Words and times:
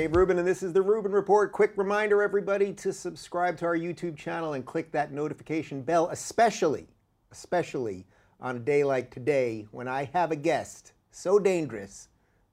Dave 0.00 0.16
Rubin, 0.16 0.38
and 0.38 0.48
this 0.48 0.62
is 0.62 0.72
the 0.72 0.80
Rubin 0.80 1.12
Report. 1.12 1.52
Quick 1.52 1.72
reminder, 1.76 2.22
everybody, 2.22 2.72
to 2.72 2.90
subscribe 2.90 3.58
to 3.58 3.66
our 3.66 3.76
YouTube 3.76 4.16
channel 4.16 4.54
and 4.54 4.64
click 4.64 4.90
that 4.92 5.12
notification 5.12 5.82
bell, 5.82 6.08
especially, 6.08 6.88
especially 7.32 8.06
on 8.40 8.56
a 8.56 8.58
day 8.58 8.82
like 8.82 9.10
today 9.10 9.66
when 9.72 9.88
I 9.88 10.08
have 10.14 10.30
a 10.30 10.36
guest 10.36 10.94
so 11.10 11.38
dangerous 11.38 12.08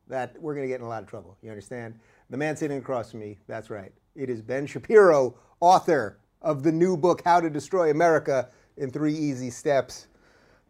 that 0.10 0.36
we're 0.42 0.56
going 0.56 0.66
to 0.66 0.68
get 0.68 0.82
in 0.82 0.86
a 0.86 0.90
lot 0.90 1.02
of 1.02 1.08
trouble. 1.08 1.38
You 1.42 1.50
understand? 1.50 1.98
The 2.30 2.36
man 2.36 2.58
sitting 2.58 2.80
across 2.80 3.12
from 3.12 3.22
me, 3.22 3.38
that's 3.48 3.70
right. 3.70 3.94
It 4.14 4.30
is 4.30 4.42
Ben 4.42 4.68
Shapiro, 4.68 5.40
author 5.62 6.20
of 6.42 6.64
the 6.64 6.72
new 6.74 6.98
book, 6.98 7.22
How 7.24 7.40
to 7.40 7.50
Destroy 7.50 7.92
America 7.92 8.50
in 8.76 8.92
Three 8.92 9.16
Easy 9.16 9.52
Steps. 9.52 10.08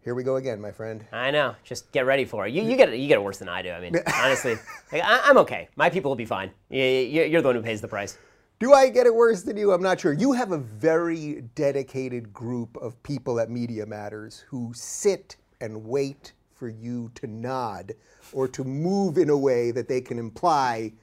Here 0.07 0.15
we 0.15 0.23
go 0.23 0.37
again, 0.37 0.61
my 0.61 0.71
friend. 0.71 1.05
I 1.11 1.31
know. 1.31 1.53
Just 1.65 1.91
get 1.91 2.05
ready 2.05 2.23
for 2.23 2.47
it. 2.47 2.53
You, 2.53 2.63
you 2.63 2.77
get 2.77 2.87
it. 2.87 2.97
You 2.97 3.09
get 3.09 3.15
it 3.15 3.23
worse 3.23 3.39
than 3.39 3.49
I 3.49 3.61
do. 3.61 3.71
I 3.71 3.81
mean, 3.81 3.93
honestly, 4.15 4.55
like, 4.89 5.01
I, 5.03 5.19
I'm 5.25 5.37
okay. 5.39 5.67
My 5.75 5.89
people 5.89 6.09
will 6.09 6.15
be 6.15 6.23
fine. 6.23 6.49
You, 6.69 6.79
you're 6.79 7.41
the 7.41 7.49
one 7.49 7.55
who 7.57 7.61
pays 7.61 7.81
the 7.81 7.89
price. 7.89 8.17
Do 8.57 8.71
I 8.71 8.87
get 8.87 9.05
it 9.05 9.13
worse 9.13 9.41
than 9.41 9.57
you? 9.57 9.73
I'm 9.73 9.81
not 9.81 9.99
sure. 9.99 10.13
You 10.13 10.31
have 10.31 10.53
a 10.53 10.59
very 10.59 11.43
dedicated 11.55 12.31
group 12.31 12.77
of 12.77 13.03
people 13.03 13.37
at 13.41 13.49
Media 13.49 13.85
Matters 13.85 14.45
who 14.47 14.71
sit 14.73 15.35
and 15.59 15.83
wait 15.83 16.31
for 16.55 16.69
you 16.69 17.11
to 17.15 17.27
nod 17.27 17.91
or 18.31 18.47
to 18.47 18.63
move 18.63 19.17
in 19.17 19.29
a 19.29 19.37
way 19.37 19.71
that 19.71 19.89
they 19.89 19.99
can 19.99 20.19
imply 20.19 20.93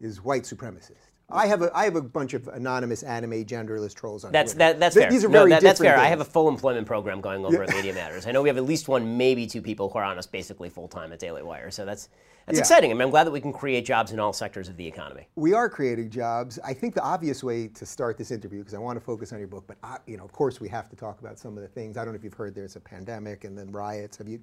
is 0.00 0.24
white 0.24 0.44
supremacist. 0.44 1.05
I 1.28 1.46
have 1.48 1.60
a 1.62 1.76
I 1.76 1.84
have 1.84 1.96
a 1.96 2.02
bunch 2.02 2.34
of 2.34 2.46
anonymous 2.48 3.02
anime 3.02 3.44
genderless 3.44 3.92
trolls 3.94 4.24
on 4.24 4.30
That's 4.30 4.52
Twitter. 4.52 4.58
that, 4.74 4.78
that's 4.80 4.94
Th- 4.94 5.04
fair. 5.04 5.10
These 5.10 5.24
are 5.24 5.28
no, 5.28 5.40
very 5.40 5.50
that, 5.50 5.62
that's 5.62 5.80
fair. 5.80 5.98
I 5.98 6.06
have 6.06 6.20
a 6.20 6.24
full 6.24 6.48
employment 6.48 6.86
program 6.86 7.20
going 7.20 7.44
over 7.44 7.64
at 7.64 7.70
Media 7.70 7.92
Matters. 7.92 8.26
I 8.28 8.30
know 8.32 8.42
we 8.42 8.48
have 8.48 8.56
at 8.56 8.64
least 8.64 8.86
one, 8.86 9.16
maybe 9.16 9.44
two 9.46 9.60
people 9.60 9.88
who 9.88 9.98
are 9.98 10.04
on 10.04 10.18
us 10.18 10.26
basically 10.26 10.68
full 10.70 10.86
time 10.86 11.12
at 11.12 11.18
Daily 11.18 11.42
Wire. 11.42 11.72
So 11.72 11.84
that's 11.84 12.08
that's 12.46 12.58
Yeah. 12.58 12.60
exciting. 12.60 12.92
I 12.92 12.94
mean, 12.94 13.02
I'm 13.02 13.10
glad 13.10 13.24
that 13.24 13.32
we 13.32 13.40
can 13.40 13.52
create 13.52 13.84
jobs 13.84 14.12
in 14.12 14.20
all 14.20 14.32
sectors 14.32 14.68
of 14.68 14.76
the 14.76 14.86
economy. 14.86 15.26
we 15.34 15.52
are 15.52 15.68
creating 15.68 16.10
jobs. 16.10 16.60
I 16.64 16.72
think 16.72 16.94
the 16.94 17.02
obvious 17.02 17.42
way 17.42 17.66
to 17.68 17.84
start 17.84 18.16
this 18.18 18.30
interview, 18.30 18.60
because 18.60 18.74
I 18.74 18.78
want 18.78 18.96
to 18.96 19.04
focus 19.04 19.32
on 19.32 19.40
your 19.40 19.48
book, 19.48 19.64
but 19.66 19.78
I, 19.82 19.96
you 20.06 20.16
know, 20.16 20.24
of 20.24 20.30
course, 20.30 20.60
we 20.60 20.68
have 20.68 20.88
to 20.90 20.94
talk 20.96 21.18
about 21.20 21.40
some 21.40 21.56
of 21.56 21.62
the 21.62 21.68
things. 21.68 21.96
I 21.96 22.04
don't 22.04 22.14
know 22.14 22.18
if 22.18 22.22
you've 22.22 22.34
heard 22.34 22.54
there's 22.54 22.76
a 22.76 22.80
pandemic 22.80 23.42
and 23.42 23.58
then 23.58 23.72
riots. 23.72 24.16
Have 24.18 24.28
you? 24.28 24.38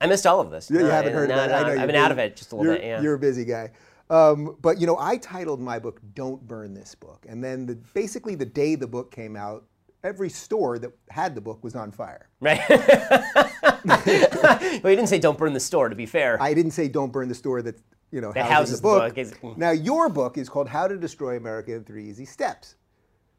I 0.00 0.08
missed 0.08 0.26
all 0.26 0.40
of 0.40 0.50
this. 0.50 0.68
You, 0.68 0.78
you 0.78 0.84
No, 0.86 0.90
haven't 0.90 1.12
heard 1.12 1.28
no, 1.28 1.36
about 1.36 1.50
it. 1.50 1.54
I 1.54 1.62
know 1.62 1.68
I've 1.68 1.76
been 1.78 1.86
busy. 1.88 1.98
out 1.98 2.10
of 2.10 2.18
it 2.18 2.34
just 2.36 2.50
a 2.50 2.56
little 2.56 2.72
you're, 2.72 2.80
bit. 2.80 2.86
Yeah. 2.88 3.02
You're 3.02 3.14
a 3.14 3.18
busy 3.20 3.44
guy. 3.44 3.70
Um, 4.10 4.56
but 4.60 4.80
you 4.80 4.86
know, 4.86 4.96
I 4.98 5.16
titled 5.18 5.60
my 5.60 5.78
book 5.78 6.00
"Don't 6.14 6.46
Burn 6.46 6.74
This 6.74 6.94
Book," 6.94 7.26
and 7.28 7.42
then 7.44 7.66
the, 7.66 7.74
basically 7.94 8.34
the 8.34 8.46
day 8.46 8.74
the 8.74 8.86
book 8.86 9.10
came 9.10 9.36
out, 9.36 9.64
every 10.02 10.30
store 10.30 10.78
that 10.78 10.92
had 11.10 11.34
the 11.34 11.40
book 11.40 11.62
was 11.62 11.74
on 11.74 11.90
fire. 11.90 12.28
Right. 12.40 12.60
well, 13.84 14.90
you 14.90 14.96
didn't 14.96 15.08
say 15.08 15.18
don't 15.18 15.38
burn 15.38 15.52
the 15.52 15.60
store. 15.60 15.88
To 15.88 15.96
be 15.96 16.06
fair, 16.06 16.40
I 16.40 16.54
didn't 16.54 16.72
say 16.72 16.88
"Don't 16.88 17.12
burn 17.12 17.28
the 17.28 17.34
store" 17.34 17.62
that 17.62 17.76
you 18.10 18.20
know 18.20 18.32
That 18.32 18.46
houses 18.46 18.80
houses 18.80 18.80
the 18.80 18.88
the 18.88 18.94
book. 18.94 19.08
book 19.14 19.18
is- 19.18 19.34
now 19.58 19.70
your 19.70 20.08
book 20.08 20.38
is 20.38 20.48
called 20.48 20.68
"How 20.68 20.88
to 20.88 20.96
Destroy 20.96 21.36
America 21.36 21.74
in 21.74 21.84
Three 21.84 22.08
Easy 22.08 22.24
Steps." 22.24 22.76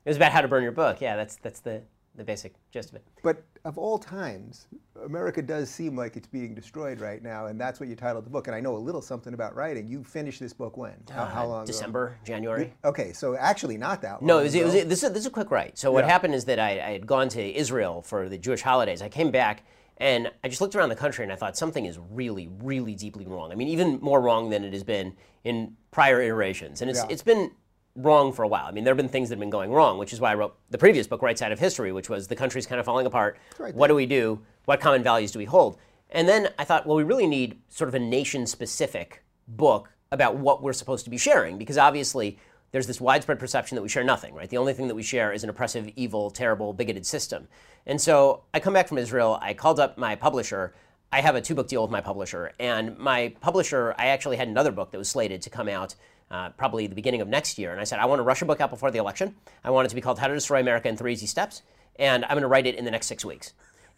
it 0.06 0.10
was 0.10 0.18
about 0.18 0.32
how 0.32 0.42
to 0.42 0.48
burn 0.48 0.64
your 0.64 0.72
book. 0.72 1.02
Yeah, 1.02 1.16
that's 1.16 1.36
that's 1.38 1.60
the 1.62 1.82
the 2.16 2.24
basic 2.24 2.54
gist 2.72 2.90
of 2.90 2.96
it. 2.98 3.04
But 3.24 3.44
of 3.66 3.78
all 3.78 3.98
times, 3.98 4.68
America 5.04 5.42
does 5.42 5.70
seem 5.70 5.96
like 5.96 6.16
it's 6.16 6.28
being 6.28 6.54
destroyed 6.56 7.00
right 7.02 7.22
now, 7.22 7.48
and 7.48 7.60
that's 7.60 7.80
what 7.80 7.90
you 7.90 7.96
titled 7.96 8.26
the 8.26 8.30
book. 8.30 8.48
And 8.48 8.56
I 8.56 8.60
know 8.60 8.76
a 8.76 8.78
little 8.78 9.02
something 9.02 9.34
about 9.34 9.56
writing. 9.56 9.88
You 9.88 10.04
finished 10.04 10.40
this 10.40 10.54
book 10.54 10.78
when? 10.78 10.94
How, 11.12 11.26
how 11.26 11.46
long? 11.46 11.60
ago? 11.64 11.68
December, 11.68 12.18
January. 12.24 12.74
Okay, 12.86 13.12
so 13.14 13.36
actually 13.36 13.78
not 13.78 14.02
that 14.02 14.22
long. 14.22 14.28
No, 14.28 14.40
it 14.40 14.44
was, 14.44 14.56
it 14.56 14.64
was, 14.66 14.74
ago. 14.76 14.86
this, 14.90 15.04
is, 15.04 15.10
this 15.12 15.20
is 15.22 15.26
a 15.26 15.32
quick 15.32 15.52
write. 15.52 15.78
So 15.78 15.92
what 15.92 16.06
Yeah. 16.06 16.12
happened 16.12 16.36
is 16.36 16.46
that 16.46 16.60
I, 16.60 16.72
I 16.72 16.92
had 16.92 17.06
gone 17.08 17.30
to 17.30 17.56
Israel 17.58 18.02
for 18.02 18.30
the 18.30 18.38
Jewish 18.38 18.62
holidays. 18.62 19.02
I 19.02 19.10
came 19.10 19.32
back 19.32 19.64
and 19.98 20.32
I 20.44 20.48
just 20.48 20.62
looked 20.62 20.76
around 20.76 20.90
the 20.90 20.96
country 20.96 21.24
and 21.24 21.32
I 21.32 21.36
thought 21.36 21.58
something 21.58 21.86
is 21.86 22.00
really, 22.12 22.50
really 22.64 22.96
deeply 22.96 23.26
wrong. 23.26 23.52
I 23.52 23.56
mean, 23.56 23.68
even 23.68 24.00
more 24.02 24.22
wrong 24.22 24.50
than 24.50 24.64
it 24.64 24.72
has 24.74 24.84
been 24.84 25.14
in 25.44 25.76
prior 25.92 26.22
iterations. 26.22 26.82
And 26.82 26.90
it's, 26.90 27.00
Yeah. 27.00 27.08
it's 27.10 27.22
been 27.24 27.52
wrong 28.02 28.34
for 28.34 28.44
a 28.44 28.48
while. 28.48 28.66
I 28.66 28.72
mean, 28.72 28.84
there 28.84 28.92
have 28.92 28.98
been 28.98 29.10
things 29.10 29.30
that 29.30 29.36
have 29.36 29.40
been 29.40 29.50
going 29.50 29.72
wrong, 29.72 29.98
which 29.98 30.14
is 30.14 30.20
why 30.20 30.32
I 30.32 30.36
wrote 30.36 30.56
the 30.70 30.78
previous 30.78 31.08
book, 31.08 31.22
Right 31.22 31.38
Side 31.38 31.52
of 31.52 31.60
History, 31.60 31.92
which 31.92 32.10
was 32.10 32.28
the 32.28 32.36
country's 32.36 32.66
kind 32.66 32.80
of 32.80 32.86
falling 32.86 33.06
apart. 33.06 33.38
right 33.58 33.74
what 33.76 33.88
do 33.88 33.96
we 33.96 34.06
do? 34.06 34.42
What 34.66 34.80
common 34.80 35.04
values 35.04 35.32
do 35.32 35.40
we 35.40 35.46
hold? 35.46 35.78
And 36.12 36.28
then 36.28 36.50
I 36.58 36.64
thought, 36.64 36.88
well, 36.88 36.98
we 36.98 37.04
really 37.04 37.28
need 37.28 37.60
sort 37.70 37.88
of 37.88 37.96
a 37.96 38.00
nation 38.00 38.48
specific 38.48 39.24
book 39.48 39.92
about 40.12 40.38
what 40.38 40.64
we're 40.64 40.74
supposed 40.74 41.04
to 41.06 41.12
be 41.12 41.18
sharing, 41.18 41.58
because 41.58 41.78
obviously 41.78 42.40
there's 42.72 42.88
this 42.88 43.02
widespread 43.02 43.40
perception 43.40 43.76
that 43.76 43.82
we 43.82 43.90
share 43.90 44.04
nothing, 44.04 44.34
right? 44.34 44.50
The 44.50 44.58
only 44.58 44.74
thing 44.74 44.88
that 44.88 44.96
we 44.96 45.04
share 45.04 45.32
is 45.32 45.44
an 45.44 45.50
oppressive, 45.50 45.90
evil, 45.96 46.30
terrible, 46.30 46.74
bigoted 46.74 47.06
system. 47.06 47.48
And 47.86 48.00
so 48.00 48.44
I 48.54 48.60
come 48.60 48.74
back 48.74 48.88
from 48.88 48.98
Israel, 48.98 49.40
I 49.42 49.54
called 49.54 49.80
up 49.80 49.98
my 49.98 50.16
publisher. 50.16 50.74
I 51.12 51.22
have 51.22 51.36
a 51.36 51.42
two 51.42 51.56
book 51.56 51.68
deal 51.68 51.82
with 51.82 51.90
my 51.90 52.02
publisher, 52.02 52.52
and 52.60 52.96
my 53.00 53.34
publisher, 53.42 53.96
I 53.98 54.08
actually 54.08 54.38
had 54.38 54.48
another 54.48 54.72
book 54.72 54.92
that 54.92 55.00
was 55.00 55.10
slated 55.10 55.42
to 55.42 55.50
come 55.50 55.68
out 55.68 55.96
uh, 56.32 56.50
probably 56.52 56.88
the 56.88 56.96
beginning 56.96 57.22
of 57.22 57.28
next 57.28 57.58
year. 57.58 57.72
And 57.72 57.82
I 57.82 57.84
said, 57.84 58.00
I 58.00 58.06
want 58.06 58.20
to 58.20 58.24
rush 58.24 58.42
a 58.42 58.46
book 58.46 58.62
out 58.62 58.70
before 58.70 58.92
the 58.92 59.00
election. 59.00 59.36
I 59.64 59.72
want 59.72 59.86
it 59.86 59.90
to 59.90 59.96
be 59.96 60.02
called 60.02 60.20
How 60.20 60.28
to 60.28 60.34
Destroy 60.34 60.60
America 60.60 60.88
in 60.88 60.96
Three 60.98 61.14
Easy 61.14 61.26
Steps, 61.28 61.62
and 61.98 62.24
I'm 62.26 62.32
going 62.32 62.42
to 62.44 62.48
write 62.48 62.68
it 62.68 62.76
in 62.76 62.86
the 62.86 62.92
next 62.92 63.08
six 63.08 63.26
weeks. 63.26 63.54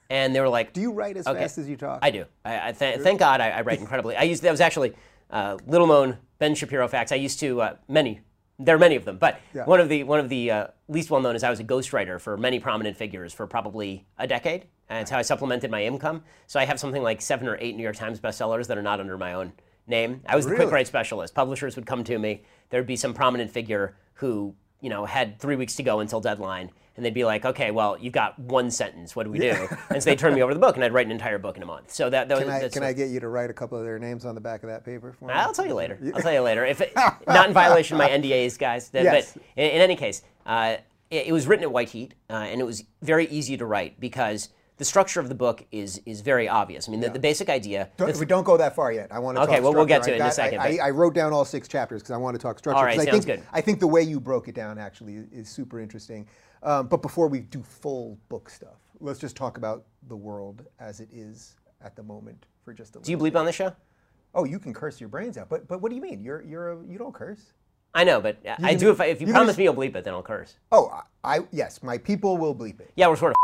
And 0.09 0.35
they 0.35 0.41
were 0.41 0.49
like, 0.49 0.73
Do 0.73 0.81
you 0.81 0.91
write 0.91 1.17
as 1.17 1.27
Okay. 1.27 1.39
fast 1.39 1.57
as 1.57 1.69
you 1.69 1.77
talk? 1.77 1.99
I 2.01 2.11
do. 2.11 2.25
I, 2.43 2.69
I 2.69 2.71
th- 2.73 2.99
thank 3.01 3.19
God 3.19 3.39
I, 3.41 3.49
I 3.51 3.61
write 3.61 3.79
incredibly. 3.79 4.15
I 4.15 4.23
used 4.23 4.43
that 4.43 4.51
was 4.51 4.61
actually 4.61 4.93
uh, 5.29 5.57
little 5.65 5.87
known 5.87 6.17
Ben 6.39 6.55
Shapiro 6.55 6.87
facts. 6.87 7.11
I 7.11 7.15
used 7.15 7.39
to 7.39 7.61
uh, 7.61 7.75
many. 7.87 8.21
There 8.59 8.75
are 8.75 8.79
many 8.79 8.95
of 8.95 9.05
them, 9.05 9.17
but 9.17 9.39
one 9.65 9.79
of 9.79 9.89
the 9.89 10.03
one 10.03 10.19
of 10.19 10.29
the 10.29 10.51
uh, 10.51 10.67
least 10.87 11.09
well 11.09 11.19
known 11.21 11.35
is 11.35 11.43
I 11.43 11.49
was 11.49 11.59
a 11.59 11.63
ghostwriter 11.63 12.19
for 12.21 12.37
many 12.37 12.59
prominent 12.59 12.95
figures 12.97 13.33
for 13.33 13.47
probably 13.47 14.05
a 14.19 14.27
decade. 14.27 14.65
And 14.87 15.01
it's 15.01 15.09
how 15.09 15.17
I 15.17 15.21
supplemented 15.21 15.71
my 15.71 15.83
income. 15.85 16.23
So 16.47 16.59
I 16.59 16.65
have 16.65 16.77
something 16.79 17.01
like 17.01 17.21
seven 17.21 17.47
or 17.47 17.57
eight 17.61 17.77
New 17.77 17.81
York 17.83 17.95
Times 17.95 18.19
bestsellers 18.19 18.67
that 18.67 18.77
are 18.77 18.81
not 18.83 18.99
under 18.99 19.17
my 19.17 19.33
own 19.33 19.53
name. 19.87 20.21
I 20.27 20.35
was 20.35 20.45
the 20.45 20.55
quick 20.55 20.71
write 20.71 20.87
specialist. 20.87 21.33
Publishers 21.35 21.75
would 21.75 21.85
come 21.85 22.03
to 22.05 22.17
me. 22.17 22.43
There'd 22.69 22.87
be 22.87 22.95
some 22.95 23.13
prominent 23.13 23.51
figure 23.51 23.95
who 24.15 24.55
you 24.79 24.89
know 24.89 25.05
had 25.05 25.39
three 25.39 25.55
weeks 25.55 25.75
to 25.75 25.83
go 25.83 25.99
until 25.99 26.19
deadline, 26.21 26.71
and 26.95 27.05
they'd 27.05 27.13
be 27.13 27.25
like, 27.25 27.45
"Okay, 27.45 27.71
well, 27.71 27.97
you've 27.99 28.13
got 28.13 28.37
one 28.39 28.71
sentence. 28.71 29.15
What 29.15 29.23
do 29.23 29.31
we 29.31 29.39
do?" 29.39 29.67
and 29.89 30.01
so 30.01 30.09
they'd 30.09 30.19
turn 30.19 30.33
me 30.33 30.41
over 30.41 30.53
the 30.53 30.59
book, 30.59 30.75
and 30.75 30.83
I'd 30.83 30.93
write 30.93 31.05
an 31.05 31.11
entire 31.11 31.37
book 31.37 31.57
in 31.57 31.63
a 31.63 31.65
month. 31.65 31.91
So 31.91 32.09
that, 32.09 32.29
that 32.29 32.37
Can 32.39 32.47
was, 32.47 32.55
I, 32.63 32.69
can 32.69 32.81
what- 32.81 32.89
I 32.89 32.93
get 32.93 33.09
you 33.09 33.19
to 33.19 33.27
write 33.27 33.49
a 33.49 33.53
couple 33.53 33.77
of 33.77 33.83
their 33.83 33.99
names 33.99 34.25
on 34.25 34.35
the 34.35 34.41
back 34.41 34.63
of 34.63 34.69
that 34.69 34.85
paper 34.85 35.13
for 35.13 35.25
me? 35.25 35.33
I'll 35.33 35.53
tell 35.53 35.67
you 35.67 35.73
later. 35.73 35.99
I'll 36.15 36.21
tell 36.21 36.33
you 36.33 36.41
later. 36.41 36.65
If 36.65 36.81
it, 36.81 36.93
not 37.27 37.47
in 37.47 37.53
violation 37.53 37.95
of 37.95 37.99
my 37.99 38.09
NDAs, 38.09 38.57
guys. 38.57 38.89
Th- 38.89 39.03
Yes. 39.03 39.33
But 39.33 39.43
in, 39.57 39.71
in 39.71 39.81
any 39.81 39.95
case, 39.95 40.21
uh, 40.45 40.77
it, 41.09 41.27
it 41.27 41.31
was 41.31 41.45
written 41.47 41.63
at 41.63 41.71
white 41.71 41.89
heat, 41.89 42.13
uh, 42.29 42.33
and 42.33 42.61
it 42.61 42.63
was 42.65 42.83
very 43.01 43.27
easy 43.27 43.57
to 43.57 43.65
write 43.65 43.99
because 43.99 44.49
the 44.81 44.85
structure 44.85 45.19
of 45.19 45.29
the 45.29 45.35
book 45.35 45.63
is 45.71 46.01
is 46.07 46.21
very 46.21 46.49
obvious. 46.49 46.89
I 46.89 46.91
mean, 46.91 47.01
the, 47.01 47.09
the 47.11 47.19
basic 47.19 47.49
idea. 47.49 47.87
Don't, 47.97 48.17
we 48.17 48.25
don't 48.25 48.43
go 48.43 48.57
that 48.57 48.75
far 48.75 48.91
yet. 48.91 49.09
I 49.11 49.19
want 49.19 49.37
to 49.37 49.43
Okay, 49.43 49.57
talk 49.57 49.63
well, 49.63 49.73
we'll 49.75 49.85
get 49.85 50.01
to 50.03 50.11
it 50.11 50.15
in 50.19 50.25
a 50.25 50.31
second, 50.31 50.59
I, 50.59 50.77
I, 50.77 50.87
I 50.87 50.89
wrote 50.89 51.13
down 51.13 51.33
all 51.33 51.45
six 51.45 51.67
chapters 51.67 52.01
because 52.01 52.09
I 52.09 52.17
want 52.17 52.33
to 52.33 52.41
talk 52.41 52.57
structure. 52.57 52.79
All 52.79 52.83
right, 52.83 52.97
'cause 52.97 53.07
I 53.07 53.11
sounds 53.11 53.25
think, 53.25 53.41
good. 53.41 53.47
I 53.53 53.61
think 53.61 53.79
the 53.79 53.85
way 53.85 54.01
you 54.01 54.19
broke 54.19 54.47
it 54.47 54.55
down 54.55 54.79
actually 54.79 55.23
is 55.31 55.47
super 55.47 55.79
interesting. 55.79 56.25
Um, 56.63 56.87
but 56.87 57.03
before 57.03 57.27
we 57.27 57.41
do 57.41 57.61
full 57.61 58.17
book 58.27 58.49
stuff, 58.49 58.79
let's 58.99 59.19
just 59.19 59.35
talk 59.35 59.57
about 59.57 59.83
the 60.07 60.15
world 60.15 60.65
as 60.79 60.99
it 60.99 61.09
is 61.13 61.57
at 61.83 61.95
the 61.95 62.01
moment 62.01 62.43
for 62.65 62.73
just 62.73 62.95
a 62.95 62.97
little. 62.99 63.05
Do 63.05 63.11
you 63.11 63.19
bleep 63.31 63.39
on 63.39 63.45
the 63.45 63.51
show? 63.51 63.71
Oh, 64.33 64.45
you 64.45 64.57
can 64.57 64.73
curse 64.73 64.99
your 64.99 65.09
brains 65.09 65.37
out, 65.37 65.47
but 65.47 65.67
but 65.67 65.79
what 65.79 65.89
do 65.89 65.95
you 65.95 66.01
mean? 66.01 66.23
You're 66.23 66.41
you're 66.41 66.71
a, 66.71 66.77
you 66.87 66.97
don't 66.97 67.13
curse. 67.13 67.53
I 67.93 68.03
know, 68.03 68.19
but 68.19 68.37
I 68.47 68.71
can 68.71 68.79
do. 68.79 68.89
If, 68.89 68.99
I, 69.01 69.05
if 69.07 69.21
you, 69.21 69.27
you 69.27 69.33
promise 69.33 69.49
just- 69.49 69.57
me 69.59 69.65
you'll 69.65 69.75
bleep 69.75 69.95
it, 69.95 70.03
then 70.05 70.13
I'll 70.15 70.23
curse. 70.23 70.55
Oh, 70.71 70.89
I, 71.23 71.37
I 71.37 71.39
yes, 71.51 71.83
my 71.83 71.99
people 71.99 72.37
will 72.37 72.55
bleep 72.55 72.79
it. 72.79 72.91
Yeah, 72.95 73.07
we're 73.07 73.15
sort 73.17 73.31
of. 73.31 73.35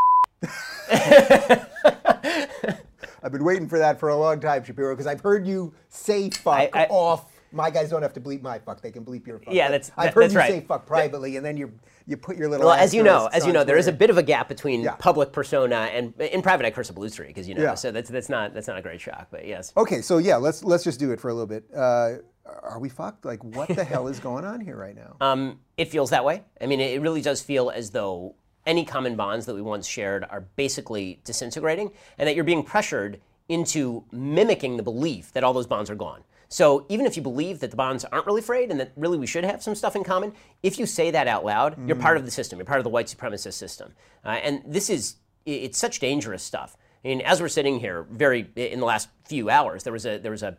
I've 3.24 3.32
been 3.32 3.44
waiting 3.44 3.68
for 3.68 3.80
that 3.80 4.00
for 4.00 4.10
a 4.10 4.16
long 4.16 4.40
time, 4.40 4.64
Shapiro, 4.64 4.94
because 4.96 5.08
I've 5.08 5.22
heard 5.22 5.46
you 5.48 5.74
say 5.90 6.30
fuck 6.30 6.56
I- 6.56 6.70
I- 6.74 6.86
off. 6.88 7.34
My 7.54 7.70
guys 7.70 7.90
don't 7.90 8.02
have 8.02 8.12
to 8.14 8.20
bleep 8.22 8.42
my 8.42 8.60
fuck; 8.60 8.82
they 8.82 8.92
can 8.92 9.06
bleep 9.06 9.26
your 9.26 9.40
fuck. 9.40 9.54
Yeah, 9.54 9.70
that's- 9.70 9.90
I've 9.96 10.08
that- 10.08 10.14
heard 10.16 10.32
you 10.34 10.38
right. 10.38 10.52
say 10.52 10.60
fuck 10.60 10.86
privately, 10.86 11.38
and 11.38 11.46
then 11.46 11.56
you 11.56 11.72
you 12.06 12.18
put 12.18 12.36
your 12.38 12.50
little. 12.50 12.66
Well, 12.68 12.76
as 12.76 12.94
you 12.94 13.04
know, 13.04 13.28
as 13.28 13.46
you 13.48 13.54
know, 13.54 13.64
there 13.64 13.78
is 13.78 13.88
a 13.88 13.92
bit 13.94 14.10
of 14.10 14.18
a 14.18 14.24
gap 14.24 14.50
between 14.50 14.82
Yeah. 14.82 14.96
public 14.96 15.32
persona 15.32 15.76
and 15.94 16.14
in 16.20 16.42
private. 16.42 16.66
I 16.66 16.72
curse 16.72 16.90
a 16.90 16.94
blue 16.94 17.08
streak, 17.08 17.30
because 17.30 17.48
you 17.48 17.56
know. 17.56 17.64
Yeah. 17.64 17.76
So 17.76 17.92
that's 17.92 18.10
that's 18.10 18.28
not 18.28 18.54
that's 18.54 18.68
not 18.68 18.78
a 18.78 18.82
great 18.82 19.00
shock, 19.00 19.28
but 19.32 19.48
yes. 19.48 19.72
Okay, 19.78 20.02
so 20.02 20.18
yeah, 20.18 20.36
let's 20.36 20.62
let's 20.64 20.84
just 20.84 21.00
do 21.00 21.12
it 21.12 21.22
for 21.22 21.30
a 21.30 21.34
little 21.34 21.48
bit. 21.48 21.64
Uh, 21.74 22.16
are 22.64 22.80
we 22.80 22.90
fucked? 22.90 23.24
Like, 23.24 23.42
what 23.44 23.70
the 23.70 23.84
hell 23.84 24.08
is 24.10 24.20
going 24.30 24.44
on 24.44 24.60
here 24.60 24.76
right 24.76 24.96
now? 24.96 25.16
Um, 25.22 25.60
it 25.78 25.86
feels 25.88 26.10
that 26.10 26.26
way. 26.26 26.44
I 26.62 26.66
mean, 26.66 26.82
it 26.82 27.02
really 27.02 27.22
does 27.22 27.42
feel 27.42 27.70
as 27.70 27.92
though 27.92 28.36
any 28.68 28.86
common 28.86 29.16
bonds 29.16 29.48
that 29.48 29.56
we 29.56 29.62
once 29.64 29.88
shared 29.88 30.24
are 30.30 30.42
basically 30.56 31.20
disintegrating, 31.24 31.92
and 32.18 32.28
that 32.28 32.36
you're 32.36 32.44
being 32.44 32.64
pressured 32.64 33.20
into 33.50 34.04
mimicking 34.12 34.78
the 34.78 34.84
belief 34.84 35.32
that 35.32 35.44
all 35.44 35.54
those 35.54 35.66
bonds 35.66 35.90
are 35.90 35.96
gone. 35.96 36.24
So 36.50 36.86
even 36.90 37.06
if 37.06 37.18
you 37.18 37.24
believe 37.24 37.60
that 37.60 37.72
the 37.72 37.78
bonds 37.78 38.06
aren't 38.06 38.26
really 38.26 38.42
frayed 38.42 38.72
and 38.72 38.80
that 38.80 38.92
really 38.96 39.18
we 39.18 39.28
should 39.28 39.44
have 39.44 39.64
some 39.64 39.76
stuff 39.76 39.96
in 39.96 40.04
common, 40.04 40.34
if 40.64 40.80
you 40.80 40.86
say 40.86 41.12
that 41.12 41.28
out 41.28 41.44
loud, 41.44 41.88
you're 41.88 41.98
part 41.98 42.18
of 42.18 42.26
the 42.26 42.32
system. 42.32 42.60
You're 42.60 42.66
part 42.66 42.80
of 42.80 42.84
the 42.84 42.90
white 42.90 43.08
supremacist 43.08 43.54
system, 43.54 43.94
uh, 44.24 44.30
and 44.30 44.62
this 44.66 44.90
is, 44.90 45.16
it's 45.46 45.78
such 45.78 46.00
dangerous 46.00 46.44
stuff. 46.44 46.78
I 47.04 47.10
mean, 47.10 47.22
as 47.22 47.42
we're 47.42 47.48
sitting 47.48 47.80
here, 47.80 48.06
very 48.12 48.50
in 48.56 48.80
the 48.80 48.86
last 48.86 49.10
few 49.26 49.50
hours, 49.50 49.84
there 49.84 49.94
was 49.94 50.06
a 50.06 50.18
there 50.18 50.32
was 50.32 50.44
a 50.44 50.58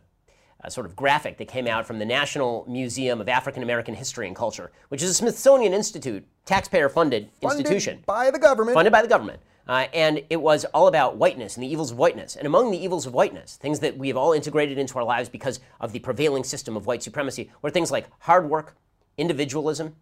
a 0.61 0.71
sort 0.71 0.85
of 0.85 0.95
graphic 0.95 1.37
that 1.37 1.47
came 1.47 1.67
out 1.67 1.85
from 1.85 1.99
the 1.99 2.05
National 2.05 2.65
Museum 2.67 3.21
of 3.21 3.29
African 3.29 3.63
American 3.63 3.95
History 3.95 4.27
and 4.27 4.35
Culture, 4.35 4.71
which 4.89 5.01
is 5.01 5.09
a 5.09 5.13
Smithsonian 5.13 5.73
Institute, 5.73 6.25
taxpayer 6.45 6.89
funded 6.89 7.29
Funded 7.41 7.59
institution 7.59 8.03
by 8.05 8.29
the 8.31 8.39
government. 8.39 8.75
funded 8.75 8.91
by 8.91 9.01
the 9.01 9.07
government. 9.07 9.39
Uh, 9.67 9.85
and 9.93 10.23
it 10.31 10.41
was 10.41 10.65
all 10.73 10.87
about 10.87 11.17
whiteness 11.17 11.55
and 11.55 11.63
the 11.63 11.67
evils 11.71 11.91
of 11.91 11.97
whiteness. 11.97 12.35
And 12.35 12.47
among 12.47 12.71
the 12.71 12.83
evils 12.83 13.05
of 13.05 13.13
whiteness, 13.13 13.55
things 13.55 13.79
that 13.81 13.95
we 13.97 14.07
have 14.07 14.17
all 14.17 14.33
integrated 14.33 14.79
into 14.79 14.97
our 14.97 15.03
lives 15.03 15.29
because 15.29 15.59
of 15.79 15.91
the 15.91 15.99
prevailing 15.99 16.43
system 16.43 16.75
of 16.75 16.87
white 16.87 17.03
supremacy, 17.03 17.51
were 17.61 17.69
things 17.69 17.91
like 17.91 18.07
hard 18.21 18.49
work, 18.49 18.75
individualism, 19.17 19.95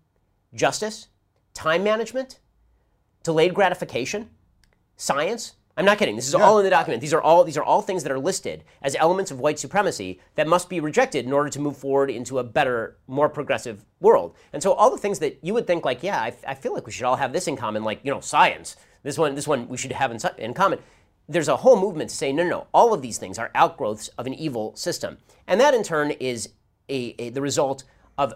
justice, 0.54 1.10
time 1.54 1.84
management, 1.84 2.40
delayed 3.24 3.54
gratification, 3.54 4.30
science. 4.96 5.56
I'm 5.78 5.86
not 5.86 6.00
kidding. 6.00 6.16
This 6.16 6.28
is 6.28 6.34
all 6.34 6.58
in 6.58 6.64
the 6.64 6.72
document. 6.72 7.02
These 7.02 7.14
are 7.14 7.22
all 7.22 7.44
these 7.44 7.56
are 7.56 7.64
all 7.64 7.84
things 7.84 8.02
that 8.02 8.12
are 8.12 8.18
listed 8.18 8.64
as 8.82 8.96
elements 8.96 9.30
of 9.30 9.40
white 9.40 9.60
supremacy 9.60 10.20
that 10.34 10.48
must 10.48 10.70
be 10.70 10.80
rejected 10.80 11.24
in 11.24 11.32
order 11.32 11.50
to 11.52 11.60
move 11.60 11.78
forward 11.78 12.10
into 12.10 12.40
a 12.40 12.44
better, 12.44 12.98
more 13.06 13.30
progressive 13.30 13.86
world. 14.00 14.36
And 14.54 14.64
so 14.64 14.74
all 14.74 14.90
the 14.90 14.98
things 14.98 15.20
that 15.20 15.38
you 15.44 15.54
would 15.54 15.68
think 15.68 15.86
like, 15.86 16.02
yeah, 16.02 16.20
I, 16.20 16.34
I 16.48 16.56
feel 16.56 16.74
like 16.74 16.88
we 16.88 16.92
should 16.92 17.06
all 17.06 17.18
have 17.18 17.32
this 17.32 17.48
in 17.48 17.56
common, 17.56 17.84
like 17.84 18.00
you 18.04 18.12
know, 18.12 18.22
science. 18.22 18.76
This 19.04 19.20
one, 19.20 19.36
this 19.36 19.48
one 19.48 19.68
we 19.68 19.78
should 19.78 19.92
have 19.92 20.12
in, 20.12 20.20
in 20.40 20.56
common. 20.56 20.80
There's 21.30 21.48
a 21.48 21.58
whole 21.58 21.80
movement 21.80 22.10
to 22.10 22.16
say 22.16 22.34
no, 22.34 22.44
no, 22.44 22.50
no. 22.50 22.68
All 22.74 22.92
of 22.92 23.04
these 23.04 23.20
things 23.20 23.38
are 23.38 23.52
outgrowths 23.54 24.08
of 24.18 24.26
an 24.26 24.34
evil 24.34 24.76
system, 24.76 25.20
and 25.46 25.62
that 25.62 25.76
in 25.76 25.84
turn 25.84 26.10
is 26.10 26.50
a, 26.90 27.14
a 27.20 27.30
the 27.30 27.42
result 27.42 27.84
of 28.18 28.34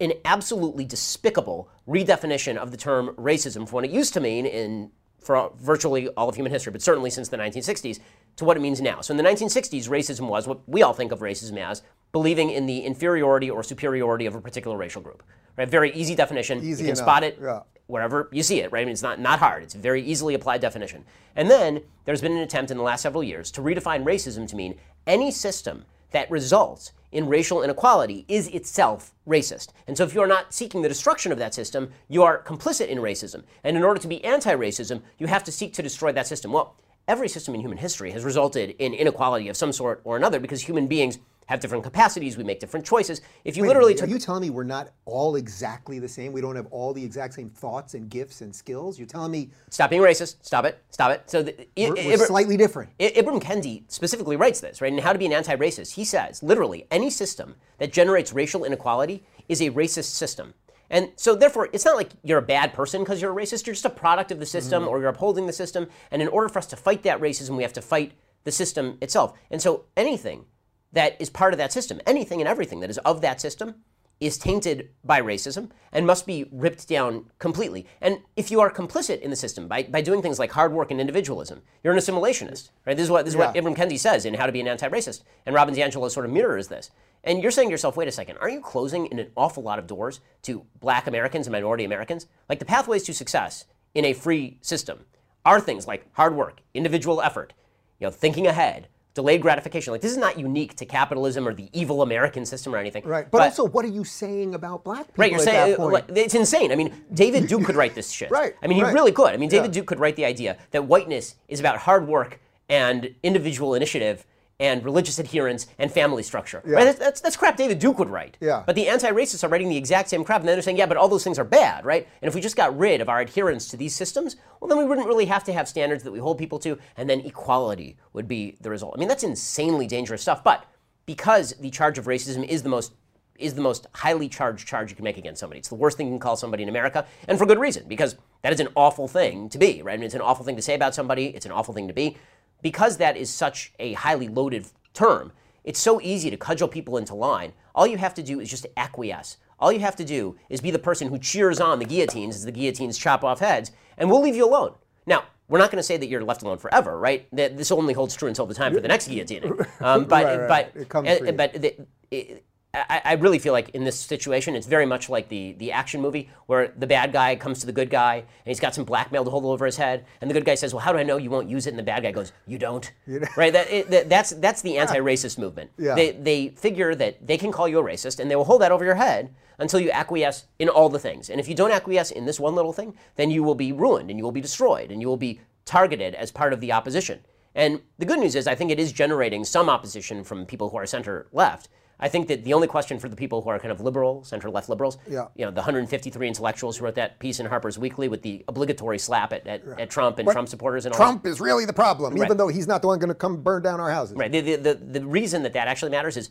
an 0.00 0.14
absolutely 0.24 0.84
despicable 0.84 1.70
redefinition 1.86 2.56
of 2.56 2.72
the 2.72 2.76
term 2.76 3.14
racism 3.16 3.68
from 3.68 3.76
what 3.76 3.84
it 3.84 3.90
used 3.90 4.14
to 4.14 4.20
mean 4.20 4.44
in 4.46 4.90
for 5.20 5.52
virtually 5.60 6.08
all 6.10 6.28
of 6.28 6.34
human 6.34 6.52
history, 6.52 6.72
but 6.72 6.82
certainly 6.82 7.10
since 7.10 7.28
the 7.28 7.36
1960s, 7.36 8.00
to 8.36 8.44
what 8.44 8.56
it 8.56 8.60
means 8.60 8.80
now. 8.80 9.00
So 9.00 9.12
in 9.12 9.18
the 9.18 9.22
1960s, 9.22 9.88
racism 9.88 10.28
was 10.28 10.46
what 10.46 10.66
we 10.68 10.82
all 10.82 10.92
think 10.94 11.12
of 11.12 11.20
racism 11.20 11.58
as 11.58 11.82
believing 12.12 12.50
in 12.50 12.66
the 12.66 12.80
inferiority 12.80 13.50
or 13.50 13.62
superiority 13.62 14.26
of 14.26 14.34
a 14.34 14.40
particular 14.40 14.76
racial 14.76 15.02
group. 15.02 15.22
Right? 15.56 15.68
Very 15.68 15.92
easy 15.92 16.14
definition. 16.14 16.58
Easy 16.58 16.68
you 16.68 16.76
can 16.76 16.86
enough. 16.86 16.98
spot 16.98 17.22
it 17.22 17.38
Yeah. 17.40 17.60
wherever 17.86 18.28
you 18.32 18.42
see 18.42 18.60
it, 18.60 18.72
right? 18.72 18.80
I 18.82 18.84
mean, 18.84 18.92
it's 18.92 19.02
not, 19.02 19.20
not 19.20 19.38
hard. 19.40 19.62
It's 19.62 19.74
a 19.74 19.78
very 19.78 20.02
easily 20.02 20.34
applied 20.34 20.60
definition. 20.60 21.04
And 21.36 21.50
then 21.50 21.82
there's 22.04 22.20
been 22.22 22.32
an 22.32 22.38
attempt 22.38 22.70
in 22.70 22.76
the 22.78 22.82
last 22.82 23.02
several 23.02 23.22
years 23.22 23.50
to 23.52 23.60
redefine 23.60 24.04
racism 24.04 24.48
to 24.48 24.56
mean 24.56 24.76
any 25.06 25.30
system 25.30 25.84
that 26.10 26.30
results 26.30 26.92
in 27.12 27.28
racial 27.28 27.62
inequality 27.62 28.24
is 28.28 28.48
itself 28.48 29.12
racist. 29.26 29.68
And 29.86 29.96
so 29.96 30.04
if 30.04 30.14
you 30.14 30.20
are 30.20 30.26
not 30.26 30.54
seeking 30.54 30.82
the 30.82 30.88
destruction 30.88 31.32
of 31.32 31.38
that 31.38 31.54
system, 31.54 31.90
you 32.08 32.22
are 32.22 32.42
complicit 32.42 32.88
in 32.88 32.98
racism. 32.98 33.44
And 33.64 33.76
in 33.76 33.82
order 33.82 34.00
to 34.00 34.08
be 34.08 34.24
anti 34.24 34.54
racism, 34.54 35.02
you 35.18 35.26
have 35.26 35.44
to 35.44 35.52
seek 35.52 35.72
to 35.74 35.82
destroy 35.82 36.12
that 36.12 36.26
system. 36.26 36.52
Well, 36.52 36.76
every 37.08 37.28
system 37.28 37.54
in 37.54 37.60
human 37.60 37.78
history 37.78 38.12
has 38.12 38.24
resulted 38.24 38.70
in 38.78 38.94
inequality 38.94 39.48
of 39.48 39.56
some 39.56 39.72
sort 39.72 40.00
or 40.04 40.16
another 40.16 40.38
because 40.38 40.62
human 40.62 40.86
beings 40.86 41.18
have 41.50 41.58
different 41.58 41.82
capacities, 41.82 42.38
we 42.38 42.44
make 42.44 42.60
different 42.60 42.86
choices. 42.86 43.22
If 43.44 43.56
you 43.56 43.66
literally 43.66 44.00
Are 44.00 44.06
you 44.06 44.20
telling 44.20 44.42
me 44.42 44.50
we're 44.50 44.62
not 44.62 44.92
all 45.04 45.34
exactly 45.34 45.98
the 45.98 46.08
same? 46.08 46.32
We 46.32 46.40
don't 46.40 46.54
have 46.54 46.68
all 46.70 46.94
the 46.94 47.04
exact 47.04 47.34
same 47.34 47.50
thoughts 47.50 47.94
and 47.94 48.08
gifts 48.08 48.40
and 48.40 48.54
skills? 48.54 49.00
You're 49.00 49.08
telling 49.08 49.32
me 49.32 49.50
Stop 49.68 49.90
being 49.90 50.00
racist. 50.00 50.36
Stop 50.42 50.64
it. 50.64 50.80
Stop 50.90 51.10
it. 51.10 51.28
So 51.28 51.42
the, 51.42 51.66
we're, 51.76 51.98
I- 51.98 52.06
we're 52.06 52.26
slightly 52.26 52.56
different. 52.56 52.90
I- 53.00 53.14
Ibram 53.16 53.42
Kendi 53.42 53.82
specifically 53.88 54.36
writes 54.36 54.60
this, 54.60 54.80
right? 54.80 54.92
In 54.92 54.98
How 55.00 55.12
to 55.12 55.18
Be 55.18 55.26
an 55.26 55.32
Anti-Racist, 55.32 55.94
he 55.94 56.04
says 56.04 56.40
literally 56.40 56.86
any 56.88 57.10
system 57.10 57.56
that 57.78 57.92
generates 57.92 58.32
racial 58.32 58.64
inequality 58.64 59.24
is 59.48 59.60
a 59.60 59.70
racist 59.70 60.12
system. 60.12 60.54
And 60.88 61.10
so 61.16 61.34
therefore, 61.34 61.68
it's 61.72 61.84
not 61.84 61.96
like 61.96 62.10
you're 62.22 62.38
a 62.38 62.42
bad 62.42 62.74
person 62.74 63.02
because 63.02 63.20
you're 63.20 63.36
a 63.36 63.42
racist. 63.42 63.66
You're 63.66 63.74
just 63.74 63.84
a 63.84 63.90
product 63.90 64.30
of 64.30 64.38
the 64.38 64.46
system, 64.46 64.84
mm-hmm. 64.84 64.90
or 64.90 65.00
you're 65.00 65.08
upholding 65.08 65.46
the 65.46 65.52
system. 65.52 65.88
And 66.12 66.22
in 66.22 66.28
order 66.28 66.48
for 66.48 66.60
us 66.60 66.66
to 66.66 66.76
fight 66.76 67.02
that 67.02 67.20
racism, 67.20 67.56
we 67.56 67.64
have 67.64 67.72
to 67.72 67.82
fight 67.82 68.12
the 68.44 68.52
system 68.52 68.98
itself. 69.00 69.36
And 69.50 69.60
so 69.60 69.86
anything 69.96 70.44
that 70.92 71.16
is 71.20 71.30
part 71.30 71.52
of 71.54 71.58
that 71.58 71.72
system, 71.72 72.00
anything 72.06 72.40
and 72.40 72.48
everything 72.48 72.80
that 72.80 72.90
is 72.90 72.98
of 72.98 73.20
that 73.20 73.40
system, 73.40 73.76
is 74.20 74.36
tainted 74.36 74.90
by 75.02 75.18
racism 75.18 75.70
and 75.92 76.06
must 76.06 76.26
be 76.26 76.46
ripped 76.52 76.86
down 76.86 77.24
completely. 77.38 77.86
And 78.02 78.18
if 78.36 78.50
you 78.50 78.60
are 78.60 78.70
complicit 78.70 79.20
in 79.22 79.30
the 79.30 79.36
system 79.36 79.66
by, 79.66 79.84
by 79.84 80.02
doing 80.02 80.20
things 80.20 80.38
like 80.38 80.52
hard 80.52 80.74
work 80.74 80.90
and 80.90 81.00
individualism, 81.00 81.62
you're 81.82 81.94
an 81.94 81.98
assimilationist, 81.98 82.68
right? 82.84 82.96
This 82.96 83.04
is 83.04 83.10
what 83.10 83.24
this 83.24 83.32
is 83.32 83.38
what 83.38 83.54
Yeah. 83.54 83.62
Ibram 83.62 83.74
Kendi 83.74 83.98
says 83.98 84.26
in 84.26 84.34
How 84.34 84.44
to 84.44 84.52
Be 84.52 84.60
an 84.60 84.68
Anti-Racist, 84.68 85.22
and 85.46 85.54
Robin 85.54 85.74
DiAngelo 85.74 86.10
sort 86.10 86.26
of 86.26 86.32
mirrors 86.32 86.68
this. 86.68 86.90
And 87.24 87.42
you're 87.42 87.50
saying 87.50 87.68
to 87.68 87.72
yourself, 87.72 87.96
wait 87.96 88.08
a 88.08 88.12
second, 88.12 88.36
aren't 88.38 88.52
you 88.54 88.60
closing 88.60 89.06
in 89.06 89.18
an 89.18 89.30
awful 89.36 89.62
lot 89.62 89.78
of 89.78 89.86
doors 89.86 90.20
to 90.42 90.66
Black 90.80 91.06
Americans 91.06 91.46
and 91.46 91.52
minority 91.52 91.84
Americans? 91.84 92.26
Like 92.48 92.58
the 92.58 92.64
pathways 92.66 93.04
to 93.04 93.14
success 93.14 93.64
in 93.94 94.04
a 94.04 94.12
free 94.12 94.58
system 94.60 95.06
are 95.46 95.60
things 95.60 95.86
like 95.86 96.06
hard 96.12 96.34
work, 96.34 96.60
individual 96.74 97.22
effort, 97.22 97.54
you 97.98 98.06
know, 98.06 98.10
thinking 98.10 98.46
ahead, 98.46 98.88
delayed 99.14 99.42
gratification. 99.42 99.92
Like 99.92 100.00
this 100.00 100.12
is 100.12 100.18
not 100.18 100.38
unique 100.38 100.76
to 100.76 100.86
capitalism 100.86 101.46
or 101.46 101.54
the 101.54 101.68
evil 101.72 102.02
American 102.02 102.46
system 102.46 102.74
or 102.74 102.78
anything. 102.78 103.04
Right. 103.04 103.30
But, 103.30 103.42
also, 103.42 103.64
what 103.64 103.84
are 103.84 103.88
you 103.88 104.04
saying 104.04 104.54
about 104.54 104.84
black 104.84 105.06
people 105.06 105.22
Right, 105.22 105.30
you're 105.32 105.40
saying 105.40 105.76
uh, 105.78 105.86
like, 105.86 106.06
it's 106.08 106.34
insane. 106.34 106.72
I 106.72 106.76
mean, 106.76 107.04
David 107.12 107.48
Duke 107.48 107.64
could 107.64 107.76
write 107.76 107.94
this 107.94 108.10
shit. 108.18 108.30
Right, 108.30 108.54
I 108.62 108.66
mean, 108.66 108.76
he 108.76 108.82
right. 108.84 108.94
really 108.94 109.12
could. 109.12 109.32
I 109.32 109.36
mean, 109.36 109.48
David 109.48 109.66
Yeah. 109.66 109.80
Duke 109.80 109.86
could 109.86 110.00
write 110.00 110.16
the 110.16 110.24
idea 110.24 110.58
that 110.70 110.84
whiteness 110.84 111.36
is 111.48 111.60
about 111.60 111.78
hard 111.78 112.06
work 112.06 112.40
and 112.68 113.14
individual 113.22 113.74
initiative 113.74 114.24
and 114.60 114.84
religious 114.84 115.18
adherence 115.18 115.66
and 115.78 115.90
family 115.90 116.22
structure. 116.22 116.62
Right? 116.64 116.84
That's, 116.84 116.98
that's, 116.98 117.20
that's 117.20 117.36
crap 117.36 117.56
David 117.56 117.78
Duke 117.78 117.98
would 117.98 118.10
write. 118.10 118.36
Yeah. 118.40 118.62
But 118.64 118.76
the 118.76 118.88
anti-racists 118.88 119.42
are 119.42 119.48
writing 119.48 119.70
the 119.70 119.76
exact 119.76 120.10
same 120.10 120.22
crap, 120.22 120.40
and 120.40 120.48
then 120.48 120.54
they're 120.54 120.62
saying, 120.62 120.76
yeah, 120.76 120.86
but 120.86 120.98
all 120.98 121.08
those 121.08 121.24
things 121.24 121.38
are 121.38 121.44
bad, 121.44 121.84
right? 121.84 122.06
And 122.20 122.28
if 122.28 122.34
we 122.34 122.40
just 122.40 122.56
got 122.56 122.78
rid 122.78 123.00
of 123.00 123.08
our 123.08 123.20
adherence 123.20 123.66
to 123.68 123.76
these 123.76 123.96
systems, 123.96 124.36
well, 124.60 124.68
then 124.68 124.78
we 124.78 124.84
wouldn't 124.84 125.08
really 125.08 125.24
have 125.24 125.42
to 125.44 125.52
have 125.52 125.66
standards 125.66 126.04
that 126.04 126.12
we 126.12 126.18
hold 126.18 126.38
people 126.38 126.58
to, 126.60 126.78
and 126.96 127.08
then 127.08 127.20
equality 127.20 127.96
would 128.12 128.28
be 128.28 128.56
the 128.60 128.70
result. 128.70 128.92
I 128.94 129.00
mean, 129.00 129.08
that's 129.08 129.24
insanely 129.24 129.86
dangerous 129.86 130.22
stuff. 130.22 130.44
But 130.44 130.66
because 131.06 131.54
the 131.54 131.70
charge 131.70 131.96
of 131.98 132.04
racism 132.04 132.46
is 132.46 132.62
the 132.62 132.68
most 132.68 132.92
is 133.36 133.54
the 133.54 133.62
most 133.62 133.86
highly 133.94 134.28
charged 134.28 134.68
charge 134.68 134.90
you 134.90 134.96
can 134.96 135.02
make 135.02 135.16
against 135.16 135.40
somebody. 135.40 135.58
It's 135.58 135.70
the 135.70 135.74
worst 135.74 135.96
thing 135.96 136.08
you 136.08 136.12
can 136.12 136.20
call 136.20 136.36
somebody 136.36 136.62
in 136.62 136.68
America, 136.68 137.06
and 137.26 137.38
for 137.38 137.46
good 137.46 137.58
reason, 137.58 137.84
because 137.88 138.16
that 138.42 138.52
is 138.52 138.60
an 138.60 138.68
awful 138.76 139.08
thing 139.08 139.48
to 139.48 139.56
be, 139.56 139.80
right? 139.80 139.94
I 139.94 139.96
mean, 139.96 140.04
it's 140.04 140.14
an 140.14 140.20
awful 140.20 140.44
thing 140.44 140.56
to 140.56 140.62
say 140.62 140.74
about 140.74 140.94
somebody, 140.94 141.28
it's 141.28 141.46
an 141.46 141.52
awful 141.52 141.72
thing 141.72 141.88
to 141.88 141.94
be. 141.94 142.18
Because 142.62 142.96
that 142.98 143.16
is 143.16 143.30
such 143.30 143.72
a 143.78 143.94
highly 143.94 144.28
loaded 144.28 144.66
term, 144.94 145.32
it's 145.64 145.80
so 145.80 146.00
easy 146.00 146.30
to 146.30 146.36
cudgel 146.36 146.68
people 146.68 146.96
into 146.96 147.14
line. 147.14 147.52
All 147.74 147.86
you 147.86 147.98
have 147.98 148.14
to 148.14 148.22
do 148.22 148.40
is 148.40 148.50
just 148.50 148.66
acquiesce. 148.76 149.36
All 149.58 149.70
you 149.70 149.80
have 149.80 149.96
to 149.96 150.04
do 150.04 150.36
is 150.48 150.60
be 150.60 150.70
the 150.70 150.78
person 150.78 151.08
who 151.08 151.18
cheers 151.18 151.60
on 151.60 151.78
the 151.78 151.84
guillotines 151.84 152.34
as 152.34 152.44
the 152.44 152.52
guillotines 152.52 152.96
chop 152.96 153.22
off 153.22 153.40
heads, 153.40 153.72
and 153.98 154.10
we'll 154.10 154.22
leave 154.22 154.36
you 154.36 154.46
alone. 154.46 154.74
Now, 155.06 155.24
we're 155.48 155.58
not 155.58 155.70
going 155.70 155.78
to 155.78 155.82
say 155.82 155.96
that 155.96 156.06
you're 156.06 156.24
left 156.24 156.42
alone 156.42 156.58
forever, 156.58 156.98
right? 156.98 157.26
That 157.32 157.56
this 157.56 157.70
only 157.70 157.92
holds 157.92 158.14
true 158.14 158.28
until 158.28 158.46
the 158.46 158.54
time 158.54 158.72
for 158.72 158.80
the 158.80 158.88
next 158.88 159.08
guillotining. 159.08 159.66
Um, 159.80 160.04
but 160.04 160.24
Right, 160.24 160.38
right, 160.38 160.48
but 160.48 160.72
right. 160.74 160.82
It 160.82 160.88
comes 160.88 161.08
uh, 161.08 161.16
for 161.16 161.26
you. 161.26 161.32
but 161.32 161.52
the, 161.54 161.76
it, 162.10 162.44
I, 162.72 163.02
I 163.04 163.12
really 163.14 163.40
feel 163.40 163.52
like 163.52 163.70
in 163.70 163.82
this 163.82 163.98
situation, 163.98 164.54
it's 164.54 164.66
very 164.66 164.86
much 164.86 165.08
like 165.08 165.28
the, 165.28 165.54
the 165.54 165.72
action 165.72 166.00
movie 166.00 166.30
where 166.46 166.72
the 166.76 166.86
bad 166.86 167.12
guy 167.12 167.34
comes 167.34 167.58
to 167.60 167.66
the 167.66 167.72
good 167.72 167.90
guy 167.90 168.16
and 168.18 168.26
he's 168.44 168.60
got 168.60 168.74
some 168.74 168.84
blackmail 168.84 169.24
to 169.24 169.30
hold 169.30 169.44
over 169.44 169.66
his 169.66 169.76
head, 169.76 170.06
and 170.20 170.30
the 170.30 170.34
good 170.34 170.44
guy 170.44 170.54
says, 170.54 170.72
"Well, 170.72 170.80
how 170.80 170.92
do 170.92 170.98
I 170.98 171.02
know 171.02 171.16
you 171.16 171.30
won't 171.30 171.48
use 171.48 171.66
it?" 171.66 171.70
And 171.70 171.78
the 171.78 171.82
bad 171.82 172.04
guy 172.04 172.12
goes, 172.12 172.32
"You 172.46 172.58
don't." 172.58 172.90
right? 173.36 173.52
That, 173.52 173.70
it, 173.70 173.90
that 173.90 174.08
that's 174.08 174.30
that's 174.30 174.62
the 174.62 174.78
anti-racist 174.78 175.38
movement. 175.38 175.70
Yeah. 175.78 175.94
They 175.94 176.10
they 176.12 176.48
figure 176.50 176.94
that 176.94 177.26
they 177.26 177.38
can 177.38 177.50
call 177.50 177.66
you 177.66 177.78
a 177.78 177.82
racist, 177.82 178.20
and 178.20 178.30
they 178.30 178.36
will 178.36 178.44
hold 178.44 178.60
that 178.60 178.70
over 178.70 178.84
your 178.84 178.96
head 178.96 179.34
until 179.58 179.80
you 179.80 179.90
acquiesce 179.90 180.44
in 180.58 180.68
all 180.68 180.88
the 180.88 180.98
things. 180.98 181.30
And 181.30 181.40
if 181.40 181.48
you 181.48 181.54
don't 181.54 181.70
acquiesce 181.70 182.10
in 182.10 182.26
this 182.26 182.38
one 182.38 182.54
little 182.54 182.72
thing, 182.72 182.94
then 183.16 183.30
you 183.30 183.42
will 183.42 183.54
be 183.54 183.72
ruined 183.72 184.10
and 184.10 184.18
you 184.18 184.24
will 184.24 184.32
be 184.32 184.40
destroyed 184.40 184.90
and 184.90 185.00
you 185.00 185.08
will 185.08 185.16
be 185.16 185.40
targeted 185.64 186.14
as 186.14 186.30
part 186.30 186.52
of 186.52 186.60
the 186.60 186.72
opposition. 186.72 187.20
And 187.54 187.80
the 187.98 188.06
good 188.06 188.18
news 188.18 188.34
is, 188.36 188.46
I 188.46 188.54
think 188.54 188.70
it 188.70 188.78
is 188.80 188.92
generating 188.92 189.44
some 189.44 189.68
opposition 189.68 190.24
from 190.24 190.46
people 190.46 190.70
who 190.70 190.76
are 190.76 190.86
center 190.86 191.26
left. 191.32 191.68
I 192.02 192.08
think 192.08 192.28
that 192.28 192.44
the 192.44 192.54
only 192.54 192.66
question 192.66 192.98
for 192.98 193.08
the 193.08 193.16
people 193.16 193.42
who 193.42 193.50
are 193.50 193.58
kind 193.58 193.70
of 193.70 193.80
liberal, 193.80 194.24
center 194.24 194.50
left 194.50 194.68
liberals, 194.68 194.96
Yeah. 195.08 195.26
you 195.36 195.44
know, 195.44 195.50
the 195.50 195.56
153 195.60 196.26
intellectuals 196.26 196.78
who 196.78 196.84
wrote 196.86 196.94
that 196.94 197.18
piece 197.18 197.40
in 197.40 197.46
Harper's 197.46 197.78
Weekly 197.78 198.08
with 198.08 198.22
the 198.22 198.44
obligatory 198.48 198.98
slap 198.98 199.32
at, 199.32 199.46
at, 199.46 199.62
at 199.78 199.90
Trump 199.90 200.18
and 200.18 200.28
Trump 200.28 200.48
supporters 200.48 200.86
and 200.86 200.94
all. 200.94 200.96
Trump 200.96 201.26
is 201.26 201.40
really 201.40 201.66
the 201.66 201.72
problem, 201.72 202.16
even 202.16 202.36
though 202.36 202.48
he's 202.48 202.66
not 202.66 202.80
the 202.80 202.88
one 202.88 202.98
going 202.98 203.08
to 203.08 203.14
come 203.14 203.42
burn 203.42 203.62
down 203.62 203.80
our 203.80 203.90
houses. 203.90 204.16
Right. 204.16 204.32
The, 204.32 204.40
the, 204.40 204.56
the, 204.56 204.74
the 205.00 205.06
reason 205.06 205.42
that 205.42 205.52
that 205.52 205.68
actually 205.68 205.90
matters 205.90 206.16
is, 206.16 206.30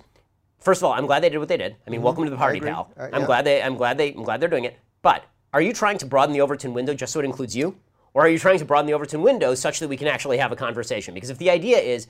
first 0.60 0.82
of 0.82 0.86
all, 0.86 0.94
I'm 0.94 1.06
glad 1.06 1.22
they 1.24 1.30
did 1.30 1.38
what 1.38 1.48
they 1.48 1.58
did. 1.58 1.76
I 1.86 1.90
mean, 1.92 2.02
welcome 2.02 2.24
to 2.26 2.30
the 2.32 2.38
party, 2.38 2.60
pal. 2.60 2.92
Uh, 2.98 3.08
I'm 3.14 3.26
glad 3.26 3.46
they. 3.46 3.62
I'm 3.62 3.76
glad 3.76 3.98
they. 3.98 4.14
I'm 4.14 4.24
glad 4.24 4.42
they're 4.42 4.50
doing 4.50 4.66
it. 4.66 4.78
But 5.02 5.24
are 5.54 5.62
you 5.62 5.72
trying 5.72 5.98
to 6.00 6.06
broaden 6.06 6.34
the 6.34 6.42
Overton 6.42 6.74
window 6.74 6.94
just 6.94 7.14
so 7.14 7.20
it 7.20 7.26
includes 7.26 7.56
you, 7.56 7.78
or 8.14 8.24
are 8.24 8.30
you 8.30 8.40
trying 8.40 8.58
to 8.60 8.66
broaden 8.66 8.88
the 8.88 8.94
Overton 8.94 9.22
window 9.22 9.54
such 9.56 9.80
that 9.80 9.88
we 9.88 9.98
can 9.98 10.08
actually 10.08 10.38
have 10.40 10.52
a 10.52 10.56
conversation? 10.56 11.14
Because 11.14 11.30
if 11.30 11.38
the 11.38 11.50
idea 11.50 11.78
is, 11.78 12.08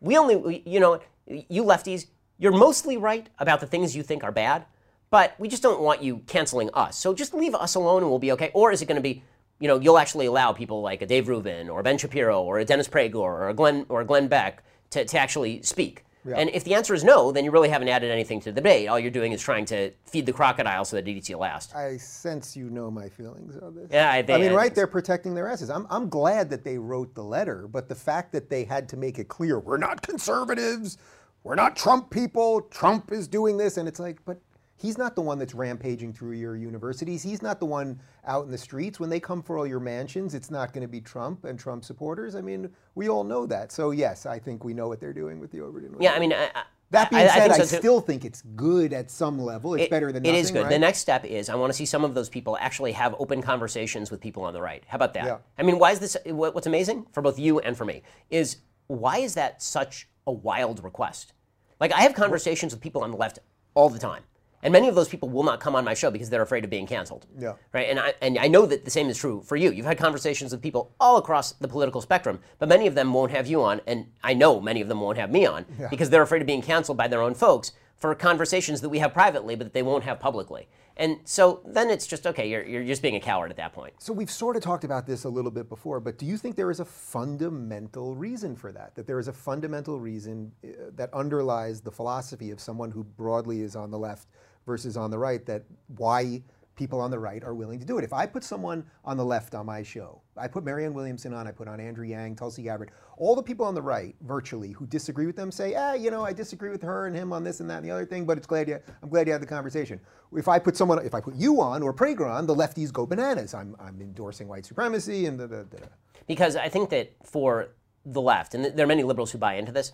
we 0.00 0.16
only, 0.16 0.36
we- 0.36 0.62
you 0.64 0.80
know, 0.80 1.00
you 1.26 1.62
lefties, 1.64 2.06
you're 2.40 2.52
mostly 2.52 2.96
right 2.96 3.28
about 3.38 3.60
the 3.60 3.66
things 3.66 3.94
you 3.94 4.02
think 4.02 4.24
are 4.24 4.32
bad, 4.32 4.64
but 5.10 5.34
we 5.38 5.46
just 5.46 5.62
don't 5.62 5.80
want 5.80 6.02
you 6.02 6.22
canceling 6.26 6.70
us. 6.74 6.96
So 6.96 7.14
just 7.14 7.34
leave 7.34 7.54
us 7.54 7.74
alone 7.76 8.02
and 8.02 8.10
we'll 8.10 8.18
be 8.18 8.32
okay. 8.32 8.50
Or 8.54 8.72
is 8.72 8.82
it 8.82 8.86
going 8.86 8.96
to 8.96 9.02
be, 9.02 9.22
you 9.60 9.68
know, 9.68 9.78
you'll 9.78 9.98
actually 9.98 10.26
allow 10.26 10.52
people 10.52 10.80
like 10.80 11.02
a 11.02 11.06
Dave 11.06 11.28
Rubin 11.28 11.68
or 11.68 11.82
Ben 11.82 11.98
Shapiro 11.98 12.42
or 12.42 12.58
a 12.58 12.64
Dennis 12.64 12.88
Prager 12.88 13.16
or 13.16 13.50
a 13.50 13.54
Glenn 13.54 13.84
or 13.88 14.00
a 14.00 14.04
Glenn 14.04 14.26
Beck 14.26 14.64
to, 14.90 15.04
to 15.04 15.18
actually 15.18 15.62
speak. 15.62 16.04
And 16.26 16.50
if 16.50 16.64
the 16.64 16.74
answer 16.74 16.92
is 16.92 17.02
no, 17.02 17.32
then 17.32 17.46
you 17.46 17.50
really 17.50 17.70
haven't 17.70 17.88
added 17.88 18.10
anything 18.10 18.40
to 18.40 18.52
the 18.52 18.56
debate. 18.56 18.88
All 18.88 18.98
you're 18.98 19.10
doing 19.10 19.32
is 19.32 19.40
trying 19.40 19.64
to 19.66 19.90
feed 20.04 20.26
the 20.26 20.32
crocodile 20.32 20.84
so 20.84 20.96
that 20.96 21.08
it 21.08 21.10
eats 21.10 21.30
you 21.30 21.38
last. 21.38 21.74
I 21.74 21.96
sense 21.96 22.54
you 22.54 22.68
know 22.68 22.90
my 22.90 23.08
feelings 23.08 23.56
on 23.56 23.74
this. 23.74 23.88
Yeah, 23.90 24.12
I 24.12 24.22
think. 24.22 24.38
I 24.38 24.42
mean, 24.42 24.52
I 24.52 24.54
right? 24.54 24.74
They're 24.74 24.86
protecting 24.86 25.34
their 25.34 25.48
asses. 25.48 25.70
I'm, 25.70 25.86
I'm 25.88 26.10
glad 26.10 26.50
that 26.50 26.62
they 26.62 26.76
wrote 26.76 27.14
the 27.14 27.24
letter, 27.24 27.66
but 27.66 27.88
the 27.88 27.94
fact 27.94 28.32
that 28.32 28.50
they 28.50 28.64
had 28.64 28.86
to 28.90 28.98
make 28.98 29.18
it 29.18 29.28
clear 29.28 29.58
we're 29.58 29.78
not 29.78 30.02
conservatives, 30.02 30.98
we're 31.42 31.54
not 31.54 31.76
Trump 31.76 32.10
people, 32.10 32.62
Trump 32.62 33.12
is 33.12 33.26
doing 33.28 33.56
this, 33.56 33.76
and 33.76 33.88
it's 33.88 34.00
like, 34.00 34.24
but 34.24 34.40
He's 34.80 34.96
not 34.96 35.14
the 35.14 35.20
one 35.20 35.38
that's 35.38 35.54
rampaging 35.54 36.14
through 36.14 36.32
your 36.32 36.56
universities. 36.56 37.22
He's 37.22 37.42
not 37.42 37.60
the 37.60 37.66
one 37.66 38.00
out 38.24 38.46
in 38.46 38.50
the 38.50 38.56
streets. 38.56 38.98
When 38.98 39.10
they 39.10 39.20
come 39.20 39.42
for 39.42 39.58
all 39.58 39.66
your 39.66 39.78
mansions, 39.78 40.34
it's 40.34 40.50
not 40.50 40.72
going 40.72 40.80
to 40.80 40.88
be 40.88 41.02
Trump 41.02 41.44
and 41.44 41.58
Trump 41.58 41.84
supporters. 41.84 42.34
I 42.34 42.40
mean, 42.40 42.70
we 42.94 43.10
all 43.10 43.22
know 43.22 43.44
that. 43.44 43.72
So, 43.72 43.90
yes, 43.90 44.24
I 44.24 44.38
think 44.38 44.64
we 44.64 44.72
know 44.72 44.88
what 44.88 44.98
they're 44.98 45.12
doing 45.12 45.38
with 45.38 45.50
the 45.50 45.60
Overton. 45.60 45.96
Yeah, 46.00 46.14
I 46.14 46.18
mean, 46.18 46.32
I, 46.32 46.48
that 46.92 47.10
being 47.10 47.24
I, 47.24 47.26
said, 47.26 47.50
I, 47.50 47.56
think 47.56 47.68
so 47.68 47.78
still 47.78 48.00
think 48.00 48.24
it's 48.24 48.40
good 48.56 48.94
at 48.94 49.10
some 49.10 49.38
level. 49.38 49.74
It's 49.74 49.84
It- 49.84 49.90
better 49.90 50.12
than 50.12 50.22
nothing. 50.22 50.38
is 50.38 50.50
good. 50.50 50.62
right? 50.62 50.70
The 50.70 50.78
next 50.78 51.00
step 51.00 51.26
is 51.26 51.50
I 51.50 51.56
want 51.56 51.70
to 51.70 51.76
see 51.76 51.84
some 51.84 52.02
of 52.02 52.14
those 52.14 52.30
people 52.30 52.56
actually 52.58 52.92
have 52.92 53.14
open 53.18 53.42
conversations 53.42 54.10
with 54.10 54.18
people 54.22 54.44
on 54.44 54.54
the 54.54 54.62
right. 54.62 54.82
How 54.88 54.96
about 54.96 55.12
that? 55.12 55.26
Yeah. 55.26 55.38
I 55.58 55.62
mean, 55.62 55.78
why 55.78 55.90
is 55.90 55.98
this? 55.98 56.16
What's 56.24 56.66
amazing 56.66 57.04
for 57.12 57.20
both 57.20 57.38
you 57.38 57.58
and 57.60 57.76
for 57.76 57.84
me 57.84 58.02
is 58.30 58.56
why 58.86 59.18
is 59.18 59.34
that 59.34 59.62
such 59.62 60.08
a 60.30 60.32
wild 60.32 60.82
request? 60.82 61.32
Like 61.80 61.92
I 61.92 62.02
have 62.02 62.14
conversations 62.14 62.72
with 62.72 62.80
people 62.80 63.02
on 63.02 63.10
the 63.10 63.16
left 63.16 63.40
all 63.74 63.90
the 63.90 63.98
time. 63.98 64.22
And 64.62 64.72
many 64.72 64.88
of 64.88 64.94
those 64.94 65.08
people 65.08 65.30
will 65.30 65.42
not 65.42 65.58
come 65.58 65.74
on 65.74 65.86
my 65.86 65.94
show 65.94 66.10
because 66.10 66.28
they're 66.28 66.42
afraid 66.42 66.64
of 66.64 66.70
being 66.70 66.86
canceled. 66.86 67.26
Yeah. 67.38 67.54
Right. 67.72 67.88
And 67.88 67.98
I 67.98 68.14
and 68.20 68.38
I 68.38 68.46
know 68.46 68.66
that 68.66 68.84
the 68.84 68.90
same 68.90 69.08
is 69.08 69.16
true 69.16 69.42
for 69.42 69.56
you. 69.56 69.70
You've 69.72 69.86
had 69.86 69.96
conversations 69.96 70.52
with 70.52 70.60
people 70.60 70.92
all 71.00 71.16
across 71.16 71.52
the 71.52 71.68
political 71.68 72.02
spectrum, 72.02 72.40
but 72.58 72.68
many 72.68 72.86
of 72.86 72.94
them 72.94 73.12
won't 73.12 73.32
have 73.32 73.46
you 73.46 73.62
on, 73.62 73.80
and 73.86 74.06
I 74.22 74.34
know 74.34 74.60
many 74.60 74.82
of 74.82 74.88
them 74.88 75.00
won't 75.00 75.16
have 75.18 75.30
me 75.30 75.46
on 75.46 75.64
because 75.88 76.10
they're 76.10 76.22
afraid 76.22 76.42
of 76.42 76.46
being 76.46 76.62
canceled 76.62 76.98
by 76.98 77.08
their 77.08 77.22
own 77.22 77.34
folks 77.34 77.72
for 77.96 78.14
conversations 78.14 78.82
that 78.82 78.90
we 78.90 78.98
have 78.98 79.14
privately, 79.14 79.54
but 79.56 79.64
that 79.64 79.72
they 79.72 79.82
won't 79.82 80.04
have 80.04 80.20
publicly. 80.20 80.68
And 81.00 81.18
so 81.24 81.62
then 81.64 81.88
it's 81.88 82.06
just 82.06 82.26
okay. 82.26 82.46
You're 82.46 82.62
you're 82.62 82.84
just 82.84 83.00
being 83.00 83.16
a 83.16 83.20
coward 83.20 83.50
at 83.50 83.56
that 83.56 83.72
point. 83.72 83.94
So 83.98 84.12
we've 84.12 84.30
sort 84.30 84.54
of 84.54 84.62
talked 84.62 84.84
about 84.84 85.06
this 85.06 85.24
a 85.24 85.30
little 85.30 85.50
bit 85.50 85.66
before, 85.70 85.98
but 85.98 86.18
do 86.18 86.26
you 86.26 86.36
think 86.36 86.56
there 86.56 86.70
is 86.70 86.78
a 86.78 86.84
fundamental 86.84 88.14
reason 88.14 88.54
for 88.54 88.70
that? 88.72 88.94
That 88.96 89.06
there 89.06 89.18
is 89.18 89.26
a 89.26 89.32
fundamental 89.32 89.98
reason 89.98 90.52
uh, 90.62 90.90
that 90.96 91.12
underlies 91.14 91.80
the 91.80 91.90
philosophy 91.90 92.50
of 92.50 92.60
someone 92.60 92.90
who 92.90 93.02
broadly 93.02 93.62
is 93.62 93.76
on 93.76 93.90
the 93.90 93.98
left 93.98 94.28
versus 94.66 94.98
on 94.98 95.10
the 95.10 95.18
right, 95.18 95.46
that 95.46 95.64
why 95.96 96.42
people 96.80 96.98
on 96.98 97.10
the 97.10 97.18
right 97.18 97.44
are 97.44 97.54
willing 97.54 97.78
to 97.78 97.84
do 97.84 97.98
it. 97.98 98.04
If 98.04 98.14
I 98.14 98.24
put 98.24 98.42
someone 98.42 98.86
on 99.04 99.18
the 99.18 99.24
left 99.24 99.54
on 99.54 99.66
my 99.66 99.82
show, 99.82 100.22
I 100.34 100.48
put 100.48 100.64
Marianne 100.64 100.94
Williamson 100.94 101.34
on, 101.34 101.46
I 101.46 101.52
put 101.52 101.68
on 101.68 101.78
Andrew 101.78 102.06
Yang, 102.06 102.36
Tulsi 102.36 102.62
Gabbard, 102.62 102.90
all 103.18 103.36
the 103.36 103.42
people 103.42 103.66
on 103.66 103.74
the 103.74 103.82
right, 103.82 104.16
virtually, 104.22 104.72
who 104.72 104.86
disagree 104.86 105.26
with 105.26 105.36
them 105.36 105.52
say, 105.52 105.74
ah, 105.74 105.92
you 105.92 106.10
know, 106.10 106.24
I 106.24 106.32
disagree 106.32 106.70
with 106.70 106.82
her 106.82 107.06
and 107.06 107.14
him 107.14 107.34
on 107.34 107.44
this 107.44 107.60
and 107.60 107.68
that 107.68 107.76
and 107.76 107.84
the 107.84 107.90
other 107.90 108.06
thing, 108.06 108.24
but 108.24 108.38
it's 108.38 108.46
glad 108.46 108.66
you, 108.66 108.78
I'm 109.02 109.10
glad 109.10 109.26
you 109.26 109.32
had 109.34 109.42
the 109.42 109.46
conversation. 109.46 110.00
If 110.34 110.48
I 110.48 110.58
put 110.58 110.74
someone, 110.74 111.04
if 111.04 111.14
I 111.14 111.20
put 111.20 111.34
you 111.34 111.60
on 111.60 111.82
or 111.82 111.92
Prager 111.92 112.30
on, 112.30 112.46
the 112.46 112.54
lefties 112.54 112.90
go 112.90 113.04
bananas. 113.04 113.52
I'm, 113.52 113.76
I'm 113.78 114.00
endorsing 114.00 114.48
white 114.48 114.64
supremacy 114.64 115.26
and 115.26 115.38
da, 115.38 115.48
da, 115.48 115.64
da. 115.64 115.78
da. 115.80 115.86
because 116.26 116.56
I 116.56 116.70
think 116.70 116.88
that 116.90 117.12
for 117.26 117.74
the 118.06 118.22
left, 118.22 118.54
and 118.54 118.64
there 118.64 118.84
are 118.84 118.88
many 118.88 119.02
liberals 119.02 119.32
who 119.32 119.36
buy 119.38 119.54
into 119.56 119.72
this, 119.72 119.92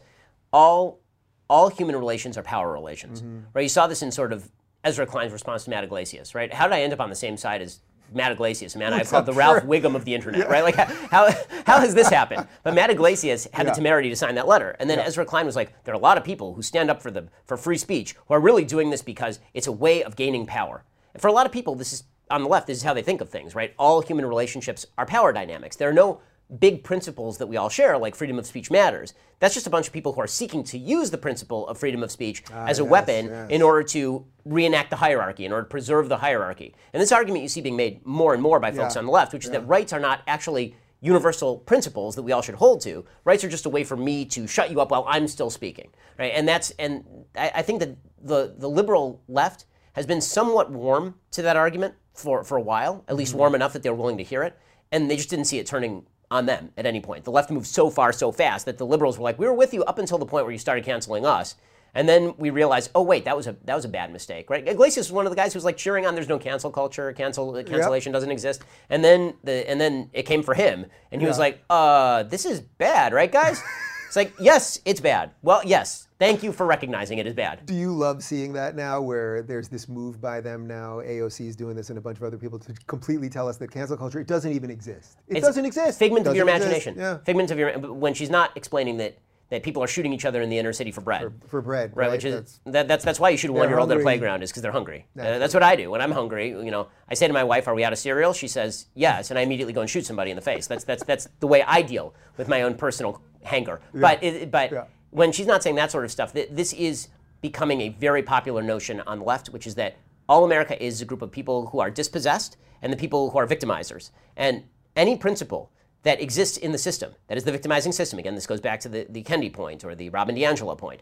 all 0.52 1.00
all 1.48 1.68
human 1.68 1.94
relations 1.94 2.36
are 2.36 2.42
power 2.42 2.72
relations, 2.72 3.22
right? 3.54 3.62
You 3.62 3.68
saw 3.68 3.86
this 3.86 4.02
in 4.02 4.10
sort 4.10 4.32
of 4.32 4.50
Ezra 4.86 5.06
Klein's 5.06 5.32
response 5.32 5.64
to 5.64 5.70
Matt 5.70 5.84
Yglesias, 5.84 6.34
right? 6.34 6.52
How 6.52 6.66
did 6.66 6.74
I 6.74 6.82
end 6.82 6.92
up 6.92 7.00
on 7.00 7.10
the 7.10 7.16
same 7.16 7.36
side 7.36 7.60
as 7.60 7.80
Matt 8.14 8.30
Yglesias, 8.30 8.76
a 8.76 8.78
man 8.78 8.92
I've 8.92 9.08
called 9.10 9.26
the 9.26 9.32
Ralph 9.32 9.64
Wiggum 9.64 9.96
of 9.96 10.04
the 10.04 10.14
internet, 10.14 10.48
right? 10.48 10.62
Like 10.62 10.76
how, 10.76 11.28
how 11.66 11.80
has 11.80 11.92
this 11.92 12.08
happened? 12.08 12.46
But 12.62 12.74
Matt 12.74 12.90
Yglesias 12.90 13.48
had 13.52 13.66
Yeah. 13.66 13.72
the 13.72 13.76
temerity 13.76 14.10
to 14.10 14.16
sign 14.16 14.36
that 14.36 14.46
letter, 14.46 14.76
and 14.78 14.88
then 14.88 15.00
Ezra 15.00 15.24
Klein 15.24 15.44
was 15.44 15.56
like, 15.56 15.72
there 15.84 15.92
are 15.92 15.96
a 15.96 16.00
lot 16.00 16.16
of 16.16 16.22
people 16.24 16.54
who 16.54 16.62
stand 16.62 16.88
up 16.88 17.02
for 17.02 17.10
the 17.10 17.26
for 17.44 17.56
free 17.56 17.78
speech 17.78 18.14
who 18.28 18.34
are 18.34 18.40
really 18.40 18.64
doing 18.64 18.90
this 18.90 19.02
because 19.02 19.40
it's 19.54 19.66
a 19.66 19.72
way 19.72 20.04
of 20.04 20.14
gaining 20.14 20.46
power. 20.46 20.84
And 21.14 21.20
for 21.20 21.26
a 21.28 21.32
lot 21.32 21.46
of 21.46 21.52
people, 21.52 21.74
this 21.74 21.92
is 21.92 22.04
on 22.30 22.42
the 22.42 22.48
left. 22.48 22.66
This 22.68 22.78
is 22.78 22.84
how 22.84 22.94
they 22.94 23.02
think 23.02 23.20
of 23.20 23.28
things, 23.28 23.54
right? 23.56 23.74
All 23.78 24.00
human 24.02 24.24
relationships 24.26 24.86
are 24.96 25.06
power 25.06 25.32
dynamics. 25.32 25.74
There 25.76 25.88
are 25.88 25.92
no 25.92 26.20
big 26.58 26.84
principles 26.84 27.38
that 27.38 27.46
we 27.46 27.56
all 27.56 27.68
share, 27.68 27.98
like 27.98 28.14
freedom 28.14 28.38
of 28.38 28.46
speech 28.46 28.70
matters. 28.70 29.14
That's 29.38 29.54
just 29.54 29.66
a 29.66 29.70
bunch 29.70 29.86
of 29.86 29.92
people 29.92 30.12
who 30.12 30.20
are 30.20 30.26
seeking 30.26 30.64
to 30.64 30.78
use 30.78 31.10
the 31.10 31.18
principle 31.18 31.66
of 31.68 31.76
freedom 31.76 32.02
of 32.02 32.10
speech 32.10 32.42
ah, 32.52 32.66
as 32.66 32.78
a 32.78 32.82
yes, 32.82 32.90
weapon 32.90 33.26
yes. 33.26 33.50
in 33.50 33.62
order 33.62 33.82
to 33.88 34.24
reenact 34.44 34.90
the 34.90 34.96
hierarchy, 34.96 35.44
in 35.44 35.52
order 35.52 35.64
to 35.64 35.68
preserve 35.68 36.08
the 36.08 36.18
hierarchy. 36.18 36.74
And 36.92 37.02
this 37.02 37.12
argument 37.12 37.42
you 37.42 37.48
see 37.48 37.60
being 37.60 37.76
made 37.76 38.04
more 38.06 38.32
and 38.32 38.42
more 38.42 38.60
by 38.60 38.70
folks 38.70 38.94
Yeah. 38.94 39.00
on 39.00 39.06
the 39.06 39.12
left, 39.12 39.32
which 39.32 39.44
is 39.44 39.50
that 39.50 39.66
rights 39.66 39.92
are 39.92 40.00
not 40.00 40.22
actually 40.26 40.74
universal 41.00 41.58
principles 41.58 42.14
that 42.14 42.22
we 42.22 42.32
all 42.32 42.42
should 42.42 42.54
hold 42.54 42.80
to. 42.82 43.04
Rights 43.24 43.44
are 43.44 43.48
just 43.48 43.66
a 43.66 43.68
way 43.68 43.84
for 43.84 43.96
me 43.96 44.24
to 44.26 44.46
shut 44.46 44.70
you 44.70 44.80
up 44.80 44.90
while 44.90 45.04
I'm 45.08 45.28
still 45.28 45.50
speaking, 45.50 45.90
right? 46.18 46.32
And 46.34 46.48
that's 46.48 46.70
and 46.78 47.04
I, 47.36 47.52
I 47.56 47.62
think 47.62 47.80
that 47.80 47.96
the 48.22 48.54
the 48.56 48.68
liberal 48.68 49.22
left 49.28 49.66
has 49.92 50.06
been 50.06 50.20
somewhat 50.20 50.70
warm 50.70 51.16
to 51.32 51.42
that 51.42 51.56
argument 51.56 51.94
for 52.14 52.44
for 52.44 52.56
a 52.56 52.62
while, 52.62 53.04
at 53.08 53.16
least 53.16 53.32
hmm. 53.32 53.38
warm 53.38 53.54
enough 53.54 53.72
that 53.74 53.82
they 53.82 53.90
were 53.90 53.96
willing 53.96 54.18
to 54.18 54.24
hear 54.24 54.42
it, 54.42 54.58
and 54.90 55.10
they 55.10 55.16
just 55.16 55.30
didn't 55.30 55.46
see 55.46 55.58
it 55.58 55.66
turning 55.66 56.06
on 56.30 56.46
them 56.46 56.70
at 56.76 56.86
any 56.86 57.00
point. 57.00 57.24
The 57.24 57.30
left 57.30 57.50
moved 57.50 57.66
so 57.66 57.90
far 57.90 58.12
so 58.12 58.32
fast 58.32 58.66
that 58.66 58.78
the 58.78 58.86
liberals 58.86 59.18
were 59.18 59.24
like, 59.24 59.38
"We 59.38 59.46
were 59.46 59.54
with 59.54 59.72
you 59.72 59.84
up 59.84 59.98
until 59.98 60.18
the 60.18 60.26
point 60.26 60.44
where 60.44 60.52
you 60.52 60.58
started 60.58 60.84
canceling 60.84 61.24
us." 61.24 61.54
And 61.94 62.06
then 62.06 62.34
we 62.36 62.50
realized, 62.50 62.90
oh 62.94 63.00
wait, 63.00 63.24
that 63.24 63.34
was 63.36 63.46
a 63.46 63.56
that 63.64 63.74
was 63.74 63.86
a 63.86 63.88
bad 63.88 64.12
mistake, 64.12 64.50
right? 64.50 64.66
Yglesias 64.68 65.06
was 65.06 65.12
one 65.12 65.24
of 65.24 65.30
the 65.30 65.36
guys 65.36 65.54
who 65.54 65.56
was 65.56 65.64
like 65.64 65.78
cheering 65.78 66.06
on, 66.06 66.14
"There's 66.14 66.28
no 66.28 66.38
cancel 66.38 66.70
culture, 66.70 67.12
cancel 67.12 67.52
cancellation 67.64 68.12
doesn't 68.12 68.30
exist." 68.30 68.62
And 68.90 69.02
then 69.02 69.34
the 69.44 69.68
and 69.68 69.80
then 69.80 70.10
it 70.12 70.24
came 70.24 70.42
for 70.42 70.54
him, 70.54 70.86
and 71.10 71.22
he 71.22 71.26
was 71.26 71.38
like, 71.38 71.64
"Uh, 71.70 72.24
this 72.24 72.44
is 72.44 72.60
bad, 72.60 73.14
right, 73.14 73.32
guys?" 73.32 73.62
it's 74.06 74.16
like, 74.16 74.32
yes, 74.38 74.80
it's 74.84 75.00
bad. 75.00 75.32
Well, 75.42 75.62
yes, 75.64 76.05
thank 76.18 76.42
you 76.42 76.52
for 76.52 76.66
recognizing 76.66 77.18
it 77.18 77.26
as 77.26 77.34
bad. 77.34 77.64
Do 77.66 77.74
you 77.74 77.92
love 77.92 78.22
seeing 78.22 78.52
that 78.54 78.74
now 78.76 79.00
where 79.00 79.42
there's 79.42 79.68
this 79.68 79.88
move 79.88 80.20
by 80.20 80.40
them 80.40 80.66
now? 80.66 81.00
AOC 81.00 81.46
is 81.48 81.56
doing 81.56 81.76
this 81.76 81.90
and 81.90 81.98
a 81.98 82.02
bunch 82.02 82.18
of 82.18 82.24
other 82.24 82.38
people 82.38 82.58
to 82.60 82.72
completely 82.86 83.28
tell 83.28 83.48
us 83.48 83.56
that 83.58 83.70
cancel 83.70 83.96
culture, 83.96 84.18
it 84.20 84.26
doesn't 84.26 84.52
even 84.52 84.70
exist. 84.70 85.18
It 85.28 85.38
It's 85.38 85.46
doesn't 85.46 85.64
exist. 85.64 85.98
Figment 85.98 86.26
of 86.26 86.34
your 86.36 86.46
Doesn't 86.46 86.68
exist. 86.68 86.86
imagination. 86.86 86.98
Yeah. 86.98 87.24
Figment 87.24 87.50
of 87.50 87.58
your 87.58 87.78
when 87.78 88.14
she's 88.14 88.30
not 88.30 88.56
explaining 88.56 88.96
that 88.98 89.18
that 89.48 89.62
people 89.62 89.80
are 89.80 89.86
shooting 89.86 90.12
each 90.12 90.24
other 90.24 90.42
in 90.42 90.50
the 90.50 90.58
inner 90.58 90.72
city 90.72 90.90
for 90.90 91.02
bread. 91.02 91.32
For 91.46 91.62
bread, 91.62 91.92
Right, 91.96 92.06
right? 92.06 92.10
which 92.10 92.24
is 92.24 92.34
That's- 92.34 92.60
that, 92.66 92.88
that's 92.88 93.04
that's 93.04 93.20
why 93.20 93.28
you 93.30 93.36
shoot 93.36 93.50
a 93.50 93.52
one-year-old 93.52 93.92
at 93.92 93.96
a 93.98 94.00
playground 94.00 94.42
is 94.42 94.50
because 94.50 94.60
they're 94.62 94.72
hungry. 94.72 95.06
Uh, 95.16 95.38
that's 95.38 95.54
what 95.54 95.62
I 95.62 95.76
do 95.76 95.88
when 95.92 96.00
I'm 96.00 96.10
hungry. 96.10 96.48
You 96.48 96.72
know, 96.72 96.88
I 97.08 97.14
say 97.14 97.28
to 97.28 97.32
my 97.32 97.44
wife, 97.44 97.68
"Are 97.68 97.74
we 97.74 97.84
out 97.84 97.92
of 97.92 97.98
cereal?" 98.00 98.32
She 98.32 98.48
says, 98.48 98.86
"Yes," 98.94 99.30
and 99.30 99.38
I 99.38 99.42
immediately 99.42 99.72
go 99.72 99.82
and 99.82 99.88
shoot 99.88 100.04
somebody 100.04 100.30
in 100.32 100.36
the 100.36 100.42
face. 100.42 100.66
That's 100.66 100.82
that's 100.82 101.04
that's 101.04 101.28
the 101.38 101.46
way 101.46 101.62
I 101.62 101.82
deal 101.82 102.12
with 102.36 102.48
my 102.48 102.62
own 102.62 102.74
personal 102.74 103.22
hanger. 103.44 103.80
But 103.94 104.20
it, 104.24 104.50
but 104.50 104.72
Yeah. 104.72 104.84
When 105.16 105.32
she's 105.32 105.46
not 105.46 105.62
saying 105.62 105.76
that 105.76 105.90
sort 105.90 106.04
of 106.04 106.10
stuff, 106.10 106.34
th- 106.34 106.50
this 106.52 106.74
is 106.74 107.08
becoming 107.40 107.80
a 107.80 107.88
very 107.88 108.22
popular 108.22 108.62
notion 108.62 109.00
on 109.06 109.20
the 109.20 109.24
left, 109.24 109.48
which 109.48 109.66
is 109.66 109.74
that 109.76 109.96
all 110.28 110.44
America 110.44 110.80
is 110.84 111.00
a 111.00 111.06
group 111.06 111.22
of 111.22 111.32
people 111.32 111.68
who 111.68 111.80
are 111.80 111.90
dispossessed 111.90 112.58
and 112.82 112.92
the 112.92 112.98
people 112.98 113.30
who 113.30 113.38
are 113.38 113.46
victimizers. 113.46 114.10
And 114.36 114.64
any 114.94 115.16
principle 115.16 115.70
that 116.02 116.20
exists 116.20 116.58
in 116.58 116.70
the 116.70 116.76
system, 116.76 117.14
that 117.28 117.38
is 117.38 117.44
the 117.44 117.50
victimizing 117.50 117.92
system, 117.92 118.18
again, 118.18 118.34
this 118.34 118.46
goes 118.46 118.60
back 118.60 118.78
to 118.80 118.90
the, 118.90 119.06
the 119.08 119.22
Kendi 119.22 119.50
point 119.50 119.86
or 119.86 119.94
the 119.94 120.10
Robin 120.10 120.36
DiAngelo 120.36 120.76
point. 120.76 121.00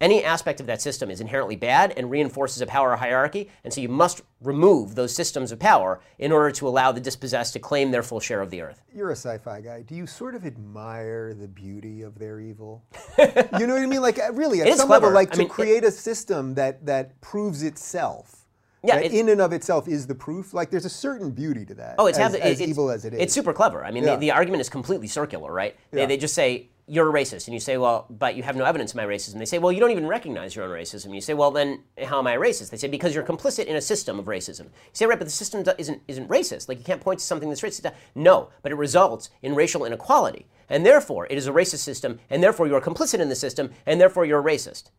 Any 0.00 0.22
aspect 0.22 0.60
of 0.60 0.66
that 0.66 0.80
system 0.80 1.10
is 1.10 1.20
inherently 1.20 1.56
bad 1.56 1.92
and 1.96 2.08
reinforces 2.08 2.62
a 2.62 2.66
power 2.66 2.94
hierarchy, 2.94 3.50
and 3.64 3.72
so 3.72 3.80
you 3.80 3.88
must 3.88 4.22
remove 4.40 4.94
those 4.94 5.12
systems 5.12 5.50
of 5.50 5.58
power 5.58 6.00
in 6.20 6.30
order 6.30 6.52
to 6.52 6.68
allow 6.68 6.92
the 6.92 7.00
dispossessed 7.00 7.52
to 7.54 7.58
claim 7.58 7.90
their 7.90 8.04
full 8.04 8.20
share 8.20 8.40
of 8.40 8.50
the 8.50 8.60
earth. 8.62 8.80
You're 8.94 9.10
a 9.10 9.16
sci-fi 9.16 9.60
guy. 9.60 9.82
Do 9.82 9.96
you 9.96 10.06
sort 10.06 10.36
of 10.36 10.46
admire 10.46 11.34
the 11.34 11.48
beauty 11.48 12.02
of 12.02 12.16
their 12.16 12.38
evil? 12.38 12.84
you 13.18 13.66
know 13.66 13.74
what 13.74 13.82
I 13.82 13.86
mean? 13.86 14.00
Like 14.00 14.20
uh, 14.20 14.32
really, 14.32 14.60
at 14.60 14.68
It 14.68 14.76
some 14.78 14.88
level, 14.88 15.10
like 15.10 15.30
I 15.30 15.32
to 15.32 15.38
mean, 15.38 15.46
it- 15.48 15.50
create 15.52 15.82
a 15.82 15.90
system 15.90 16.54
that 16.54 16.86
that 16.86 17.20
proves 17.20 17.64
itself. 17.64 18.44
Yeah, 18.84 18.94
that 18.94 19.06
it- 19.06 19.12
in 19.12 19.28
and 19.28 19.40
of 19.40 19.52
itself 19.52 19.88
is 19.88 20.06
the 20.06 20.14
proof. 20.14 20.54
Like 20.54 20.70
there's 20.70 20.84
a 20.84 20.88
certain 20.90 21.32
beauty 21.32 21.64
to 21.66 21.74
that. 21.74 21.96
Oh, 21.98 22.06
it's 22.06 22.18
as, 22.18 22.36
as 22.36 22.62
evil 22.62 22.90
as 22.90 23.04
it 23.04 23.14
is. 23.14 23.20
It's 23.20 23.34
super 23.34 23.52
clever. 23.52 23.84
I 23.84 23.90
mean, 23.90 24.04
Yeah. 24.04 24.14
the, 24.14 24.20
the 24.20 24.30
argument 24.30 24.60
is 24.60 24.68
completely 24.68 25.08
circular, 25.08 25.52
right? 25.52 25.74
They, 25.90 26.06
they 26.06 26.16
just 26.16 26.34
say 26.34 26.68
you're 26.88 27.08
a 27.08 27.12
racist, 27.12 27.46
and 27.46 27.54
you 27.54 27.60
say, 27.60 27.76
well, 27.76 28.06
but 28.08 28.34
you 28.34 28.42
have 28.42 28.56
no 28.56 28.64
evidence 28.64 28.92
of 28.92 28.96
my 28.96 29.04
racism. 29.04 29.38
They 29.38 29.44
say, 29.44 29.58
well, 29.58 29.70
you 29.70 29.80
don't 29.80 29.90
even 29.90 30.06
recognize 30.06 30.56
your 30.56 30.64
own 30.64 30.70
racism. 30.70 31.14
You 31.14 31.20
say, 31.20 31.34
well, 31.34 31.50
then 31.50 31.84
how 32.04 32.18
am 32.18 32.26
I 32.26 32.32
a 32.32 32.38
racist? 32.38 32.70
They 32.70 32.76
say 32.76 32.88
because 32.88 33.14
you're 33.14 33.24
complicit 33.24 33.66
in 33.66 33.76
a 33.76 33.80
system 33.80 34.18
of 34.18 34.24
racism. 34.24 34.64
You 34.64 34.94
say, 34.94 35.06
right, 35.06 35.18
but 35.18 35.26
the 35.26 35.30
system 35.30 35.64
isn't 35.78 36.02
isn't 36.08 36.28
racist. 36.28 36.68
Like 36.68 36.78
you 36.78 36.84
can't 36.84 37.00
point 37.00 37.20
to 37.20 37.24
something 37.24 37.48
that's 37.48 37.60
racist. 37.60 37.92
No, 38.14 38.48
but 38.62 38.72
it 38.72 38.76
results 38.76 39.30
in 39.42 39.54
racial 39.54 39.84
inequality, 39.84 40.46
and 40.68 40.84
therefore 40.84 41.26
it 41.30 41.36
is 41.36 41.46
a 41.46 41.52
racist 41.52 41.80
system, 41.80 42.18
and 42.30 42.42
therefore 42.42 42.66
you 42.66 42.74
are 42.74 42.80
complicit 42.80 43.20
in 43.20 43.28
the 43.28 43.36
system, 43.36 43.70
and 43.86 44.00
therefore 44.00 44.24
you're 44.24 44.40
a 44.40 44.42
racist. 44.54 44.90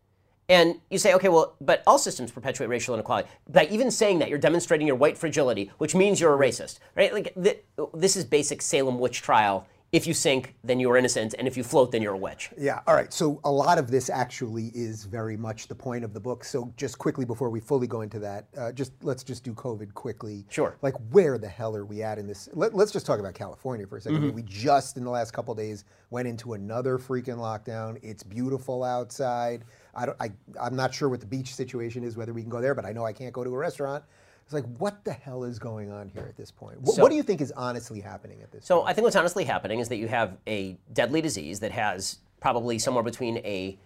And 0.48 0.82
you 0.90 0.98
say, 0.98 1.14
okay, 1.14 1.30
well, 1.30 1.56
but 1.62 1.84
all 1.86 2.00
systems 2.00 2.32
perpetuate 2.32 2.70
racial 2.70 2.96
inequality. 2.96 3.30
By 3.48 3.66
even 3.66 3.92
saying 3.92 4.18
that, 4.18 4.30
you're 4.30 4.40
demonstrating 4.40 4.88
your 4.88 4.96
white 4.96 5.16
fragility, 5.16 5.72
which 5.78 5.94
means 5.94 6.20
you're 6.20 6.34
a 6.34 6.48
racist, 6.48 6.80
right? 6.96 7.14
Like 7.14 7.36
th- 7.42 7.64
this 7.94 8.16
is 8.16 8.26
basic 8.26 8.64
Salem 8.64 9.00
witch 9.00 9.22
trial. 9.22 9.68
If 9.92 10.06
you 10.06 10.14
sink, 10.14 10.54
then 10.64 10.80
you 10.80 10.92
are 10.92 10.98
innocent, 10.98 11.34
and 11.40 11.48
if 11.48 11.58
you 11.58 11.64
float, 11.64 11.92
then 11.92 12.04
you're 12.04 12.14
a 12.14 12.18
witch. 12.18 12.52
Yeah. 12.56 12.82
All 12.86 12.94
right. 12.94 13.12
So 13.12 13.42
a 13.44 13.52
lot 13.52 13.80
of 13.80 13.90
this 13.90 14.08
actually 14.08 14.68
is 14.76 15.06
very 15.06 15.36
much 15.36 15.68
the 15.68 15.74
point 15.74 16.04
of 16.04 16.14
the 16.14 16.20
book. 16.20 16.44
So 16.44 16.72
just 16.78 17.00
quickly 17.00 17.26
before 17.26 17.50
we 17.50 17.60
fully 17.60 17.88
go 17.88 18.02
into 18.02 18.20
that, 18.20 18.50
uh, 18.56 18.72
just 18.72 18.92
let's 19.02 19.24
just 19.24 19.44
do 19.44 19.52
COVID 19.54 19.96
quickly. 19.96 20.46
Sure. 20.50 20.78
Like 20.84 20.94
where 21.10 21.40
the 21.40 21.48
hell 21.48 21.76
are 21.76 21.86
we 21.86 22.04
at 22.04 22.20
in 22.20 22.28
this? 22.28 22.50
Let, 22.54 22.76
us 22.76 22.92
just 22.92 23.08
talk 23.08 23.20
about 23.20 23.34
California 23.34 23.88
for 23.88 23.98
a 23.98 24.02
2nd 24.02 24.20
Mm-hmm. 24.20 24.36
We 24.36 24.44
just 24.44 24.98
in 24.98 25.04
the 25.04 25.10
last 25.10 25.32
couple 25.32 25.56
days 25.56 25.86
went 26.10 26.28
into 26.28 26.54
another 26.54 26.98
freaking 26.98 27.38
lockdown. 27.38 27.98
It's 28.04 28.22
beautiful 28.22 28.84
outside. 28.84 29.64
I 29.96 30.06
don't. 30.06 30.18
I, 30.20 30.32
I'm 30.62 30.76
not 30.76 30.94
sure 30.94 31.10
what 31.10 31.20
the 31.20 31.26
beach 31.26 31.56
situation 31.56 32.04
is, 32.04 32.16
whether 32.16 32.34
we 32.34 32.42
can 32.42 32.50
go 32.50 32.62
there, 32.62 32.76
but 32.76 32.86
I 32.86 32.92
know 32.92 33.06
I 33.06 33.14
can't 33.14 33.34
go 33.34 33.44
to 33.44 33.50
a 33.50 33.58
restaurant. 33.58 34.04
It's 34.50 34.54
like, 34.56 34.66
what 34.80 35.04
the 35.04 35.14
hell 35.14 35.44
is 35.44 35.60
going 35.60 35.92
on 35.92 36.10
here 36.10 36.26
at 36.28 36.36
this 36.36 36.50
point? 36.50 36.82
What, 36.82 36.96
So- 36.96 37.04
what 37.04 37.12
do 37.12 37.16
you 37.16 37.22
think 37.22 37.40
is 37.40 37.52
honestly 37.52 38.00
happening 38.00 38.42
at 38.42 38.52
this 38.52 38.62
point? 38.62 38.66
So 38.66 38.78
point? 38.78 38.90
I 38.90 38.94
think 38.94 39.04
what's 39.04 39.16
honestly 39.16 39.44
happening 39.44 39.80
is 39.80 39.90
that 39.90 39.98
you 39.98 40.08
have 40.08 40.38
a 40.48 40.76
deadly 40.92 41.22
disease 41.22 41.60
that 41.60 41.72
has 41.72 42.18
probably 42.42 42.80
somewhere 42.80 43.04
between 43.04 43.38
a 43.46 43.78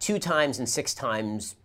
two 0.00 0.18
times 0.18 0.58
and 0.58 0.66
six 0.66 0.94
times 0.94 1.56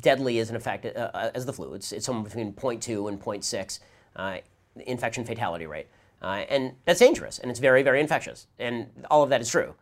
deadly 0.00 0.40
as 0.40 0.50
an 0.50 0.56
effect 0.56 0.84
uh, 0.84 1.12
uh, 1.14 1.30
as 1.32 1.46
the 1.46 1.52
flu. 1.52 1.74
It's, 1.74 1.92
it's 1.92 2.06
somewhere 2.06 2.24
between 2.24 2.54
0.2 2.54 3.08
and 3.08 3.20
0.6 3.22 3.78
uh, 4.16 4.38
infection 4.84 5.24
fatality 5.24 5.66
rate. 5.68 5.86
Uh, 6.20 6.44
and 6.48 6.72
that's 6.86 6.98
dangerous, 6.98 7.38
and 7.38 7.52
it's 7.52 7.60
very, 7.60 7.84
very 7.84 8.00
infectious. 8.00 8.48
And 8.58 8.88
all 9.12 9.22
of 9.22 9.30
that 9.30 9.40
is 9.40 9.48
true. 9.48 9.76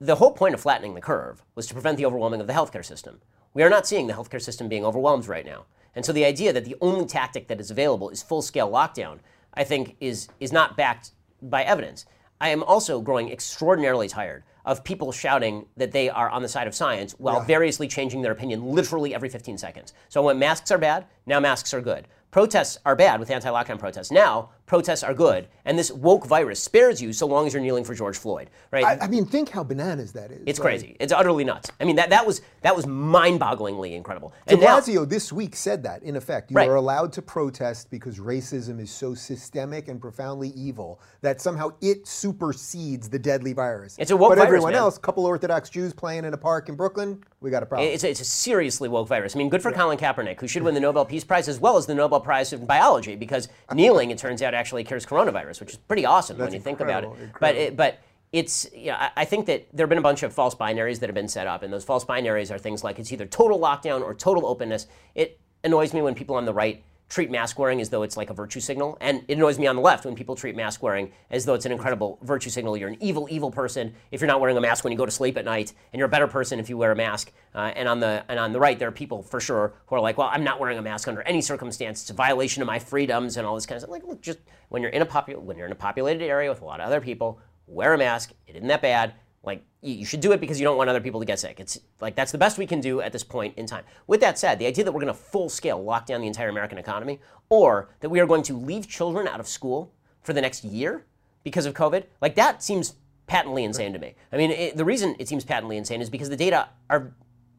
The 0.00 0.14
whole 0.14 0.32
point 0.32 0.54
of 0.54 0.62
flattening 0.62 0.94
the 0.94 1.02
curve 1.02 1.42
was 1.56 1.66
to 1.66 1.74
prevent 1.74 1.98
the 1.98 2.06
overwhelming 2.06 2.40
of 2.40 2.46
the 2.46 2.54
healthcare 2.54 2.86
system. 2.86 3.20
We 3.52 3.62
are 3.62 3.68
not 3.68 3.86
seeing 3.86 4.06
the 4.06 4.14
healthcare 4.14 4.40
system 4.40 4.66
being 4.66 4.86
overwhelmed 4.86 5.28
right 5.28 5.44
now. 5.44 5.66
And 5.96 6.04
so 6.04 6.12
the 6.12 6.24
idea 6.24 6.52
that 6.52 6.64
the 6.64 6.76
only 6.80 7.06
tactic 7.06 7.48
that 7.48 7.60
is 7.60 7.70
available 7.70 8.10
is 8.10 8.22
full 8.22 8.42
scale 8.42 8.70
lockdown, 8.70 9.18
I 9.54 9.64
think, 9.64 9.96
is, 10.00 10.28
is 10.40 10.52
not 10.52 10.76
backed 10.76 11.12
by 11.42 11.62
evidence. 11.62 12.06
I 12.40 12.48
am 12.48 12.62
also 12.62 13.00
growing 13.00 13.30
extraordinarily 13.30 14.08
tired 14.08 14.42
of 14.64 14.82
people 14.82 15.12
shouting 15.12 15.66
that 15.76 15.92
they 15.92 16.08
are 16.08 16.28
on 16.30 16.42
the 16.42 16.48
side 16.48 16.66
of 16.66 16.74
science 16.74 17.14
while 17.18 17.36
Yeah. 17.40 17.44
variously 17.46 17.86
changing 17.86 18.22
their 18.22 18.32
opinion 18.32 18.64
literally 18.64 19.14
every 19.14 19.28
15 19.28 19.58
seconds. 19.58 19.92
So 20.08 20.22
when 20.22 20.38
masks 20.38 20.70
are 20.70 20.78
bad, 20.78 21.06
now 21.26 21.38
masks 21.38 21.74
are 21.74 21.82
good. 21.82 22.08
Protests 22.30 22.78
are 22.84 22.96
bad 22.96 23.20
with 23.20 23.30
anti 23.30 23.48
lockdown 23.48 23.78
protests. 23.78 24.10
Now 24.10 24.50
protests 24.66 25.02
are 25.02 25.14
good. 25.14 25.48
And 25.66 25.78
this 25.78 25.90
woke 25.90 26.26
virus 26.26 26.62
spares 26.62 27.00
you 27.00 27.12
so 27.12 27.26
long 27.26 27.46
as 27.46 27.52
you're 27.54 27.62
kneeling 27.62 27.84
for 27.84 27.94
George 27.94 28.16
Floyd, 28.18 28.50
right? 28.70 28.84
I, 28.84 29.04
I 29.04 29.08
mean, 29.08 29.24
think 29.26 29.48
how 29.50 29.62
bananas 29.64 30.12
that 30.12 30.30
is. 30.30 30.42
it's 30.46 30.58
Like, 30.58 30.64
crazy. 30.64 30.96
It's 31.00 31.12
utterly 31.12 31.44
nuts. 31.44 31.70
I 31.80 31.84
mean, 31.84 31.96
that, 31.96 32.10
that 32.10 32.26
was 32.26 32.42
that 32.62 32.74
was 32.76 32.86
mind-bogglingly 32.86 33.94
incredible. 33.94 34.32
De 34.46 34.52
And 34.52 34.60
now, 34.60 34.78
Blasio 34.80 35.08
this 35.08 35.32
week 35.32 35.56
said 35.56 35.82
that, 35.84 36.02
in 36.02 36.16
effect. 36.16 36.50
You 36.50 36.56
Right. 36.56 36.68
are 36.68 36.74
allowed 36.76 37.12
to 37.14 37.22
protest 37.22 37.90
because 37.90 38.18
racism 38.18 38.80
is 38.80 38.90
so 38.90 39.14
systemic 39.14 39.88
and 39.88 40.00
profoundly 40.00 40.50
evil 40.50 41.00
that 41.22 41.40
somehow 41.40 41.70
it 41.80 42.06
supersedes 42.06 43.08
the 43.08 43.18
deadly 43.18 43.52
virus. 43.52 43.96
It's 43.98 44.10
a 44.10 44.16
woke 44.16 44.30
But 44.30 44.36
virus, 44.38 44.48
everyone 44.48 44.72
man. 44.72 44.80
else, 44.82 44.98
couple 44.98 45.24
Orthodox 45.26 45.70
Jews 45.70 45.92
playing 45.92 46.24
in 46.24 46.34
a 46.34 46.36
park 46.38 46.68
in 46.68 46.74
Brooklyn, 46.74 47.22
we 47.40 47.50
got 47.50 47.62
a 47.62 47.66
problem. 47.66 47.88
It's 47.88 48.04
a, 48.04 48.10
it's 48.10 48.20
a 48.20 48.24
seriously 48.24 48.88
woke 48.88 49.08
virus. 49.08 49.34
I 49.34 49.38
mean, 49.38 49.48
good 49.48 49.62
for 49.62 49.72
Colin 49.72 49.98
Kaepernick, 49.98 50.40
who 50.40 50.46
should 50.48 50.62
win 50.62 50.74
the 50.74 50.80
Nobel 50.80 51.04
Peace 51.04 51.24
Prize 51.24 51.48
as 51.48 51.58
well 51.60 51.76
as 51.76 51.86
the 51.86 51.94
Nobel 51.94 52.20
Prize 52.20 52.52
in 52.52 52.64
biology, 52.66 53.16
because 53.16 53.48
kneeling, 53.72 54.10
it 54.10 54.18
turns 54.18 54.40
out, 54.42 54.53
actually 54.54 54.84
cures 54.84 55.06
coronavirus, 55.06 55.60
which 55.60 55.70
is 55.70 55.76
pretty 55.76 56.04
awesome 56.04 56.38
when 56.38 56.52
you 56.52 56.60
think 56.60 56.80
about 56.80 57.04
it. 57.04 57.06
incredible, 57.06 57.36
But 57.40 57.54
it, 57.56 57.76
but 57.76 57.98
it's 58.32 58.66
you 58.74 58.86
know, 58.86 58.94
I, 58.94 59.10
I 59.18 59.24
think 59.24 59.46
that 59.46 59.68
there 59.72 59.84
have 59.84 59.88
been 59.88 59.98
a 59.98 60.02
bunch 60.02 60.22
of 60.22 60.32
false 60.32 60.54
binaries 60.54 61.00
that 61.00 61.08
have 61.08 61.14
been 61.14 61.28
set 61.28 61.46
up, 61.46 61.62
and 61.62 61.72
those 61.72 61.84
false 61.84 62.04
binaries 62.04 62.50
are 62.50 62.58
things 62.58 62.82
like 62.82 62.98
it's 62.98 63.12
either 63.12 63.26
total 63.26 63.58
lockdown 63.58 64.02
or 64.02 64.14
total 64.14 64.46
openness. 64.46 64.86
It 65.14 65.40
annoys 65.62 65.94
me 65.94 66.02
when 66.02 66.14
people 66.14 66.36
on 66.36 66.44
the 66.44 66.54
right 66.54 66.82
treat 67.14 67.30
mask 67.30 67.60
wearing 67.60 67.80
as 67.80 67.90
though 67.90 68.02
it's 68.02 68.16
like 68.16 68.28
a 68.28 68.34
virtue 68.34 68.58
signal, 68.58 68.98
and 69.00 69.22
it 69.28 69.34
annoys 69.34 69.56
me 69.56 69.68
on 69.68 69.76
the 69.76 69.82
left 69.82 70.04
when 70.04 70.16
people 70.16 70.34
treat 70.34 70.56
mask 70.56 70.82
wearing 70.82 71.12
as 71.30 71.44
though 71.44 71.54
it's 71.54 71.64
an 71.64 71.70
incredible 71.70 72.18
virtue 72.22 72.50
signal. 72.50 72.76
You're 72.76 72.88
an 72.88 72.96
evil, 73.00 73.28
evil 73.30 73.52
person 73.52 73.94
if 74.10 74.20
you're 74.20 74.26
not 74.26 74.40
wearing 74.40 74.56
a 74.56 74.60
mask 74.60 74.82
when 74.82 74.90
you 74.90 74.98
go 74.98 75.06
to 75.06 75.12
sleep 75.12 75.38
at 75.38 75.44
night, 75.44 75.74
and 75.92 75.98
you're 75.98 76.08
a 76.08 76.10
better 76.10 76.26
person 76.26 76.58
if 76.58 76.68
you 76.68 76.76
wear 76.76 76.90
a 76.90 76.96
mask. 76.96 77.30
Uh, 77.54 77.70
and 77.76 77.88
on 77.88 78.00
the 78.00 78.24
and 78.28 78.40
on 78.40 78.52
the 78.52 78.58
right, 78.58 78.80
there 78.80 78.88
are 78.88 78.92
people 78.92 79.22
for 79.22 79.40
sure 79.40 79.74
who 79.86 79.94
are 79.94 80.00
like, 80.00 80.18
well, 80.18 80.28
I'm 80.32 80.42
not 80.42 80.58
wearing 80.58 80.76
a 80.76 80.82
mask 80.82 81.06
under 81.06 81.22
any 81.22 81.40
circumstance. 81.40 82.02
It's 82.02 82.10
a 82.10 82.14
violation 82.14 82.62
of 82.62 82.66
my 82.66 82.80
freedoms 82.80 83.36
and 83.36 83.46
all 83.46 83.54
this 83.54 83.64
kind 83.64 83.76
of 83.76 83.82
stuff. 83.82 83.92
Like, 83.92 84.04
look, 84.04 84.20
just 84.20 84.40
when 84.70 84.82
you're 84.82 84.90
in 84.90 85.02
a 85.02 85.06
popu- 85.06 85.38
when 85.38 85.56
you're 85.56 85.66
in 85.66 85.72
a 85.72 85.76
populated 85.76 86.24
area 86.24 86.50
with 86.50 86.62
a 86.62 86.64
lot 86.64 86.80
of 86.80 86.86
other 86.86 87.00
people, 87.00 87.38
wear 87.68 87.94
a 87.94 87.98
mask. 87.98 88.32
It 88.48 88.56
isn't 88.56 88.66
that 88.68 88.82
bad. 88.82 89.14
You 89.84 90.06
should 90.06 90.20
do 90.20 90.32
it 90.32 90.40
because 90.40 90.58
you 90.58 90.64
don't 90.64 90.78
want 90.78 90.88
other 90.88 91.00
people 91.00 91.20
to 91.20 91.26
get 91.26 91.38
sick. 91.38 91.60
It's 91.60 91.78
like 92.00 92.14
that's 92.14 92.32
the 92.32 92.38
best 92.38 92.56
we 92.56 92.66
can 92.66 92.80
do 92.80 93.02
at 93.02 93.12
this 93.12 93.22
point 93.22 93.58
in 93.58 93.66
time. 93.66 93.84
With 94.06 94.20
that 94.20 94.38
said, 94.38 94.58
the 94.58 94.66
idea 94.66 94.82
that 94.82 94.92
we're 94.92 95.00
going 95.00 95.12
to 95.12 95.18
full 95.18 95.50
scale 95.50 95.82
lock 95.82 96.06
down 96.06 96.22
the 96.22 96.26
entire 96.26 96.48
American 96.48 96.78
economy, 96.78 97.20
or 97.50 97.90
that 98.00 98.08
we 98.08 98.18
are 98.18 98.26
going 98.26 98.42
to 98.44 98.56
leave 98.56 98.88
children 98.88 99.28
out 99.28 99.40
of 99.40 99.46
school 99.46 99.92
for 100.22 100.32
the 100.32 100.40
next 100.40 100.64
year 100.64 101.04
because 101.42 101.66
of 101.66 101.74
COVID, 101.74 102.04
like 102.22 102.34
that 102.36 102.62
seems 102.62 102.94
patently 103.26 103.62
insane 103.64 103.92
to 103.92 103.98
me. 103.98 104.14
I 104.32 104.38
mean, 104.38 104.50
it, 104.50 104.76
the 104.76 104.84
reason 104.86 105.16
it 105.18 105.28
seems 105.28 105.44
patently 105.44 105.76
insane 105.76 106.00
is 106.00 106.08
because 106.08 106.30
the 106.30 106.36
data 106.36 106.68
are 106.88 107.12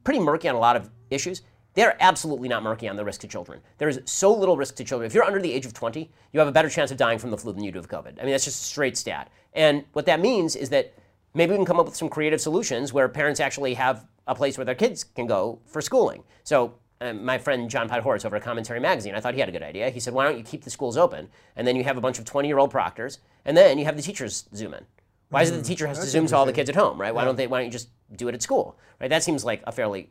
pretty 0.03 0.19
murky 0.19 0.49
on 0.49 0.55
a 0.55 0.59
lot 0.59 0.75
of 0.75 0.89
issues. 1.11 1.43
They're 1.75 1.97
absolutely 1.99 2.47
not 2.47 2.63
murky 2.63 2.87
on 2.87 2.95
the 2.95 3.03
risk 3.03 3.21
to 3.21 3.27
children. 3.27 3.59
There 3.77 3.89
is 3.89 3.99
so 4.05 4.33
little 4.33 4.57
risk 4.57 4.75
to 4.77 4.83
children. 4.83 5.05
If 5.05 5.13
you're 5.13 5.25
under 5.25 5.41
the 5.41 5.51
age 5.51 5.65
of 5.65 5.73
20, 5.73 6.09
you 6.31 6.39
have 6.39 6.47
a 6.47 6.51
better 6.51 6.69
chance 6.69 6.89
of 6.89 6.97
dying 6.97 7.19
from 7.19 7.31
the 7.31 7.37
flu 7.37 7.51
than 7.51 7.63
you 7.63 7.71
do 7.71 7.79
of 7.79 7.89
COVID. 7.89 8.17
I 8.19 8.23
mean, 8.23 8.31
that's 8.31 8.45
just 8.45 8.61
a 8.61 8.65
straight 8.65 8.97
stat. 8.97 9.29
And 9.53 9.83
what 9.93 10.05
that 10.05 10.21
means 10.21 10.55
is 10.55 10.69
that 10.69 10.93
maybe 11.35 11.51
we 11.51 11.57
can 11.57 11.65
come 11.65 11.79
up 11.79 11.85
with 11.85 11.95
some 11.95 12.09
creative 12.09 12.41
solutions 12.41 12.91
where 12.93 13.07
parents 13.07 13.39
actually 13.39 13.75
have 13.75 14.05
a 14.25 14.33
place 14.33 14.57
where 14.57 14.65
their 14.65 14.73
kids 14.75 15.03
can 15.03 15.27
go 15.27 15.59
for 15.67 15.81
schooling. 15.81 16.23
So, 16.43 16.73
um, 17.01 17.23
my 17.23 17.37
friend 17.37 17.69
John 17.69 17.89
Podhoretz 17.89 18.25
over 18.25 18.37
at 18.37 18.41
Commentary 18.41 18.79
Magazine, 18.79 19.13
I 19.15 19.19
thought 19.19 19.33
he 19.33 19.39
had 19.41 19.49
a 19.49 19.51
good 19.51 19.61
idea. 19.61 19.89
He 19.89 19.99
said, 19.99 20.13
why 20.13 20.23
don't 20.23 20.37
you 20.37 20.43
keep 20.43 20.63
the 20.63 20.69
schools 20.69 20.97
open, 20.97 21.27
and 21.57 21.67
then 21.67 21.75
you 21.75 21.83
have 21.83 21.97
a 21.97 22.01
bunch 22.01 22.17
of 22.17 22.25
20 22.25 22.47
year 22.47 22.57
old 22.57 22.71
proctors, 22.71 23.19
and 23.43 23.55
then 23.55 23.77
you 23.77 23.85
have 23.85 23.97
the 23.97 24.01
teachers 24.01 24.47
zoom 24.55 24.73
in. 24.73 24.85
Why 25.29 25.41
is 25.41 25.51
it 25.51 25.55
the 25.57 25.63
teacher 25.63 25.85
has 25.87 25.99
to 25.99 26.05
zoom 26.05 26.27
to 26.27 26.35
all 26.37 26.45
the 26.45 26.53
kids 26.53 26.69
at 26.69 26.75
home, 26.75 26.99
right? 26.99 27.13
Why 27.13 27.25
don't 27.25 27.35
they? 27.35 27.47
Why 27.47 27.57
don't 27.57 27.65
you 27.65 27.71
just 27.71 27.89
do 28.15 28.27
it 28.29 28.35
at 28.35 28.41
school, 28.41 28.77
right? 29.01 29.09
That 29.09 29.23
seems 29.23 29.43
like 29.43 29.61
a 29.67 29.71
fairly 29.71 30.09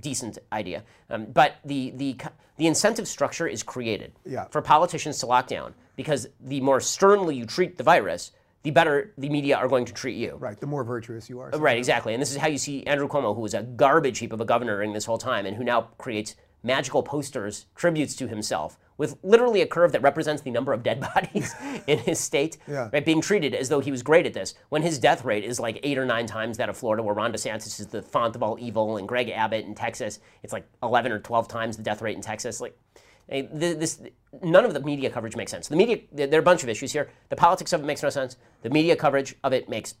decent 0.00 0.38
idea. 0.52 0.84
Um, 1.10 1.26
but 1.26 1.56
the 1.64 1.90
the 1.96 2.16
the 2.56 2.66
incentive 2.66 3.06
structure 3.08 3.46
is 3.46 3.62
created 3.62 4.12
Yeah. 4.24 4.46
for 4.50 4.62
politicians 4.62 5.18
to 5.18 5.26
lock 5.26 5.48
down 5.48 5.74
because 5.96 6.28
the 6.40 6.60
more 6.60 6.80
sternly 6.80 7.34
you 7.36 7.44
treat 7.44 7.76
the 7.76 7.82
virus, 7.84 8.30
the 8.62 8.70
better 8.70 9.12
the 9.18 9.28
media 9.28 9.56
are 9.56 9.68
going 9.68 9.84
to 9.86 9.92
treat 9.92 10.16
you. 10.16 10.36
right, 10.38 10.58
the 10.60 10.66
more 10.66 10.84
virtuous 10.84 11.28
you 11.28 11.40
are. 11.40 11.50
Right, 11.50 11.76
exactly. 11.78 12.14
And 12.14 12.20
this 12.22 12.30
is 12.30 12.36
how 12.36 12.46
you 12.48 12.58
see 12.58 12.84
Andrew 12.86 13.08
Cuomo, 13.08 13.34
who 13.34 13.40
was 13.40 13.54
a 13.54 13.62
garbage 13.62 14.18
heap 14.18 14.32
of 14.32 14.40
a 14.40 14.44
governor 14.44 14.74
during 14.76 14.92
this 14.92 15.04
whole 15.04 15.18
time, 15.18 15.46
and 15.46 15.56
who 15.56 15.64
now 15.64 15.88
creates 15.98 16.36
magical 16.62 17.02
posters, 17.02 17.66
tributes 17.74 18.14
to 18.14 18.28
himself, 18.28 18.78
with 18.96 19.16
literally 19.24 19.62
a 19.62 19.66
curve 19.66 19.90
that 19.90 20.00
represents 20.00 20.42
the 20.42 20.50
number 20.52 20.72
of 20.72 20.84
dead 20.84 21.00
bodies 21.14 21.52
in 21.88 21.98
his 21.98 22.20
state, 22.20 22.56
Yeah. 22.68 22.88
right, 22.92 23.04
being 23.04 23.20
treated 23.20 23.52
as 23.52 23.68
though 23.68 23.80
he 23.80 23.90
was 23.90 24.04
great 24.04 24.26
at 24.26 24.32
this, 24.34 24.54
when 24.68 24.82
his 24.82 25.00
death 25.00 25.24
rate 25.24 25.42
is 25.42 25.58
like 25.58 25.80
eight 25.82 25.98
or 25.98 26.04
nine 26.06 26.26
times 26.26 26.58
that 26.58 26.68
of 26.68 26.76
Florida, 26.76 27.02
where 27.02 27.16
Ron 27.16 27.32
DeSantis 27.32 27.80
is 27.80 27.88
the 27.88 28.00
font 28.02 28.36
of 28.36 28.44
all 28.44 28.56
evil, 28.60 28.96
and 28.96 29.08
Greg 29.08 29.28
Abbott 29.30 29.64
in 29.64 29.74
Texas, 29.74 30.20
it's 30.44 30.52
like 30.52 30.64
11 30.84 31.10
or 31.10 31.18
12 31.18 31.48
times 31.48 31.76
the 31.76 31.82
death 31.82 32.00
rate 32.00 32.14
in 32.14 32.22
Texas. 32.22 32.60
Like, 32.60 32.78
this, 33.28 34.02
none 34.42 34.64
of 34.64 34.74
the 34.74 34.80
media 34.80 35.10
coverage 35.10 35.36
makes 35.36 35.50
sense. 35.50 35.68
The 35.68 35.76
media, 35.76 35.98
there 36.12 36.34
are 36.34 36.38
a 36.40 36.42
bunch 36.42 36.62
of 36.62 36.68
issues 36.68 36.92
here. 36.92 37.10
The 37.28 37.36
politics 37.36 37.72
of 37.72 37.80
it 37.80 37.86
makes 37.86 38.02
no 38.02 38.10
sense. 38.10 38.36
The 38.62 38.70
media 38.70 38.96
coverage 38.96 39.34
of 39.44 39.52
it 39.52 39.68
makes 39.68 39.94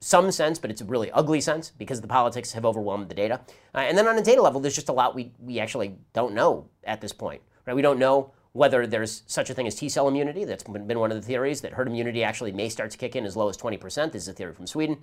some 0.00 0.30
sense, 0.30 0.58
but 0.58 0.70
it's 0.70 0.80
a 0.80 0.84
really 0.84 1.10
ugly 1.12 1.40
sense 1.40 1.70
because 1.70 2.00
the 2.00 2.06
politics 2.06 2.52
have 2.52 2.66
overwhelmed 2.66 3.08
the 3.08 3.14
data. 3.14 3.40
Uh, 3.74 3.78
and 3.78 3.96
then 3.96 4.06
on 4.06 4.18
a 4.18 4.22
data 4.22 4.42
level, 4.42 4.60
there's 4.60 4.74
just 4.74 4.88
a 4.88 4.92
lot 4.92 5.14
we, 5.14 5.32
we 5.38 5.58
actually 5.58 5.96
don't 6.12 6.34
know 6.34 6.68
at 6.84 7.00
this 7.00 7.12
point. 7.12 7.42
Right? 7.66 7.74
We 7.74 7.82
don't 7.82 7.98
know 7.98 8.32
whether 8.52 8.86
there's 8.86 9.22
such 9.26 9.50
a 9.50 9.54
thing 9.54 9.66
as 9.66 9.74
T 9.74 9.88
cell 9.88 10.08
immunity. 10.08 10.44
That's 10.44 10.64
been 10.64 10.98
one 10.98 11.10
of 11.10 11.16
the 11.16 11.26
theories 11.26 11.60
that 11.62 11.72
herd 11.72 11.88
immunity 11.88 12.22
actually 12.24 12.52
may 12.52 12.68
start 12.68 12.90
to 12.90 12.98
kick 12.98 13.16
in 13.16 13.24
as 13.24 13.36
low 13.36 13.48
as 13.48 13.56
20%. 13.56 14.12
This 14.12 14.22
is 14.22 14.28
a 14.28 14.32
theory 14.32 14.54
from 14.54 14.66
Sweden. 14.66 14.98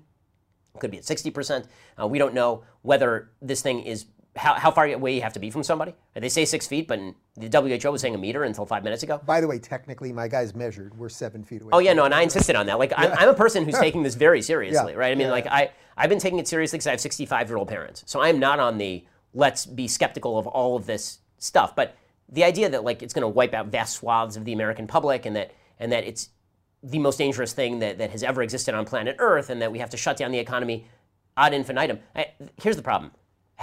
It 0.76 0.80
could 0.80 0.92
be 0.92 0.98
at 0.98 1.04
60%. 1.04 1.68
Uh, 2.02 2.08
we 2.08 2.18
don't 2.18 2.34
know 2.34 2.64
whether 2.82 3.32
this 3.42 3.62
thing 3.62 3.82
is 3.82 4.06
how, 4.36 4.56
how 4.56 4.72
far 4.72 4.88
away 4.88 5.16
you 5.16 5.22
have 5.22 5.34
to 5.34 5.40
be 5.40 5.52
from 5.52 5.64
somebody. 5.64 5.94
They 6.16 6.30
say 6.30 6.46
six 6.46 6.66
feet, 6.66 6.88
but 6.88 7.00
the 7.38 7.50
WHO 7.50 7.92
was 7.92 8.02
saying 8.02 8.16
a 8.16 8.18
meter 8.18 8.44
until 8.44 8.66
five 8.66 8.84
minutes 8.84 9.04
ago. 9.04 9.22
By 9.26 9.42
the 9.42 9.48
way, 9.48 9.60
technically, 9.60 10.12
my 10.12 10.28
guys 10.28 10.56
measured. 10.56 10.98
We're 10.98 11.10
seven 11.10 11.44
feet 11.44 11.62
away. 11.62 11.70
Oh 11.74 11.80
yeah, 11.80 11.94
no, 11.94 12.06
and 12.06 12.14
I 12.14 12.22
insisted 12.22 12.56
on 12.56 12.66
that. 12.66 12.80
Like 12.80 12.94
I'm, 12.98 13.12
I'm 13.14 13.30
a 13.30 13.34
person 13.34 13.64
who's 13.64 13.78
taking 13.80 14.02
this 14.02 14.16
very 14.16 14.42
seriously, 14.42 14.94
Yeah, 14.94 14.98
right? 14.98 15.12
I 15.12 15.16
mean, 15.16 15.28
yeah, 15.28 15.34
like 15.34 15.48
I 15.48 15.72
I've 15.96 16.10
been 16.10 16.20
taking 16.20 16.40
it 16.40 16.48
seriously 16.48 16.78
because 16.78 16.88
I 16.88 16.92
have 16.92 17.02
65 17.02 17.50
year 17.50 17.58
old 17.58 17.68
parents, 17.68 18.04
so 18.08 18.22
I'm 18.22 18.40
not 18.40 18.60
on 18.60 18.78
the 18.78 19.06
let's 19.34 19.66
be 19.66 19.88
skeptical 19.88 20.38
of 20.38 20.48
all 20.48 20.76
of 20.76 20.86
this 20.86 21.20
stuff. 21.38 21.76
But 21.76 21.96
the 22.30 22.44
idea 22.44 22.70
that 22.70 22.84
like 22.84 23.04
it's 23.04 23.14
going 23.14 23.22
to 23.24 23.28
wipe 23.28 23.54
out 23.54 23.68
vast 23.68 23.98
swaths 23.98 24.36
of 24.36 24.46
the 24.46 24.54
American 24.54 24.88
public 24.88 25.26
and 25.26 25.36
that 25.36 25.52
and 25.80 25.92
that 25.92 26.04
it's 26.06 26.30
the 26.82 27.00
most 27.00 27.18
dangerous 27.18 27.54
thing 27.54 27.80
that, 27.80 27.98
that 27.98 28.10
has 28.10 28.24
ever 28.24 28.42
existed 28.42 28.76
on 28.76 28.84
planet 28.86 29.16
Earth 29.20 29.50
and 29.50 29.62
that 29.62 29.72
we 29.72 29.80
have 29.80 29.90
to 29.92 29.98
shut 29.98 30.18
down 30.18 30.32
the 30.32 30.40
economy 30.40 30.86
ad 31.38 31.54
infinitum. 31.54 32.00
I, 32.16 32.28
here's 32.62 32.76
the 32.76 32.82
problem: 32.82 33.12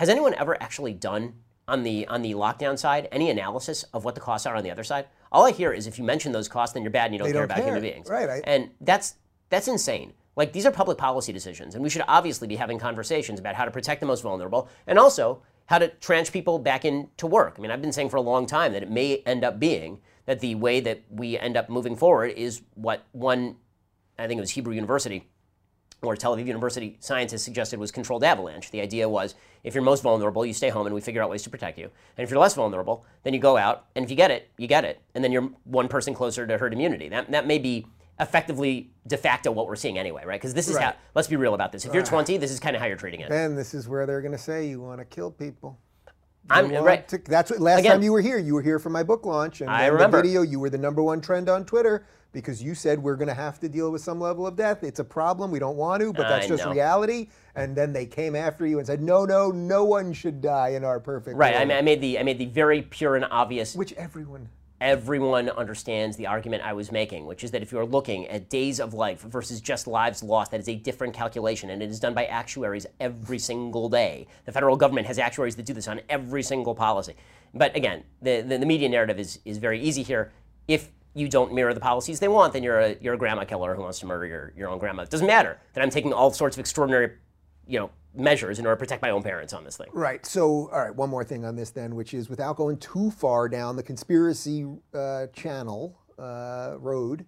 Has 0.00 0.08
anyone 0.08 0.32
ever 0.32 0.56
actually 0.62 0.94
done 0.94 1.34
on 1.68 1.82
the 1.82 2.08
on 2.08 2.22
the 2.22 2.32
lockdown 2.32 2.78
side 2.78 3.06
any 3.12 3.28
analysis 3.28 3.82
of 3.92 4.02
what 4.02 4.14
the 4.14 4.20
costs 4.22 4.46
are 4.46 4.56
on 4.56 4.64
the 4.64 4.70
other 4.70 4.82
side? 4.82 5.04
All 5.30 5.44
I 5.44 5.50
hear 5.50 5.74
is 5.74 5.86
if 5.86 5.98
you 5.98 6.04
mention 6.04 6.32
those 6.32 6.48
costs, 6.48 6.72
then 6.72 6.82
you're 6.82 6.90
bad 6.90 7.04
and 7.10 7.12
you 7.14 7.18
don't 7.18 7.28
They 7.28 7.32
care 7.34 7.42
don't 7.42 7.44
about 7.50 7.56
care. 7.58 7.66
human 7.66 7.82
beings. 7.82 8.08
Right, 8.08 8.26
I- 8.30 8.40
And 8.44 8.70
that's 8.80 9.16
that's 9.50 9.68
insane. 9.68 10.14
Like 10.36 10.54
these 10.54 10.64
are 10.64 10.70
public 10.70 10.96
policy 10.96 11.34
decisions, 11.34 11.74
and 11.74 11.84
we 11.84 11.90
should 11.90 12.02
obviously 12.08 12.48
be 12.48 12.56
having 12.56 12.78
conversations 12.78 13.38
about 13.38 13.56
how 13.56 13.66
to 13.66 13.70
protect 13.70 14.00
the 14.00 14.06
most 14.06 14.22
vulnerable, 14.22 14.70
and 14.86 14.98
also 14.98 15.42
how 15.66 15.76
to 15.76 15.88
tranche 15.88 16.32
people 16.32 16.58
back 16.58 16.86
into 16.86 17.26
work. 17.26 17.56
I 17.58 17.60
mean, 17.60 17.70
I've 17.70 17.82
been 17.82 17.92
saying 17.92 18.08
for 18.08 18.16
a 18.16 18.22
long 18.22 18.46
time 18.46 18.72
that 18.72 18.82
it 18.82 18.90
may 18.90 19.18
end 19.26 19.44
up 19.44 19.60
being 19.60 20.00
that 20.24 20.40
the 20.40 20.54
way 20.54 20.80
that 20.80 21.02
we 21.10 21.38
end 21.38 21.58
up 21.58 21.68
moving 21.68 21.94
forward 21.94 22.32
is 22.38 22.62
what 22.74 23.04
one, 23.12 23.56
I 24.18 24.26
think 24.26 24.38
it 24.38 24.40
was 24.40 24.52
Hebrew 24.52 24.72
University, 24.72 25.28
or 26.02 26.16
Tel 26.16 26.36
Aviv 26.36 26.46
University 26.46 26.96
scientists 27.00 27.42
suggested 27.42 27.78
was 27.78 27.90
controlled 27.90 28.24
avalanche. 28.24 28.70
The 28.70 28.80
idea 28.80 29.08
was 29.08 29.34
if 29.64 29.74
you're 29.74 29.84
most 29.84 30.02
vulnerable, 30.02 30.46
you 30.46 30.54
stay 30.54 30.70
home 30.70 30.86
and 30.86 30.94
we 30.94 31.00
figure 31.00 31.22
out 31.22 31.28
ways 31.28 31.42
to 31.42 31.50
protect 31.50 31.78
you. 31.78 31.90
And 32.16 32.24
if 32.24 32.30
you're 32.30 32.40
less 32.40 32.54
vulnerable, 32.54 33.04
then 33.22 33.34
you 33.34 33.40
go 33.40 33.56
out, 33.56 33.86
and 33.94 34.04
if 34.04 34.10
you 34.10 34.16
get 34.16 34.30
it, 34.30 34.50
you 34.56 34.66
get 34.66 34.84
it. 34.84 35.00
And 35.14 35.22
then 35.22 35.32
you're 35.32 35.50
one 35.64 35.88
person 35.88 36.14
closer 36.14 36.46
to 36.46 36.58
herd 36.58 36.72
immunity. 36.72 37.08
That, 37.08 37.30
that 37.30 37.46
may 37.46 37.58
be 37.58 37.86
effectively 38.18 38.90
de 39.06 39.16
facto 39.16 39.50
what 39.50 39.66
we're 39.66 39.76
seeing 39.76 39.98
anyway, 39.98 40.24
right? 40.24 40.40
Because 40.40 40.54
this 40.54 40.68
is 40.68 40.76
how, 40.76 40.94
let's 41.14 41.28
be 41.28 41.36
real 41.36 41.54
about 41.54 41.72
this. 41.72 41.84
If 41.84 41.94
you're 41.94 42.02
20, 42.02 42.36
this 42.36 42.50
is 42.50 42.60
kind 42.60 42.76
of 42.76 42.80
how 42.80 42.86
you're 42.86 42.96
treating 42.96 43.20
it. 43.20 43.28
Ben, 43.28 43.54
this 43.54 43.74
is 43.74 43.88
where 43.88 44.06
they're 44.06 44.20
going 44.20 44.32
to 44.32 44.38
say 44.38 44.68
you 44.68 44.80
want 44.80 45.00
to 45.00 45.04
kill 45.04 45.30
people. 45.30 45.78
I'm 46.48 46.72
right. 46.84 47.06
to- 47.08 47.18
that's 47.18 47.50
what 47.50 47.60
last 47.60 47.80
Again- 47.80 47.92
time 47.92 48.02
you 48.02 48.12
were 48.12 48.20
here. 48.20 48.38
You 48.38 48.54
were 48.54 48.62
here 48.62 48.78
for 48.78 48.90
my 48.90 49.02
book 49.02 49.26
launch, 49.26 49.60
and 49.60 49.70
I 49.70 49.86
remember. 49.86 50.16
the 50.18 50.22
video. 50.24 50.42
You 50.42 50.58
were 50.58 50.70
the 50.70 50.78
number 50.78 51.02
one 51.02 51.20
trend 51.20 51.48
on 51.48 51.64
Twitter 51.64 52.04
because 52.32 52.62
you 52.62 52.74
said 52.74 53.00
we're 53.02 53.16
going 53.16 53.28
to 53.28 53.34
have 53.34 53.58
to 53.60 53.68
deal 53.68 53.90
with 53.90 54.02
some 54.02 54.20
level 54.20 54.46
of 54.46 54.56
death. 54.56 54.82
It's 54.82 54.98
a 55.00 55.04
problem. 55.04 55.50
We 55.50 55.58
don't 55.58 55.76
want 55.76 56.00
to, 56.02 56.12
but 56.12 56.28
that's 56.28 56.46
I 56.46 56.48
just 56.48 56.64
know. 56.64 56.72
reality. 56.72 57.28
And 57.56 57.76
then 57.76 57.92
they 57.92 58.06
came 58.06 58.34
after 58.36 58.66
you 58.66 58.78
and 58.78 58.86
said, 58.86 59.02
no, 59.02 59.24
no, 59.24 59.50
no 59.50 59.84
one 59.84 60.12
should 60.12 60.40
die 60.40 60.68
in 60.70 60.84
our 60.84 60.98
perfect 61.00 61.36
Right. 61.36 61.54
I, 61.54 61.58
world," 61.58 61.68
mean, 61.68 61.76
I 61.78 61.82
made 61.82 62.00
the 62.00 62.18
I 62.18 62.22
made 62.22 62.38
the 62.38 62.46
very 62.46 62.82
pure 62.82 63.16
and 63.16 63.26
obvious. 63.30 63.74
which 63.74 63.92
everyone. 63.94 64.48
Everyone 64.80 65.50
understands 65.50 66.16
the 66.16 66.26
argument 66.26 66.62
I 66.62 66.72
was 66.72 66.90
making, 66.90 67.26
which 67.26 67.44
is 67.44 67.50
that 67.50 67.60
if 67.60 67.70
you 67.70 67.78
are 67.78 67.84
looking 67.84 68.26
at 68.28 68.48
days 68.48 68.80
of 68.80 68.94
life 68.94 69.20
versus 69.20 69.60
just 69.60 69.86
lives 69.86 70.22
lost, 70.22 70.52
that 70.52 70.60
is 70.60 70.70
a 70.70 70.74
different 70.74 71.12
calculation, 71.12 71.68
and 71.68 71.82
it 71.82 71.90
is 71.90 72.00
done 72.00 72.14
by 72.14 72.24
actuaries 72.24 72.86
every 72.98 73.38
single 73.38 73.90
day. 73.90 74.26
The 74.46 74.52
federal 74.52 74.78
government 74.78 75.06
has 75.06 75.18
actuaries 75.18 75.54
that 75.56 75.66
do 75.66 75.74
this 75.74 75.86
on 75.86 76.00
every 76.08 76.42
single 76.42 76.74
policy. 76.74 77.14
But 77.52 77.76
again, 77.76 78.04
the, 78.22 78.40
the, 78.40 78.56
the 78.56 78.64
media 78.64 78.88
narrative 78.88 79.18
is, 79.18 79.38
is 79.44 79.58
very 79.58 79.78
easy 79.78 80.02
here. 80.02 80.32
If 80.66 80.88
you 81.12 81.28
don't 81.28 81.52
mirror 81.52 81.74
the 81.74 81.80
policies 81.80 82.18
they 82.18 82.28
want, 82.28 82.54
then 82.54 82.62
you're 82.62 82.80
a, 82.80 82.96
you're 83.02 83.14
a 83.14 83.18
grandma 83.18 83.44
killer 83.44 83.74
who 83.74 83.82
wants 83.82 83.98
to 83.98 84.06
murder 84.06 84.24
your, 84.24 84.52
your 84.56 84.68
own 84.70 84.78
grandma. 84.78 85.02
It 85.02 85.10
doesn't 85.10 85.26
matter 85.26 85.58
that 85.74 85.82
I'm 85.82 85.90
taking 85.90 86.14
all 86.14 86.30
sorts 86.30 86.56
of 86.56 86.60
extraordinary 86.60 87.16
you 87.70 87.78
know, 87.78 87.90
measures 88.12 88.58
in 88.58 88.66
order 88.66 88.74
to 88.74 88.78
protect 88.80 89.00
my 89.00 89.10
own 89.10 89.22
parents 89.22 89.52
on 89.52 89.62
this 89.62 89.76
thing. 89.76 89.86
Right. 89.92 90.26
So, 90.26 90.68
all 90.72 90.80
right, 90.80 90.94
one 90.94 91.08
more 91.08 91.22
thing 91.22 91.44
on 91.44 91.54
this 91.54 91.70
then, 91.70 91.94
which 91.94 92.12
is 92.12 92.28
without 92.28 92.56
going 92.56 92.78
too 92.78 93.12
far 93.12 93.48
down 93.48 93.76
the 93.76 93.82
conspiracy 93.82 94.66
uh, 94.92 95.28
channel 95.28 95.96
uh, 96.18 96.74
road, 96.78 97.24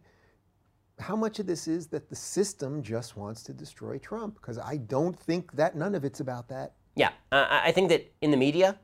how 0.98 1.14
much 1.14 1.38
of 1.38 1.46
this 1.46 1.68
is 1.68 1.86
that 1.88 2.08
the 2.08 2.16
system 2.16 2.82
just 2.82 3.16
wants 3.16 3.44
to 3.44 3.52
destroy 3.52 3.98
Trump? 3.98 4.34
Because 4.34 4.58
I 4.58 4.78
don't 4.78 5.18
think 5.18 5.52
that 5.52 5.76
none 5.76 5.94
of 5.94 6.04
it's 6.04 6.18
about 6.18 6.48
that. 6.48 6.74
Yeah, 6.96 7.10
uh, 7.30 7.46
I 7.48 7.68
I 7.68 7.72
think 7.72 7.88
that 7.88 8.12
in 8.20 8.30
the 8.32 8.36
media, 8.36 8.78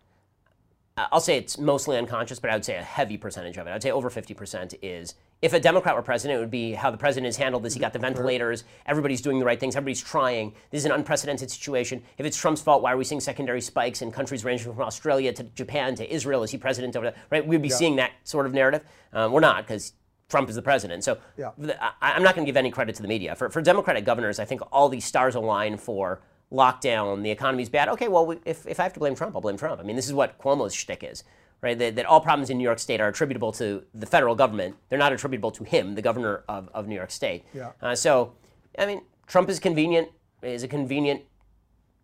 I'll 1.12 1.20
say 1.20 1.37
it's 1.38 1.58
mostly 1.58 1.96
unconscious, 1.96 2.38
but 2.38 2.50
I 2.50 2.54
would 2.54 2.64
say 2.64 2.76
a 2.76 2.82
heavy 2.82 3.16
percentage 3.16 3.56
of 3.56 3.66
it. 3.66 3.70
I'd 3.70 3.82
say 3.82 3.90
over 3.90 4.11
50% 4.11 4.74
is 4.82 5.14
if 5.40 5.52
a 5.52 5.61
Democrat 5.61 5.94
were 5.94 6.02
president, 6.02 6.38
it 6.38 6.40
would 6.40 6.50
be 6.50 6.72
how 6.72 6.90
the 6.90 6.96
president 6.96 7.26
has 7.26 7.37
handled 7.37 7.62
this. 7.62 7.74
He 7.74 7.80
got 7.80 7.92
the 7.92 7.98
ventilators, 7.98 8.64
everybody's 8.87 9.20
doing 9.20 9.38
the 9.38 9.44
right 9.44 9.58
things, 9.58 9.76
everybody's 9.76 10.02
trying. 10.02 10.54
This 10.70 10.80
is 10.80 10.84
an 10.87 10.92
unprecedented 10.92 11.50
situation. 11.50 12.02
If 12.16 12.26
it's 12.26 12.37
Trump's 12.37 12.61
fault, 12.61 12.82
why 12.82 12.92
are 12.92 12.96
we 12.96 13.04
seeing 13.04 13.20
secondary 13.20 13.61
spikes 13.61 14.02
in 14.02 14.11
countries 14.11 14.44
ranging 14.44 14.72
from 14.72 14.82
Australia 14.82 15.32
to 15.34 15.44
Japan 15.44 15.94
to 15.96 16.12
Israel? 16.12 16.42
Is 16.42 16.50
he 16.50 16.58
president 16.58 16.96
over 16.96 17.11
there? 17.11 17.20
Right? 17.30 17.46
We'd 17.46 17.62
be 17.62 17.68
seeing 17.70 17.96
that 17.96 18.12
sort 18.24 18.46
of 18.46 18.52
narrative. 18.52 18.82
Um, 19.12 19.32
we're 19.32 19.40
not, 19.40 19.66
because 19.66 19.92
Trump 20.28 20.48
is 20.48 20.56
the 20.56 20.62
president. 20.62 21.04
So 21.04 21.18
Yeah. 21.37 21.50
I, 21.80 22.12
I'm 22.12 22.22
not 22.22 22.34
going 22.34 22.44
to 22.44 22.48
give 22.48 22.56
any 22.56 22.70
credit 22.70 22.94
to 22.96 23.02
the 23.02 23.08
media. 23.08 23.34
For, 23.34 23.48
for 23.50 23.62
Democratic 23.62 24.04
governors, 24.04 24.38
I 24.38 24.44
think 24.44 24.61
all 24.72 24.88
these 24.88 25.04
stars 25.04 25.34
align 25.34 25.76
for 25.76 26.20
lockdown, 26.52 27.22
the 27.22 27.30
economy's 27.30 27.68
bad. 27.68 27.88
Okay, 27.88 28.08
well, 28.08 28.26
we, 28.26 28.38
if, 28.44 28.66
if 28.66 28.80
I 28.80 28.82
have 28.84 28.92
to 28.94 29.00
blame 29.00 29.14
Trump, 29.14 29.34
I'll 29.34 29.40
blame 29.40 29.56
Trump. 29.56 29.80
I 29.80 29.84
mean, 29.84 29.96
this 29.96 30.06
is 30.06 30.14
what 30.14 30.38
Cuomo's 30.38 30.74
shtick 30.74 31.02
is, 31.04 31.24
right? 31.61 31.78
That, 31.78 31.96
that 31.96 32.06
all 32.06 32.20
problems 32.20 32.50
in 32.50 32.58
New 32.58 32.64
York 32.64 32.78
State 32.78 33.00
are 33.00 33.08
attributable 33.08 33.52
to 33.52 33.84
the 33.94 34.06
federal 34.06 34.34
government. 34.34 34.76
They're 34.88 34.98
not 34.98 35.12
attributable 35.12 35.50
to 35.52 35.64
him, 35.64 35.94
the 35.94 36.02
governor 36.02 36.44
of, 36.48 36.68
of 36.72 36.87
New 36.88 36.94
York 36.94 37.11
State. 37.11 37.44
Yeah. 37.54 37.72
Uh, 37.82 37.94
so, 37.94 38.34
I 38.78 38.87
mean, 38.87 39.02
Trump 39.26 39.50
is 39.50 39.58
convenient, 39.61 40.08
is 40.42 40.62
a 40.62 40.68
convenient 40.68 41.22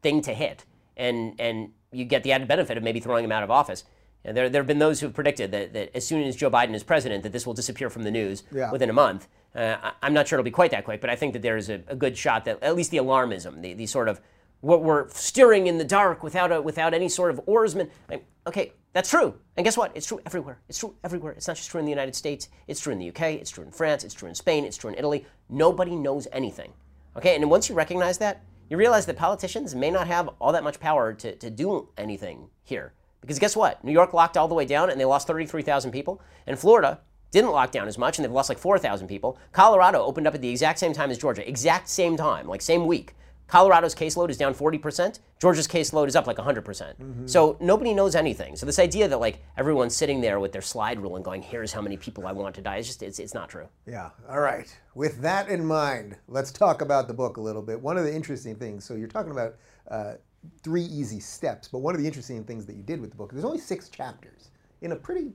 thing 0.02 0.20
to 0.22 0.34
hit, 0.34 0.64
and 0.96 1.34
and 1.40 1.70
you 1.92 2.04
get 2.04 2.22
the 2.24 2.32
added 2.32 2.48
benefit 2.48 2.76
of 2.76 2.82
maybe 2.82 3.00
throwing 3.00 3.24
him 3.24 3.32
out 3.32 3.42
of 3.44 3.50
office. 3.50 3.84
And 4.26 4.36
there, 4.36 4.48
there 4.48 4.60
have 4.62 4.66
been 4.66 4.78
those 4.78 5.00
who 5.00 5.06
have 5.06 5.14
predicted 5.14 5.52
that, 5.52 5.72
that 5.74 5.90
as 5.94 6.06
soon 6.06 6.22
as 6.22 6.34
Joe 6.34 6.50
Biden 6.50 6.74
is 6.74 6.82
president, 6.82 7.22
that 7.22 7.32
this 7.32 7.46
will 7.46 7.52
disappear 7.54 7.88
from 7.90 8.02
the 8.04 8.10
news 8.10 8.42
Yeah. 8.52 8.72
within 8.72 8.88
a 8.90 8.92
month. 8.92 9.28
Uh, 9.54 9.76
I, 9.82 9.92
I'm 10.02 10.12
not 10.14 10.26
sure 10.26 10.38
it'll 10.38 10.44
be 10.44 10.50
quite 10.50 10.70
that 10.72 10.84
quick, 10.84 11.00
but 11.00 11.08
I 11.10 11.14
think 11.14 11.34
that 11.34 11.42
there 11.42 11.56
is 11.56 11.68
a, 11.68 11.82
a 11.86 11.94
good 11.94 12.16
shot 12.18 12.44
that 12.46 12.60
at 12.62 12.74
least 12.74 12.90
the 12.90 12.96
alarmism, 12.96 13.60
the, 13.62 13.74
the 13.74 13.86
sort 13.86 14.08
of 14.08 14.20
what 14.64 14.82
we're 14.82 15.08
steering 15.10 15.66
in 15.66 15.76
the 15.76 15.84
dark 15.84 16.22
without 16.22 16.50
a, 16.50 16.60
without 16.60 16.94
any 16.94 17.08
sort 17.08 17.30
of 17.30 17.38
oarsman. 17.46 17.90
Like, 18.08 18.24
okay, 18.46 18.72
that's 18.94 19.10
true. 19.10 19.34
And 19.56 19.64
guess 19.64 19.76
what? 19.76 19.92
It's 19.94 20.06
true 20.06 20.20
everywhere. 20.24 20.58
It's 20.68 20.78
true 20.78 20.94
everywhere. 21.04 21.32
It's 21.32 21.46
not 21.46 21.56
just 21.56 21.70
true 21.70 21.80
in 21.80 21.84
the 21.84 21.92
United 21.92 22.14
States. 22.14 22.48
It's 22.66 22.80
true 22.80 22.92
in 22.92 22.98
the 22.98 23.10
UK. 23.10 23.34
It's 23.34 23.50
true 23.50 23.62
in 23.62 23.70
France. 23.70 24.04
It's 24.04 24.14
true 24.14 24.28
in 24.28 24.34
Spain. 24.34 24.64
It's 24.64 24.78
true 24.78 24.90
in 24.90 24.98
Italy. 24.98 25.26
Nobody 25.50 25.94
knows 25.94 26.26
anything. 26.32 26.72
Okay, 27.16 27.36
and 27.36 27.50
once 27.50 27.68
you 27.68 27.74
recognize 27.74 28.18
that, 28.18 28.42
you 28.70 28.78
realize 28.78 29.04
that 29.06 29.16
politicians 29.16 29.74
may 29.74 29.90
not 29.90 30.06
have 30.06 30.30
all 30.40 30.52
that 30.52 30.64
much 30.64 30.80
power 30.80 31.12
to, 31.12 31.36
to 31.36 31.50
do 31.50 31.90
anything 31.98 32.48
here. 32.62 32.94
Because 33.20 33.38
guess 33.38 33.54
what? 33.54 33.84
New 33.84 33.92
York 33.92 34.14
locked 34.14 34.36
all 34.36 34.48
the 34.48 34.54
way 34.54 34.64
down 34.64 34.88
and 34.88 34.98
they 34.98 35.04
lost 35.04 35.26
33,000 35.26 35.90
people. 35.90 36.22
And 36.46 36.58
Florida 36.58 37.00
didn't 37.30 37.52
lock 37.52 37.70
down 37.70 37.86
as 37.86 37.98
much 37.98 38.16
and 38.16 38.24
they've 38.24 38.32
lost 38.32 38.48
like 38.48 38.58
4,000 38.58 39.08
people. 39.08 39.38
Colorado 39.52 40.02
opened 40.02 40.26
up 40.26 40.34
at 40.34 40.40
the 40.40 40.48
exact 40.48 40.78
same 40.78 40.94
time 40.94 41.10
as 41.10 41.18
Georgia, 41.18 41.46
exact 41.46 41.88
same 41.88 42.16
time, 42.16 42.48
like 42.48 42.62
same 42.62 42.86
week. 42.86 43.14
Colorado's 43.46 43.94
caseload 43.94 44.30
is 44.30 44.36
down 44.36 44.54
40%. 44.54 45.18
Georgia's 45.38 45.68
caseload 45.68 46.08
is 46.08 46.16
up 46.16 46.26
like 46.26 46.38
100%. 46.38 46.64
percent 46.64 46.96
So 47.28 47.56
nobody 47.60 47.92
knows 47.92 48.14
anything. 48.14 48.56
So 48.56 48.64
this 48.66 48.78
idea 48.78 49.06
that 49.08 49.18
like 49.20 49.44
everyone's 49.56 49.94
sitting 49.94 50.20
there 50.20 50.40
with 50.40 50.52
their 50.52 50.62
slide 50.62 51.00
rule 51.00 51.16
and 51.16 51.24
going, 51.24 51.42
here's 51.42 51.72
how 51.72 51.82
many 51.82 51.96
people 51.96 52.26
I 52.26 52.32
want 52.32 52.54
to 52.56 52.62
die, 52.62 52.76
it's 52.76 52.86
just, 52.88 53.02
it's, 53.02 53.18
it's 53.18 53.34
not 53.34 53.48
true. 53.48 53.68
Yeah. 53.86 54.10
All 54.28 54.40
right. 54.40 54.74
With 54.94 55.20
that 55.22 55.48
in 55.48 55.64
mind, 55.64 56.16
let's 56.28 56.50
talk 56.50 56.80
about 56.80 57.06
the 57.06 57.14
book 57.14 57.36
a 57.36 57.40
little 57.40 57.62
bit. 57.62 57.80
One 57.80 57.98
of 57.98 58.04
the 58.04 58.14
interesting 58.14 58.54
things, 58.56 58.84
so 58.84 58.94
you're 58.94 59.08
talking 59.08 59.32
about 59.32 59.56
uh, 59.90 60.14
three 60.62 60.84
easy 60.84 61.20
steps, 61.20 61.68
but 61.68 61.78
one 61.78 61.94
of 61.94 62.00
the 62.00 62.06
interesting 62.06 62.42
things 62.44 62.64
that 62.66 62.76
you 62.76 62.82
did 62.82 63.00
with 63.00 63.10
the 63.10 63.16
book, 63.16 63.32
there's 63.32 63.44
only 63.44 63.58
six 63.58 63.88
chapters 63.88 64.50
in 64.80 64.92
a 64.92 64.96
pretty, 64.96 65.32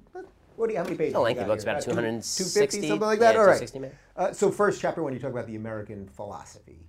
what 0.56 0.68
do 0.68 0.74
you, 0.74 0.78
how 0.78 0.84
many 0.84 0.96
pages? 0.98 1.16
a 1.16 1.20
lengthy 1.20 1.42
got 1.42 1.48
book, 1.48 1.56
it's 1.56 1.64
about 1.64 1.82
two- 1.82 1.92
260, 1.92 2.44
250, 2.44 2.88
something 2.88 3.08
like 3.08 3.20
that? 3.20 3.36
yeah, 3.36 3.40
All 3.40 3.46
right. 3.46 3.94
Uh, 4.18 4.34
so 4.34 4.52
first 4.52 4.82
chapter, 4.82 5.04
when 5.04 5.14
you 5.14 5.20
talk 5.20 5.32
about 5.32 5.48
the 5.48 5.56
American 5.56 6.08
philosophy, 6.10 6.88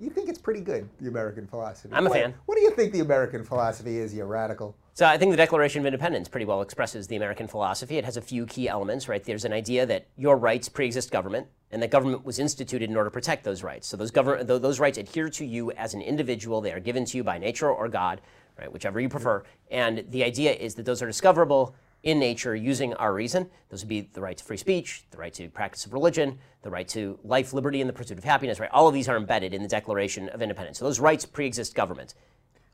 you 0.00 0.10
think 0.10 0.28
it's 0.28 0.38
pretty 0.38 0.60
good, 0.60 0.88
the 1.00 1.08
American 1.08 1.46
philosophy. 1.46 1.92
I'm 1.92 2.06
a 2.06 2.10
What- 2.10 2.18
fan. 2.18 2.34
What 2.46 2.56
do 2.56 2.62
you 2.62 2.70
think 2.70 2.92
the 2.92 3.00
American 3.00 3.44
philosophy 3.44 3.98
is, 3.98 4.14
you 4.14 4.24
radical? 4.24 4.74
So 4.94 5.06
I 5.06 5.18
think 5.18 5.30
the 5.30 5.36
Declaration 5.36 5.80
of 5.80 5.86
Independence 5.86 6.28
pretty 6.28 6.46
well 6.46 6.62
expresses 6.62 7.06
the 7.06 7.16
American 7.16 7.46
philosophy. 7.46 7.96
It 7.98 8.04
has 8.04 8.16
a 8.16 8.20
few 8.20 8.46
key 8.46 8.68
elements, 8.68 9.08
right? 9.08 9.22
There's 9.22 9.44
an 9.44 9.52
idea 9.52 9.86
that 9.86 10.06
your 10.16 10.36
rights 10.36 10.68
pre-exist 10.68 11.10
government, 11.10 11.46
and 11.70 11.82
that 11.82 11.90
government 11.90 12.24
was 12.24 12.38
instituted 12.38 12.90
in 12.90 12.96
order 12.96 13.08
to 13.08 13.12
protect 13.14 13.44
those 13.44 13.62
rights. 13.62 13.86
So 13.86 13.96
those 13.96 14.10
government, 14.10 14.48
those 14.48 14.80
rights 14.80 14.98
adhere 14.98 15.28
to 15.30 15.44
you 15.44 15.70
as 15.72 15.94
an 15.94 16.02
individual. 16.02 16.60
They 16.60 16.72
are 16.72 16.80
given 16.80 17.04
to 17.04 17.16
you 17.16 17.22
by 17.24 17.38
nature 17.38 17.70
or 17.70 17.88
God, 17.88 18.20
right? 18.58 18.72
Whichever 18.72 19.00
you 19.00 19.08
prefer. 19.08 19.44
And 19.70 20.04
the 20.10 20.24
idea 20.24 20.52
is 20.52 20.74
that 20.74 20.84
those 20.84 21.00
are 21.02 21.06
discoverable 21.06 21.74
in 22.02 22.18
nature 22.18 22.54
using 22.54 22.94
our 22.94 23.12
reason. 23.12 23.48
Those 23.68 23.82
would 23.82 23.88
be 23.88 24.02
the 24.12 24.20
right 24.20 24.36
to 24.36 24.44
free 24.44 24.56
speech, 24.56 25.04
the 25.10 25.18
right 25.18 25.32
to 25.34 25.48
practice 25.48 25.84
of 25.86 25.92
religion, 25.92 26.38
the 26.62 26.70
right 26.70 26.88
to 26.88 27.18
life, 27.24 27.52
liberty, 27.52 27.80
and 27.80 27.88
the 27.88 27.92
pursuit 27.94 28.18
of 28.18 28.24
happiness, 28.24 28.58
right? 28.58 28.70
All 28.72 28.88
of 28.88 28.94
these 28.94 29.08
are 29.08 29.16
embedded 29.16 29.52
in 29.52 29.62
the 29.62 29.68
Declaration 29.68 30.28
of 30.30 30.42
Independence. 30.42 30.78
So 30.78 30.84
those 30.84 31.00
rights 31.00 31.26
pre-exist 31.26 31.74
government. 31.74 32.14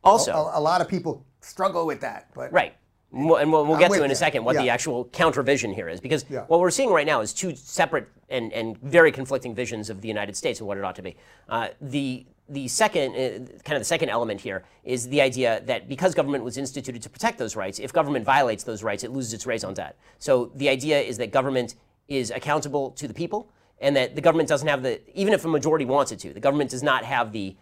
Also, 0.04 0.32
A, 0.32 0.58
a 0.58 0.60
lot 0.60 0.80
of 0.80 0.88
people 0.88 1.24
struggle 1.40 1.86
with 1.86 2.00
that, 2.00 2.28
but 2.34 2.52
Right. 2.52 2.74
And 3.12 3.26
we'll, 3.26 3.36
and 3.36 3.52
we'll, 3.52 3.64
we'll 3.64 3.78
get 3.78 3.92
to 3.92 4.02
in 4.02 4.10
a 4.10 4.16
second 4.16 4.44
what 4.44 4.56
the 4.56 4.68
actual 4.68 5.04
counter 5.06 5.42
vision 5.42 5.72
here 5.72 5.88
is. 5.88 6.00
Because 6.00 6.24
Yeah. 6.28 6.40
what 6.48 6.60
we're 6.60 6.70
seeing 6.72 6.90
right 6.90 7.06
now 7.06 7.20
is 7.20 7.32
two 7.32 7.54
separate 7.54 8.08
and, 8.28 8.52
and 8.52 8.76
very 8.82 9.12
conflicting 9.12 9.54
visions 9.54 9.90
of 9.90 10.00
the 10.00 10.08
United 10.08 10.36
States 10.36 10.58
and 10.60 10.66
what 10.66 10.76
it 10.76 10.84
ought 10.84 10.96
to 10.96 11.02
be. 11.02 11.16
Uh, 11.48 11.68
the 11.80 12.26
the 12.48 12.68
second, 12.68 13.12
uh, 13.14 13.60
kind 13.64 13.76
of 13.76 13.80
the 13.80 13.84
second 13.84 14.08
element 14.10 14.40
here 14.40 14.64
is 14.84 15.08
the 15.08 15.20
idea 15.20 15.60
that 15.66 15.88
because 15.88 16.14
government 16.14 16.44
was 16.44 16.56
instituted 16.56 17.02
to 17.02 17.10
protect 17.10 17.38
those 17.38 17.56
rights, 17.56 17.78
if 17.78 17.92
government 17.92 18.24
violates 18.24 18.64
those 18.64 18.82
rights, 18.82 19.02
it 19.02 19.10
loses 19.10 19.32
its 19.32 19.46
raison 19.46 19.74
d'etre. 19.74 19.94
So 20.18 20.52
the 20.54 20.68
idea 20.68 21.00
is 21.00 21.18
that 21.18 21.32
government 21.32 21.74
is 22.08 22.30
accountable 22.30 22.92
to 22.92 23.08
the 23.08 23.14
people, 23.14 23.50
and 23.80 23.96
that 23.96 24.14
the 24.14 24.20
government 24.20 24.48
doesn't 24.48 24.68
have 24.68 24.82
the, 24.82 25.00
even 25.18 25.34
if 25.34 25.44
a 25.44 25.48
majority 25.48 25.84
wants 25.84 26.12
it 26.12 26.18
to, 26.20 26.32
the 26.32 26.40
government 26.40 26.70
does 26.70 26.82
not 26.82 27.04
have 27.04 27.32
the 27.32 27.56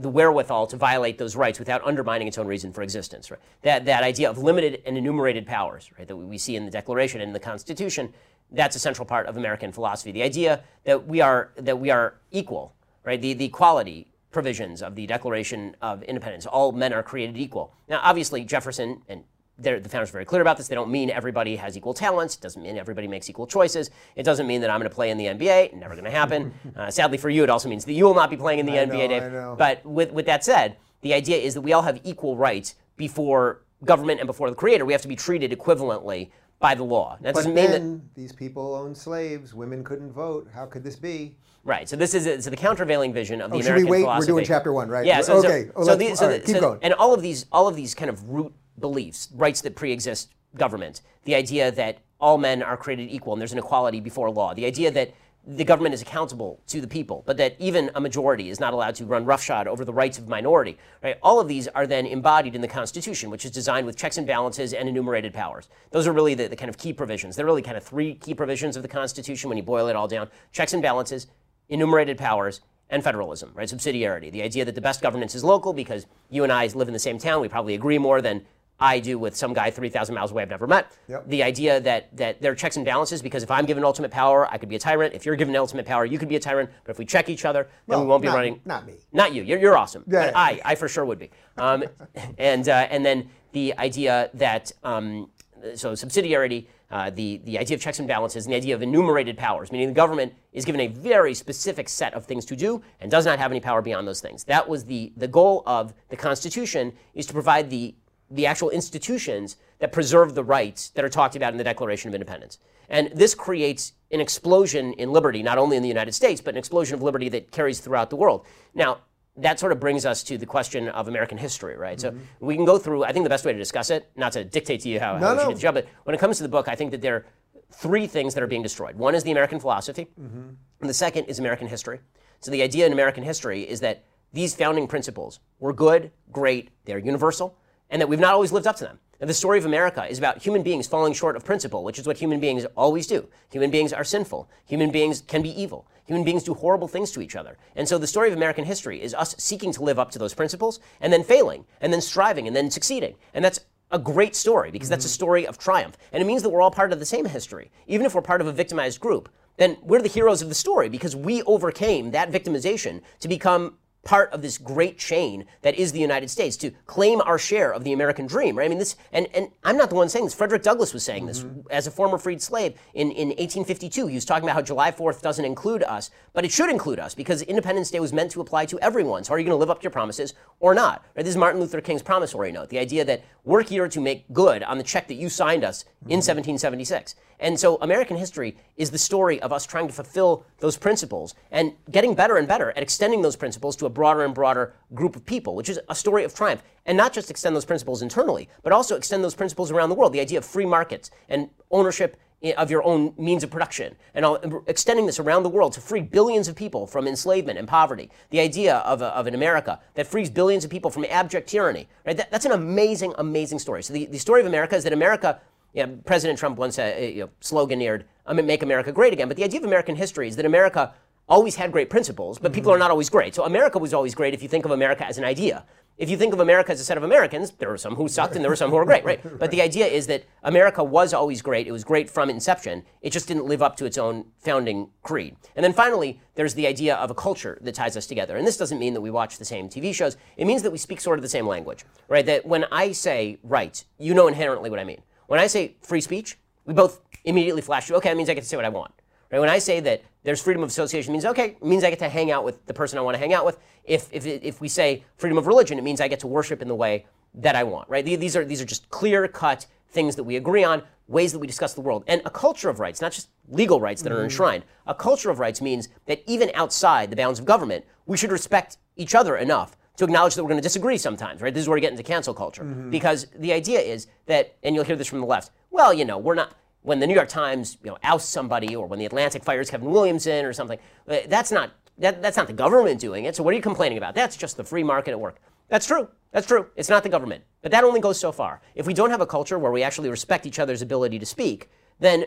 the 0.00 0.08
wherewithal 0.08 0.68
to 0.68 0.76
violate 0.76 1.18
those 1.18 1.34
rights 1.34 1.58
without 1.58 1.84
undermining 1.84 2.28
its 2.28 2.38
own 2.38 2.46
reason 2.46 2.72
for 2.72 2.82
existence. 2.82 3.32
Right? 3.32 3.40
That, 3.62 3.84
that 3.86 4.04
idea 4.04 4.30
of 4.30 4.38
limited 4.38 4.80
and 4.86 4.96
enumerated 4.96 5.44
powers 5.44 5.90
right, 5.98 6.06
that 6.06 6.16
we 6.16 6.38
see 6.38 6.54
in 6.54 6.64
the 6.64 6.70
Declaration 6.70 7.20
and 7.20 7.30
in 7.30 7.32
the 7.32 7.40
Constitution, 7.40 8.14
that's 8.52 8.76
a 8.76 8.78
central 8.78 9.04
part 9.04 9.26
of 9.26 9.36
American 9.36 9.72
philosophy. 9.72 10.12
The 10.12 10.22
idea 10.22 10.62
that 10.84 11.06
we 11.06 11.20
are, 11.20 11.50
that 11.56 11.80
we 11.80 11.90
are 11.90 12.14
equal, 12.30 12.76
right? 13.04 13.20
the, 13.20 13.34
the 13.34 13.46
equality 13.46 14.06
provisions 14.30 14.82
of 14.82 14.94
the 14.94 15.06
Declaration 15.06 15.76
of 15.80 16.02
Independence, 16.02 16.46
all 16.46 16.72
men 16.72 16.92
are 16.92 17.02
created 17.02 17.36
equal. 17.36 17.72
Now, 17.88 18.00
obviously, 18.02 18.44
Jefferson 18.44 19.02
and 19.08 19.24
the 19.58 19.80
founders 19.88 20.10
are 20.10 20.12
very 20.12 20.24
clear 20.24 20.40
about 20.40 20.56
this. 20.56 20.68
They 20.68 20.76
don't 20.76 20.90
mean 20.90 21.10
everybody 21.10 21.56
has 21.56 21.76
equal 21.76 21.92
talents. 21.94 22.36
It 22.36 22.40
doesn't 22.40 22.62
mean 22.62 22.78
everybody 22.78 23.08
makes 23.08 23.28
equal 23.28 23.46
choices. 23.46 23.90
It 24.14 24.22
doesn't 24.22 24.46
mean 24.46 24.60
that 24.60 24.70
I'm 24.70 24.78
going 24.78 24.88
to 24.88 24.94
play 24.94 25.10
in 25.10 25.18
the 25.18 25.26
NBA. 25.26 25.74
Never 25.74 25.94
going 25.94 26.04
to 26.04 26.10
happen. 26.10 26.54
uh, 26.76 26.90
sadly 26.90 27.18
for 27.18 27.28
you, 27.28 27.42
it 27.42 27.50
also 27.50 27.68
means 27.68 27.84
that 27.84 27.92
you 27.92 28.04
will 28.04 28.14
not 28.14 28.30
be 28.30 28.36
playing 28.36 28.60
in 28.60 28.66
the 28.66 28.78
I 28.78 28.86
NBA, 28.86 29.08
know, 29.08 29.56
Dave. 29.56 29.58
But 29.58 29.84
with, 29.84 30.12
with 30.12 30.26
that 30.26 30.44
said, 30.44 30.76
the 31.00 31.12
idea 31.12 31.38
is 31.38 31.54
that 31.54 31.62
we 31.62 31.72
all 31.72 31.82
have 31.82 32.00
equal 32.04 32.36
rights 32.36 32.76
before 32.96 33.62
government 33.84 34.20
and 34.20 34.26
before 34.26 34.48
the 34.48 34.56
creator. 34.56 34.84
We 34.84 34.92
have 34.92 35.02
to 35.02 35.08
be 35.08 35.16
treated 35.16 35.50
equivalently 35.50 36.30
by 36.60 36.74
the 36.74 36.84
law. 36.84 37.16
That 37.20 37.34
But 37.34 37.40
doesn't 37.40 37.54
mean 37.54 37.70
that. 37.70 38.14
these 38.14 38.32
people 38.32 38.74
owned 38.74 38.96
slaves. 38.96 39.54
Women 39.54 39.84
couldn't 39.84 40.12
vote. 40.12 40.48
How 40.52 40.66
could 40.66 40.84
this 40.84 40.96
be? 40.96 41.36
Right. 41.68 41.86
So 41.86 41.96
this 41.96 42.14
is 42.14 42.44
so 42.44 42.48
the 42.48 42.56
countervailing 42.56 43.12
vision 43.12 43.42
of 43.42 43.50
the 43.50 43.58
Oh, 43.58 43.60
should 43.60 43.74
we 43.74 43.82
American 43.82 44.06
wait? 44.06 44.18
We're 44.20 44.24
doing 44.24 44.44
chapter 44.46 44.72
one, 44.72 44.88
right? 44.88 45.04
Yeah. 45.04 45.20
So, 45.20 45.42
so- 45.42 45.48
Okay. 45.48 45.70
Oh, 45.76 45.84
So, 45.84 45.96
the, 45.96 46.14
so, 46.14 46.24
all 46.24 46.30
the- 46.30 46.36
right, 46.38 46.44
keep 46.46 46.54
so- 46.54 46.60
going. 46.62 46.78
And 46.80 46.94
all 46.94 47.12
of 47.12 47.20
these, 47.20 47.44
all 47.52 47.68
of 47.68 47.76
these 47.76 47.94
kind 47.94 48.08
of 48.08 48.26
root 48.26 48.54
beliefs, 48.80 49.28
rights 49.34 49.60
that 49.60 49.76
pre-exist 49.76 50.30
government, 50.56 51.02
the 51.24 51.34
idea 51.34 51.70
that 51.72 51.98
all 52.22 52.38
men 52.38 52.62
are 52.62 52.78
created 52.78 53.10
equal 53.10 53.34
and 53.34 53.40
there's 53.42 53.52
an 53.52 53.58
equality 53.58 54.00
before 54.00 54.30
law, 54.30 54.54
the 54.54 54.64
idea 54.64 54.90
that 54.92 55.12
the 55.46 55.64
government 55.64 55.94
is 55.94 56.00
accountable 56.00 56.58
to 56.68 56.80
the 56.80 56.86
people, 56.88 57.22
but 57.26 57.36
that 57.36 57.54
even 57.58 57.90
a 57.94 58.00
majority 58.00 58.48
is 58.48 58.58
not 58.60 58.72
allowed 58.72 58.94
to 58.94 59.04
run 59.04 59.26
roughshod 59.26 59.68
over 59.68 59.84
the 59.84 59.92
rights 59.92 60.18
of 60.18 60.26
minority. 60.26 60.78
Right? 61.02 61.18
All 61.22 61.38
of 61.38 61.48
these 61.48 61.68
are 61.68 61.86
then 61.86 62.06
embodied 62.06 62.54
in 62.54 62.62
the 62.62 62.68
Constitution, 62.68 63.28
which 63.28 63.44
is 63.44 63.50
designed 63.50 63.86
with 63.86 63.94
checks 63.96 64.16
and 64.16 64.26
balances 64.26 64.72
and 64.72 64.88
enumerated 64.88 65.34
powers. 65.34 65.68
Those 65.90 66.06
are 66.06 66.12
really 66.12 66.32
the, 66.34 66.48
the 66.48 66.56
kind 66.56 66.70
of 66.70 66.78
key 66.78 66.94
provisions. 66.94 67.36
They're 67.36 67.46
really 67.46 67.62
kind 67.62 67.76
of 67.76 67.82
three 67.84 68.14
key 68.14 68.32
provisions 68.32 68.74
of 68.76 68.82
the 68.82 68.88
Constitution 68.88 69.48
when 69.50 69.58
you 69.58 69.62
boil 69.62 69.88
it 69.88 69.96
all 69.96 70.08
down: 70.08 70.28
checks 70.52 70.72
and 70.72 70.82
balances, 70.82 71.26
enumerated 71.68 72.18
powers, 72.18 72.60
and 72.90 73.04
federalism. 73.04 73.50
Right? 73.54 73.68
Subsidiarity. 73.68 74.32
The 74.32 74.42
idea 74.42 74.64
that 74.64 74.74
the 74.74 74.80
best 74.80 75.02
governance 75.02 75.34
is 75.34 75.44
local 75.44 75.72
because 75.72 76.06
you 76.30 76.42
and 76.42 76.52
I 76.52 76.66
live 76.68 76.88
in 76.88 76.94
the 76.94 76.98
same 76.98 77.18
town. 77.18 77.40
We 77.40 77.48
probably 77.48 77.74
agree 77.74 77.98
more 77.98 78.22
than 78.22 78.46
I 78.80 79.00
do 79.00 79.18
with 79.18 79.34
some 79.36 79.52
guy 79.54 79.70
3,000 79.70 80.14
miles 80.14 80.30
away 80.30 80.42
I've 80.42 80.50
never 80.50 80.66
met. 80.66 80.92
Yep. 81.08 81.28
The 81.28 81.42
idea 81.42 81.80
that, 81.80 82.16
that 82.16 82.40
there 82.40 82.52
are 82.52 82.54
checks 82.54 82.76
and 82.76 82.86
balances 82.86 83.20
because 83.20 83.42
if 83.42 83.50
I'm 83.50 83.66
given 83.66 83.82
ultimate 83.84 84.12
power, 84.12 84.46
I 84.50 84.56
could 84.56 84.68
be 84.68 84.76
a 84.76 84.78
tyrant. 84.78 85.14
If 85.14 85.26
you're 85.26 85.34
given 85.34 85.54
ultimate 85.56 85.84
power, 85.84 86.04
you 86.04 86.16
could 86.16 86.28
be 86.28 86.36
a 86.36 86.40
tyrant. 86.40 86.70
But 86.84 86.92
if 86.92 86.98
we 86.98 87.04
check 87.04 87.28
each 87.28 87.44
other, 87.44 87.64
then 87.64 87.98
Well, 87.98 88.02
we 88.02 88.06
won't 88.06 88.22
be 88.22 88.28
running. 88.28 88.60
not 88.64 88.86
me. 88.86 88.94
Not 89.12 89.34
you. 89.34 89.42
You're, 89.42 89.58
you're 89.58 89.76
awesome. 89.76 90.04
Yeah, 90.06 90.26
but 90.26 90.32
yeah. 90.32 90.38
I, 90.38 90.60
I 90.64 90.74
for 90.76 90.86
sure 90.88 91.04
would 91.04 91.18
be. 91.18 91.30
Um, 91.56 91.84
and, 92.38 92.68
uh, 92.68 92.86
and 92.88 93.04
then 93.04 93.28
the 93.52 93.76
idea 93.78 94.30
that, 94.34 94.70
um, 94.84 95.28
so 95.74 95.92
subsidiarity, 95.92 96.66
uh, 96.90 97.10
the, 97.10 97.40
the 97.44 97.58
idea 97.58 97.74
of 97.74 97.80
checks 97.80 97.98
and 97.98 98.08
balances, 98.08 98.46
and 98.46 98.52
the 98.52 98.56
idea 98.56 98.74
of 98.74 98.82
enumerated 98.82 99.36
powers, 99.36 99.70
meaning 99.70 99.88
the 99.88 99.94
government 99.94 100.32
is 100.52 100.64
given 100.64 100.80
a 100.80 100.86
very 100.86 101.34
specific 101.34 101.88
set 101.88 102.14
of 102.14 102.24
things 102.24 102.44
to 102.46 102.56
do 102.56 102.82
and 103.00 103.10
does 103.10 103.26
not 103.26 103.38
have 103.38 103.50
any 103.50 103.60
power 103.60 103.82
beyond 103.82 104.08
those 104.08 104.20
things. 104.20 104.44
That 104.44 104.68
was 104.68 104.84
the, 104.84 105.12
the 105.16 105.28
goal 105.28 105.62
of 105.66 105.92
the 106.08 106.16
Constitution, 106.16 106.92
is 107.14 107.26
to 107.26 107.32
provide 107.32 107.68
the, 107.68 107.94
the 108.30 108.46
actual 108.46 108.70
institutions 108.70 109.56
that 109.80 109.92
preserve 109.92 110.34
the 110.34 110.44
rights 110.44 110.90
that 110.90 111.04
are 111.04 111.08
talked 111.08 111.36
about 111.36 111.52
in 111.52 111.58
the 111.58 111.64
Declaration 111.64 112.08
of 112.08 112.14
Independence. 112.14 112.58
And 112.88 113.10
this 113.14 113.34
creates 113.34 113.92
an 114.10 114.20
explosion 114.20 114.94
in 114.94 115.12
liberty, 115.12 115.42
not 115.42 115.58
only 115.58 115.76
in 115.76 115.82
the 115.82 115.88
United 115.88 116.12
States, 116.12 116.40
but 116.40 116.54
an 116.54 116.58
explosion 116.58 116.94
of 116.94 117.02
liberty 117.02 117.28
that 117.28 117.50
carries 117.50 117.80
throughout 117.80 118.08
the 118.08 118.16
world. 118.16 118.46
Now, 118.74 118.98
that 119.38 119.58
sort 119.60 119.72
of 119.72 119.80
brings 119.80 120.04
us 120.04 120.22
to 120.24 120.38
the 120.38 120.46
question 120.46 120.88
of 120.88 121.08
American 121.08 121.38
history, 121.38 121.76
right? 121.76 122.00
So 122.00 122.14
we 122.40 122.56
can 122.56 122.64
go 122.64 122.78
through, 122.78 123.04
I 123.04 123.12
think 123.12 123.24
the 123.24 123.30
best 123.30 123.44
way 123.44 123.52
to 123.52 123.58
discuss 123.58 123.90
it, 123.90 124.10
not 124.16 124.32
to 124.32 124.44
dictate 124.44 124.80
to 124.80 124.88
you 124.88 125.00
how, 125.00 125.14
how 125.14 125.18
No, 125.18 125.28
should 125.28 125.36
no. 125.36 125.48
do 125.50 125.54
the 125.54 125.60
job, 125.60 125.74
but 125.74 125.86
when 126.04 126.14
it 126.14 126.18
comes 126.18 126.36
to 126.38 126.42
the 126.42 126.48
book, 126.48 126.68
I 126.68 126.74
think 126.74 126.90
that 126.90 127.00
there 127.00 127.16
are 127.16 127.26
three 127.70 128.06
things 128.06 128.34
that 128.34 128.42
are 128.42 128.46
being 128.46 128.62
destroyed. 128.62 128.96
One 128.96 129.14
is 129.14 129.22
the 129.22 129.30
American 129.30 129.60
philosophy, 129.60 130.08
mm-hmm. 130.20 130.48
and 130.80 130.90
the 130.90 130.94
second 130.94 131.26
is 131.26 131.38
American 131.38 131.68
history. 131.68 132.00
So 132.40 132.50
the 132.50 132.62
idea 132.62 132.86
in 132.86 132.92
American 132.92 133.24
history 133.24 133.62
is 133.62 133.80
that 133.80 134.04
these 134.32 134.54
founding 134.54 134.86
principles 134.86 135.40
were 135.58 135.72
good, 135.72 136.10
great, 136.32 136.70
they're 136.84 136.98
universal, 136.98 137.56
and 137.90 138.00
that 138.00 138.08
we've 138.08 138.20
not 138.20 138.34
always 138.34 138.52
lived 138.52 138.66
up 138.66 138.76
to 138.76 138.84
them. 138.84 138.98
And 139.20 139.28
the 139.28 139.34
story 139.34 139.58
of 139.58 139.64
America 139.64 140.06
is 140.08 140.18
about 140.18 140.38
human 140.38 140.62
beings 140.62 140.86
falling 140.86 141.12
short 141.12 141.34
of 141.34 141.44
principle, 141.44 141.82
which 141.82 141.98
is 141.98 142.06
what 142.06 142.18
human 142.18 142.38
beings 142.38 142.64
always 142.76 143.06
do. 143.06 143.28
Human 143.50 143.70
beings 143.70 143.92
are 143.92 144.04
sinful. 144.04 144.48
Human 144.66 144.90
beings 144.90 145.22
can 145.22 145.42
be 145.42 145.60
evil. 145.60 145.88
Human 146.06 146.24
beings 146.24 146.44
do 146.44 146.54
horrible 146.54 146.86
things 146.86 147.10
to 147.12 147.20
each 147.20 147.34
other. 147.34 147.58
And 147.74 147.88
so 147.88 147.98
the 147.98 148.06
story 148.06 148.28
of 148.28 148.36
American 148.36 148.64
history 148.64 149.02
is 149.02 149.14
us 149.14 149.34
seeking 149.36 149.72
to 149.72 149.82
live 149.82 149.98
up 149.98 150.12
to 150.12 150.18
those 150.18 150.34
principles 150.34 150.78
and 151.00 151.12
then 151.12 151.24
failing 151.24 151.64
and 151.80 151.92
then 151.92 152.00
striving 152.00 152.46
and 152.46 152.54
then 152.54 152.70
succeeding. 152.70 153.16
And 153.34 153.44
that's 153.44 153.60
a 153.90 153.98
great 153.98 154.36
story 154.36 154.70
because 154.70 154.88
that's 154.88 155.04
a 155.04 155.08
mm-hmm. 155.08 155.14
story 155.14 155.46
of 155.46 155.58
triumph. 155.58 155.96
And 156.12 156.22
it 156.22 156.26
means 156.26 156.42
that 156.42 156.50
we're 156.50 156.62
all 156.62 156.70
part 156.70 156.92
of 156.92 157.00
the 157.00 157.06
same 157.06 157.24
history. 157.24 157.72
Even 157.88 158.06
if 158.06 158.14
we're 158.14 158.22
part 158.22 158.40
of 158.40 158.46
a 158.46 158.52
victimized 158.52 159.00
group, 159.00 159.28
then 159.56 159.76
we're 159.82 160.00
the 160.00 160.08
heroes 160.08 160.42
of 160.42 160.48
the 160.48 160.54
story 160.54 160.88
because 160.88 161.16
we 161.16 161.42
overcame 161.42 162.12
that 162.12 162.30
victimization 162.30 163.02
to 163.20 163.28
become 163.28 163.74
part 164.08 164.32
of 164.32 164.40
this 164.40 164.56
great 164.56 164.96
chain 164.96 165.44
that 165.60 165.74
is 165.74 165.92
the 165.92 166.00
United 166.00 166.30
States 166.30 166.56
to 166.56 166.70
claim 166.86 167.20
our 167.20 167.38
share 167.38 167.74
of 167.74 167.84
the 167.84 167.92
American 167.92 168.26
dream, 168.26 168.56
right? 168.56 168.64
I 168.64 168.68
mean, 168.68 168.78
this, 168.78 168.96
and, 169.12 169.28
and 169.34 169.50
I'm 169.64 169.76
not 169.76 169.90
the 169.90 169.96
one 169.96 170.08
saying 170.08 170.24
this. 170.24 170.32
Frederick 170.32 170.62
Douglass 170.62 170.94
was 170.94 171.04
saying 171.04 171.26
this 171.26 171.40
mm-hmm. 171.40 171.60
as 171.70 171.86
a 171.86 171.90
former 171.90 172.16
freed 172.16 172.40
slave 172.40 172.72
in, 172.94 173.10
in 173.10 173.28
1852. 173.28 174.06
He 174.06 174.14
was 174.14 174.24
talking 174.24 174.44
about 174.44 174.54
how 174.54 174.62
July 174.62 174.92
4th 174.92 175.20
doesn't 175.20 175.44
include 175.44 175.82
us, 175.82 176.10
but 176.32 176.46
it 176.46 176.50
should 176.50 176.70
include 176.70 176.98
us 176.98 177.14
because 177.14 177.42
Independence 177.42 177.90
Day 177.90 178.00
was 178.00 178.14
meant 178.14 178.30
to 178.30 178.40
apply 178.40 178.64
to 178.64 178.80
everyone. 178.80 179.24
So 179.24 179.34
are 179.34 179.38
you 179.38 179.44
going 179.44 179.54
to 179.54 179.60
live 179.60 179.68
up 179.68 179.80
to 179.80 179.82
your 179.82 179.90
promises 179.90 180.32
or 180.58 180.74
not? 180.74 181.04
Right? 181.14 181.22
This 181.22 181.32
is 181.32 181.36
Martin 181.36 181.60
Luther 181.60 181.82
King's 181.82 182.02
promissory 182.02 182.50
note, 182.50 182.70
the 182.70 182.78
idea 182.78 183.04
that 183.04 183.22
we're 183.44 183.62
here 183.62 183.88
to 183.88 184.00
make 184.00 184.32
good 184.32 184.62
on 184.62 184.78
the 184.78 184.84
check 184.84 185.08
that 185.08 185.16
you 185.16 185.28
signed 185.28 185.64
us 185.64 185.82
in 185.82 186.20
mm-hmm. 186.20 186.30
1776. 186.32 187.14
And 187.40 187.58
so 187.58 187.76
American 187.80 188.16
history 188.16 188.56
is 188.76 188.90
the 188.90 188.98
story 188.98 189.40
of 189.40 189.52
us 189.52 189.66
trying 189.66 189.86
to 189.86 189.94
fulfill 189.94 190.44
those 190.58 190.76
principles 190.76 191.34
and 191.50 191.72
getting 191.90 192.14
better 192.14 192.36
and 192.36 192.48
better 192.48 192.70
at 192.70 192.82
extending 192.82 193.22
those 193.22 193.36
principles 193.36 193.76
to 193.76 193.86
a 193.86 193.90
broader 193.98 194.24
and 194.24 194.32
broader 194.32 194.74
group 194.94 195.16
of 195.16 195.26
people, 195.26 195.56
which 195.56 195.68
is 195.68 195.80
a 195.88 195.94
story 195.94 196.22
of 196.22 196.32
triumph. 196.32 196.62
And 196.86 196.96
not 196.96 197.12
just 197.12 197.30
extend 197.30 197.56
those 197.56 197.64
principles 197.64 198.00
internally, 198.00 198.48
but 198.62 198.72
also 198.72 198.96
extend 198.96 199.24
those 199.24 199.34
principles 199.34 199.72
around 199.72 199.88
the 199.88 199.96
world. 199.96 200.12
The 200.12 200.20
idea 200.20 200.38
of 200.38 200.44
free 200.44 200.66
markets 200.66 201.10
and 201.28 201.50
ownership 201.70 202.16
of 202.56 202.70
your 202.70 202.84
own 202.84 203.12
means 203.18 203.42
of 203.42 203.50
production 203.50 203.96
and 204.14 204.24
extending 204.68 205.06
this 205.06 205.18
around 205.18 205.42
the 205.42 205.48
world 205.48 205.72
to 205.72 205.80
free 205.80 206.00
billions 206.00 206.46
of 206.46 206.54
people 206.54 206.86
from 206.86 207.08
enslavement 207.08 207.58
and 207.58 207.66
poverty. 207.66 208.08
The 208.30 208.38
idea 208.38 208.76
of, 208.76 209.02
a, 209.02 209.06
of 209.06 209.26
an 209.26 209.34
America 209.34 209.80
that 209.94 210.06
frees 210.06 210.30
billions 210.30 210.64
of 210.64 210.70
people 210.70 210.90
from 210.90 211.04
abject 211.10 211.48
tyranny. 211.48 211.88
Right? 212.06 212.16
That, 212.16 212.30
that's 212.30 212.46
an 212.46 212.52
amazing, 212.52 213.12
amazing 213.18 213.58
story. 213.58 213.82
So 213.82 213.92
the, 213.92 214.06
the 214.06 214.18
story 214.18 214.40
of 214.40 214.46
America 214.46 214.76
is 214.76 214.84
that 214.84 214.92
America 214.92 215.40
yeah, 215.74 215.86
President 216.06 216.38
Trump 216.38 216.58
once 216.58 216.78
uh, 216.78 216.96
you 216.98 217.20
know, 217.22 217.30
sloganeered, 217.40 218.04
"I'm 218.26 218.36
gonna 218.36 218.46
make 218.46 218.62
America 218.62 218.90
great 218.90 219.12
again." 219.12 219.28
But 219.28 219.36
the 219.36 219.44
idea 219.44 219.60
of 219.60 219.66
American 219.66 219.96
history 219.96 220.26
is 220.26 220.36
that 220.36 220.46
America 220.46 220.94
always 221.28 221.56
had 221.56 221.72
great 221.72 221.90
principles, 221.90 222.38
but 222.38 222.52
people 222.52 222.72
are 222.72 222.74
mm-hmm. 222.74 222.80
not 222.80 222.90
always 222.90 223.10
great. 223.10 223.34
So 223.34 223.44
America 223.44 223.78
was 223.78 223.92
always 223.92 224.14
great 224.14 224.34
if 224.34 224.42
you 224.42 224.48
think 224.48 224.64
of 224.64 224.70
America 224.70 225.06
as 225.06 225.18
an 225.18 225.24
idea. 225.24 225.64
If 225.98 226.08
you 226.08 226.16
think 226.16 226.32
of 226.32 226.38
America 226.38 226.70
as 226.70 226.80
a 226.80 226.84
set 226.84 226.96
of 226.96 227.02
Americans, 227.02 227.50
there 227.58 227.68
were 227.68 227.76
some 227.76 227.96
who 227.96 228.06
sucked 228.06 228.36
and 228.36 228.44
there 228.44 228.50
were 228.50 228.56
some 228.56 228.70
who 228.70 228.76
were 228.76 228.84
great, 228.84 229.04
right? 229.04 229.20
But 229.38 229.50
the 229.50 229.60
idea 229.60 229.86
is 229.86 230.06
that 230.06 230.22
America 230.44 230.82
was 230.82 231.12
always 231.12 231.42
great. 231.42 231.66
It 231.66 231.72
was 231.72 231.82
great 231.82 232.08
from 232.08 232.30
inception. 232.30 232.84
It 233.02 233.10
just 233.10 233.26
didn't 233.26 233.46
live 233.46 233.62
up 233.62 233.76
to 233.78 233.84
its 233.84 233.98
own 233.98 234.26
founding 234.38 234.90
creed. 235.02 235.36
And 235.56 235.64
then 235.64 235.72
finally, 235.72 236.20
there's 236.36 236.54
the 236.54 236.68
idea 236.68 236.94
of 236.94 237.10
a 237.10 237.14
culture 237.14 237.58
that 237.62 237.74
ties 237.74 237.96
us 237.96 238.06
together. 238.06 238.36
And 238.36 238.46
this 238.46 238.56
doesn't 238.56 238.78
mean 238.78 238.94
that 238.94 239.00
we 239.00 239.10
watch 239.10 239.38
the 239.38 239.44
same 239.44 239.68
TV 239.68 239.92
shows. 239.92 240.16
It 240.36 240.46
means 240.46 240.62
that 240.62 240.70
we 240.70 240.78
speak 240.78 241.00
sort 241.00 241.18
of 241.18 241.22
the 241.22 241.28
same 241.28 241.48
language, 241.48 241.84
right? 242.06 242.24
That 242.24 242.46
when 242.46 242.64
I 242.70 242.92
say 242.92 243.38
rights, 243.42 243.84
you 243.98 244.14
know 244.14 244.28
inherently 244.28 244.70
what 244.70 244.78
I 244.78 244.84
mean. 244.84 245.02
When 245.26 245.40
I 245.40 245.48
say 245.48 245.74
free 245.82 246.00
speech, 246.00 246.38
we 246.64 246.74
both 246.74 247.00
immediately 247.24 247.60
flash 247.62 247.88
to, 247.88 247.96
okay, 247.96 248.10
that 248.10 248.16
means 248.16 248.30
I 248.30 248.34
get 248.34 248.42
to 248.42 248.48
say 248.48 248.56
what 248.56 248.64
I 248.64 248.70
want. 248.70 248.92
Right? 249.30 249.38
When 249.38 249.48
I 249.48 249.58
say 249.58 249.80
that 249.80 250.02
there's 250.22 250.40
freedom 250.40 250.62
of 250.62 250.68
association, 250.68 251.12
it 251.12 251.14
means, 251.14 251.24
okay, 251.26 251.56
it 251.60 251.64
means 251.64 251.84
I 251.84 251.90
get 251.90 251.98
to 252.00 252.08
hang 252.08 252.30
out 252.30 252.44
with 252.44 252.64
the 252.66 252.74
person 252.74 252.98
I 252.98 253.02
want 253.02 253.14
to 253.14 253.18
hang 253.18 253.34
out 253.34 253.44
with. 253.44 253.58
If, 253.84 254.08
if, 254.12 254.26
if 254.26 254.60
we 254.60 254.68
say 254.68 255.04
freedom 255.16 255.38
of 255.38 255.46
religion, 255.46 255.78
it 255.78 255.84
means 255.84 256.00
I 256.00 256.08
get 256.08 256.20
to 256.20 256.26
worship 256.26 256.62
in 256.62 256.68
the 256.68 256.74
way 256.74 257.06
that 257.34 257.54
I 257.54 257.62
want, 257.62 257.88
right? 257.88 258.04
These 258.04 258.36
are, 258.36 258.44
these 258.44 258.60
are 258.60 258.64
just 258.64 258.88
clear 258.90 259.28
cut 259.28 259.66
things 259.90 260.16
that 260.16 260.24
we 260.24 260.36
agree 260.36 260.64
on, 260.64 260.82
ways 261.06 261.32
that 261.32 261.38
we 261.38 261.46
discuss 261.46 261.74
the 261.74 261.80
world. 261.80 262.04
And 262.06 262.20
a 262.24 262.30
culture 262.30 262.68
of 262.68 262.80
rights, 262.80 263.00
not 263.00 263.12
just 263.12 263.28
legal 263.48 263.80
rights 263.80 264.02
that 264.02 264.12
are 264.12 264.16
mm-hmm. 264.16 264.24
enshrined, 264.24 264.64
a 264.86 264.94
culture 264.94 265.30
of 265.30 265.38
rights 265.38 265.60
means 265.60 265.88
that 266.06 266.22
even 266.26 266.50
outside 266.54 267.10
the 267.10 267.16
bounds 267.16 267.38
of 267.38 267.44
government, 267.44 267.84
we 268.06 268.16
should 268.16 268.32
respect 268.32 268.78
each 268.96 269.14
other 269.14 269.36
enough 269.36 269.76
to 269.96 270.04
acknowledge 270.04 270.34
that 270.34 270.44
we're 270.44 270.50
going 270.50 270.60
to 270.60 270.66
disagree 270.66 270.96
sometimes, 270.96 271.40
right? 271.40 271.52
This 271.52 271.62
is 271.62 271.68
where 271.68 271.74
we 271.74 271.80
get 271.80 271.90
into 271.90 272.02
cancel 272.02 272.32
culture. 272.34 272.62
Mm-hmm. 272.62 272.90
Because 272.90 273.26
the 273.36 273.52
idea 273.52 273.80
is 273.80 274.06
that, 274.26 274.56
and 274.62 274.74
you'll 274.74 274.84
hear 274.84 274.96
this 274.96 275.08
from 275.08 275.20
the 275.20 275.26
left, 275.26 275.50
well, 275.70 275.92
you 275.92 276.04
know, 276.04 276.18
we're 276.18 276.34
not, 276.34 276.54
when 276.88 277.00
the 277.00 277.06
New 277.06 277.14
York 277.14 277.28
Times, 277.28 277.76
you 277.84 277.90
know, 277.90 277.98
ousts 278.02 278.30
somebody 278.30 278.74
or 278.74 278.86
when 278.86 278.98
the 278.98 279.04
Atlantic 279.04 279.44
fires 279.44 279.70
Kevin 279.70 279.90
Williamson 279.90 280.46
or 280.46 280.54
something, 280.54 280.78
uh, 281.06 281.18
that's 281.28 281.52
not, 281.52 281.70
that, 281.98 282.22
that's 282.22 282.38
not 282.38 282.46
the 282.46 282.52
government 282.54 282.98
doing 282.98 283.26
it. 283.26 283.36
So 283.36 283.42
what 283.42 283.52
are 283.52 283.56
you 283.56 283.62
complaining 283.62 283.98
about? 283.98 284.14
That's 284.14 284.36
just 284.36 284.56
the 284.56 284.64
free 284.64 284.82
market 284.82 285.10
at 285.10 285.20
work. 285.20 285.36
That's 285.68 285.86
true. 285.86 286.08
That's 286.32 286.46
true. 286.46 286.66
It's 286.76 286.88
not 286.88 287.02
the 287.02 287.10
government. 287.10 287.44
But 287.60 287.72
that 287.72 287.84
only 287.84 288.00
goes 288.00 288.18
so 288.18 288.32
far. 288.32 288.62
If 288.74 288.86
we 288.86 288.94
don't 288.94 289.10
have 289.10 289.20
a 289.20 289.26
culture 289.26 289.58
where 289.58 289.70
we 289.70 289.82
actually 289.82 290.08
respect 290.08 290.46
each 290.46 290.58
other's 290.58 290.80
ability 290.80 291.18
to 291.18 291.26
speak, 291.26 291.68
then 292.00 292.24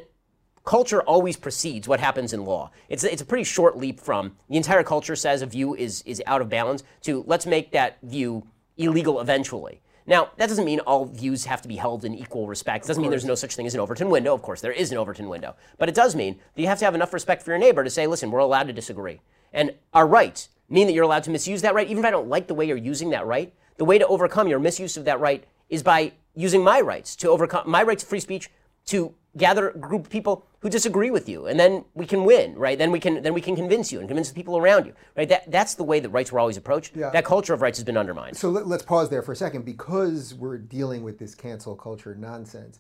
culture 0.64 1.02
always 1.02 1.38
precedes 1.38 1.88
what 1.88 2.00
happens 2.00 2.32
in 2.32 2.46
law. 2.46 2.70
It's, 2.88 3.04
it's 3.04 3.24
a 3.24 3.26
pretty 3.26 3.44
short 3.44 3.78
leap 3.78 4.00
from 4.00 4.38
the 4.48 4.58
entire 4.58 4.84
culture 4.84 5.16
says 5.16 5.42
a 5.42 5.48
view 5.48 5.76
is, 5.76 6.04
is 6.06 6.22
out 6.28 6.42
of 6.42 6.50
bounds 6.50 6.84
to 7.02 7.24
let's 7.26 7.48
make 7.48 7.72
that 7.72 7.98
view 8.04 8.46
illegal 8.78 9.20
eventually. 9.22 9.82
Now, 10.08 10.30
that 10.38 10.50
doesn't 10.50 10.66
mean 10.66 10.80
all 10.82 11.06
views 11.06 11.46
have 11.46 11.62
to 11.62 11.68
be 11.68 11.76
held 11.76 12.06
in 12.06 12.16
equal 12.16 12.48
respect. 12.48 12.86
It 12.86 12.88
doesn't 12.88 13.02
mean 13.02 13.12
there's 13.12 13.26
no 13.26 13.36
such 13.36 13.56
thing 13.56 13.68
as 13.68 13.74
an 13.74 13.80
Overton 13.80 14.10
window. 14.10 14.34
Of 14.34 14.42
course, 14.42 14.62
there 14.62 14.72
is 14.72 14.92
an 14.92 14.98
Overton 14.98 15.30
window. 15.30 15.56
But 15.78 15.90
it 15.90 15.96
does 15.96 16.16
mean 16.16 16.40
that 16.56 16.62
you 16.62 16.68
have 16.68 16.80
to 16.80 16.86
have 16.86 16.96
enough 16.96 17.14
respect 17.14 17.44
for 17.44 17.52
your 17.52 17.60
neighbor 17.60 17.84
to 17.84 17.90
say, 17.90 18.08
listen, 18.08 18.32
we're 18.32 18.40
allowed 18.40 18.68
to 18.68 18.74
disagree. 18.74 19.22
And 19.54 19.76
our 19.94 20.08
rights 20.08 20.50
mean 20.70 20.88
that 20.88 20.94
you're 20.94 21.04
allowed 21.04 21.24
to 21.24 21.30
misuse 21.30 21.62
that 21.62 21.74
right, 21.74 21.88
even 21.88 22.00
if 22.00 22.08
I 22.08 22.12
don't 22.12 22.30
like 22.30 22.48
the 22.48 22.54
way 22.54 22.66
you're 22.66 22.78
using 22.78 23.10
that 23.12 23.26
right. 23.26 23.54
The 23.78 23.86
way 23.86 23.98
to 23.98 24.08
overcome 24.08 24.48
your 24.48 24.60
misuse 24.60 24.98
of 24.98 25.06
that 25.06 25.20
right 25.20 25.44
is 25.70 25.84
by 25.84 26.14
using 26.36 26.64
my 26.64 26.82
rights 26.82 27.16
to 27.18 27.30
overcome 27.30 27.70
my 27.70 27.84
right 27.84 28.00
to 28.00 28.06
free 28.06 28.20
speech 28.20 28.50
to 28.86 29.14
gather 29.38 29.72
group 29.72 30.10
people 30.10 30.46
who 30.62 30.70
disagree 30.70 31.10
with 31.12 31.28
you 31.28 31.48
and 31.48 31.60
then 31.60 31.84
we 31.96 32.06
can 32.06 32.24
win 32.24 32.56
right 32.56 32.78
then 32.78 32.92
we 32.92 33.00
can 33.00 33.22
then 33.24 33.34
we 33.34 33.42
can 33.42 33.56
convince 33.56 33.92
you 33.92 34.00
and 34.00 34.08
convince 34.08 34.30
the 34.30 34.36
people 34.36 34.58
around 34.58 34.86
you 34.86 34.94
right 35.18 35.28
that, 35.30 35.50
that's 35.52 35.74
the 35.74 35.84
way 35.84 36.00
that 36.00 36.10
rights 36.10 36.32
were 36.32 36.40
always 36.40 36.58
approached 36.58 36.96
Yeah. 36.96 37.10
that 37.10 37.26
culture 37.26 37.54
of 37.54 37.62
rights 37.62 37.78
has 37.80 37.84
been 37.84 37.98
undermined 37.98 38.38
So 38.38 38.50
let, 38.50 38.66
us 38.66 38.84
pause 38.84 39.10
there 39.10 39.22
for 39.22 39.32
a 39.32 39.36
second 39.36 39.66
because 39.66 40.34
we're 40.34 40.58
dealing 40.58 41.04
with 41.04 41.18
this 41.20 41.36
cancel 41.36 41.76
culture 41.76 42.16
nonsense 42.16 42.80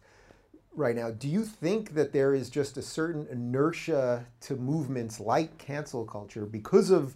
right 0.73 0.95
now. 0.95 1.11
Do 1.11 1.27
you 1.27 1.43
think 1.43 1.93
that 1.95 2.13
there 2.13 2.33
is 2.33 2.49
just 2.49 2.77
a 2.77 2.81
certain 2.81 3.27
inertia 3.29 4.25
to 4.41 4.55
movements 4.55 5.19
like 5.19 5.57
cancel 5.57 6.05
culture 6.05 6.45
because 6.45 6.89
of 6.91 7.15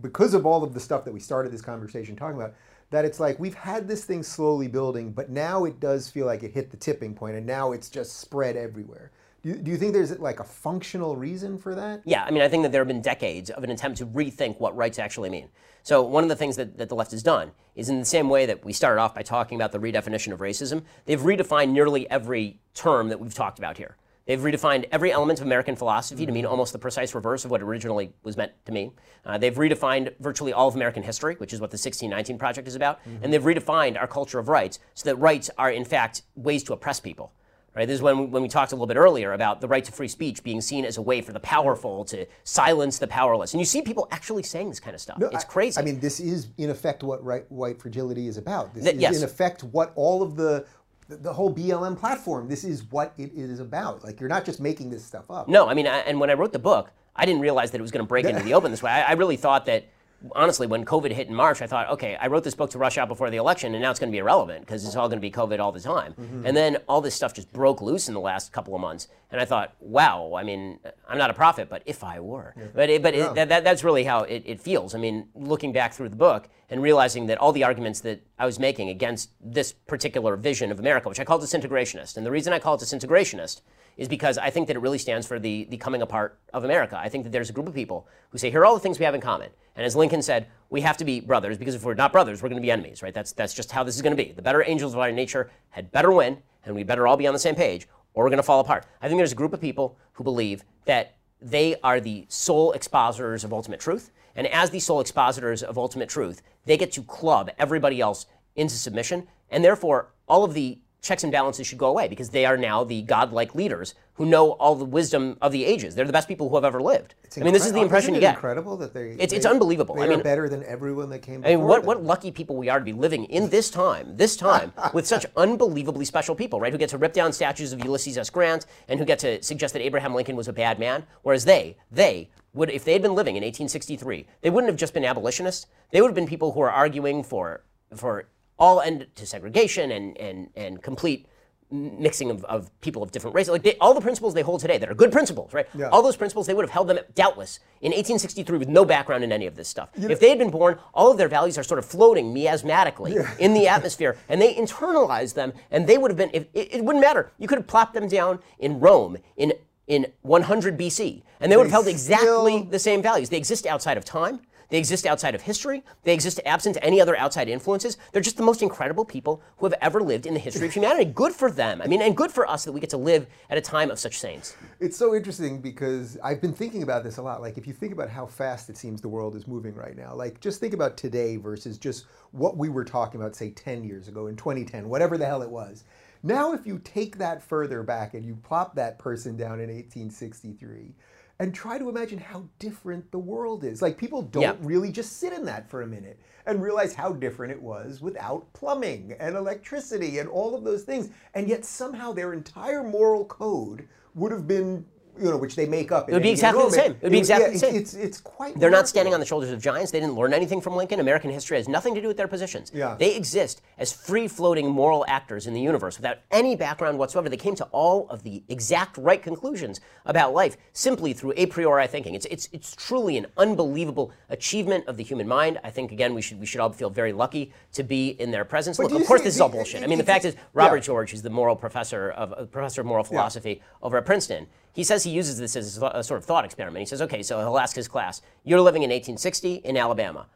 because 0.00 0.34
of 0.34 0.44
all 0.44 0.62
of 0.62 0.74
the 0.74 0.80
stuff 0.80 1.04
that 1.04 1.12
we 1.12 1.20
started 1.20 1.52
this 1.52 1.62
conversation 1.62 2.16
talking 2.16 2.36
about? 2.36 2.54
That 2.90 3.04
it's 3.04 3.20
like 3.20 3.38
we've 3.38 3.54
had 3.54 3.86
this 3.88 4.04
thing 4.04 4.22
slowly 4.22 4.68
building, 4.68 5.12
but 5.12 5.30
now 5.30 5.64
it 5.64 5.78
does 5.80 6.08
feel 6.08 6.26
like 6.26 6.42
it 6.42 6.52
hit 6.52 6.70
the 6.70 6.76
tipping 6.76 7.14
point, 7.14 7.36
and 7.36 7.46
now 7.46 7.72
it's 7.72 7.88
just 7.88 8.18
spread 8.20 8.56
everywhere. 8.56 9.10
Do 9.46 9.52
you, 9.52 9.58
do 9.58 9.70
you 9.70 9.76
think 9.76 9.92
there's 9.92 10.18
like 10.18 10.40
a 10.40 10.44
functional 10.44 11.14
reason 11.14 11.56
for 11.56 11.76
that? 11.76 12.02
Yeah, 12.04 12.24
I 12.24 12.32
mean, 12.32 12.42
I 12.42 12.48
think 12.48 12.64
that 12.64 12.72
there 12.72 12.80
have 12.80 12.88
been 12.88 13.00
decades 13.00 13.48
of 13.48 13.62
an 13.62 13.70
attempt 13.70 13.98
to 13.98 14.06
rethink 14.06 14.58
what 14.58 14.76
rights 14.76 14.98
actually 14.98 15.30
mean. 15.30 15.50
So, 15.84 16.02
one 16.02 16.24
of 16.24 16.28
the 16.28 16.34
things 16.34 16.56
that, 16.56 16.76
that 16.78 16.88
the 16.88 16.96
left 16.96 17.12
has 17.12 17.22
done 17.22 17.52
is 17.76 17.88
in 17.88 18.00
the 18.00 18.04
same 18.04 18.28
way 18.28 18.44
that 18.46 18.64
we 18.64 18.72
started 18.72 19.00
off 19.00 19.14
by 19.14 19.22
talking 19.22 19.54
about 19.54 19.70
the 19.70 19.78
redefinition 19.78 20.32
of 20.32 20.40
racism, 20.40 20.82
they've 21.04 21.20
redefined 21.20 21.70
nearly 21.70 22.10
every 22.10 22.58
term 22.74 23.08
that 23.08 23.20
we've 23.20 23.34
talked 23.34 23.60
about 23.60 23.78
here. 23.78 23.96
They've 24.24 24.40
redefined 24.40 24.88
every 24.90 25.12
element 25.12 25.38
of 25.38 25.46
American 25.46 25.76
philosophy 25.76 26.26
to 26.26 26.32
mean 26.32 26.44
almost 26.44 26.72
the 26.72 26.80
precise 26.80 27.14
reverse 27.14 27.44
of 27.44 27.52
what 27.52 27.62
originally 27.62 28.12
was 28.24 28.36
meant 28.36 28.50
to 28.64 28.72
mean. 28.72 28.94
Uh, 29.24 29.38
they've 29.38 29.54
redefined 29.54 30.12
virtually 30.18 30.52
all 30.52 30.66
of 30.66 30.74
American 30.74 31.04
history, 31.04 31.36
which 31.36 31.52
is 31.52 31.60
what 31.60 31.70
the 31.70 31.76
1619 31.76 32.36
Project 32.36 32.66
is 32.66 32.74
about. 32.74 32.98
Mm-hmm. 33.04 33.22
And 33.22 33.32
they've 33.32 33.40
redefined 33.40 33.96
our 33.96 34.08
culture 34.08 34.40
of 34.40 34.48
rights 34.48 34.80
so 34.94 35.08
that 35.08 35.14
rights 35.14 35.50
are, 35.56 35.70
in 35.70 35.84
fact, 35.84 36.22
ways 36.34 36.64
to 36.64 36.72
oppress 36.72 36.98
people. 36.98 37.30
Right? 37.76 37.86
This 37.86 37.96
is 37.96 38.02
when, 38.02 38.30
when 38.30 38.40
we 38.40 38.48
talked 38.48 38.72
a 38.72 38.74
little 38.74 38.86
bit 38.86 38.96
earlier 38.96 39.34
about 39.34 39.60
the 39.60 39.68
right 39.68 39.84
to 39.84 39.92
free 39.92 40.08
speech 40.08 40.42
being 40.42 40.62
seen 40.62 40.86
as 40.86 40.96
a 40.96 41.02
way 41.02 41.20
for 41.20 41.34
the 41.34 41.40
powerful 41.40 42.06
to 42.06 42.24
silence 42.42 42.98
the 42.98 43.06
powerless. 43.06 43.52
And 43.52 43.60
you 43.60 43.66
see 43.66 43.82
people 43.82 44.08
actually 44.10 44.44
saying 44.44 44.70
this 44.70 44.80
kind 44.80 44.94
of 44.94 45.00
stuff. 45.00 45.18
No, 45.18 45.28
it's 45.28 45.44
crazy. 45.44 45.78
I, 45.78 45.82
I, 45.82 45.84
mean, 45.84 46.00
this 46.00 46.18
is 46.18 46.48
in 46.56 46.70
effect 46.70 47.02
what 47.02 47.22
right, 47.22 47.44
white 47.52 47.78
fragility 47.78 48.28
is 48.28 48.38
about. 48.38 48.72
This 48.72 48.84
Th- 48.84 48.96
is 48.96 49.02
yes. 49.02 49.18
in 49.18 49.24
effect 49.24 49.62
what 49.62 49.92
all 49.94 50.22
of 50.22 50.36
the 50.36 50.66
the 51.08 51.32
whole 51.32 51.54
BLM 51.54 51.96
platform. 51.96 52.48
This 52.48 52.64
is 52.64 52.82
what 52.90 53.12
it 53.16 53.30
is 53.32 53.60
about. 53.60 54.02
Like 54.02 54.18
you're 54.18 54.28
not 54.28 54.44
just 54.44 54.58
making 54.58 54.90
this 54.90 55.04
stuff 55.04 55.30
up. 55.30 55.46
No, 55.46 55.68
I 55.68 55.74
mean, 55.74 55.86
I, 55.86 55.98
and 55.98 56.18
when 56.18 56.30
I 56.30 56.32
wrote 56.32 56.52
the 56.52 56.58
book, 56.58 56.90
I 57.14 57.24
didn't 57.26 57.42
realize 57.42 57.70
that 57.70 57.78
it 57.78 57.82
was 57.82 57.92
going 57.92 58.04
to 58.04 58.08
break 58.08 58.26
into 58.26 58.42
the 58.42 58.54
open 58.54 58.72
this 58.72 58.82
way. 58.82 58.90
I, 58.90 59.10
I 59.10 59.12
really 59.12 59.36
thought 59.36 59.66
that 59.66 59.86
honestly, 60.34 60.66
when 60.66 60.84
COVID 60.84 61.12
hit 61.12 61.28
in 61.28 61.34
March, 61.34 61.62
I 61.62 61.66
thought, 61.66 61.88
okay, 61.90 62.16
I 62.16 62.26
wrote 62.28 62.44
this 62.44 62.54
book 62.54 62.70
to 62.70 62.78
rush 62.78 62.98
out 62.98 63.08
before 63.08 63.30
the 63.30 63.36
election, 63.36 63.74
and 63.74 63.82
now 63.82 63.90
it's 63.90 64.00
going 64.00 64.10
to 64.10 64.12
be 64.12 64.18
irrelevant 64.18 64.66
because 64.66 64.86
it's 64.86 64.96
all 64.96 65.08
going 65.08 65.18
to 65.18 65.20
be 65.20 65.30
COVID 65.30 65.58
all 65.58 65.72
the 65.72 65.80
time. 65.80 66.14
Mm-hmm. 66.14 66.46
And 66.46 66.56
then 66.56 66.78
all 66.88 67.00
this 67.00 67.14
stuff 67.14 67.34
just 67.34 67.52
broke 67.52 67.80
loose 67.80 68.08
in 68.08 68.14
the 68.14 68.20
last 68.20 68.52
couple 68.52 68.74
of 68.74 68.80
months, 68.80 69.08
and 69.30 69.40
I 69.40 69.44
thought, 69.44 69.74
wow, 69.80 70.34
I 70.36 70.42
mean, 70.42 70.78
I'm 71.08 71.18
not 71.18 71.30
a 71.30 71.34
prophet, 71.34 71.68
but 71.68 71.82
if 71.86 72.02
I 72.04 72.20
were, 72.20 72.54
yeah. 72.56 72.64
but 72.74 72.90
it, 72.90 73.02
but 73.02 73.14
yeah. 73.14 73.30
it, 73.30 73.34
that, 73.34 73.48
that, 73.48 73.64
that's 73.64 73.84
really 73.84 74.04
how 74.04 74.22
it, 74.22 74.42
it 74.46 74.60
feels. 74.60 74.94
I 74.94 74.98
mean, 74.98 75.28
looking 75.34 75.72
back 75.72 75.92
through 75.92 76.08
the 76.08 76.16
book 76.16 76.48
and 76.68 76.82
realizing 76.82 77.26
that 77.26 77.38
all 77.38 77.52
the 77.52 77.64
arguments 77.64 78.00
that 78.00 78.22
I 78.38 78.46
was 78.46 78.58
making 78.58 78.88
against 78.88 79.30
this 79.40 79.72
particular 79.72 80.36
vision 80.36 80.72
of 80.72 80.80
America, 80.80 81.08
which 81.08 81.20
I 81.20 81.24
call 81.24 81.38
disintegrationist, 81.38 82.16
and 82.16 82.26
the 82.26 82.30
reason 82.30 82.52
I 82.52 82.58
call 82.58 82.74
it 82.74 82.80
disintegrationist 82.80 83.60
is 83.96 84.08
because 84.08 84.36
I 84.36 84.50
think 84.50 84.66
that 84.66 84.76
it 84.76 84.80
really 84.80 84.98
stands 84.98 85.26
for 85.26 85.38
the, 85.38 85.64
the 85.70 85.76
coming 85.76 86.02
apart 86.02 86.38
of 86.52 86.64
America. 86.64 86.98
I 86.98 87.08
think 87.08 87.24
that 87.24 87.30
there's 87.30 87.50
a 87.50 87.52
group 87.52 87.66
of 87.66 87.74
people 87.74 88.06
who 88.30 88.38
say, 88.38 88.50
here 88.50 88.60
are 88.60 88.66
all 88.66 88.74
the 88.74 88.80
things 88.80 88.98
we 88.98 89.04
have 89.04 89.14
in 89.14 89.20
common. 89.20 89.50
And 89.74 89.86
as 89.86 89.96
Lincoln 89.96 90.22
said, 90.22 90.48
we 90.68 90.80
have 90.82 90.96
to 90.98 91.04
be 91.04 91.20
brothers 91.20 91.56
because 91.56 91.74
if 91.74 91.84
we're 91.84 91.94
not 91.94 92.12
brothers, 92.12 92.42
we're 92.42 92.48
going 92.48 92.60
to 92.60 92.66
be 92.66 92.70
enemies, 92.70 93.02
right? 93.02 93.14
That's, 93.14 93.32
that's 93.32 93.54
just 93.54 93.72
how 93.72 93.84
this 93.84 93.96
is 93.96 94.02
going 94.02 94.16
to 94.16 94.22
be. 94.22 94.32
The 94.32 94.42
better 94.42 94.62
angels 94.66 94.92
of 94.92 94.98
our 94.98 95.12
nature 95.12 95.50
had 95.70 95.90
better 95.92 96.12
win, 96.12 96.38
and 96.64 96.74
we 96.74 96.82
better 96.82 97.06
all 97.06 97.16
be 97.16 97.26
on 97.26 97.32
the 97.32 97.38
same 97.38 97.54
page, 97.54 97.86
or 98.12 98.24
we're 98.24 98.30
going 98.30 98.38
to 98.38 98.42
fall 98.42 98.60
apart. 98.60 98.84
I 99.00 99.08
think 99.08 99.18
there's 99.18 99.32
a 99.32 99.36
group 99.36 99.52
of 99.52 99.60
people 99.60 99.96
who 100.12 100.24
believe 100.24 100.64
that 100.84 101.16
they 101.40 101.76
are 101.82 102.00
the 102.00 102.26
sole 102.28 102.72
expositors 102.72 103.44
of 103.44 103.52
ultimate 103.52 103.80
truth. 103.80 104.10
And 104.36 104.46
as 104.46 104.70
the 104.70 104.78
sole 104.78 105.00
expositors 105.00 105.62
of 105.62 105.78
ultimate 105.78 106.08
truth, 106.08 106.42
they 106.66 106.76
get 106.76 106.92
to 106.92 107.02
club 107.02 107.50
everybody 107.58 108.00
else 108.00 108.26
into 108.54 108.74
submission. 108.74 109.26
And 109.50 109.64
therefore, 109.64 110.12
all 110.28 110.44
of 110.44 110.54
the 110.54 110.78
checks 111.06 111.22
and 111.22 111.32
balances 111.32 111.66
should 111.66 111.78
go 111.78 111.86
away 111.86 112.08
because 112.08 112.30
they 112.30 112.44
are 112.44 112.56
now 112.56 112.84
the 112.84 113.02
godlike 113.02 113.54
leaders 113.54 113.94
who 114.14 114.26
know 114.26 114.52
all 114.52 114.74
the 114.74 114.84
wisdom 114.84 115.36
of 115.40 115.52
the 115.52 115.64
ages. 115.64 115.94
They're 115.94 116.06
the 116.06 116.12
best 116.12 116.26
people 116.26 116.48
who 116.48 116.54
have 116.56 116.64
ever 116.64 116.80
lived. 116.82 117.14
I 117.36 117.40
mean, 117.40 117.52
this 117.52 117.66
is 117.66 117.72
the 117.72 117.80
impression 117.80 118.14
you 118.14 118.20
get. 118.20 118.34
Incredible 118.34 118.76
that 118.78 118.94
they. 118.94 119.10
It's, 119.10 119.30
they, 119.30 119.36
it's 119.36 119.46
unbelievable. 119.46 119.94
They 119.94 120.04
I 120.04 120.08
mean, 120.08 120.22
better 120.22 120.48
than 120.48 120.64
everyone 120.64 121.10
that 121.10 121.20
came. 121.20 121.40
Before 121.40 121.52
I 121.52 121.56
mean, 121.56 121.64
what 121.66 121.80
them. 121.80 121.86
what 121.86 122.04
lucky 122.04 122.30
people 122.30 122.56
we 122.56 122.68
are 122.68 122.78
to 122.78 122.84
be 122.84 122.92
living 122.92 123.24
in 123.24 123.48
this 123.56 123.70
time, 123.70 124.16
this 124.16 124.36
time 124.36 124.72
with 124.92 125.06
such 125.06 125.26
unbelievably 125.36 126.04
special 126.04 126.34
people, 126.34 126.60
right? 126.60 126.72
Who 126.72 126.78
get 126.78 126.90
to 126.90 126.98
rip 126.98 127.12
down 127.12 127.32
statues 127.32 127.72
of 127.72 127.84
Ulysses 127.84 128.18
S. 128.18 128.30
Grant 128.30 128.66
and 128.88 128.98
who 128.98 129.06
get 129.06 129.18
to 129.20 129.42
suggest 129.42 129.74
that 129.74 129.82
Abraham 129.82 130.14
Lincoln 130.14 130.36
was 130.36 130.48
a 130.48 130.52
bad 130.52 130.78
man, 130.78 131.04
whereas 131.22 131.44
they 131.44 131.76
they 131.90 132.30
would, 132.54 132.70
if 132.70 132.84
they 132.84 132.94
had 132.94 133.02
been 133.02 133.14
living 133.14 133.36
in 133.36 133.42
1863, 133.42 134.26
they 134.40 134.50
wouldn't 134.50 134.70
have 134.70 134.78
just 134.78 134.94
been 134.94 135.04
abolitionists. 135.04 135.66
They 135.90 136.00
would 136.00 136.08
have 136.08 136.14
been 136.14 136.26
people 136.26 136.52
who 136.52 136.60
are 136.60 136.70
arguing 136.70 137.22
for 137.22 137.62
for 137.94 138.28
all 138.58 138.80
end 138.80 139.06
to 139.14 139.26
segregation 139.26 139.90
and 139.90 140.16
and 140.18 140.50
and 140.56 140.82
complete 140.82 141.26
mixing 141.70 142.30
of, 142.30 142.44
of 142.44 142.70
people 142.80 143.02
of 143.02 143.10
different 143.10 143.34
races. 143.34 143.50
Like 143.50 143.62
they, 143.62 143.76
all 143.78 143.92
the 143.92 144.00
principles 144.00 144.34
they 144.34 144.42
hold 144.42 144.60
today 144.60 144.78
that 144.78 144.88
are 144.88 144.94
good 144.94 145.10
principles, 145.10 145.52
right? 145.52 145.66
Yeah. 145.74 145.88
All 145.88 146.00
those 146.02 146.16
principles 146.16 146.46
they 146.46 146.54
would 146.54 146.64
have 146.64 146.70
held 146.70 146.88
them 146.88 146.98
doubtless 147.14 147.58
in 147.80 147.90
1863 147.90 148.58
with 148.58 148.68
no 148.68 148.84
background 148.84 149.24
in 149.24 149.32
any 149.32 149.46
of 149.46 149.56
this 149.56 149.68
stuff. 149.68 149.90
You 149.96 150.08
if 150.08 150.20
they 150.20 150.28
had 150.28 150.38
been 150.38 150.50
born, 150.50 150.78
all 150.94 151.10
of 151.10 151.18
their 151.18 151.28
values 151.28 151.58
are 151.58 151.62
sort 151.62 151.78
of 151.78 151.84
floating 151.84 152.32
miasmatically 152.32 153.14
yeah. 153.14 153.34
in 153.38 153.52
the 153.52 153.66
atmosphere, 153.68 154.16
and 154.28 154.40
they 154.40 154.54
internalize 154.54 155.34
them, 155.34 155.52
and 155.70 155.86
they 155.86 155.98
would 155.98 156.10
have 156.10 156.18
been. 156.18 156.30
If, 156.32 156.46
it, 156.54 156.74
it, 156.74 156.84
wouldn't 156.84 157.04
matter. 157.04 157.32
You 157.38 157.48
could 157.48 157.58
have 157.58 157.66
plopped 157.66 157.94
them 157.94 158.08
down 158.08 158.40
in 158.58 158.78
Rome 158.80 159.18
in 159.36 159.52
in 159.88 160.06
100 160.22 160.76
BC, 160.76 161.22
and 161.40 161.50
they, 161.50 161.54
they 161.54 161.56
would 161.56 161.66
have 161.66 161.72
held 161.72 161.88
exactly 161.88 162.62
the 162.62 162.78
same 162.78 163.02
values. 163.02 163.28
They 163.28 163.36
exist 163.36 163.66
outside 163.66 163.96
of 163.96 164.04
time. 164.04 164.40
They 164.68 164.78
exist 164.78 165.06
outside 165.06 165.34
of 165.34 165.42
history. 165.42 165.84
They 166.04 166.12
exist 166.12 166.40
absent 166.44 166.76
any 166.82 167.00
other 167.00 167.16
outside 167.16 167.48
influences. 167.48 167.96
They're 168.12 168.22
just 168.22 168.36
the 168.36 168.42
most 168.42 168.62
incredible 168.62 169.04
people 169.04 169.42
who 169.58 169.66
have 169.66 169.74
ever 169.80 170.02
lived 170.02 170.26
in 170.26 170.34
the 170.34 170.40
history 170.40 170.66
of 170.66 170.72
humanity. 170.72 171.10
Good 171.10 171.32
for 171.32 171.50
them. 171.50 171.80
I 171.80 171.86
mean, 171.86 172.02
and 172.02 172.16
good 172.16 172.32
for 172.32 172.48
us 172.48 172.64
that 172.64 172.72
we 172.72 172.80
get 172.80 172.90
to 172.90 172.96
live 172.96 173.26
at 173.50 173.58
a 173.58 173.60
time 173.60 173.90
of 173.90 173.98
such 173.98 174.18
saints. 174.18 174.56
It's 174.80 174.96
so 174.96 175.14
interesting 175.14 175.60
because 175.60 176.18
I've 176.22 176.40
been 176.40 176.52
thinking 176.52 176.82
about 176.82 177.04
this 177.04 177.18
a 177.18 177.22
lot. 177.22 177.40
Like, 177.40 177.58
if 177.58 177.66
you 177.66 177.72
think 177.72 177.92
about 177.92 178.08
how 178.08 178.26
fast 178.26 178.68
it 178.68 178.76
seems 178.76 179.00
the 179.00 179.08
world 179.08 179.36
is 179.36 179.46
moving 179.46 179.74
right 179.74 179.96
now, 179.96 180.14
like, 180.14 180.40
just 180.40 180.60
think 180.60 180.74
about 180.74 180.96
today 180.96 181.36
versus 181.36 181.78
just 181.78 182.06
what 182.32 182.56
we 182.56 182.68
were 182.68 182.84
talking 182.84 183.20
about, 183.20 183.36
say, 183.36 183.50
10 183.50 183.84
years 183.84 184.08
ago 184.08 184.26
in 184.26 184.36
2010, 184.36 184.88
whatever 184.88 185.16
the 185.16 185.26
hell 185.26 185.42
it 185.42 185.50
was. 185.50 185.84
Now, 186.22 186.52
if 186.54 186.66
you 186.66 186.80
take 186.82 187.18
that 187.18 187.42
further 187.42 187.82
back 187.82 188.14
and 188.14 188.24
you 188.24 188.34
plop 188.34 188.74
that 188.74 188.98
person 188.98 189.36
down 189.36 189.60
in 189.60 189.68
1863, 189.68 190.94
and 191.38 191.54
try 191.54 191.78
to 191.78 191.88
imagine 191.88 192.18
how 192.18 192.48
different 192.58 193.10
the 193.10 193.18
world 193.18 193.64
is. 193.64 193.82
Like 193.82 193.98
people 193.98 194.22
don't 194.22 194.42
yeah. 194.42 194.56
really 194.60 194.90
just 194.90 195.18
sit 195.18 195.32
in 195.32 195.44
that 195.46 195.68
for 195.68 195.82
a 195.82 195.86
minute 195.86 196.18
and 196.46 196.62
realize 196.62 196.94
how 196.94 197.12
different 197.12 197.52
it 197.52 197.60
was 197.60 198.00
without 198.00 198.50
plumbing 198.52 199.14
and 199.18 199.36
electricity 199.36 200.18
and 200.18 200.28
all 200.28 200.54
of 200.54 200.64
those 200.64 200.82
things. 200.82 201.10
And 201.34 201.48
yet 201.48 201.64
somehow 201.64 202.12
their 202.12 202.32
entire 202.32 202.82
moral 202.82 203.24
code 203.24 203.88
would 204.14 204.32
have 204.32 204.46
been 204.46 204.86
you 205.18 205.30
know, 205.30 205.36
which 205.36 205.56
they 205.56 205.66
make 205.66 205.92
up. 205.92 206.08
It 206.08 206.12
would 206.12 206.22
be 206.22 206.30
exactly 206.30 206.64
the 206.64 206.70
same. 206.70 206.92
It 206.92 207.02
would 207.02 207.12
be 207.12 207.18
exactly 207.18 207.46
yeah, 207.46 207.52
the 207.52 207.58
same. 207.58 207.76
It's, 207.76 207.94
it's 207.94 208.20
quite. 208.20 208.54
They're 208.54 208.68
remarkable. 208.68 208.78
not 208.78 208.88
standing 208.88 209.14
on 209.14 209.20
the 209.20 209.26
shoulders 209.26 209.50
of 209.50 209.60
giants. 209.60 209.90
They 209.90 210.00
didn't 210.00 210.14
learn 210.14 210.32
anything 210.32 210.60
from 210.60 210.76
Lincoln. 210.76 211.00
American 211.00 211.30
history 211.30 211.56
has 211.56 211.68
nothing 211.68 211.94
to 211.94 212.00
do 212.00 212.08
with 212.08 212.16
their 212.16 212.28
positions. 212.28 212.70
Yeah. 212.74 212.96
They 212.98 213.14
exist 213.16 213.62
as 213.78 213.92
free-floating 213.92 214.68
moral 214.68 215.04
actors 215.08 215.46
in 215.46 215.54
the 215.54 215.60
universe 215.60 215.96
without 215.96 216.18
any 216.30 216.56
background 216.56 216.98
whatsoever. 216.98 217.28
They 217.28 217.36
came 217.36 217.54
to 217.56 217.64
all 217.66 218.08
of 218.08 218.22
the 218.22 218.42
exact 218.48 218.98
right 218.98 219.22
conclusions 219.22 219.80
about 220.04 220.34
life 220.34 220.56
simply 220.72 221.12
through 221.12 221.34
a 221.36 221.46
priori 221.46 221.86
thinking. 221.86 222.14
It's 222.14 222.26
it's 222.26 222.48
it's 222.52 222.74
truly 222.74 223.16
an 223.16 223.26
unbelievable 223.36 224.12
achievement 224.28 224.86
of 224.86 224.96
the 224.96 225.02
human 225.02 225.28
mind. 225.28 225.58
I 225.64 225.70
think 225.70 225.92
again 225.92 226.14
we 226.14 226.22
should 226.22 226.40
we 226.40 226.46
should 226.46 226.60
all 226.60 226.70
feel 226.70 226.90
very 226.90 227.12
lucky 227.12 227.52
to 227.72 227.82
be 227.82 228.10
in 228.10 228.30
their 228.30 228.44
presence. 228.44 228.76
But 228.76 228.90
Look, 228.90 229.00
of 229.00 229.06
course 229.06 229.22
this 229.22 229.34
is 229.34 229.40
all 229.40 229.48
bullshit. 229.48 229.82
I 229.82 229.86
mean, 229.86 229.98
the 229.98 230.04
fact 230.04 230.24
is 230.24 230.36
Robert 230.52 230.76
yeah. 230.76 230.82
George, 230.82 231.10
who's 231.10 231.22
the 231.22 231.30
moral 231.30 231.56
professor 231.56 232.10
of 232.10 232.32
uh, 232.32 232.44
professor 232.44 232.80
of 232.80 232.86
moral 232.86 233.04
philosophy 233.04 233.50
yeah. 233.50 233.86
over 233.86 233.96
at 233.96 234.06
Princeton 234.06 234.46
he 234.76 234.84
says 234.84 235.02
he 235.02 235.10
uses 235.10 235.38
this 235.38 235.56
as 235.56 235.78
a 235.78 236.04
sort 236.04 236.18
of 236.18 236.26
thought 236.26 236.44
experiment. 236.44 236.80
He 236.80 236.86
says, 236.86 237.00
okay, 237.00 237.22
so 237.22 237.38
he'll 237.38 237.56
ask 237.56 237.74
his 237.74 237.88
class, 237.88 238.20
you're 238.44 238.60
living 238.60 238.82
in 238.82 238.90
1860 238.90 239.54
in 239.64 239.74
Alabama. 239.74 240.26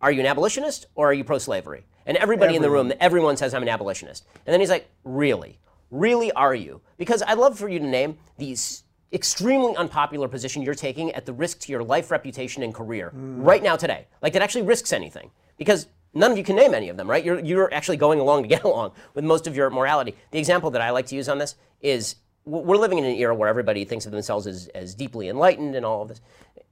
Are 0.00 0.12
you 0.12 0.20
an 0.20 0.26
abolitionist 0.26 0.86
or 0.94 1.10
are 1.10 1.12
you 1.12 1.24
pro 1.24 1.38
slavery? 1.38 1.84
And 2.06 2.16
everybody 2.16 2.54
everyone. 2.54 2.56
in 2.56 2.62
the 2.62 2.70
room, 2.70 2.98
everyone 3.00 3.36
says, 3.36 3.54
I'm 3.54 3.62
an 3.62 3.68
abolitionist. 3.68 4.24
And 4.46 4.52
then 4.52 4.60
he's 4.60 4.70
like, 4.70 4.88
really? 5.02 5.58
Really 5.90 6.30
are 6.30 6.54
you? 6.54 6.80
Because 6.96 7.24
I'd 7.26 7.38
love 7.38 7.58
for 7.58 7.68
you 7.68 7.80
to 7.80 7.86
name 7.86 8.18
these 8.36 8.84
extremely 9.12 9.74
unpopular 9.74 10.28
position 10.28 10.62
you're 10.62 10.76
taking 10.76 11.10
at 11.14 11.26
the 11.26 11.32
risk 11.32 11.58
to 11.60 11.72
your 11.72 11.82
life, 11.82 12.12
reputation, 12.12 12.62
and 12.62 12.72
career 12.72 13.12
mm. 13.12 13.44
right 13.44 13.64
now 13.64 13.74
today. 13.74 14.06
Like 14.22 14.32
that 14.34 14.42
actually 14.42 14.62
risks 14.62 14.92
anything. 14.92 15.32
Because 15.56 15.88
none 16.14 16.30
of 16.30 16.38
you 16.38 16.44
can 16.44 16.54
name 16.54 16.72
any 16.72 16.88
of 16.88 16.96
them, 16.96 17.10
right? 17.10 17.24
You're, 17.24 17.40
you're 17.40 17.74
actually 17.74 17.96
going 17.96 18.20
along 18.20 18.42
to 18.42 18.48
get 18.48 18.62
along 18.70 18.92
with 19.14 19.24
most 19.24 19.48
of 19.48 19.56
your 19.56 19.70
morality. 19.70 20.14
The 20.30 20.38
example 20.38 20.70
that 20.70 20.82
I 20.82 20.90
like 20.90 21.06
to 21.06 21.16
use 21.16 21.28
on 21.28 21.38
this 21.38 21.56
is 21.80 22.14
we're 22.48 22.76
living 22.76 22.98
in 22.98 23.04
an 23.04 23.14
era 23.14 23.34
where 23.34 23.48
everybody 23.48 23.84
thinks 23.84 24.06
of 24.06 24.12
themselves 24.12 24.46
as, 24.46 24.68
as 24.68 24.94
deeply 24.94 25.28
enlightened 25.28 25.74
and 25.74 25.84
all 25.84 26.02
of 26.02 26.08
this. 26.08 26.20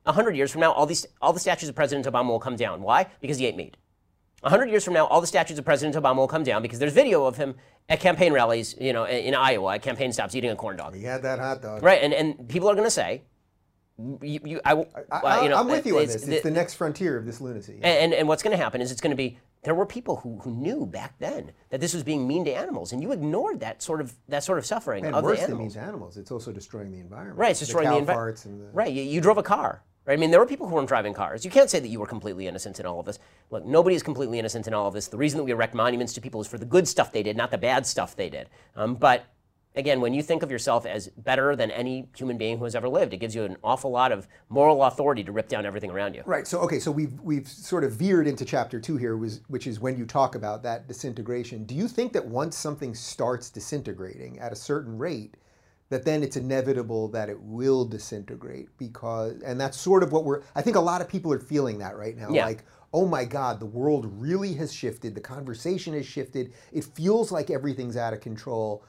A 0.07 0.12
hundred 0.12 0.37
years 0.37 0.51
from 0.51 0.61
now, 0.61 0.73
all 0.73 0.87
these 0.87 1.07
all 1.21 1.33
the 1.33 1.41
statues 1.41 1.69
of 1.69 1.75
President 1.75 2.07
Obama 2.07 2.29
will 2.29 2.41
come 2.41 2.57
down. 2.57 2.83
Why? 2.83 3.07
Because 3.21 3.39
he 3.39 3.47
ate 3.47 3.57
meat. 3.57 3.77
A 4.43 4.51
hundred 4.51 4.71
years 4.71 4.85
from 4.85 4.95
now, 4.95 5.07
all 5.07 5.21
the 5.21 5.27
statues 5.27 5.59
of 5.59 5.65
President 5.65 6.03
Obama 6.03 6.17
will 6.17 6.29
come 6.29 6.45
down 6.45 6.62
because 6.62 6.79
there's 6.79 6.93
video 6.93 7.25
of 7.25 7.37
him 7.37 7.55
at 7.89 8.01
campaign 8.01 8.33
rallies, 8.33 8.75
you 8.81 8.93
know, 8.93 9.05
in 9.05 9.35
Iowa 9.35 9.75
at 9.75 9.83
campaign 9.83 10.12
stops 10.12 10.35
eating 10.35 10.51
a 10.51 10.57
corn 10.57 10.77
dog. 10.77 10.95
He 10.95 11.03
had 11.03 11.23
that 11.23 11.39
hot 11.39 11.62
dog. 11.62 11.83
Right, 11.83 12.03
and, 12.03 12.12
and 12.12 12.49
people 12.49 12.69
are 12.69 12.75
going 12.75 12.87
to 12.87 12.91
say, 12.91 13.23
you, 13.99 14.41
you, 14.45 14.61
I, 14.65 14.85
I, 15.11 15.43
you 15.43 15.49
know, 15.49 15.57
I'm 15.57 15.69
with 15.69 15.87
you 15.87 15.99
on 15.99 16.07
this. 16.07 16.17
It's 16.17 16.27
the, 16.27 16.41
the, 16.41 16.51
next 16.51 16.75
frontier 16.75 17.17
of 17.17 17.25
this 17.25 17.41
lunacy. 17.41 17.75
And, 17.77 17.85
and, 17.85 18.15
and 18.15 18.29
what's 18.29 18.43
going 18.43 18.57
to 18.57 18.62
happen 18.62 18.81
is 18.81 18.93
it's 18.93 19.01
going 19.01 19.11
to 19.12 19.17
be 19.17 19.39
there 19.67 19.75
were 19.75 19.85
people 19.85 20.15
who, 20.15 20.39
who 20.39 20.53
knew 20.53 20.87
back 20.87 21.19
then 21.19 21.51
that 21.71 21.81
this 21.81 21.93
was 21.93 22.05
being 22.05 22.29
mean 22.29 22.45
to 22.45 22.53
animals, 22.53 22.93
and 22.93 23.03
you 23.03 23.11
ignored 23.11 23.59
that 23.59 23.83
sort 23.83 24.01
of 24.01 24.15
that 24.29 24.45
sort 24.45 24.59
of 24.59 24.65
suffering 24.65 25.05
and 25.05 25.13
of 25.13 25.25
worse 25.25 25.39
the 25.39 25.43
animals. 25.43 25.59
than 25.59 25.65
means 25.65 25.77
animals, 25.77 26.17
it's 26.17 26.31
also 26.31 26.53
destroying 26.53 26.93
the 26.93 27.01
environment. 27.01 27.37
Right, 27.37 27.51
it's 27.51 27.59
destroying 27.59 27.89
the, 27.89 27.95
the 27.95 27.99
environment. 27.99 28.71
Right, 28.73 28.93
you, 28.93 29.03
you 29.03 29.21
drove 29.21 29.39
a 29.39 29.43
car. 29.43 29.83
Right? 30.05 30.13
I 30.13 30.17
mean, 30.21 30.31
there 30.31 30.39
were 30.39 30.47
people 30.47 30.69
who 30.69 30.75
weren't 30.77 30.87
driving 30.87 31.13
cars. 31.13 31.45
You 31.45 31.51
can't 31.51 31.69
say 31.69 31.81
that 31.81 31.89
you 31.89 31.99
were 31.99 32.07
completely 32.07 32.47
innocent 32.47 32.79
in 32.79 32.87
all 32.87 33.01
of 33.01 33.07
this. 33.07 33.19
Look, 33.51 33.67
nobody 33.67 33.97
is 33.97 34.05
completely 34.05 34.39
innocent 34.39 34.69
in 34.69 34.73
all 34.73 34.87
of 34.87 34.95
this. 34.95 35.09
The 35.09 35.17
reason 35.17 35.37
that 35.39 35.43
we 35.43 35.51
erect 35.51 35.75
monuments 35.75 36.12
to 36.12 36.21
people 36.21 36.41
is 36.41 36.47
for 36.47 36.59
the 36.59 36.64
good 36.64 36.87
stuff 36.87 37.11
they 37.11 37.25
did, 37.25 37.37
not 37.37 37.51
the 37.51 37.59
bad 37.59 37.87
stuff 37.87 38.14
they 38.14 38.31
did. 38.31 38.49
Um, 38.77 38.95
but 38.95 39.27
again, 39.77 40.01
when 40.01 40.14
you 40.14 40.22
think 40.22 40.43
of 40.43 40.51
yourself 40.51 40.87
as 40.87 41.09
better 41.09 41.55
than 41.55 41.70
any 41.70 42.09
human 42.16 42.39
being 42.39 42.59
who 42.59 42.64
has 42.64 42.74
ever 42.74 42.89
lived, 42.89 43.12
it 43.12 43.18
gives 43.18 43.35
you 43.35 43.45
an 43.45 43.57
awful 43.62 43.91
lot 43.91 44.11
of 44.11 44.27
moral 44.49 44.83
authority 44.83 45.22
to 45.22 45.33
rip 45.33 45.49
down 45.49 45.66
everything 45.66 45.91
around 45.91 46.14
you. 46.14 46.22
Right. 46.24 46.47
So 46.47 46.59
okay. 46.61 46.81
So 46.81 46.91
we've 46.91 47.20
we've 47.20 47.47
sort 47.47 47.85
of 47.85 47.93
veered 47.93 48.27
into 48.27 48.45
chapter 48.45 48.81
two 48.81 48.97
here, 48.97 49.16
was, 49.16 49.43
which 49.49 49.66
is 49.66 49.79
when 49.79 49.97
you 49.97 50.07
talk 50.07 50.35
about 50.35 50.62
that 50.64 50.89
disintegration. 50.89 51.64
Do 51.64 51.74
you 51.74 51.89
think 51.89 52.12
that 52.14 52.27
once 52.27 52.57
something 52.57 52.95
starts 52.95 53.51
disintegrating 53.51 54.39
at 54.39 54.53
a 54.53 54.57
certain 54.57 54.97
rate, 54.99 55.37
that 55.91 56.05
then 56.05 56.22
it's 56.22 56.37
inevitable 56.37 57.09
that 57.09 57.29
it 57.29 57.41
will 57.41 57.85
disintegrate 57.85 58.68
because, 58.79 59.41
and 59.43 59.61
that's 59.61 59.79
sort 59.79 60.03
of 60.03 60.12
what 60.12 60.24
we're. 60.24 60.43
I 60.55 60.62
think 60.62 60.77
a 60.77 60.81
lot 60.81 61.01
of 61.01 61.09
people 61.09 61.33
are 61.33 61.39
feeling 61.39 61.79
that 61.79 61.97
right 61.97 62.16
now. 62.16 62.31
Yeah. 62.31 62.47
Like, 62.47 62.64
oh 62.93 63.07
my 63.07 63.24
God, 63.24 63.61
the 63.61 63.66
world 63.66 64.07
really 64.20 64.55
has 64.55 64.72
shifted. 64.72 65.14
The 65.14 65.20
conversation 65.20 65.93
has 65.95 66.07
shifted. 66.07 66.55
It 66.72 66.85
feels 66.85 67.31
like 67.31 67.51
everything's 67.51 67.97
out 67.97 68.14
of 68.14 68.20
control 68.20 68.85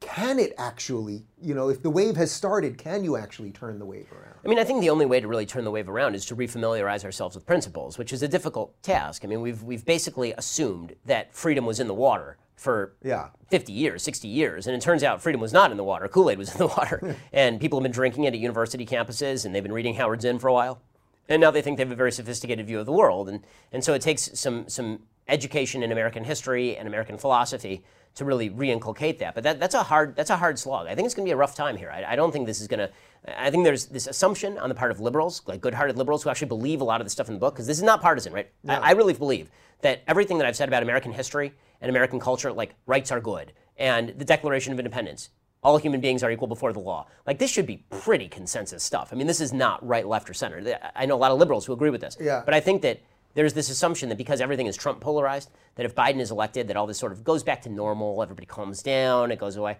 can 0.00 0.38
it 0.38 0.52
actually, 0.58 1.24
you 1.40 1.54
know, 1.54 1.68
if 1.68 1.82
the 1.82 1.90
wave 1.90 2.16
has 2.16 2.30
started, 2.30 2.76
can 2.78 3.02
you 3.02 3.16
actually 3.16 3.50
turn 3.50 3.78
the 3.78 3.86
wave 3.86 4.10
around? 4.12 4.34
I 4.44 4.48
mean, 4.48 4.58
I 4.58 4.64
think 4.64 4.80
the 4.80 4.90
only 4.90 5.06
way 5.06 5.20
to 5.20 5.28
really 5.28 5.46
turn 5.46 5.64
the 5.64 5.70
wave 5.70 5.88
around 5.88 6.14
is 6.14 6.26
to 6.26 6.36
refamiliarize 6.36 7.04
ourselves 7.04 7.34
with 7.34 7.46
principles, 7.46 7.98
which 7.98 8.12
is 8.12 8.22
a 8.22 8.28
difficult 8.28 8.80
task. 8.82 9.24
I 9.24 9.28
mean, 9.28 9.40
we've, 9.40 9.62
we've 9.62 9.84
basically 9.84 10.32
assumed 10.32 10.94
that 11.06 11.34
freedom 11.34 11.64
was 11.64 11.80
in 11.80 11.86
the 11.86 11.94
water 11.94 12.36
for 12.56 12.94
yeah. 13.02 13.28
50 13.48 13.72
years, 13.72 14.02
60 14.02 14.28
years. 14.28 14.66
And 14.66 14.76
it 14.76 14.82
turns 14.82 15.02
out 15.02 15.22
freedom 15.22 15.40
was 15.40 15.52
not 15.52 15.70
in 15.70 15.76
the 15.76 15.84
water. 15.84 16.08
Kool 16.08 16.30
Aid 16.30 16.38
was 16.38 16.52
in 16.52 16.58
the 16.58 16.66
water. 16.66 17.16
and 17.32 17.60
people 17.60 17.78
have 17.78 17.82
been 17.82 17.92
drinking 17.92 18.24
it 18.24 18.34
at 18.34 18.40
university 18.40 18.86
campuses, 18.86 19.44
and 19.44 19.54
they've 19.54 19.62
been 19.62 19.72
reading 19.72 19.94
Howard 19.94 20.22
Zinn 20.22 20.38
for 20.38 20.48
a 20.48 20.52
while. 20.52 20.80
And 21.28 21.40
now 21.40 21.50
they 21.50 21.62
think 21.62 21.76
they 21.76 21.82
have 21.82 21.92
a 21.92 21.96
very 21.96 22.12
sophisticated 22.12 22.66
view 22.66 22.78
of 22.78 22.86
the 22.86 22.92
world. 22.92 23.28
And, 23.28 23.44
and 23.72 23.82
so 23.82 23.94
it 23.94 24.02
takes 24.02 24.30
some, 24.38 24.68
some 24.68 25.00
education 25.28 25.82
in 25.82 25.92
American 25.92 26.24
history 26.24 26.76
and 26.76 26.86
American 26.86 27.18
philosophy 27.18 27.82
to 28.16 28.24
really 28.24 28.50
reinculcate 28.50 29.18
that. 29.18 29.34
But 29.34 29.44
that, 29.44 29.60
that's 29.60 29.74
a 29.74 29.82
hard 29.82 30.16
that's 30.16 30.30
a 30.30 30.36
hard 30.36 30.58
slog. 30.58 30.88
I 30.88 30.94
think 30.94 31.06
it's 31.06 31.14
going 31.14 31.24
to 31.24 31.28
be 31.28 31.32
a 31.32 31.36
rough 31.36 31.54
time 31.54 31.76
here. 31.76 31.90
I, 31.90 32.12
I 32.12 32.16
don't 32.16 32.32
think 32.32 32.46
this 32.46 32.60
is 32.60 32.66
going 32.66 32.80
to. 32.80 32.90
I 33.38 33.50
think 33.50 33.64
there's 33.64 33.86
this 33.86 34.06
assumption 34.06 34.58
on 34.58 34.68
the 34.68 34.74
part 34.74 34.90
of 34.90 35.00
liberals, 35.00 35.42
like 35.46 35.60
good-hearted 35.60 35.96
liberals, 35.96 36.22
who 36.22 36.30
actually 36.30 36.48
believe 36.48 36.80
a 36.80 36.84
lot 36.84 37.00
of 37.00 37.06
the 37.06 37.10
stuff 37.10 37.28
in 37.28 37.34
the 37.34 37.40
book, 37.40 37.54
because 37.54 37.66
this 37.66 37.76
is 37.76 37.82
not 37.82 38.00
partisan, 38.00 38.32
right? 38.32 38.50
I, 38.68 38.76
I 38.76 38.90
really 38.92 39.14
believe 39.14 39.50
that 39.80 40.02
everything 40.06 40.38
that 40.38 40.46
I've 40.46 40.56
said 40.56 40.68
about 40.68 40.82
American 40.82 41.12
history 41.12 41.52
and 41.80 41.90
American 41.90 42.20
culture, 42.20 42.52
like 42.52 42.74
rights 42.86 43.10
are 43.10 43.20
good, 43.20 43.52
and 43.76 44.10
the 44.10 44.24
Declaration 44.24 44.72
of 44.72 44.78
Independence, 44.78 45.30
all 45.62 45.76
human 45.76 46.00
beings 46.00 46.22
are 46.22 46.30
equal 46.30 46.46
before 46.46 46.72
the 46.72 46.78
law. 46.78 47.06
Like 47.26 47.38
this 47.38 47.50
should 47.50 47.66
be 47.66 47.84
pretty 47.90 48.28
consensus 48.28 48.84
stuff. 48.84 49.08
I 49.12 49.16
mean, 49.16 49.26
this 49.26 49.40
is 49.40 49.52
not 49.52 49.84
right, 49.86 50.06
left, 50.06 50.30
or 50.30 50.34
center. 50.34 50.78
I 50.94 51.04
know 51.04 51.16
a 51.16 51.18
lot 51.18 51.32
of 51.32 51.38
liberals 51.38 51.66
who 51.66 51.72
agree 51.72 51.90
with 51.90 52.00
this. 52.00 52.16
Yeah. 52.20 52.42
But 52.44 52.54
I 52.54 52.60
think 52.60 52.82
that 52.82 53.00
there's 53.36 53.52
this 53.52 53.68
assumption 53.68 54.08
that 54.08 54.18
because 54.18 54.40
everything 54.40 54.66
is 54.66 54.76
Trump 54.76 54.98
polarized, 54.98 55.50
that 55.76 55.86
if 55.86 55.94
Biden 55.94 56.20
is 56.20 56.30
elected, 56.30 56.68
that 56.68 56.76
all 56.76 56.86
this 56.86 56.98
sort 56.98 57.12
of 57.12 57.22
goes 57.22 57.44
back 57.44 57.62
to 57.62 57.68
normal, 57.68 58.22
everybody 58.22 58.46
calms 58.46 58.82
down, 58.82 59.30
it 59.30 59.38
goes 59.38 59.56
away. 59.56 59.78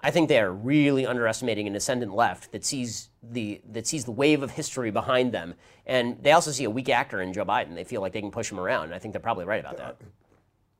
I 0.00 0.10
think 0.12 0.28
they 0.28 0.38
are 0.38 0.52
really 0.52 1.06
underestimating 1.06 1.66
an 1.66 1.74
ascendant 1.74 2.14
left 2.14 2.52
that 2.52 2.64
sees 2.64 3.08
the 3.20 3.60
that 3.72 3.86
sees 3.86 4.04
the 4.04 4.12
wave 4.12 4.42
of 4.42 4.52
history 4.52 4.92
behind 4.92 5.32
them, 5.32 5.54
and 5.86 6.22
they 6.22 6.32
also 6.32 6.52
see 6.52 6.64
a 6.64 6.70
weak 6.70 6.88
actor 6.90 7.20
in 7.20 7.32
Joe 7.32 7.44
Biden. 7.44 7.74
They 7.74 7.82
feel 7.82 8.02
like 8.02 8.12
they 8.12 8.20
can 8.20 8.30
push 8.30 8.52
him 8.52 8.60
around, 8.60 8.84
and 8.84 8.94
I 8.94 8.98
think 9.00 9.12
they're 9.12 9.20
probably 9.20 9.46
right 9.46 9.58
about 9.58 9.78
that. 9.78 9.96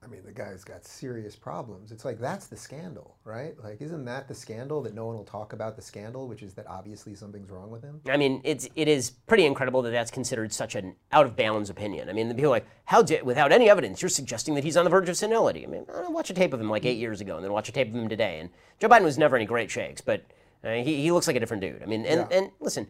I 0.09 0.11
mean, 0.11 0.23
the 0.25 0.33
guy's 0.33 0.65
got 0.65 0.87
serious 0.87 1.37
problems. 1.37 1.93
It's 1.93 2.05
like 2.05 2.19
that's 2.19 2.47
the 2.47 2.57
scandal, 2.57 3.17
right? 3.25 3.55
Like, 3.63 3.83
isn't 3.83 4.05
that 4.07 4.27
the 4.27 4.35
scandal 4.35 4.81
that 4.83 4.95
no 4.95 5.07
one 5.07 5.17
will 5.17 5.25
talk 5.25 5.53
about 5.53 5.77
the 5.77 5.83
scandal, 5.83 6.27
which 6.29 6.43
is 6.43 6.55
that 6.55 6.67
obviously 6.67 7.15
something's 7.15 7.51
wrong 7.51 7.71
with 7.71 7.83
him? 7.83 8.01
I 8.09 8.17
mean, 8.17 8.41
it's 8.45 8.69
it 8.75 8.89
is 8.89 9.11
pretty 9.11 9.45
incredible 9.45 9.83
that 9.83 9.91
that's 9.91 10.11
considered 10.11 10.53
such 10.53 10.75
an 10.75 10.95
out 11.13 11.27
of 11.27 11.37
bounds 11.37 11.69
opinion. 11.69 12.09
I 12.09 12.13
mean, 12.15 12.29
the 12.29 12.35
people 12.35 12.51
are 12.51 12.57
like, 12.57 12.67
how 12.87 13.03
did 13.03 13.23
without 13.23 13.53
any 13.53 13.69
evidence 13.69 14.01
you're 14.01 14.09
suggesting 14.09 14.55
that 14.55 14.65
he's 14.65 14.77
on 14.77 14.85
the 14.85 14.91
verge 14.91 15.09
of 15.11 15.17
senility? 15.17 15.65
I 15.65 15.69
mean, 15.69 15.85
I 15.95 16.09
watch 16.09 16.31
a 16.31 16.35
tape 16.35 16.55
of 16.55 16.61
him 16.61 16.71
like 16.71 16.87
eight 16.87 16.99
years 16.99 17.21
ago, 17.21 17.37
and 17.37 17.45
then 17.45 17.53
watch 17.53 17.69
a 17.69 17.73
tape 17.73 17.89
of 17.89 17.95
him 17.95 18.09
today, 18.09 18.41
and 18.41 18.51
Joe 18.81 18.89
Biden 18.89 19.03
was 19.05 19.19
never 19.19 19.37
any 19.37 19.45
great 19.47 19.71
shakes, 19.71 20.01
but 20.01 20.25
uh, 20.65 20.73
he 20.73 21.03
he 21.03 21.13
looks 21.13 21.27
like 21.27 21.37
a 21.37 21.41
different 21.41 21.61
dude. 21.61 21.83
I 21.83 21.87
mean, 21.87 22.07
and 22.07 22.27
Yeah. 22.31 22.39
and 22.39 22.51
listen, 22.61 22.87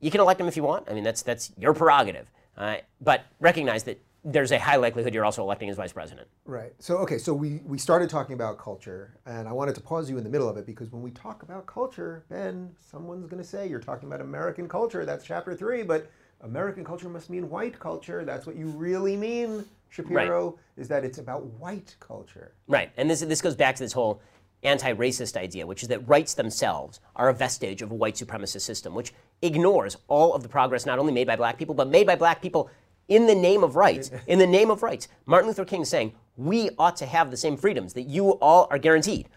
you 0.00 0.10
can 0.10 0.20
elect 0.20 0.40
him 0.40 0.48
if 0.48 0.56
you 0.56 0.62
want. 0.62 0.88
I 0.88 0.94
mean, 0.94 1.04
that's 1.04 1.20
that's 1.22 1.52
your 1.58 1.74
prerogative, 1.74 2.30
uh, 2.56 2.76
but 3.00 3.26
recognize 3.40 3.84
that 3.84 4.00
there's 4.24 4.52
a 4.52 4.58
high 4.58 4.76
likelihood 4.76 5.14
you're 5.14 5.24
also 5.24 5.42
electing 5.42 5.68
as 5.68 5.76
vice 5.76 5.92
president. 5.92 6.28
Right. 6.44 6.72
So, 6.78 6.98
okay, 6.98 7.18
so 7.18 7.34
we, 7.34 7.60
we 7.64 7.76
started 7.76 8.08
talking 8.08 8.34
about 8.34 8.56
culture, 8.58 9.18
and 9.26 9.48
I 9.48 9.52
wanted 9.52 9.74
to 9.74 9.80
pause 9.80 10.08
you 10.08 10.16
in 10.16 10.24
the 10.24 10.30
middle 10.30 10.48
of 10.48 10.56
it 10.56 10.64
because 10.64 10.92
when 10.92 11.02
we 11.02 11.10
talk 11.10 11.42
about 11.42 11.66
culture, 11.66 12.24
then 12.28 12.70
someone's 12.80 13.26
going 13.26 13.42
to 13.42 13.48
say, 13.48 13.66
You're 13.66 13.80
talking 13.80 14.08
about 14.08 14.20
American 14.20 14.68
culture. 14.68 15.04
That's 15.04 15.24
chapter 15.24 15.54
three, 15.54 15.82
but 15.82 16.10
American 16.42 16.84
culture 16.84 17.08
must 17.08 17.30
mean 17.30 17.50
white 17.50 17.78
culture. 17.78 18.24
That's 18.24 18.46
what 18.46 18.56
you 18.56 18.66
really 18.68 19.16
mean, 19.16 19.64
Shapiro, 19.88 20.58
is 20.76 20.88
that 20.88 21.04
it's 21.04 21.18
about 21.18 21.44
white 21.44 21.96
culture. 21.98 22.52
Right, 22.68 22.92
and 22.96 23.10
this 23.10 23.20
this 23.20 23.42
goes 23.42 23.56
back 23.56 23.74
to 23.76 23.82
this 23.82 23.92
whole 23.92 24.20
anti-racist 24.64 25.36
idea, 25.36 25.66
which 25.66 25.82
is 25.82 25.88
that 25.88 26.06
rights 26.08 26.34
themselves 26.34 27.00
are 27.16 27.28
a 27.28 27.34
vestige 27.34 27.82
of 27.82 27.90
a 27.90 27.94
white 27.94 28.14
supremacist 28.14 28.60
system, 28.60 28.94
which 28.94 29.12
ignores 29.42 29.96
all 30.06 30.34
of 30.34 30.44
the 30.44 30.48
progress 30.48 30.86
not 30.86 31.00
only 31.00 31.12
made 31.12 31.26
by 31.26 31.34
black 31.34 31.58
people, 31.58 31.74
but 31.74 31.88
made 31.88 32.06
by 32.06 32.14
black 32.14 32.40
people 32.40 32.70
in 33.14 33.26
the 33.26 33.34
name 33.34 33.62
of 33.62 33.76
rights. 33.76 34.10
In 34.26 34.38
the 34.38 34.46
name 34.46 34.70
of 34.70 34.82
rights. 34.82 35.08
Martin 35.26 35.48
Luther 35.48 35.66
King 35.66 35.82
is 35.82 35.90
saying, 35.90 36.14
we 36.36 36.70
ought 36.78 36.96
to 36.96 37.06
have 37.06 37.30
the 37.30 37.36
same 37.36 37.58
freedoms 37.58 37.92
that 37.92 38.02
you 38.02 38.30
all 38.40 38.66
are 38.70 38.78
guaranteed. 38.78 39.28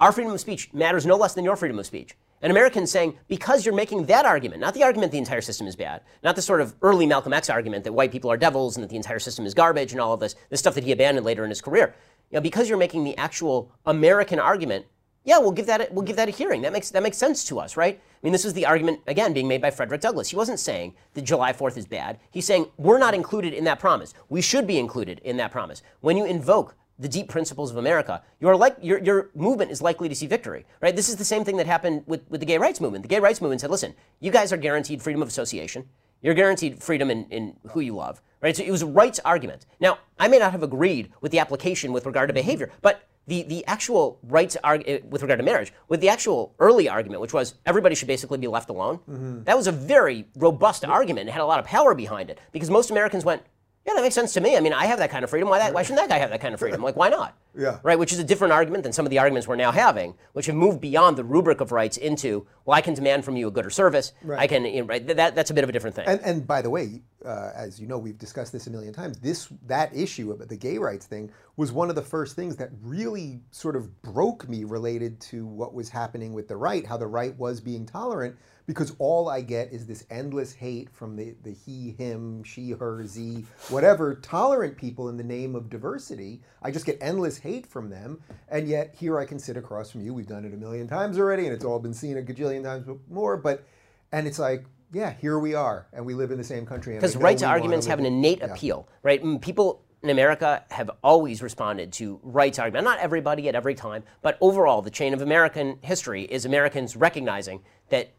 Our 0.00 0.10
freedom 0.10 0.32
of 0.32 0.40
speech 0.40 0.68
matters 0.72 1.06
no 1.06 1.16
less 1.16 1.34
than 1.34 1.44
your 1.44 1.56
freedom 1.56 1.78
of 1.78 1.86
speech. 1.86 2.16
And 2.42 2.50
Americans 2.50 2.90
saying, 2.90 3.16
because 3.28 3.64
you're 3.64 3.74
making 3.74 4.06
that 4.06 4.24
argument, 4.24 4.60
not 4.60 4.74
the 4.74 4.82
argument 4.82 5.12
the 5.12 5.18
entire 5.18 5.42
system 5.42 5.68
is 5.68 5.76
bad, 5.76 6.00
not 6.24 6.34
the 6.34 6.42
sort 6.42 6.60
of 6.60 6.74
early 6.82 7.06
Malcolm 7.06 7.32
X 7.32 7.48
argument 7.50 7.84
that 7.84 7.92
white 7.92 8.10
people 8.10 8.32
are 8.32 8.36
devils 8.36 8.76
and 8.76 8.82
that 8.82 8.88
the 8.88 8.96
entire 8.96 9.18
system 9.20 9.46
is 9.46 9.54
garbage 9.54 9.92
and 9.92 10.00
all 10.00 10.14
of 10.14 10.20
this, 10.20 10.34
the 10.48 10.56
stuff 10.56 10.74
that 10.74 10.82
he 10.82 10.90
abandoned 10.90 11.24
later 11.24 11.44
in 11.44 11.50
his 11.50 11.60
career. 11.60 11.94
You 12.30 12.36
know, 12.36 12.40
because 12.40 12.68
you're 12.68 12.78
making 12.78 13.04
the 13.04 13.16
actual 13.16 13.70
American 13.86 14.40
argument, 14.40 14.86
yeah, 15.22 15.38
we'll 15.38 15.52
give 15.52 15.66
that 15.66 15.82
a, 15.82 15.88
we'll 15.92 16.04
give 16.04 16.16
that 16.16 16.28
a 16.28 16.32
hearing. 16.32 16.62
That 16.62 16.72
makes 16.72 16.90
that 16.90 17.02
makes 17.02 17.18
sense 17.18 17.44
to 17.44 17.60
us, 17.60 17.76
right? 17.76 18.00
I 18.22 18.26
mean, 18.26 18.32
this 18.32 18.44
is 18.44 18.52
the 18.52 18.66
argument 18.66 19.00
again 19.06 19.32
being 19.32 19.48
made 19.48 19.62
by 19.62 19.70
Frederick 19.70 20.02
Douglass. 20.02 20.28
He 20.28 20.36
wasn't 20.36 20.60
saying 20.60 20.94
that 21.14 21.22
July 21.22 21.54
4th 21.54 21.78
is 21.78 21.86
bad. 21.86 22.18
He's 22.30 22.44
saying 22.44 22.66
we're 22.76 22.98
not 22.98 23.14
included 23.14 23.54
in 23.54 23.64
that 23.64 23.78
promise. 23.78 24.12
We 24.28 24.42
should 24.42 24.66
be 24.66 24.78
included 24.78 25.20
in 25.24 25.38
that 25.38 25.50
promise. 25.50 25.82
When 26.00 26.18
you 26.18 26.26
invoke 26.26 26.74
the 26.98 27.08
deep 27.08 27.28
principles 27.28 27.70
of 27.70 27.78
America, 27.78 28.22
your 28.38 28.56
like 28.56 28.76
your 28.82 28.98
your 28.98 29.30
movement 29.34 29.70
is 29.70 29.80
likely 29.80 30.06
to 30.06 30.14
see 30.14 30.26
victory, 30.26 30.66
right? 30.82 30.94
This 30.94 31.08
is 31.08 31.16
the 31.16 31.24
same 31.24 31.44
thing 31.44 31.56
that 31.56 31.66
happened 31.66 32.02
with, 32.06 32.28
with 32.28 32.40
the 32.40 32.46
gay 32.46 32.58
rights 32.58 32.78
movement. 32.78 33.02
The 33.02 33.08
gay 33.08 33.20
rights 33.20 33.40
movement 33.40 33.62
said, 33.62 33.70
listen, 33.70 33.94
you 34.20 34.30
guys 34.30 34.52
are 34.52 34.58
guaranteed 34.58 35.00
freedom 35.00 35.22
of 35.22 35.28
association. 35.28 35.88
You're 36.20 36.34
guaranteed 36.34 36.82
freedom 36.82 37.10
in, 37.10 37.24
in 37.30 37.56
who 37.70 37.80
you 37.80 37.96
love, 37.96 38.20
right? 38.42 38.54
So 38.54 38.62
it 38.62 38.70
was 38.70 38.82
a 38.82 38.86
rights 38.86 39.18
argument. 39.24 39.64
Now, 39.80 39.98
I 40.18 40.28
may 40.28 40.38
not 40.38 40.52
have 40.52 40.62
agreed 40.62 41.10
with 41.22 41.32
the 41.32 41.38
application 41.38 41.92
with 41.92 42.04
regard 42.04 42.28
to 42.28 42.34
behavior, 42.34 42.70
but 42.82 43.08
the, 43.30 43.44
the 43.44 43.64
actual 43.66 44.18
rights 44.24 44.56
arg- 44.64 44.82
eh, 44.88 44.98
with 45.08 45.22
regard 45.22 45.38
to 45.38 45.44
marriage, 45.44 45.72
with 45.88 46.00
the 46.00 46.08
actual 46.08 46.52
early 46.58 46.88
argument, 46.88 47.20
which 47.20 47.32
was 47.32 47.54
everybody 47.64 47.94
should 47.94 48.08
basically 48.08 48.38
be 48.38 48.48
left 48.48 48.68
alone, 48.68 48.98
mm-hmm. 49.08 49.44
that 49.44 49.56
was 49.56 49.68
a 49.68 49.72
very 49.72 50.26
robust 50.34 50.84
argument. 50.84 51.28
It 51.28 51.32
had 51.32 51.40
a 51.40 51.46
lot 51.46 51.60
of 51.60 51.64
power 51.64 51.94
behind 51.94 52.28
it 52.28 52.40
because 52.50 52.70
most 52.70 52.90
Americans 52.90 53.24
went, 53.24 53.42
yeah, 53.90 53.96
that 53.96 54.02
makes 54.02 54.14
sense 54.14 54.32
to 54.34 54.40
me. 54.40 54.56
I 54.56 54.60
mean, 54.60 54.72
I 54.72 54.86
have 54.86 54.98
that 54.98 55.10
kind 55.10 55.24
of 55.24 55.30
freedom. 55.30 55.48
Why, 55.48 55.58
that, 55.58 55.74
why 55.74 55.82
shouldn't 55.82 56.00
that 56.00 56.08
guy 56.08 56.18
have 56.18 56.30
that 56.30 56.40
kind 56.40 56.54
of 56.54 56.60
freedom? 56.60 56.82
Like, 56.82 56.96
why 56.96 57.08
not? 57.08 57.36
Yeah. 57.56 57.80
Right, 57.82 57.98
which 57.98 58.12
is 58.12 58.18
a 58.18 58.24
different 58.24 58.52
argument 58.52 58.84
than 58.84 58.92
some 58.92 59.04
of 59.04 59.10
the 59.10 59.18
arguments 59.18 59.48
we're 59.48 59.56
now 59.56 59.72
having, 59.72 60.14
which 60.32 60.46
have 60.46 60.54
moved 60.54 60.80
beyond 60.80 61.16
the 61.16 61.24
rubric 61.24 61.60
of 61.60 61.72
rights 61.72 61.96
into, 61.96 62.46
well, 62.64 62.76
I 62.76 62.80
can 62.80 62.94
demand 62.94 63.24
from 63.24 63.36
you 63.36 63.48
a 63.48 63.50
good 63.50 63.66
or 63.66 63.70
service. 63.70 64.12
Right. 64.22 64.38
I 64.38 64.46
can, 64.46 64.64
you 64.64 64.82
know, 64.82 64.86
right, 64.86 65.04
that, 65.08 65.34
that's 65.34 65.50
a 65.50 65.54
bit 65.54 65.64
of 65.64 65.70
a 65.70 65.72
different 65.72 65.96
thing. 65.96 66.06
And, 66.06 66.20
and 66.20 66.46
by 66.46 66.62
the 66.62 66.70
way, 66.70 67.02
uh, 67.24 67.50
as 67.54 67.80
you 67.80 67.86
know, 67.86 67.98
we've 67.98 68.18
discussed 68.18 68.52
this 68.52 68.66
a 68.66 68.70
million 68.70 68.94
times. 68.94 69.18
This 69.18 69.48
that 69.66 69.94
issue 69.94 70.30
of 70.30 70.48
the 70.48 70.56
gay 70.56 70.78
rights 70.78 71.06
thing 71.06 71.30
was 71.56 71.72
one 71.72 71.90
of 71.90 71.96
the 71.96 72.02
first 72.02 72.36
things 72.36 72.56
that 72.56 72.70
really 72.82 73.40
sort 73.50 73.76
of 73.76 74.00
broke 74.02 74.48
me 74.48 74.64
related 74.64 75.20
to 75.20 75.44
what 75.44 75.74
was 75.74 75.88
happening 75.88 76.32
with 76.32 76.48
the 76.48 76.56
right, 76.56 76.86
how 76.86 76.96
the 76.96 77.06
right 77.06 77.36
was 77.36 77.60
being 77.60 77.84
tolerant, 77.84 78.36
because 78.70 78.94
all 79.00 79.28
I 79.28 79.40
get 79.40 79.72
is 79.72 79.84
this 79.84 80.06
endless 80.10 80.52
hate 80.52 80.88
from 80.92 81.16
the, 81.16 81.34
the 81.42 81.50
he, 81.50 81.90
him, 81.98 82.44
she, 82.44 82.70
her, 82.70 83.04
z, 83.04 83.44
whatever 83.68 84.14
tolerant 84.14 84.76
people 84.76 85.08
in 85.08 85.16
the 85.16 85.24
name 85.24 85.56
of 85.56 85.68
diversity. 85.68 86.40
I 86.62 86.70
just 86.70 86.86
get 86.86 86.96
endless 87.00 87.36
hate 87.36 87.66
from 87.66 87.90
them, 87.90 88.20
and 88.48 88.68
yet 88.68 88.94
here 88.96 89.18
I 89.18 89.24
can 89.24 89.40
sit 89.40 89.56
across 89.56 89.90
from 89.90 90.02
you. 90.02 90.14
We've 90.14 90.28
done 90.28 90.44
it 90.44 90.54
a 90.54 90.56
million 90.56 90.86
times 90.86 91.18
already, 91.18 91.46
and 91.46 91.52
it's 91.52 91.64
all 91.64 91.80
been 91.80 91.92
seen 91.92 92.16
a 92.16 92.22
gajillion 92.22 92.62
times 92.62 92.86
more. 93.10 93.36
But 93.36 93.64
and 94.12 94.28
it's 94.28 94.38
like, 94.38 94.64
yeah, 94.92 95.14
here 95.14 95.40
we 95.40 95.52
are, 95.52 95.88
and 95.92 96.06
we 96.06 96.14
live 96.14 96.30
in 96.30 96.38
the 96.38 96.44
same 96.44 96.64
country. 96.64 96.94
Because 96.94 97.16
rights 97.16 97.42
arguments 97.42 97.86
have 97.86 97.98
an 97.98 98.06
innate 98.06 98.38
yeah. 98.38 98.52
appeal, 98.52 98.88
right? 99.02 99.20
Mm, 99.20 99.40
People 99.40 99.82
in 100.04 100.10
America 100.10 100.64
have 100.70 100.92
always 101.02 101.42
responded 101.42 101.92
to 101.94 102.20
rights 102.22 102.60
arguments. 102.60 102.84
Not 102.84 103.00
everybody 103.00 103.48
at 103.48 103.56
every 103.56 103.74
time, 103.74 104.04
but 104.22 104.38
overall, 104.40 104.80
the 104.80 104.90
chain 104.90 105.12
of 105.12 105.22
American 105.22 105.80
history 105.82 106.22
is 106.22 106.44
Americans 106.44 106.94
recognizing 106.94 107.62
that 107.88 108.12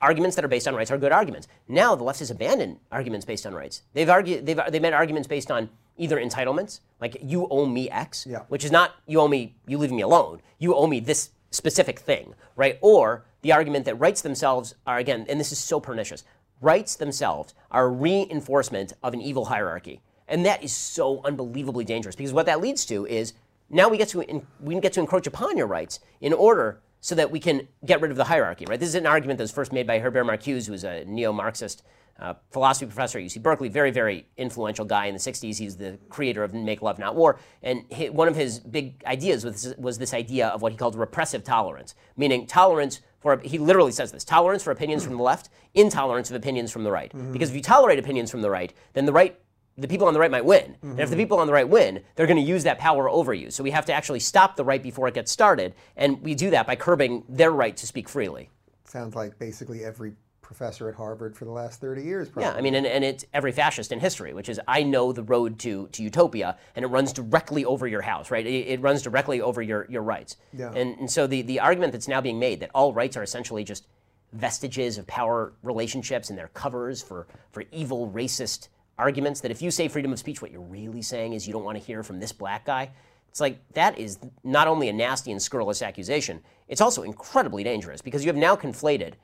arguments 0.00 0.36
that 0.36 0.44
are 0.44 0.48
based 0.48 0.68
on 0.68 0.74
rights 0.74 0.90
are 0.90 0.98
good 0.98 1.12
arguments. 1.12 1.48
Now 1.66 1.94
the 1.94 2.04
left 2.04 2.20
has 2.20 2.30
abandoned 2.30 2.78
arguments 2.90 3.24
based 3.26 3.46
on 3.46 3.54
rights. 3.54 3.82
They've 3.94 4.08
argued 4.08 4.46
they've 4.46 4.60
they've 4.70 4.82
made 4.82 4.92
arguments 4.92 5.28
based 5.28 5.50
on 5.50 5.70
either 5.96 6.18
entitlements, 6.18 6.80
like 7.00 7.16
you 7.22 7.48
owe 7.50 7.66
me 7.66 7.90
X, 7.90 8.26
Yeah. 8.28 8.42
which 8.48 8.64
is 8.64 8.70
not 8.70 8.92
you 9.06 9.20
owe 9.20 9.28
me 9.28 9.56
you 9.66 9.78
leave 9.78 9.92
me 9.92 10.02
alone. 10.02 10.40
You 10.58 10.74
owe 10.74 10.86
me 10.86 11.00
this 11.00 11.30
specific 11.50 11.98
thing, 11.98 12.34
right? 12.56 12.78
Or 12.80 13.24
the 13.42 13.52
argument 13.52 13.84
that 13.86 13.94
rights 13.96 14.22
themselves 14.22 14.74
are 14.86 14.98
again, 14.98 15.26
and 15.28 15.40
this 15.40 15.52
is 15.52 15.58
so 15.58 15.80
pernicious. 15.80 16.24
Rights 16.60 16.96
themselves 16.96 17.54
are 17.70 17.88
reinforcement 17.88 18.92
of 19.02 19.14
an 19.14 19.20
evil 19.20 19.46
hierarchy. 19.46 20.02
And 20.26 20.44
that 20.44 20.62
is 20.62 20.76
so 20.76 21.22
unbelievably 21.24 21.84
dangerous 21.84 22.14
because 22.16 22.32
what 22.32 22.46
that 22.46 22.60
leads 22.60 22.84
to 22.86 23.06
is 23.06 23.32
now 23.70 23.88
we 23.88 23.96
get 23.96 24.08
to 24.08 24.42
we 24.60 24.78
get 24.80 24.92
to 24.94 25.00
encroach 25.00 25.26
upon 25.26 25.56
your 25.56 25.66
rights 25.66 26.00
in 26.20 26.32
order 26.32 26.80
so 27.00 27.14
that 27.14 27.30
we 27.30 27.40
can 27.40 27.68
get 27.84 28.00
rid 28.00 28.10
of 28.10 28.16
the 28.16 28.24
hierarchy, 28.24 28.64
right? 28.66 28.80
This 28.80 28.88
is 28.88 28.94
an 28.94 29.06
argument 29.06 29.38
that 29.38 29.44
was 29.44 29.52
first 29.52 29.72
made 29.72 29.86
by 29.86 29.98
Herbert 29.98 30.24
Marcuse, 30.24 30.66
who 30.66 30.72
was 30.72 30.84
a 30.84 31.04
neo-Marxist 31.04 31.82
uh, 32.18 32.34
philosophy 32.50 32.86
professor 32.86 33.18
at 33.18 33.24
UC 33.24 33.42
Berkeley, 33.42 33.68
very, 33.68 33.92
very 33.92 34.26
influential 34.36 34.84
guy 34.84 35.06
in 35.06 35.14
the 35.14 35.20
60s. 35.20 35.56
He's 35.56 35.76
the 35.76 35.98
creator 36.08 36.42
of 36.42 36.52
Make 36.52 36.82
Love, 36.82 36.98
Not 36.98 37.14
War. 37.14 37.38
And 37.62 37.84
he, 37.90 38.10
one 38.10 38.26
of 38.26 38.34
his 38.34 38.58
big 38.58 39.02
ideas 39.06 39.44
was, 39.44 39.74
was 39.78 39.98
this 39.98 40.12
idea 40.12 40.48
of 40.48 40.60
what 40.60 40.72
he 40.72 40.78
called 40.78 40.96
repressive 40.96 41.44
tolerance, 41.44 41.94
meaning 42.16 42.46
tolerance 42.46 43.00
for, 43.20 43.38
he 43.38 43.58
literally 43.58 43.92
says 43.92 44.12
this, 44.12 44.24
tolerance 44.24 44.62
for 44.62 44.70
opinions 44.70 45.04
from 45.04 45.16
the 45.16 45.22
left, 45.22 45.48
intolerance 45.74 46.30
of 46.30 46.36
opinions 46.36 46.72
from 46.72 46.84
the 46.84 46.90
right. 46.90 47.12
Mm-hmm. 47.12 47.32
Because 47.32 47.50
if 47.50 47.56
you 47.56 47.62
tolerate 47.62 47.98
opinions 47.98 48.30
from 48.30 48.42
the 48.42 48.50
right, 48.50 48.72
then 48.94 49.06
the 49.06 49.12
right 49.12 49.38
the 49.78 49.88
people 49.88 50.08
on 50.08 50.14
the 50.14 50.20
right 50.20 50.30
might 50.30 50.44
win. 50.44 50.76
Mm-hmm. 50.76 50.90
And 50.90 51.00
if 51.00 51.08
the 51.08 51.14
mm-hmm. 51.14 51.22
people 51.22 51.38
on 51.38 51.46
the 51.46 51.52
right 51.52 51.68
win, 51.68 52.02
they're 52.16 52.26
going 52.26 52.36
to 52.36 52.42
use 52.42 52.64
that 52.64 52.78
power 52.78 53.08
over 53.08 53.32
you. 53.32 53.50
So 53.50 53.62
we 53.62 53.70
have 53.70 53.86
to 53.86 53.92
actually 53.92 54.20
stop 54.20 54.56
the 54.56 54.64
right 54.64 54.82
before 54.82 55.08
it 55.08 55.14
gets 55.14 55.30
started. 55.30 55.74
And 55.96 56.20
we 56.22 56.34
do 56.34 56.50
that 56.50 56.66
by 56.66 56.76
curbing 56.76 57.24
their 57.28 57.52
right 57.52 57.76
to 57.76 57.86
speak 57.86 58.08
freely. 58.08 58.50
Sounds 58.84 59.14
like 59.14 59.38
basically 59.38 59.84
every 59.84 60.12
professor 60.42 60.88
at 60.88 60.94
Harvard 60.94 61.36
for 61.36 61.44
the 61.44 61.50
last 61.50 61.78
30 61.78 62.02
years. 62.02 62.28
Probably. 62.28 62.50
Yeah, 62.50 62.56
I 62.56 62.62
mean, 62.62 62.74
and, 62.74 62.86
and 62.86 63.04
it's 63.04 63.24
every 63.34 63.52
fascist 63.52 63.92
in 63.92 64.00
history, 64.00 64.32
which 64.32 64.48
is 64.48 64.58
I 64.66 64.82
know 64.82 65.12
the 65.12 65.22
road 65.22 65.58
to, 65.60 65.88
to 65.88 66.02
utopia, 66.02 66.56
and 66.74 66.84
it 66.84 66.88
runs 66.88 67.12
directly 67.12 67.66
over 67.66 67.86
your 67.86 68.00
house, 68.00 68.30
right? 68.30 68.46
It, 68.46 68.66
it 68.66 68.80
runs 68.80 69.02
directly 69.02 69.42
over 69.42 69.60
your, 69.60 69.86
your 69.90 70.02
rights. 70.02 70.38
Yeah. 70.54 70.72
And, 70.74 70.98
and 71.00 71.10
so 71.10 71.26
the, 71.26 71.42
the 71.42 71.60
argument 71.60 71.92
that's 71.92 72.08
now 72.08 72.22
being 72.22 72.38
made 72.38 72.60
that 72.60 72.70
all 72.74 72.94
rights 72.94 73.16
are 73.16 73.22
essentially 73.22 73.62
just 73.62 73.86
vestiges 74.32 74.96
of 74.98 75.06
power 75.06 75.52
relationships 75.62 76.30
and 76.30 76.38
they're 76.38 76.48
covers 76.48 77.02
for, 77.02 77.26
for 77.52 77.64
evil, 77.70 78.10
racist 78.10 78.68
arguments, 78.98 79.40
that 79.40 79.50
if 79.50 79.62
you 79.62 79.70
say 79.70 79.88
freedom 79.88 80.12
of 80.12 80.18
speech, 80.18 80.42
what 80.42 80.50
you're 80.50 80.60
really 80.60 81.02
saying 81.02 81.32
is 81.32 81.46
you 81.46 81.52
don't 81.52 81.64
want 81.64 81.78
to 81.78 81.84
hear 81.84 82.02
from 82.02 82.20
this 82.20 82.32
black 82.32 82.64
guy. 82.64 82.90
It's 83.28 83.40
like 83.40 83.60
that 83.74 83.98
is 83.98 84.18
not 84.42 84.66
only 84.68 84.88
a 84.88 84.92
nasty 84.92 85.30
and 85.30 85.40
scurrilous 85.40 85.82
accusation, 85.82 86.42
it's 86.66 86.80
also 86.80 87.02
incredibly 87.02 87.62
dangerous 87.62 88.02
because 88.02 88.24
you 88.24 88.28
have 88.28 88.36
now 88.36 88.56
conflated 88.56 89.14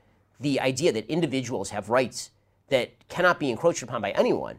the 0.41 0.61
idea 0.61 0.93
that 0.93 1.07
individuals 1.07 1.71
have 1.71 1.91
rights 1.91 2.31
that 2.69 2.93
cannot 3.09 3.39
be 3.39 3.51
encroached 3.51 3.83
upon 3.83 4.03
by 4.03 4.11
anyone 4.13 4.59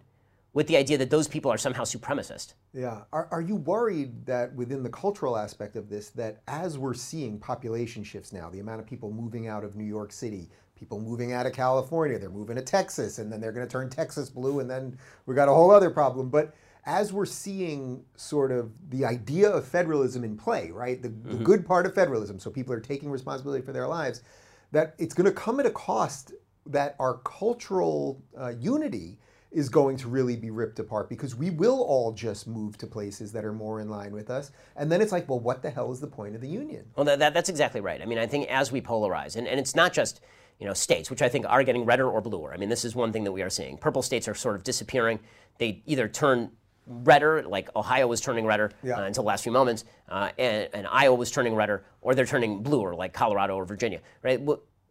with 0.53 0.67
the 0.67 0.77
idea 0.77 0.97
that 0.97 1.09
those 1.09 1.27
people 1.27 1.51
are 1.51 1.57
somehow 1.57 1.83
supremacist. 1.83 2.53
Yeah. 2.73 3.01
Are, 3.11 3.27
are 3.29 3.41
you 3.41 3.55
worried 3.57 4.25
that 4.25 4.53
within 4.55 4.83
the 4.83 4.89
cultural 4.89 5.37
aspect 5.37 5.75
of 5.75 5.89
this, 5.89 6.09
that 6.11 6.41
as 6.47 6.77
we're 6.77 6.93
seeing 6.93 7.37
population 7.37 8.05
shifts 8.05 8.31
now, 8.31 8.49
the 8.49 8.61
amount 8.61 8.79
of 8.79 8.87
people 8.87 9.11
moving 9.11 9.47
out 9.47 9.65
of 9.65 9.75
New 9.75 9.83
York 9.83 10.13
City, 10.13 10.49
people 10.75 10.99
moving 10.99 11.33
out 11.33 11.45
of 11.45 11.53
California, 11.53 12.19
they're 12.19 12.29
moving 12.29 12.55
to 12.55 12.61
Texas, 12.61 13.19
and 13.19 13.31
then 13.31 13.39
they're 13.39 13.51
going 13.51 13.65
to 13.65 13.71
turn 13.71 13.89
Texas 13.89 14.29
blue, 14.29 14.59
and 14.59 14.69
then 14.69 14.97
we 15.25 15.35
got 15.35 15.47
a 15.47 15.53
whole 15.53 15.71
other 15.71 15.89
problem. 15.89 16.29
But 16.29 16.53
as 16.85 17.11
we're 17.11 17.25
seeing 17.25 18.03
sort 18.15 18.51
of 18.51 18.71
the 18.89 19.05
idea 19.05 19.49
of 19.49 19.67
federalism 19.67 20.23
in 20.23 20.37
play, 20.37 20.71
right? 20.71 21.01
The, 21.01 21.09
mm-hmm. 21.09 21.37
the 21.37 21.43
good 21.43 21.65
part 21.65 21.85
of 21.85 21.95
federalism, 21.95 22.39
so 22.39 22.49
people 22.49 22.73
are 22.73 22.79
taking 22.79 23.09
responsibility 23.09 23.65
for 23.65 23.71
their 23.71 23.87
lives 23.87 24.21
that 24.71 24.93
it's 24.97 25.13
going 25.13 25.25
to 25.25 25.31
come 25.31 25.59
at 25.59 25.65
a 25.65 25.71
cost 25.71 26.33
that 26.65 26.95
our 26.99 27.19
cultural 27.19 28.21
uh, 28.37 28.53
unity 28.59 29.17
is 29.51 29.69
going 29.69 29.95
to 29.95 30.09
really 30.09 30.35
be 30.35 30.49
ripped 30.49 30.79
apart 30.79 31.07
because 31.07 31.33
we 31.33 31.49
will 31.49 31.81
all 31.83 32.11
just 32.11 32.45
move 32.45 32.77
to 32.77 32.85
places 32.85 33.31
that 33.31 33.45
are 33.45 33.53
more 33.53 33.79
in 33.79 33.87
line 33.87 34.11
with 34.11 34.29
us. 34.29 34.51
And 34.75 34.91
then 34.91 35.01
it's 35.01 35.13
like, 35.13 35.29
well, 35.29 35.39
what 35.39 35.61
the 35.61 35.69
hell 35.69 35.93
is 35.93 36.01
the 36.01 36.07
point 36.07 36.35
of 36.35 36.41
the 36.41 36.47
union? 36.47 36.83
Well, 36.95 37.05
that, 37.05 37.19
that, 37.19 37.33
that's 37.33 37.47
exactly 37.47 37.79
right. 37.79 38.01
I 38.01 38.05
mean, 38.05 38.17
I 38.17 38.27
think 38.27 38.49
as 38.49 38.71
we 38.71 38.81
polarize, 38.81 39.37
and, 39.37 39.47
and 39.47 39.57
it's 39.57 39.73
not 39.73 39.93
just 39.93 40.19
you 40.59 40.65
know 40.65 40.73
states, 40.73 41.09
which 41.09 41.21
I 41.21 41.29
think 41.29 41.45
are 41.47 41.63
getting 41.63 41.85
redder 41.85 42.09
or 42.09 42.21
bluer. 42.21 42.53
I 42.53 42.57
mean, 42.57 42.69
this 42.69 42.85
is 42.85 42.95
one 42.95 43.11
thing 43.11 43.23
that 43.23 43.31
we 43.31 43.41
are 43.41 43.49
seeing. 43.49 43.77
Purple 43.77 44.01
states 44.01 44.27
are 44.27 44.35
sort 44.35 44.55
of 44.55 44.63
disappearing. 44.63 45.19
They 45.57 45.83
either 45.85 46.07
turn 46.07 46.51
redder, 46.87 47.43
like 47.43 47.69
Ohio 47.75 48.07
was 48.07 48.21
turning 48.21 48.45
redder 48.45 48.71
yeah. 48.83 48.99
uh, 48.99 49.03
until 49.03 49.23
the 49.23 49.27
last 49.27 49.43
few 49.43 49.51
moments, 49.51 49.85
uh, 50.09 50.29
and, 50.37 50.69
and, 50.73 50.87
Iowa 50.87 51.15
was 51.15 51.31
turning 51.31 51.55
redder, 51.55 51.83
or 52.01 52.13
they're 52.13 52.27
turning 52.27 52.61
bluer, 52.61 52.93
like 52.93 53.11
Colorado 53.11 53.55
or 53.55 53.65
Virginia, 53.65 54.01
right? 54.21 54.39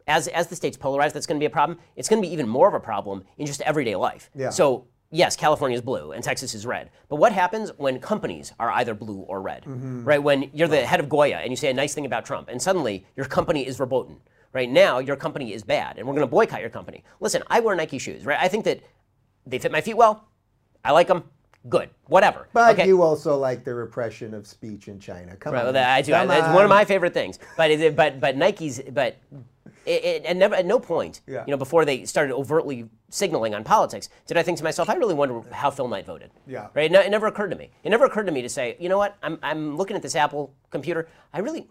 As, 0.07 0.27
as 0.27 0.47
the 0.47 0.57
states 0.57 0.77
polarize, 0.77 1.13
that's 1.13 1.25
going 1.25 1.39
to 1.39 1.41
be 1.41 1.45
a 1.45 1.49
problem. 1.49 1.79
It's 1.95 2.09
going 2.09 2.21
to 2.21 2.27
be 2.27 2.33
even 2.33 2.49
more 2.49 2.67
of 2.67 2.73
a 2.73 2.81
problem 2.81 3.23
in 3.37 3.45
just 3.45 3.61
everyday 3.61 3.95
life. 3.95 4.29
Yeah. 4.35 4.49
So 4.49 4.87
yes, 5.09 5.35
California 5.35 5.75
is 5.75 5.81
blue 5.81 6.11
and 6.11 6.23
Texas 6.23 6.53
is 6.53 6.65
red. 6.65 6.91
But 7.09 7.15
what 7.15 7.31
happens 7.31 7.71
when 7.77 7.99
companies 7.99 8.53
are 8.59 8.71
either 8.71 8.93
blue 8.93 9.19
or 9.19 9.41
red? 9.41 9.63
Mm-hmm. 9.63 10.03
Right? 10.03 10.21
When 10.21 10.49
you're 10.53 10.67
the 10.67 10.85
head 10.85 10.99
of 10.99 11.09
Goya 11.09 11.37
and 11.37 11.49
you 11.49 11.55
say 11.55 11.69
a 11.69 11.73
nice 11.73 11.93
thing 11.93 12.05
about 12.05 12.25
Trump, 12.25 12.49
and 12.49 12.61
suddenly 12.61 13.05
your 13.15 13.25
company 13.25 13.65
is 13.65 13.77
verboten. 13.77 14.17
Right 14.55 14.71
now, 14.71 14.99
your 14.99 15.17
company 15.17 15.51
is 15.51 15.63
bad, 15.63 15.97
and 15.97 16.07
we're 16.07 16.13
going 16.13 16.25
to 16.25 16.31
boycott 16.31 16.61
your 16.61 16.69
company. 16.69 17.03
Listen, 17.19 17.43
I 17.47 17.59
wear 17.59 17.75
Nike 17.75 17.99
shoes. 17.99 18.25
Right? 18.25 18.39
I 18.39 18.47
think 18.47 18.63
that 18.63 18.79
they 19.45 19.59
fit 19.59 19.69
my 19.69 19.81
feet 19.81 19.97
well. 19.97 20.29
I 20.81 20.93
like 20.93 21.07
them 21.07 21.25
good, 21.67 21.89
whatever. 22.05 22.47
But 22.53 22.79
okay. 22.79 22.87
you 22.87 23.01
also 23.01 23.37
like 23.37 23.65
the 23.65 23.75
repression 23.75 24.33
of 24.33 24.47
speech 24.47 24.87
in 24.87 24.97
China. 24.97 25.35
Come 25.35 25.55
right, 25.55 25.65
on, 25.65 25.75
I 25.75 26.01
do. 26.01 26.13
Come 26.13 26.31
it's 26.31 26.47
on. 26.47 26.55
one 26.55 26.63
of 26.63 26.69
my 26.69 26.85
favorite 26.85 27.13
things. 27.13 27.37
But 27.57 27.95
but 27.97 28.21
but 28.21 28.37
Nike's 28.37 28.81
but. 28.91 29.17
It, 29.85 30.03
it, 30.03 30.25
at, 30.25 30.35
never, 30.35 30.55
at 30.55 30.65
no 30.65 30.79
point, 30.79 31.21
yeah. 31.27 31.43
you 31.45 31.51
know, 31.51 31.57
before 31.57 31.85
they 31.85 32.05
started 32.05 32.33
overtly 32.33 32.89
signaling 33.11 33.53
on 33.53 33.63
politics, 33.63 34.09
did 34.25 34.35
I 34.35 34.41
think 34.41 34.57
to 34.57 34.63
myself, 34.63 34.89
I 34.89 34.95
really 34.95 35.13
wonder 35.13 35.43
how 35.51 35.69
Phil 35.69 35.87
Knight 35.87 36.07
voted. 36.07 36.31
Yeah. 36.47 36.69
Right? 36.73 36.91
it 36.91 37.11
never 37.11 37.27
occurred 37.27 37.51
to 37.51 37.55
me. 37.55 37.69
It 37.83 37.91
never 37.91 38.05
occurred 38.05 38.25
to 38.25 38.31
me 38.31 38.41
to 38.41 38.49
say, 38.49 38.77
you 38.79 38.89
know 38.89 38.97
what? 38.97 39.15
I'm, 39.21 39.37
I'm 39.43 39.77
looking 39.77 39.95
at 39.95 40.01
this 40.01 40.15
Apple 40.15 40.55
computer. 40.71 41.07
I 41.33 41.39
really, 41.39 41.67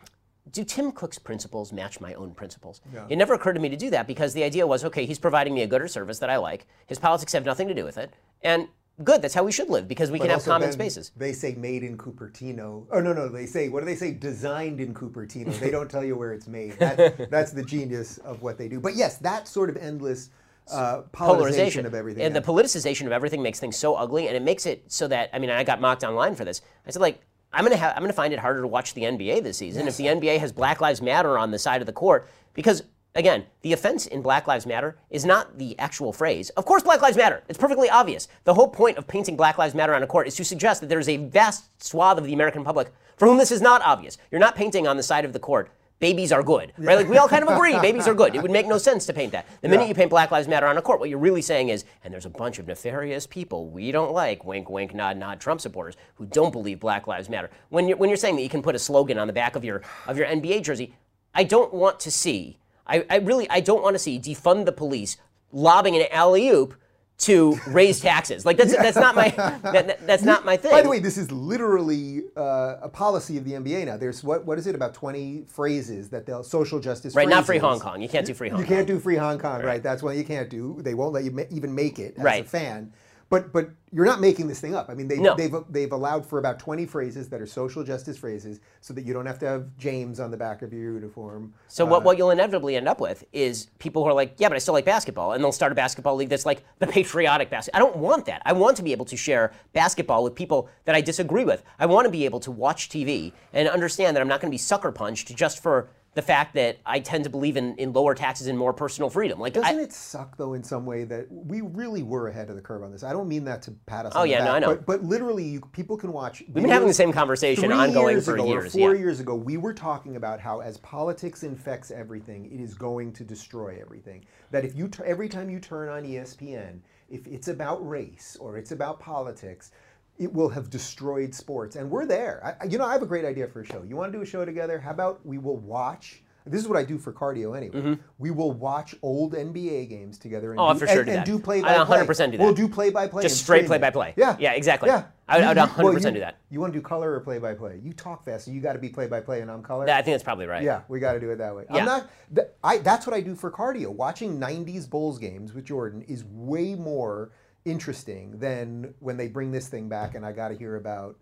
do 0.50 0.64
Tim 0.64 0.92
Cook's 0.92 1.18
principles 1.18 1.72
match 1.72 2.00
my 2.00 2.14
own 2.14 2.34
principles? 2.34 2.80
Yeah. 2.92 3.06
It 3.08 3.16
never 3.16 3.34
occurred 3.34 3.54
to 3.54 3.60
me 3.60 3.68
to 3.70 3.76
do 3.76 3.90
that 3.90 4.06
because 4.06 4.34
the 4.34 4.44
idea 4.44 4.66
was, 4.66 4.84
okay, 4.84 5.06
he's 5.06 5.18
providing 5.18 5.54
me 5.54 5.62
a 5.62 5.66
good 5.66 5.80
or 5.80 5.88
service 5.88 6.18
that 6.18 6.30
I 6.30 6.36
like. 6.36 6.66
His 6.86 6.98
politics 6.98 7.32
have 7.32 7.44
nothing 7.44 7.68
to 7.68 7.74
do 7.74 7.84
with 7.84 7.96
it, 7.96 8.12
and 8.42 8.68
good. 9.02 9.22
That's 9.22 9.34
how 9.34 9.42
we 9.42 9.52
should 9.52 9.70
live 9.70 9.88
because 9.88 10.10
we 10.10 10.18
but 10.18 10.24
can 10.24 10.32
have 10.32 10.44
common 10.44 10.70
spaces. 10.70 11.12
They 11.16 11.32
say 11.32 11.54
made 11.54 11.82
in 11.82 11.96
Cupertino. 11.96 12.86
Oh 12.92 13.00
no, 13.00 13.12
no, 13.12 13.28
they 13.28 13.46
say 13.46 13.68
what 13.70 13.80
do 13.80 13.86
they 13.86 13.96
say? 13.96 14.12
Designed 14.12 14.80
in 14.80 14.92
Cupertino. 14.92 15.58
they 15.58 15.70
don't 15.70 15.90
tell 15.90 16.04
you 16.04 16.16
where 16.16 16.32
it's 16.32 16.46
made. 16.46 16.72
That, 16.78 17.30
that's 17.30 17.52
the 17.52 17.64
genius 17.64 18.18
of 18.18 18.42
what 18.42 18.58
they 18.58 18.68
do. 18.68 18.80
But 18.80 18.96
yes, 18.96 19.18
that 19.18 19.48
sort 19.48 19.70
of 19.70 19.76
endless. 19.76 20.30
Uh, 20.72 21.02
polarization, 21.12 21.84
of 21.84 21.92
everything. 21.92 22.22
And 22.22 22.34
the 22.34 22.40
politicization 22.40 23.04
of 23.04 23.12
everything 23.12 23.42
makes 23.42 23.60
things 23.60 23.76
so 23.76 23.96
ugly, 23.96 24.28
and 24.28 24.36
it 24.36 24.40
makes 24.40 24.64
it 24.64 24.90
so 24.90 25.06
that 25.08 25.28
I 25.34 25.38
mean, 25.38 25.50
I 25.50 25.62
got 25.62 25.78
mocked 25.78 26.04
online 26.04 26.34
for 26.34 26.46
this. 26.46 26.62
I 26.86 26.90
said 26.90 27.02
like, 27.02 27.20
I'm 27.54 27.64
gonna 27.64 27.76
have, 27.76 27.96
I'm 27.96 28.02
gonna 28.02 28.12
find 28.12 28.32
it 28.32 28.38
harder 28.38 28.60
to 28.60 28.66
watch 28.66 28.94
the 28.94 29.02
NBA 29.02 29.42
this 29.42 29.58
season 29.58 29.86
yes. 29.86 29.98
if 29.98 30.04
the 30.04 30.06
NBA 30.12 30.38
has 30.40 30.52
Black 30.52 30.80
Lives 30.80 31.00
Matter 31.00 31.38
on 31.38 31.50
the 31.50 31.58
side 31.58 31.80
of 31.80 31.86
the 31.86 31.92
court 31.92 32.28
because 32.52 32.82
Again, 33.16 33.44
the 33.62 33.72
offense 33.72 34.06
in 34.06 34.22
Black 34.22 34.48
Lives 34.48 34.66
Matter 34.66 34.98
is 35.08 35.24
not 35.24 35.56
the 35.56 35.78
actual 35.78 36.12
phrase. 36.12 36.50
Of 36.50 36.64
course, 36.64 36.82
Black 36.82 37.00
Lives 37.00 37.16
Matter. 37.16 37.44
It's 37.48 37.58
perfectly 37.58 37.88
obvious. 37.88 38.26
The 38.42 38.54
whole 38.54 38.66
point 38.66 38.98
of 38.98 39.06
painting 39.06 39.36
Black 39.36 39.56
Lives 39.56 39.72
Matter 39.72 39.94
on 39.94 40.02
a 40.02 40.06
court 40.06 40.26
is 40.26 40.34
to 40.34 40.44
suggest 40.44 40.80
that 40.80 40.88
there 40.88 40.98
is 40.98 41.08
a 41.08 41.18
vast 41.18 41.70
swath 41.80 42.18
of 42.18 42.24
the 42.24 42.32
American 42.32 42.64
public 42.64 42.92
for 43.16 43.28
whom 43.28 43.38
this 43.38 43.52
is 43.52 43.60
not 43.60 43.82
obvious. 43.82 44.18
You're 44.32 44.40
not 44.40 44.56
painting 44.56 44.88
on 44.88 44.96
the 44.96 45.02
side 45.04 45.24
of 45.24 45.32
the 45.32 45.38
court 45.38 45.70
babies 46.04 46.32
are 46.32 46.42
good, 46.42 46.70
right? 46.76 46.98
Like 46.98 47.08
we 47.08 47.16
all 47.16 47.28
kind 47.28 47.42
of 47.42 47.48
agree, 47.48 47.78
babies 47.88 48.06
are 48.06 48.12
good. 48.12 48.34
It 48.34 48.42
would 48.42 48.50
make 48.50 48.66
no 48.66 48.76
sense 48.76 49.06
to 49.06 49.14
paint 49.14 49.32
that. 49.32 49.46
The 49.62 49.70
minute 49.70 49.84
yeah. 49.84 49.88
you 49.88 49.94
paint 49.94 50.10
Black 50.10 50.30
Lives 50.30 50.46
Matter 50.46 50.66
on 50.66 50.76
a 50.76 50.82
court, 50.82 51.00
what 51.00 51.08
you're 51.08 51.18
really 51.18 51.40
saying 51.40 51.70
is, 51.70 51.86
and 52.02 52.12
there's 52.12 52.26
a 52.26 52.30
bunch 52.30 52.58
of 52.58 52.66
nefarious 52.66 53.26
people 53.26 53.68
we 53.70 53.90
don't 53.90 54.12
like, 54.12 54.44
wink, 54.44 54.68
wink, 54.68 54.94
nod, 54.94 55.16
nod, 55.16 55.40
Trump 55.40 55.62
supporters 55.62 55.96
who 56.16 56.26
don't 56.26 56.52
believe 56.52 56.78
Black 56.78 57.06
Lives 57.06 57.30
Matter. 57.30 57.48
When 57.70 57.88
you're 57.88 57.96
when 57.96 58.10
you're 58.10 58.18
saying 58.18 58.36
that 58.36 58.42
you 58.42 58.50
can 58.50 58.60
put 58.60 58.74
a 58.74 58.78
slogan 58.78 59.16
on 59.16 59.26
the 59.26 59.32
back 59.32 59.56
of 59.56 59.64
your 59.64 59.80
of 60.06 60.18
your 60.18 60.26
NBA 60.26 60.62
jersey, 60.62 60.94
I 61.34 61.44
don't 61.44 61.72
want 61.72 62.00
to 62.00 62.10
see 62.10 62.58
I, 62.86 63.06
I 63.08 63.16
really 63.16 63.48
I 63.48 63.60
don't 63.60 63.82
want 63.82 63.94
to 63.94 63.98
see 63.98 64.18
defund 64.18 64.66
the 64.66 64.72
police 64.72 65.16
lobbing 65.52 65.96
an 65.96 66.04
alley 66.10 66.48
oop 66.50 66.74
to 67.16 67.58
raise 67.68 68.00
taxes. 68.00 68.44
Like 68.44 68.56
that's 68.56 68.76
that's 68.76 68.96
not 68.96 69.14
my 69.14 69.28
that, 69.62 70.06
that's 70.06 70.22
not 70.22 70.44
my 70.44 70.56
thing. 70.56 70.72
By 70.72 70.82
the 70.82 70.88
way, 70.88 70.98
this 70.98 71.16
is 71.16 71.30
literally 71.30 72.24
uh, 72.36 72.76
a 72.82 72.88
policy 72.88 73.38
of 73.38 73.44
the 73.44 73.52
NBA 73.52 73.86
now. 73.86 73.96
There's 73.96 74.24
what 74.24 74.44
what 74.44 74.58
is 74.58 74.66
it 74.66 74.74
about 74.74 74.94
20 74.94 75.44
phrases 75.48 76.08
that 76.10 76.26
they'll 76.26 76.42
social 76.42 76.80
justice 76.80 77.14
right. 77.14 77.24
Phrases. 77.24 77.36
Not 77.36 77.46
free 77.46 77.58
Hong 77.58 77.78
Kong. 77.78 78.02
You 78.02 78.08
can't 78.08 78.26
do 78.26 78.34
free 78.34 78.48
Hong. 78.48 78.58
Kong. 78.58 78.62
You 78.62 78.68
Kong. 78.68 78.76
can't 78.76 78.86
do 78.88 78.98
free 78.98 79.16
Hong 79.16 79.38
Kong. 79.38 79.58
Right. 79.58 79.66
right. 79.66 79.82
That's 79.82 80.02
what 80.02 80.16
you 80.16 80.24
can't 80.24 80.50
do. 80.50 80.78
They 80.80 80.94
won't 80.94 81.12
let 81.12 81.24
you 81.24 81.30
ma- 81.30 81.42
even 81.50 81.74
make 81.74 81.98
it 81.98 82.14
as 82.18 82.24
right. 82.24 82.44
a 82.44 82.48
fan. 82.48 82.92
But 83.28 83.52
but 83.52 83.70
you're 83.92 84.04
not 84.04 84.20
making 84.20 84.48
this 84.48 84.60
thing 84.60 84.74
up. 84.74 84.88
I 84.88 84.94
mean, 84.94 85.08
they, 85.08 85.18
no. 85.18 85.34
they've 85.34 85.54
they've 85.70 85.92
allowed 85.92 86.26
for 86.26 86.38
about 86.38 86.58
20 86.58 86.86
phrases 86.86 87.28
that 87.28 87.40
are 87.40 87.46
social 87.46 87.82
justice 87.84 88.18
phrases, 88.18 88.60
so 88.80 88.92
that 88.94 89.04
you 89.04 89.12
don't 89.12 89.26
have 89.26 89.38
to 89.40 89.46
have 89.46 89.76
James 89.78 90.20
on 90.20 90.30
the 90.30 90.36
back 90.36 90.62
of 90.62 90.72
your 90.72 90.92
uniform. 90.92 91.54
So 91.68 91.86
uh, 91.86 91.90
what 91.90 92.04
what 92.04 92.18
you'll 92.18 92.30
inevitably 92.30 92.76
end 92.76 92.88
up 92.88 93.00
with 93.00 93.24
is 93.32 93.68
people 93.78 94.02
who 94.02 94.10
are 94.10 94.14
like, 94.14 94.34
yeah, 94.38 94.48
but 94.48 94.56
I 94.56 94.58
still 94.58 94.74
like 94.74 94.84
basketball, 94.84 95.32
and 95.32 95.42
they'll 95.42 95.52
start 95.52 95.72
a 95.72 95.74
basketball 95.74 96.16
league 96.16 96.28
that's 96.28 96.46
like 96.46 96.64
the 96.78 96.86
patriotic 96.98 97.50
basketball. 97.50 97.80
I 97.80 97.84
don't 97.84 97.96
want 97.96 98.26
that. 98.26 98.42
I 98.44 98.52
want 98.52 98.76
to 98.76 98.82
be 98.82 98.92
able 98.92 99.06
to 99.06 99.16
share 99.16 99.52
basketball 99.72 100.24
with 100.24 100.34
people 100.34 100.68
that 100.84 100.94
I 100.94 101.00
disagree 101.00 101.44
with. 101.44 101.62
I 101.78 101.86
want 101.86 102.06
to 102.06 102.10
be 102.10 102.24
able 102.24 102.40
to 102.40 102.50
watch 102.50 102.88
TV 102.88 103.32
and 103.52 103.68
understand 103.68 104.16
that 104.16 104.20
I'm 104.20 104.28
not 104.28 104.40
going 104.40 104.50
to 104.50 104.54
be 104.54 104.58
sucker 104.58 104.92
punched 104.92 105.34
just 105.34 105.62
for 105.62 105.88
the 106.14 106.22
fact 106.22 106.54
that 106.54 106.78
I 106.86 107.00
tend 107.00 107.24
to 107.24 107.30
believe 107.30 107.56
in, 107.56 107.74
in 107.76 107.92
lower 107.92 108.14
taxes 108.14 108.46
and 108.46 108.56
more 108.56 108.72
personal 108.72 109.10
freedom. 109.10 109.40
Like, 109.40 109.52
doesn't 109.52 109.78
I, 109.78 109.82
it 109.82 109.92
suck 109.92 110.36
though 110.36 110.54
in 110.54 110.62
some 110.62 110.86
way 110.86 111.04
that 111.04 111.26
we 111.30 111.60
really 111.60 112.02
were 112.02 112.28
ahead 112.28 112.48
of 112.50 112.56
the 112.56 112.62
curve 112.62 112.82
on 112.82 112.92
this? 112.92 113.02
I 113.02 113.12
don't 113.12 113.28
mean 113.28 113.44
that 113.44 113.62
to 113.62 113.72
pat 113.86 114.06
us. 114.06 114.12
Oh 114.14 114.22
yeah, 114.22 114.38
back, 114.38 114.46
no, 114.46 114.52
I 114.52 114.58
know. 114.60 114.68
But, 114.76 114.86
but 114.86 115.04
literally, 115.04 115.44
you, 115.44 115.60
people 115.72 115.96
can 115.96 116.12
watch. 116.12 116.42
We've 116.46 116.54
been 116.54 116.68
having 116.68 116.88
the 116.88 116.94
same 116.94 117.12
conversation 117.12 117.72
ongoing 117.72 118.14
years 118.14 118.24
for 118.24 118.34
ago, 118.36 118.46
years. 118.46 118.72
four 118.72 118.94
yeah. 118.94 119.00
years 119.00 119.20
ago, 119.20 119.34
we 119.34 119.56
were 119.56 119.74
talking 119.74 120.16
about 120.16 120.40
how 120.40 120.60
as 120.60 120.78
politics 120.78 121.42
infects 121.42 121.90
everything, 121.90 122.46
it 122.46 122.60
is 122.60 122.74
going 122.74 123.12
to 123.14 123.24
destroy 123.24 123.78
everything. 123.80 124.24
That 124.52 124.64
if 124.64 124.76
you 124.76 124.88
t- 124.88 125.02
every 125.04 125.28
time 125.28 125.50
you 125.50 125.58
turn 125.58 125.88
on 125.88 126.04
ESPN, 126.04 126.78
if 127.10 127.26
it's 127.26 127.48
about 127.48 127.86
race 127.86 128.36
or 128.40 128.56
it's 128.56 128.72
about 128.72 129.00
politics, 129.00 129.72
it 130.18 130.32
will 130.32 130.48
have 130.48 130.70
destroyed 130.70 131.34
sports. 131.34 131.76
And 131.76 131.90
we're 131.90 132.06
there. 132.06 132.56
I, 132.60 132.66
you 132.66 132.78
know, 132.78 132.86
I 132.86 132.92
have 132.92 133.02
a 133.02 133.06
great 133.06 133.24
idea 133.24 133.46
for 133.48 133.60
a 133.60 133.64
show. 133.66 133.82
You 133.82 133.96
want 133.96 134.12
to 134.12 134.18
do 134.18 134.22
a 134.22 134.26
show 134.26 134.44
together? 134.44 134.78
How 134.78 134.90
about 134.92 135.24
we 135.26 135.38
will 135.38 135.56
watch 135.56 136.22
This 136.46 136.60
is 136.60 136.68
what 136.68 136.76
I 136.76 136.84
do 136.84 136.98
for 136.98 137.10
cardio 137.10 137.56
anyway. 137.56 137.98
We 138.18 138.30
will 138.30 138.52
watch 138.52 138.94
old 139.02 139.32
NBA 139.32 139.88
games 139.88 140.18
together 140.18 140.50
and 140.52 140.60
Mm-hmm. 140.60 140.70
Oh, 140.70 140.72
do, 140.74 140.78
for 140.78 140.86
sure 140.86 140.98
and, 141.00 141.06
do 141.06 141.12
and 141.16 141.24
do 141.24 141.38
play 141.38 141.62
I 141.62 141.78
by 141.78 141.84
play. 141.86 141.98
100% 142.06 142.30
do 142.32 142.36
that. 142.36 142.44
We'll 142.44 142.52
do 142.54 142.68
play 142.68 142.90
by 142.90 143.08
play. 143.08 143.22
Just 143.22 143.38
straight 143.42 143.66
play-by-play. 143.66 144.12
Yeah. 144.18 144.36
Yeah, 144.38 144.52
exactly. 144.52 144.90
Yeah. 144.90 145.04
I 145.26 145.38
would- 145.38 145.56
I 145.58 145.64
would 145.82 145.94
100% 145.96 146.04
you- 146.04 146.10
do 146.12 146.20
that. 146.20 146.36
You 146.50 146.60
want 146.60 146.74
to 146.74 146.78
do 146.78 146.82
color 146.82 147.12
or 147.14 147.20
play 147.20 147.38
by 147.38 147.54
play? 147.54 147.80
You 147.82 147.94
talk 147.94 148.24
fast, 148.26 148.44
so 148.44 148.50
you 148.50 148.60
got 148.60 148.74
to 148.74 148.78
be 148.78 148.90
play 148.90 149.06
by 149.08 149.20
play, 149.20 149.40
and 149.40 149.50
I'm 149.50 149.62
color. 149.62 149.88
I 149.88 150.02
think 150.02 150.12
that's 150.14 150.22
probably 150.22 150.46
right. 150.46 150.62
Yeah, 150.62 150.82
we 150.88 151.00
got 151.00 151.14
to 151.14 151.20
do 151.20 151.30
it 151.30 151.36
that 151.38 151.56
way. 151.56 151.64
Yeah. 151.70 151.76
I'm 151.78 151.84
not. 151.86 152.10
th- 152.34 152.48
I 152.62 152.76
that's 152.78 153.06
what 153.06 153.16
I 153.16 153.20
do 153.22 153.34
for 153.34 153.50
cardio. 153.50 153.88
Watching 153.88 154.38
'90s 154.38 154.88
Bulls 154.88 155.18
games 155.18 155.54
with 155.54 155.64
Jordan 155.64 156.02
is 156.02 156.24
way 156.26 156.74
more 156.74 157.32
interesting 157.64 158.38
than 158.38 158.94
when 159.00 159.16
they 159.16 159.28
bring 159.28 159.50
this 159.50 159.68
thing 159.68 159.88
back 159.88 160.14
and 160.14 160.24
I 160.24 160.32
got 160.32 160.48
to 160.48 160.54
hear 160.54 160.76
about 160.76 161.16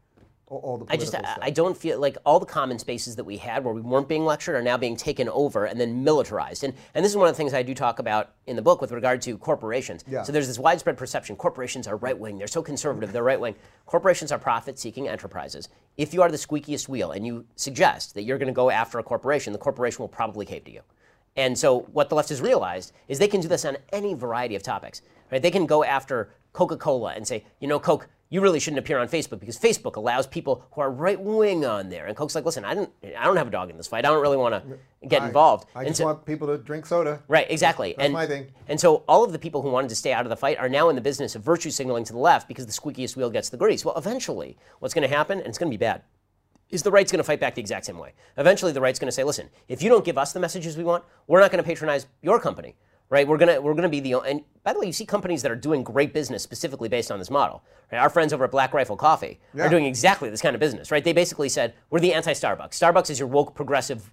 all, 0.46 0.76
the 0.76 0.86
I 0.90 0.96
just 0.96 1.14
I, 1.14 1.18
stuff. 1.18 1.38
I 1.40 1.50
don't 1.50 1.76
feel 1.76 1.98
like 1.98 2.18
all 2.26 2.38
the 2.38 2.46
common 2.46 2.78
spaces 2.78 3.16
that 3.16 3.24
we 3.24 3.38
had 3.38 3.64
where 3.64 3.72
we 3.72 3.80
weren't 3.80 4.08
being 4.08 4.26
lectured 4.26 4.54
are 4.54 4.62
now 4.62 4.76
being 4.76 4.96
taken 4.96 5.28
over 5.30 5.64
and 5.64 5.80
then 5.80 6.04
militarized. 6.04 6.62
And 6.64 6.74
and 6.94 7.02
this 7.02 7.10
is 7.10 7.16
one 7.16 7.26
of 7.26 7.34
the 7.34 7.36
things 7.38 7.54
I 7.54 7.62
do 7.62 7.74
talk 7.74 8.00
about 8.00 8.32
in 8.46 8.56
the 8.56 8.62
book 8.62 8.82
with 8.82 8.92
regard 8.92 9.22
to 9.22 9.38
corporations. 9.38 10.04
Yeah. 10.06 10.22
So 10.22 10.32
there's 10.32 10.48
this 10.48 10.58
widespread 10.58 10.98
perception 10.98 11.36
corporations 11.36 11.86
are 11.86 11.96
right 11.96 12.18
wing. 12.18 12.36
They're 12.36 12.48
so 12.48 12.62
conservative. 12.62 13.12
They're 13.12 13.22
right 13.22 13.40
wing. 13.40 13.54
Corporations 13.86 14.30
are 14.30 14.38
profit 14.38 14.78
seeking 14.78 15.08
enterprises. 15.08 15.70
If 15.96 16.12
you 16.12 16.20
are 16.20 16.30
the 16.30 16.36
squeakiest 16.36 16.88
wheel 16.88 17.12
and 17.12 17.26
you 17.26 17.46
suggest 17.56 18.14
that 18.14 18.24
you're 18.24 18.38
going 18.38 18.48
to 18.48 18.52
go 18.52 18.68
after 18.68 18.98
a 18.98 19.02
corporation, 19.02 19.54
the 19.54 19.58
corporation 19.58 20.02
will 20.02 20.08
probably 20.08 20.44
cave 20.44 20.64
to 20.64 20.70
you. 20.70 20.82
And 21.36 21.58
so 21.58 21.80
what 21.92 22.10
the 22.10 22.14
left 22.14 22.28
has 22.28 22.42
realized 22.42 22.92
is 23.08 23.18
they 23.18 23.28
can 23.28 23.40
do 23.40 23.48
this 23.48 23.64
on 23.64 23.78
any 23.90 24.12
variety 24.12 24.54
of 24.54 24.62
topics. 24.62 25.00
Right? 25.32 25.40
They 25.42 25.50
can 25.50 25.64
go 25.66 25.82
after 25.82 26.30
Coca-Cola 26.52 27.14
and 27.14 27.26
say, 27.26 27.44
you 27.58 27.66
know, 27.66 27.80
Coke, 27.80 28.06
you 28.28 28.40
really 28.42 28.60
shouldn't 28.60 28.78
appear 28.78 28.98
on 28.98 29.08
Facebook 29.08 29.40
because 29.40 29.58
Facebook 29.58 29.96
allows 29.96 30.26
people 30.26 30.64
who 30.72 30.80
are 30.82 30.90
right 30.90 31.20
wing 31.20 31.64
on 31.64 31.88
there. 31.88 32.06
And 32.06 32.16
Coke's 32.16 32.34
like, 32.34 32.44
listen, 32.44 32.64
I 32.64 32.74
don't, 32.74 32.90
I 33.18 33.24
don't 33.24 33.36
have 33.36 33.48
a 33.48 33.50
dog 33.50 33.70
in 33.70 33.76
this 33.78 33.86
fight. 33.86 34.04
I 34.04 34.08
don't 34.10 34.20
really 34.22 34.36
want 34.36 34.54
to 34.54 34.78
get 35.08 35.22
I- 35.22 35.26
involved. 35.26 35.66
I 35.74 35.80
And 35.80 35.88
just 35.88 35.98
so- 35.98 36.04
want 36.04 36.24
people 36.26 36.46
to 36.48 36.58
drink 36.58 36.84
soda. 36.86 37.22
Right, 37.28 37.46
exactly. 37.50 37.94
and, 37.98 38.12
my 38.12 38.26
thing. 38.26 38.46
And 38.68 38.78
so 38.78 39.04
all 39.08 39.24
of 39.24 39.32
the 39.32 39.38
people 39.38 39.62
who 39.62 39.70
wanted 39.70 39.88
to 39.88 39.96
stay 39.96 40.12
out 40.12 40.24
of 40.26 40.30
the 40.30 40.36
fight 40.36 40.58
are 40.58 40.68
now 40.68 40.88
in 40.90 40.94
the 40.96 41.02
business 41.02 41.34
of 41.34 41.42
virtue 41.42 41.70
signaling 41.70 42.04
to 42.04 42.12
the 42.12 42.18
left 42.18 42.46
because 42.48 42.66
the 42.66 42.72
squeakiest 42.72 43.16
wheel 43.16 43.30
gets 43.30 43.48
the 43.48 43.56
grease. 43.56 43.84
Well, 43.84 43.96
eventually, 43.96 44.56
what's 44.80 44.94
going 44.94 45.08
to 45.08 45.14
happen, 45.14 45.38
and 45.38 45.46
it's 45.48 45.58
going 45.58 45.70
to 45.70 45.76
be 45.76 45.80
bad, 45.82 46.02
is 46.70 46.82
the 46.82 46.90
right's 46.90 47.12
going 47.12 47.18
to 47.18 47.24
fight 47.24 47.40
back 47.40 47.54
the 47.54 47.60
exact 47.60 47.84
same 47.86 47.98
way. 47.98 48.12
Eventually, 48.38 48.72
the 48.72 48.80
right's 48.80 48.98
going 48.98 49.08
to 49.08 49.12
say, 49.12 49.24
listen, 49.24 49.50
if 49.68 49.82
you 49.82 49.90
don't 49.90 50.04
give 50.06 50.16
us 50.16 50.32
the 50.32 50.40
messages 50.40 50.76
we 50.76 50.84
want, 50.84 51.04
we're 51.26 51.40
not 51.40 51.50
going 51.50 51.62
to 51.62 51.68
patronize 51.68 52.06
your 52.22 52.38
company. 52.40 52.76
Right, 53.12 53.28
we're 53.28 53.36
gonna 53.36 53.60
we're 53.60 53.74
gonna 53.74 53.90
be 53.90 54.00
the 54.00 54.20
and 54.20 54.40
by 54.64 54.72
the 54.72 54.80
way, 54.80 54.86
you 54.86 54.92
see 54.94 55.04
companies 55.04 55.42
that 55.42 55.52
are 55.52 55.56
doing 55.56 55.82
great 55.84 56.14
business 56.14 56.42
specifically 56.42 56.88
based 56.88 57.12
on 57.12 57.18
this 57.18 57.28
model. 57.28 57.62
Right, 57.92 57.98
our 57.98 58.08
friends 58.08 58.32
over 58.32 58.44
at 58.44 58.50
Black 58.50 58.72
Rifle 58.72 58.96
Coffee 58.96 59.38
Yeah. 59.52 59.66
are 59.66 59.68
doing 59.68 59.84
exactly 59.84 60.30
this 60.30 60.40
kind 60.40 60.54
of 60.56 60.60
business. 60.60 60.90
Right, 60.90 61.04
they 61.04 61.12
basically 61.12 61.50
said 61.50 61.74
we're 61.90 62.00
the 62.00 62.14
anti-Starbucks. 62.14 62.70
Starbucks 62.70 63.10
is 63.10 63.18
your 63.18 63.28
woke 63.28 63.54
progressive 63.54 64.10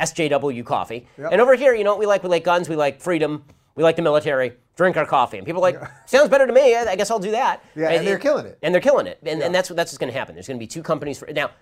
SJW 0.00 0.66
coffee. 0.66 1.08
Yep. 1.16 1.32
And 1.32 1.40
over 1.40 1.54
here, 1.54 1.74
you 1.74 1.82
know 1.82 1.92
what 1.92 1.98
we 1.98 2.04
like? 2.04 2.22
We 2.22 2.28
like 2.28 2.44
guns, 2.44 2.68
we 2.68 2.76
like 2.76 3.00
freedom, 3.00 3.42
we 3.74 3.82
like 3.82 3.96
the 3.96 4.02
military, 4.02 4.52
drink 4.76 4.98
our 4.98 5.06
coffee. 5.06 5.38
And 5.38 5.46
people 5.46 5.64
are 5.64 5.72
like, 5.72 5.90
sounds 6.06 6.28
better 6.28 6.46
to 6.46 6.52
me. 6.52 6.76
I 6.76 6.90
I 6.90 6.96
guess 6.96 7.10
I'll 7.10 7.18
do 7.18 7.30
that. 7.30 7.64
Yeah, 7.74 7.88
and 7.88 8.06
they're 8.06 8.18
killing 8.18 8.44
it. 8.44 8.58
And 8.62 8.74
they're 8.74 8.82
killing 8.82 9.06
it. 9.06 9.18
And, 9.24 9.42
and 9.42 9.54
that's, 9.54 9.70
what, 9.70 9.76
that's 9.76 9.92
what's 9.92 9.98
going 9.98 10.12
to 10.12 10.18
happen. 10.18 10.34
There's 10.34 10.46
going 10.46 10.58
to 10.58 10.62
be 10.62 10.66
two 10.66 10.82
companies. 10.82 11.18
For, 11.18 11.26
now, 11.32 11.52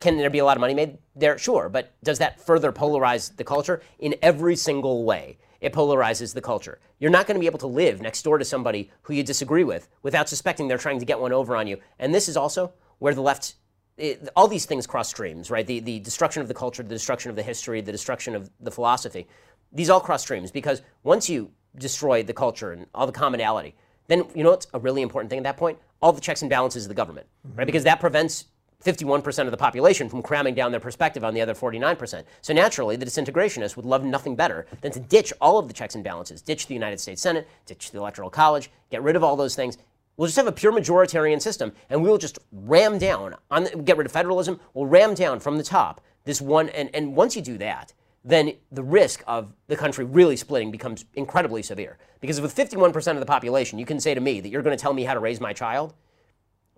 can 0.00 0.16
there 0.16 0.30
be 0.30 0.38
a 0.38 0.46
lot 0.46 0.56
of 0.56 0.62
money 0.62 0.72
made 0.72 0.96
there? 1.14 1.36
Sure. 1.36 1.68
But 1.68 1.92
does 2.02 2.18
that 2.20 2.40
further 2.40 2.72
polarize 2.72 3.36
the 3.36 3.44
culture? 3.44 3.82
In 3.98 4.14
every 4.22 4.56
single 4.56 5.04
way, 5.04 5.36
it 5.66 5.72
polarizes 5.72 6.32
the 6.32 6.40
culture. 6.40 6.78
You're 7.00 7.10
not 7.10 7.26
going 7.26 7.34
to 7.34 7.40
be 7.40 7.46
able 7.46 7.58
to 7.58 7.66
live 7.66 8.00
next 8.00 8.22
door 8.22 8.38
to 8.38 8.44
somebody 8.44 8.88
who 9.02 9.14
you 9.14 9.24
disagree 9.24 9.64
with 9.64 9.88
without 10.04 10.28
suspecting 10.28 10.68
they're 10.68 10.78
trying 10.78 11.00
to 11.00 11.04
get 11.04 11.18
one 11.18 11.32
over 11.32 11.56
on 11.56 11.66
you. 11.66 11.78
And 11.98 12.14
this 12.14 12.28
is 12.28 12.36
also 12.36 12.72
where 13.00 13.12
the 13.12 13.20
left 13.20 13.56
it, 13.98 14.28
all 14.36 14.46
these 14.46 14.64
things 14.64 14.86
cross 14.86 15.08
streams, 15.08 15.50
right? 15.50 15.66
The, 15.66 15.80
the 15.80 15.98
destruction 15.98 16.40
of 16.40 16.46
the 16.48 16.54
culture, 16.54 16.84
the 16.84 16.90
destruction 16.90 17.30
of 17.30 17.36
the 17.36 17.42
history, 17.42 17.80
the 17.80 17.90
destruction 17.90 18.36
of 18.36 18.48
the 18.60 18.70
philosophy. 18.70 19.26
These 19.72 19.90
all 19.90 20.00
cross 20.00 20.22
streams 20.22 20.52
because 20.52 20.82
once 21.02 21.28
you 21.28 21.50
destroy 21.76 22.22
the 22.22 22.34
culture 22.34 22.70
and 22.70 22.86
all 22.94 23.06
the 23.06 23.12
commonality, 23.12 23.74
then 24.06 24.24
you 24.36 24.44
know 24.44 24.50
what's 24.50 24.68
a 24.72 24.78
really 24.78 25.02
important 25.02 25.30
thing 25.30 25.38
at 25.38 25.44
that 25.44 25.56
point? 25.56 25.78
All 26.00 26.12
the 26.12 26.20
checks 26.20 26.42
and 26.42 26.50
balances 26.50 26.84
of 26.84 26.90
the 26.90 26.94
government, 26.94 27.26
right? 27.42 27.50
Mm-hmm. 27.50 27.66
Because 27.66 27.82
that 27.84 27.98
prevents 27.98 28.44
51% 28.84 29.44
of 29.44 29.50
the 29.50 29.56
population 29.56 30.08
from 30.08 30.22
cramming 30.22 30.54
down 30.54 30.70
their 30.70 30.80
perspective 30.80 31.24
on 31.24 31.34
the 31.34 31.40
other 31.40 31.54
49%. 31.54 32.24
So 32.42 32.52
naturally, 32.52 32.96
the 32.96 33.06
disintegrationists 33.06 33.76
would 33.76 33.86
love 33.86 34.04
nothing 34.04 34.36
better 34.36 34.66
than 34.80 34.92
to 34.92 35.00
ditch 35.00 35.32
all 35.40 35.58
of 35.58 35.68
the 35.68 35.74
checks 35.74 35.94
and 35.94 36.04
balances, 36.04 36.42
ditch 36.42 36.66
the 36.66 36.74
United 36.74 37.00
States 37.00 37.22
Senate, 37.22 37.48
ditch 37.64 37.90
the 37.90 37.98
Electoral 37.98 38.30
College, 38.30 38.70
get 38.90 39.02
rid 39.02 39.16
of 39.16 39.24
all 39.24 39.36
those 39.36 39.56
things. 39.56 39.78
We'll 40.16 40.28
just 40.28 40.36
have 40.36 40.46
a 40.46 40.52
pure 40.52 40.72
majoritarian 40.72 41.42
system, 41.42 41.72
and 41.90 42.02
we 42.02 42.08
will 42.08 42.18
just 42.18 42.38
ram 42.52 42.98
down 42.98 43.34
on 43.50 43.64
the, 43.64 43.70
get 43.76 43.96
rid 43.96 44.06
of 44.06 44.12
federalism. 44.12 44.60
We'll 44.72 44.86
ram 44.86 45.14
down 45.14 45.40
from 45.40 45.58
the 45.58 45.64
top 45.64 46.00
this 46.24 46.40
one, 46.40 46.68
and, 46.70 46.90
and 46.94 47.14
once 47.14 47.36
you 47.36 47.42
do 47.42 47.56
that, 47.58 47.92
then 48.24 48.52
the 48.72 48.82
risk 48.82 49.22
of 49.26 49.52
the 49.68 49.76
country 49.76 50.04
really 50.04 50.36
splitting 50.36 50.72
becomes 50.72 51.04
incredibly 51.14 51.62
severe. 51.62 51.98
Because 52.20 52.40
with 52.40 52.54
51% 52.54 53.12
of 53.12 53.20
the 53.20 53.26
population, 53.26 53.78
you 53.78 53.86
can 53.86 54.00
say 54.00 54.14
to 54.14 54.20
me 54.20 54.40
that 54.40 54.48
you're 54.48 54.62
going 54.62 54.76
to 54.76 54.82
tell 54.82 54.92
me 54.92 55.04
how 55.04 55.14
to 55.14 55.20
raise 55.20 55.40
my 55.40 55.52
child, 55.52 55.94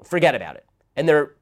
forget 0.04 0.34
about 0.34 0.56
it. 0.56 0.66
And 0.94 1.08
there 1.08 1.36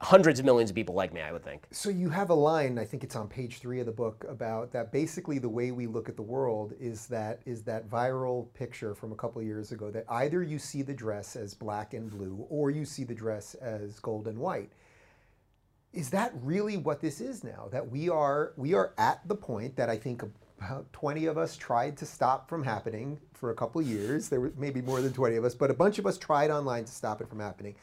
hundreds 0.00 0.38
of 0.38 0.44
millions 0.44 0.70
of 0.70 0.76
people 0.76 0.94
like 0.94 1.12
me, 1.12 1.20
I 1.20 1.32
would 1.32 1.44
think. 1.44 1.66
So 1.70 1.88
you 1.88 2.08
have 2.10 2.30
a 2.30 2.34
line, 2.34 2.78
I 2.78 2.84
think 2.84 3.04
it's 3.04 3.16
on 3.16 3.28
page 3.28 3.58
three 3.58 3.80
of 3.80 3.86
the 3.86 3.92
book, 3.92 4.24
about 4.28 4.72
that 4.72 4.92
basically 4.92 5.38
the 5.38 5.48
way 5.48 5.70
we 5.70 5.86
look 5.86 6.08
at 6.08 6.16
the 6.16 6.22
world 6.22 6.74
is 6.80 7.06
that 7.06 7.40
is 7.46 7.62
that 7.62 7.88
viral 7.88 8.52
picture 8.54 8.94
from 8.94 9.12
a 9.12 9.14
couple 9.16 9.40
of 9.40 9.46
years 9.46 9.72
ago 9.72 9.90
that 9.90 10.04
either 10.08 10.42
you 10.42 10.58
see 10.58 10.82
the 10.82 10.94
dress 10.94 11.36
as 11.36 11.54
black 11.54 11.94
and 11.94 12.10
blue 12.10 12.46
or 12.48 12.70
you 12.70 12.84
see 12.84 13.04
the 13.04 13.14
dress 13.14 13.54
as 13.54 13.98
gold 14.00 14.26
and 14.26 14.38
white. 14.38 14.70
Is 15.92 16.10
that 16.10 16.32
really 16.42 16.76
what 16.76 17.00
this 17.00 17.20
is 17.20 17.44
now? 17.44 17.68
That 17.70 17.88
we 17.88 18.08
are 18.08 18.52
we 18.56 18.74
are 18.74 18.92
at 18.98 19.26
the 19.28 19.36
point 19.36 19.76
that 19.76 19.88
I 19.88 19.96
think 19.96 20.24
about 20.58 20.92
20 20.92 21.26
of 21.26 21.38
us 21.38 21.56
tried 21.56 21.96
to 21.98 22.06
stop 22.06 22.48
from 22.48 22.64
happening 22.64 23.20
for 23.32 23.50
a 23.50 23.54
couple 23.54 23.80
of 23.80 23.86
years. 23.86 24.28
There 24.28 24.40
were 24.40 24.52
maybe 24.56 24.82
more 24.82 25.00
than 25.00 25.12
20 25.12 25.36
of 25.36 25.44
us, 25.44 25.54
but 25.54 25.70
a 25.70 25.74
bunch 25.74 25.98
of 25.98 26.06
us 26.06 26.18
tried 26.18 26.50
online 26.50 26.84
to 26.84 26.92
stop 26.92 27.20
it 27.20 27.28
from 27.28 27.38
happening. 27.38 27.74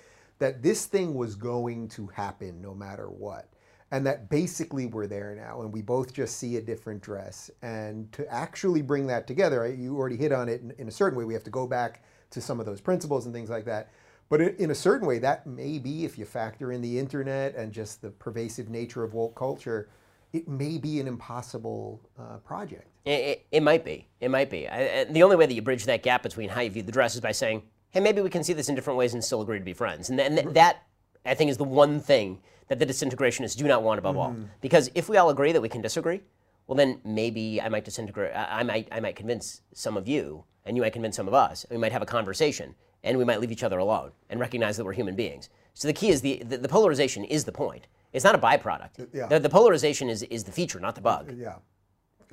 That 0.41 0.63
this 0.63 0.87
thing 0.87 1.13
was 1.13 1.35
going 1.35 1.87
to 1.89 2.07
happen 2.07 2.63
no 2.63 2.73
matter 2.73 3.11
what. 3.11 3.47
And 3.91 4.07
that 4.07 4.27
basically 4.27 4.87
we're 4.87 5.05
there 5.05 5.35
now, 5.35 5.61
and 5.61 5.71
we 5.71 5.83
both 5.83 6.13
just 6.13 6.37
see 6.37 6.57
a 6.57 6.61
different 6.61 6.99
dress. 7.03 7.51
And 7.61 8.11
to 8.13 8.27
actually 8.33 8.81
bring 8.81 9.05
that 9.05 9.27
together, 9.27 9.67
you 9.67 9.95
already 9.95 10.17
hit 10.17 10.31
on 10.31 10.49
it 10.49 10.61
in, 10.61 10.71
in 10.79 10.87
a 10.87 10.91
certain 10.91 11.15
way. 11.19 11.25
We 11.25 11.35
have 11.35 11.43
to 11.43 11.51
go 11.51 11.67
back 11.67 12.03
to 12.31 12.41
some 12.41 12.59
of 12.59 12.65
those 12.65 12.81
principles 12.81 13.27
and 13.27 13.35
things 13.35 13.51
like 13.51 13.65
that. 13.65 13.91
But 14.29 14.41
in, 14.41 14.71
a 14.71 14.75
certain 14.75 15.05
way, 15.05 15.19
that 15.19 15.45
may 15.45 15.77
be, 15.77 16.05
if 16.05 16.17
you 16.17 16.25
factor 16.25 16.71
in 16.71 16.81
the 16.81 16.97
internet 16.97 17.53
and 17.55 17.71
just 17.71 18.01
the 18.01 18.09
pervasive 18.09 18.67
nature 18.67 19.03
of 19.03 19.13
woke 19.13 19.35
culture, 19.35 19.89
it 20.33 20.47
may 20.47 20.79
be 20.79 20.99
an 20.99 21.07
impossible 21.07 22.01
uh, 22.17 22.37
project. 22.37 22.87
It, 23.05 23.11
it, 23.11 23.45
it 23.51 23.61
might 23.61 23.85
be. 23.85 24.07
It 24.21 24.31
might 24.31 24.49
be. 24.49 24.67
I- 24.67 25.03
the 25.03 25.21
only 25.21 25.35
way 25.35 25.45
that 25.45 25.53
you 25.53 25.61
bridge 25.61 25.85
that 25.85 26.01
gap 26.01 26.23
between 26.23 26.49
how 26.49 26.61
you 26.61 26.71
view 26.71 26.81
the 26.81 26.91
dress 26.91 27.13
is 27.13 27.21
by 27.21 27.33
saying, 27.33 27.61
hey, 27.91 27.99
maybe 27.99 28.21
we 28.21 28.29
can 28.29 28.43
see 28.43 28.53
this 28.53 28.69
in 28.69 28.75
different 28.75 28.97
ways 28.97 29.13
and 29.13 29.23
still 29.23 29.41
agree 29.41 29.59
to 29.59 29.65
be 29.65 29.73
friends. 29.73 30.09
And, 30.09 30.17
th- 30.17 30.29
and 30.29 30.37
th- 30.39 30.53
that, 30.55 30.83
I 31.25 31.33
think, 31.33 31.51
is 31.51 31.57
the 31.57 31.63
one 31.63 31.99
thing 31.99 32.39
that 32.69 32.79
the 32.79 32.85
disintegrationists 32.85 33.55
do 33.57 33.67
not 33.67 33.83
want 33.83 33.99
above 33.99 34.17
all. 34.17 34.29
Mm-hmm. 34.31 34.43
Because 34.61 34.89
if 34.95 35.09
we 35.09 35.17
all 35.17 35.29
agree 35.29 35.51
that 35.51 35.61
we 35.61 35.69
can 35.69 35.81
disagree, 35.81 36.21
well, 36.67 36.75
then 36.75 37.01
maybe 37.03 37.61
I 37.61 37.67
might 37.69 37.83
disintegrate. 37.85 38.31
I, 38.35 38.63
might, 38.63 38.87
I 38.91 38.99
might 39.01 39.15
convince 39.17 39.61
some 39.73 39.97
of 39.97 40.07
you, 40.07 40.45
and 40.65 40.77
you 40.77 40.81
might 40.83 40.93
convince 40.93 41.17
some 41.17 41.27
of 41.27 41.33
us. 41.33 41.65
And 41.65 41.77
we 41.77 41.81
might 41.81 41.91
have 41.91 42.01
a 42.01 42.05
conversation, 42.05 42.75
and 43.03 43.17
we 43.17 43.25
might 43.25 43.41
leave 43.41 43.51
each 43.51 43.63
other 43.63 43.77
alone 43.77 44.11
and 44.29 44.39
recognize 44.39 44.77
that 44.77 44.85
we're 44.85 44.93
human 44.93 45.15
beings. 45.15 45.49
So 45.73 45.87
the 45.87 45.93
key 45.93 46.09
is 46.09 46.21
the, 46.21 46.41
the, 46.45 46.57
the 46.57 46.69
polarization 46.69 47.25
is 47.25 47.43
the 47.43 47.51
point. 47.51 47.87
It's 48.13 48.23
not 48.23 48.35
a 48.35 48.37
byproduct. 48.37 49.07
Yeah. 49.13 49.27
The, 49.27 49.39
the 49.39 49.49
polarization 49.49 50.09
is, 50.09 50.23
is 50.23 50.43
the 50.43 50.51
feature, 50.51 50.79
not 50.79 50.95
the 50.95 51.01
bug 51.01 51.33
Yeah. 51.37 51.55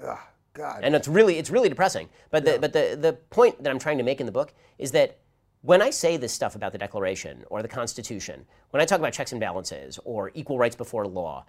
Ugh, 0.04 0.18
God. 0.52 0.80
and 0.82 0.94
it's 0.94 1.09
really 1.09 1.38
it's 1.38 1.50
really 1.50 1.68
depressing. 1.68 2.09
But 2.30 2.44
the 2.44 2.59
but 2.61 2.72
the 2.72 2.96
the 3.00 3.12
point 3.30 3.62
that 3.62 3.70
I'm 3.70 3.78
trying 3.80 3.98
to 3.98 4.04
make 4.04 4.20
in 4.20 4.26
the 4.26 4.32
book 4.32 4.52
is 4.78 4.92
that 4.92 5.18
when 5.62 5.82
I 5.82 5.90
say 5.90 6.16
this 6.16 6.32
stuff 6.32 6.54
about 6.54 6.72
the 6.72 6.78
Declaration 6.78 7.44
or 7.50 7.62
the 7.62 7.68
Constitution, 7.68 8.46
when 8.70 8.80
I 8.80 8.84
talk 8.84 8.98
about 8.98 9.12
checks 9.12 9.32
and 9.32 9.40
balances 9.40 9.98
or 10.04 10.30
equal 10.34 10.59
rights 10.59 10.76
before 10.76 11.06
law, 11.06 11.44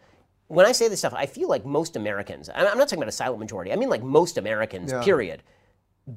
when 0.47 0.65
I 0.65 0.71
say 0.71 0.87
this 0.87 0.99
stuff, 0.99 1.13
I 1.15 1.27
feel 1.27 1.47
like 1.47 1.65
most 1.65 1.95
Americans. 1.95 2.49
I'm 2.49 2.67
I'm 2.67 2.77
not 2.77 2.87
talking 2.87 2.99
about 2.99 3.09
a 3.09 3.13
silent 3.13 3.39
majority. 3.39 3.71
I 3.71 3.75
mean 3.75 3.89
like 3.89 4.03
most 4.03 4.37
Americans. 4.37 4.91
Yeah. 4.91 5.03
Period. 5.03 5.43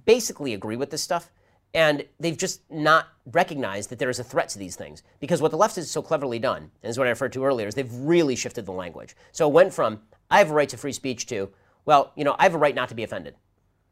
Basically 0.06 0.54
agree 0.54 0.76
with 0.76 0.90
this 0.90 1.02
stuff. 1.02 1.30
And 1.74 2.04
they've 2.20 2.36
just 2.36 2.70
not 2.70 3.08
recognized 3.24 3.90
that 3.90 3.98
there 3.98 4.10
is 4.10 4.18
a 4.18 4.24
threat 4.24 4.50
to 4.50 4.58
these 4.58 4.76
things. 4.76 5.02
Because 5.20 5.40
what 5.40 5.50
the 5.50 5.56
left 5.56 5.76
has 5.76 5.90
so 5.90 6.02
cleverly 6.02 6.38
done, 6.38 6.70
and 6.82 6.90
is 6.90 6.98
what 6.98 7.06
I 7.06 7.10
referred 7.10 7.32
to 7.32 7.44
earlier, 7.44 7.66
is 7.66 7.74
they've 7.74 7.94
really 7.94 8.36
shifted 8.36 8.66
the 8.66 8.72
language. 8.72 9.16
So 9.32 9.48
it 9.48 9.54
went 9.54 9.72
from, 9.72 10.00
I 10.30 10.38
have 10.38 10.50
a 10.50 10.54
right 10.54 10.68
to 10.68 10.76
free 10.76 10.92
speech 10.92 11.26
to, 11.26 11.50
well, 11.86 12.12
you 12.14 12.24
know, 12.24 12.36
I 12.38 12.42
have 12.42 12.54
a 12.54 12.58
right 12.58 12.74
not 12.74 12.90
to 12.90 12.94
be 12.94 13.04
offended. 13.04 13.36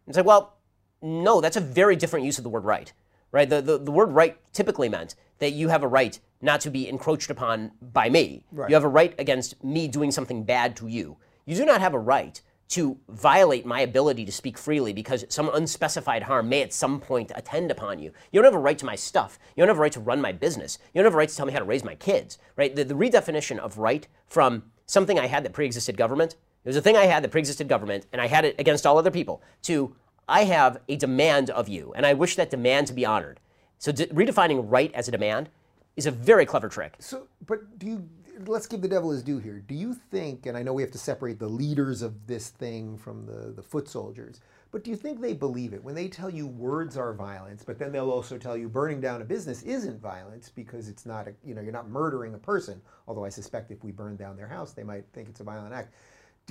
It's 0.07 0.16
like, 0.16 0.26
well, 0.26 0.59
no, 1.01 1.40
that's 1.40 1.57
a 1.57 1.61
very 1.61 1.96
different 1.96 2.26
use 2.26 2.36
of 2.36 2.44
the 2.44 2.51
word 2.51 2.64
right. 2.64 2.92
Right? 3.33 3.49
The, 3.49 3.62
the, 3.62 3.78
the 3.78 3.91
word 3.91 4.12
right 4.12 4.37
typically 4.53 4.89
meant 4.89 5.14
that 5.39 5.53
you 5.53 5.68
have 5.68 5.83
a 5.83 5.89
right 5.89 6.18
not 6.43 6.61
to 6.62 6.70
be 6.70 6.89
encroached 6.89 7.31
upon 7.31 7.72
by 7.81 8.09
me. 8.09 8.45
You 8.68 8.74
have 8.74 8.85
a 8.85 8.89
right 8.89 9.14
against 9.18 9.62
me 9.62 9.89
doing 9.89 10.11
something 10.11 10.43
bad 10.45 10.76
to 10.76 10.89
you. 10.89 11.16
You 11.47 11.57
do 11.57 11.64
not 11.64 11.81
have 11.81 11.95
a 11.95 11.99
right 11.99 12.41
to 12.70 12.97
violate 13.09 13.66
my 13.66 13.81
ability 13.81 14.24
to 14.24 14.31
speak 14.31 14.57
freely 14.57 14.93
because 14.93 15.24
some 15.28 15.51
unspecified 15.53 16.22
harm 16.22 16.49
may 16.49 16.62
at 16.62 16.72
some 16.72 17.01
point 17.01 17.33
attend 17.35 17.70
upon 17.70 17.99
you. 17.99 18.12
You 18.31 18.41
don't 18.41 18.45
have 18.53 18.55
a 18.55 18.62
right 18.62 18.78
to 18.78 18.87
my 18.87 18.95
stuff. 18.95 19.39
You 19.57 19.62
don't 19.62 19.68
have 19.68 19.78
a 19.78 19.81
right 19.81 19.93
to 19.93 20.01
run 20.01 20.20
my 20.20 20.33
business. 20.33 20.78
You 20.95 21.01
don't 21.01 21.07
have 21.07 21.14
a 21.14 21.18
right 21.18 21.28
to 21.28 21.37
tell 21.37 21.47
me 21.47 21.53
how 21.53 21.59
to 21.59 21.64
raise 21.64 21.83
my 21.83 21.97
kids. 21.97 22.39
Right? 22.57 22.74
The, 22.74 22.85
the 22.85 22.95
redefinition 22.95 23.59
of 23.59 23.78
right 23.78 24.07
from 24.26 24.62
something 24.87 25.18
I 25.18 25.26
had 25.26 25.45
that 25.45 25.53
pre-existed 25.53 25.97
government 25.97 26.37
It 26.64 26.68
was 26.68 26.76
a 26.76 26.83
thing 26.83 26.97
I 26.97 27.07
had 27.07 27.24
that 27.24 27.31
pre-existed 27.31 27.68
government, 27.68 28.07
and 28.12 28.20
I 28.20 28.26
had 28.26 28.45
it 28.45 28.55
against 28.59 28.87
all 28.87 28.99
other 28.99 29.11
people. 29.11 29.43
To 29.62 29.97
I 30.29 30.45
have 30.45 30.81
a 30.89 30.97
demand 30.97 31.51
of 31.51 31.68
you, 31.68 31.93
and 31.97 32.07
I 32.07 32.14
wish 32.14 32.37
that 32.37 32.51
demand 32.51 32.87
to 32.89 32.93
be 32.93 33.05
honored. 33.05 33.41
So 33.79 33.93
de- 33.93 34.07
redefining 34.09 34.64
right 34.68 34.93
as 34.95 35.09
a 35.09 35.11
demand 35.11 35.49
is 35.97 36.07
a 36.07 36.11
very 36.11 36.47
clever 36.47 36.68
trick. 36.68 36.95
So, 36.99 37.29
but 37.47 37.79
do 37.79 37.87
you? 37.87 38.09
Let's 38.47 38.66
give 38.66 38.81
the 38.81 38.89
devil 38.89 39.11
his 39.11 39.23
due 39.23 39.39
here. 39.39 39.59
Do 39.59 39.75
you 39.75 39.93
think? 39.93 40.47
And 40.47 40.57
I 40.57 40.62
know 40.62 40.73
we 40.73 40.83
have 40.83 40.91
to 40.93 40.99
separate 40.99 41.39
the 41.39 41.49
leaders 41.49 42.01
of 42.01 42.27
this 42.27 42.49
thing 42.49 42.97
from 42.97 43.27
the 43.27 43.53
the 43.53 43.62
foot 43.62 43.89
soldiers. 43.89 44.41
But 44.73 44.85
do 44.85 44.91
you 44.91 44.97
think 44.97 45.21
they 45.21 45.35
believe 45.35 45.73
it 45.73 45.83
when 45.83 45.97
they 45.97 46.07
tell 46.09 46.31
you 46.31 46.47
words 46.47 46.97
are 46.97 47.12
violence, 47.12 47.64
but 47.64 47.79
then 47.79 47.91
they'll 47.91 48.11
also 48.11 48.39
tell 48.39 48.57
you 48.57 48.68
burning 48.68 49.01
down 49.01 49.21
a 49.21 49.25
business 49.25 49.62
isn't 49.62 50.01
violence 50.01 50.49
because 50.49 50.89
it's 50.89 51.05
not 51.05 51.27
a 51.27 51.35
you 51.45 51.55
know 51.55 51.61
you're 51.61 51.73
not 51.73 51.91
murdering 51.91 52.35
a 52.35 52.39
person. 52.39 52.81
Although 53.09 53.25
I 53.25 53.31
suspect 53.31 53.73
if 53.73 53.83
we 53.83 53.91
burn 53.91 54.16
down 54.16 54.37
their 54.37 54.47
house, 54.49 54.73
they 54.73 54.85
might 54.85 55.05
think 55.12 55.29
it's 55.29 55.41
a 55.41 55.45
violent 55.45 55.75
act. 55.75 55.93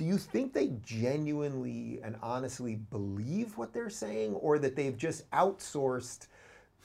Do 0.00 0.06
you 0.06 0.16
think 0.16 0.54
they 0.54 0.68
genuinely 0.82 2.00
and 2.02 2.16
honestly 2.22 2.76
believe 2.90 3.58
what 3.58 3.74
they're 3.74 3.90
saying, 3.90 4.32
or 4.32 4.58
that 4.58 4.74
they've 4.74 4.96
just 4.96 5.30
outsourced 5.32 6.26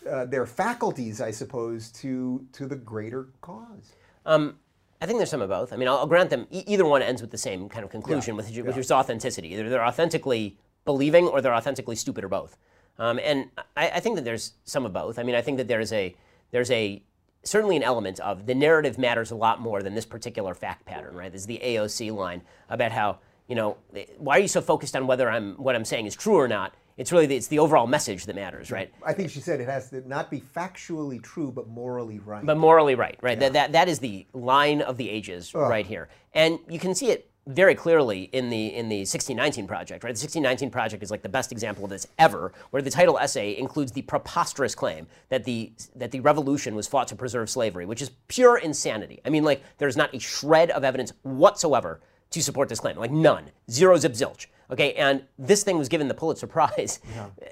uh, 0.05 0.25
their 0.25 0.45
faculties, 0.45 1.21
I 1.21 1.31
suppose, 1.31 1.93
to 1.93 2.45
to 2.51 2.65
the 2.65 2.75
greater 2.75 3.29
cause? 3.39 3.93
Um, 4.25 4.57
I 5.01 5.05
think 5.05 5.17
there's 5.19 5.29
some 5.29 5.41
of 5.41 5.47
both. 5.47 5.71
I 5.71 5.77
mean, 5.77 5.87
I'll, 5.87 5.99
I'll 5.99 6.07
grant 6.07 6.29
them 6.29 6.45
e- 6.51 6.65
either 6.67 6.83
one 6.83 7.01
ends 7.01 7.21
with 7.21 7.31
the 7.31 7.37
same 7.37 7.69
kind 7.69 7.85
of 7.85 7.89
conclusion, 7.89 8.35
Yeah. 8.35 8.41
which, 8.43 8.49
Yeah. 8.51 8.63
which 8.63 8.75
is 8.75 8.91
authenticity. 8.91 9.53
Either 9.53 9.69
they're 9.69 9.85
authentically 9.85 10.57
believing 10.83 11.25
or 11.29 11.39
they're 11.39 11.55
authentically 11.55 11.95
stupid 11.95 12.25
or 12.25 12.27
both. 12.27 12.57
Um, 12.99 13.17
and 13.23 13.49
I, 13.77 13.91
I 13.91 13.99
think 14.01 14.17
that 14.17 14.25
there's 14.25 14.55
some 14.65 14.85
of 14.85 14.91
both. 14.91 15.17
I 15.19 15.23
mean, 15.23 15.35
I 15.35 15.41
think 15.41 15.55
that 15.59 15.69
there's 15.69 15.93
a 15.93 16.13
there's 16.51 16.69
a 16.69 17.01
certainly 17.45 17.77
an 17.77 17.83
element 17.83 18.19
of 18.19 18.45
the 18.45 18.55
narrative 18.55 18.97
matters 18.97 19.31
a 19.31 19.35
lot 19.35 19.61
more 19.61 19.81
than 19.81 19.95
this 19.95 20.05
particular 20.05 20.53
fact 20.53 20.85
pattern, 20.85 21.15
right? 21.15 21.31
This 21.31 21.41
is 21.41 21.47
the 21.47 21.61
AOC 21.63 22.13
line 22.13 22.41
about 22.69 22.91
how 22.91 23.19
you 23.47 23.55
know 23.55 23.77
why 24.17 24.37
are 24.37 24.41
you 24.41 24.47
so 24.47 24.61
focused 24.61 24.95
on 24.95 25.07
whether 25.07 25.29
I'm 25.29 25.55
what 25.55 25.75
I'm 25.75 25.85
saying 25.85 26.07
is 26.07 26.15
true 26.15 26.35
or 26.35 26.47
not? 26.47 26.73
It's 26.97 27.11
really 27.11 27.25
the, 27.25 27.35
it's 27.35 27.47
the 27.47 27.59
overall 27.59 27.87
message 27.87 28.25
that 28.25 28.35
matters, 28.35 28.71
right? 28.71 28.93
I 29.05 29.11
think 29.11 29.29
she 29.29 29.41
said 29.41 29.59
it 29.59 29.67
has 29.67 29.89
to 29.89 30.07
not 30.07 30.31
be 30.31 30.39
factually 30.39 31.21
true, 31.21 31.51
but 31.51 31.67
morally 31.67 32.19
right. 32.19 32.45
But 32.45 32.57
morally 32.57 32.95
right, 32.95 33.19
right? 33.21 33.37
That, 33.37 33.51
that, 33.51 33.73
that 33.73 33.89
is 33.89 33.99
the 33.99 34.25
line 34.31 34.81
of 34.81 34.95
the 34.95 35.09
ages 35.09 35.53
right 35.53 35.85
here. 35.85 36.07
And 36.33 36.57
you 36.69 36.79
can 36.79 36.95
see 36.95 37.11
it 37.11 37.29
very 37.47 37.75
clearly 37.75 38.23
in 38.31 38.49
the 38.49 38.73
in 38.73 38.89
the 38.89 38.99
1619 38.99 39.67
project, 39.67 40.03
right? 40.03 40.15
The 40.15 40.21
1619 40.21 40.71
project 40.71 41.03
is 41.03 41.11
like 41.11 41.21
the 41.21 41.29
best 41.29 41.51
example 41.51 41.83
of 41.83 41.91
this 41.91 42.07
ever, 42.17 42.51
where 42.71 42.81
the 42.81 42.89
title 42.89 43.19
essay 43.19 43.55
includes 43.57 43.91
the 43.91 44.01
preposterous 44.01 44.73
claim 44.73 45.07
that 45.29 45.43
the 45.43 45.71
that 45.95 46.11
the 46.11 46.21
revolution 46.21 46.75
was 46.75 46.87
fought 46.87 47.07
to 47.09 47.15
preserve 47.15 47.49
slavery, 47.49 47.85
which 47.85 48.01
is 48.01 48.11
pure 48.27 48.57
insanity. 48.57 49.21
I 49.25 49.29
mean, 49.29 49.43
like 49.43 49.61
there's 49.77 49.97
not 49.97 50.13
a 50.15 50.19
shred 50.19 50.71
of 50.71 50.83
evidence 50.83 51.13
whatsoever 51.21 52.01
to 52.31 52.41
support 52.41 52.67
this 52.67 52.79
claim, 52.79 52.97
like 52.97 53.11
none, 53.11 53.51
zero 53.69 53.97
zip 53.97 54.13
zilch. 54.13 54.47
Okay, 54.71 54.93
and 54.93 55.23
this 55.37 55.63
thing 55.63 55.77
was 55.77 55.89
given 55.89 56.07
the 56.07 56.13
Pulitzer 56.13 56.47
Prize, 56.55 56.99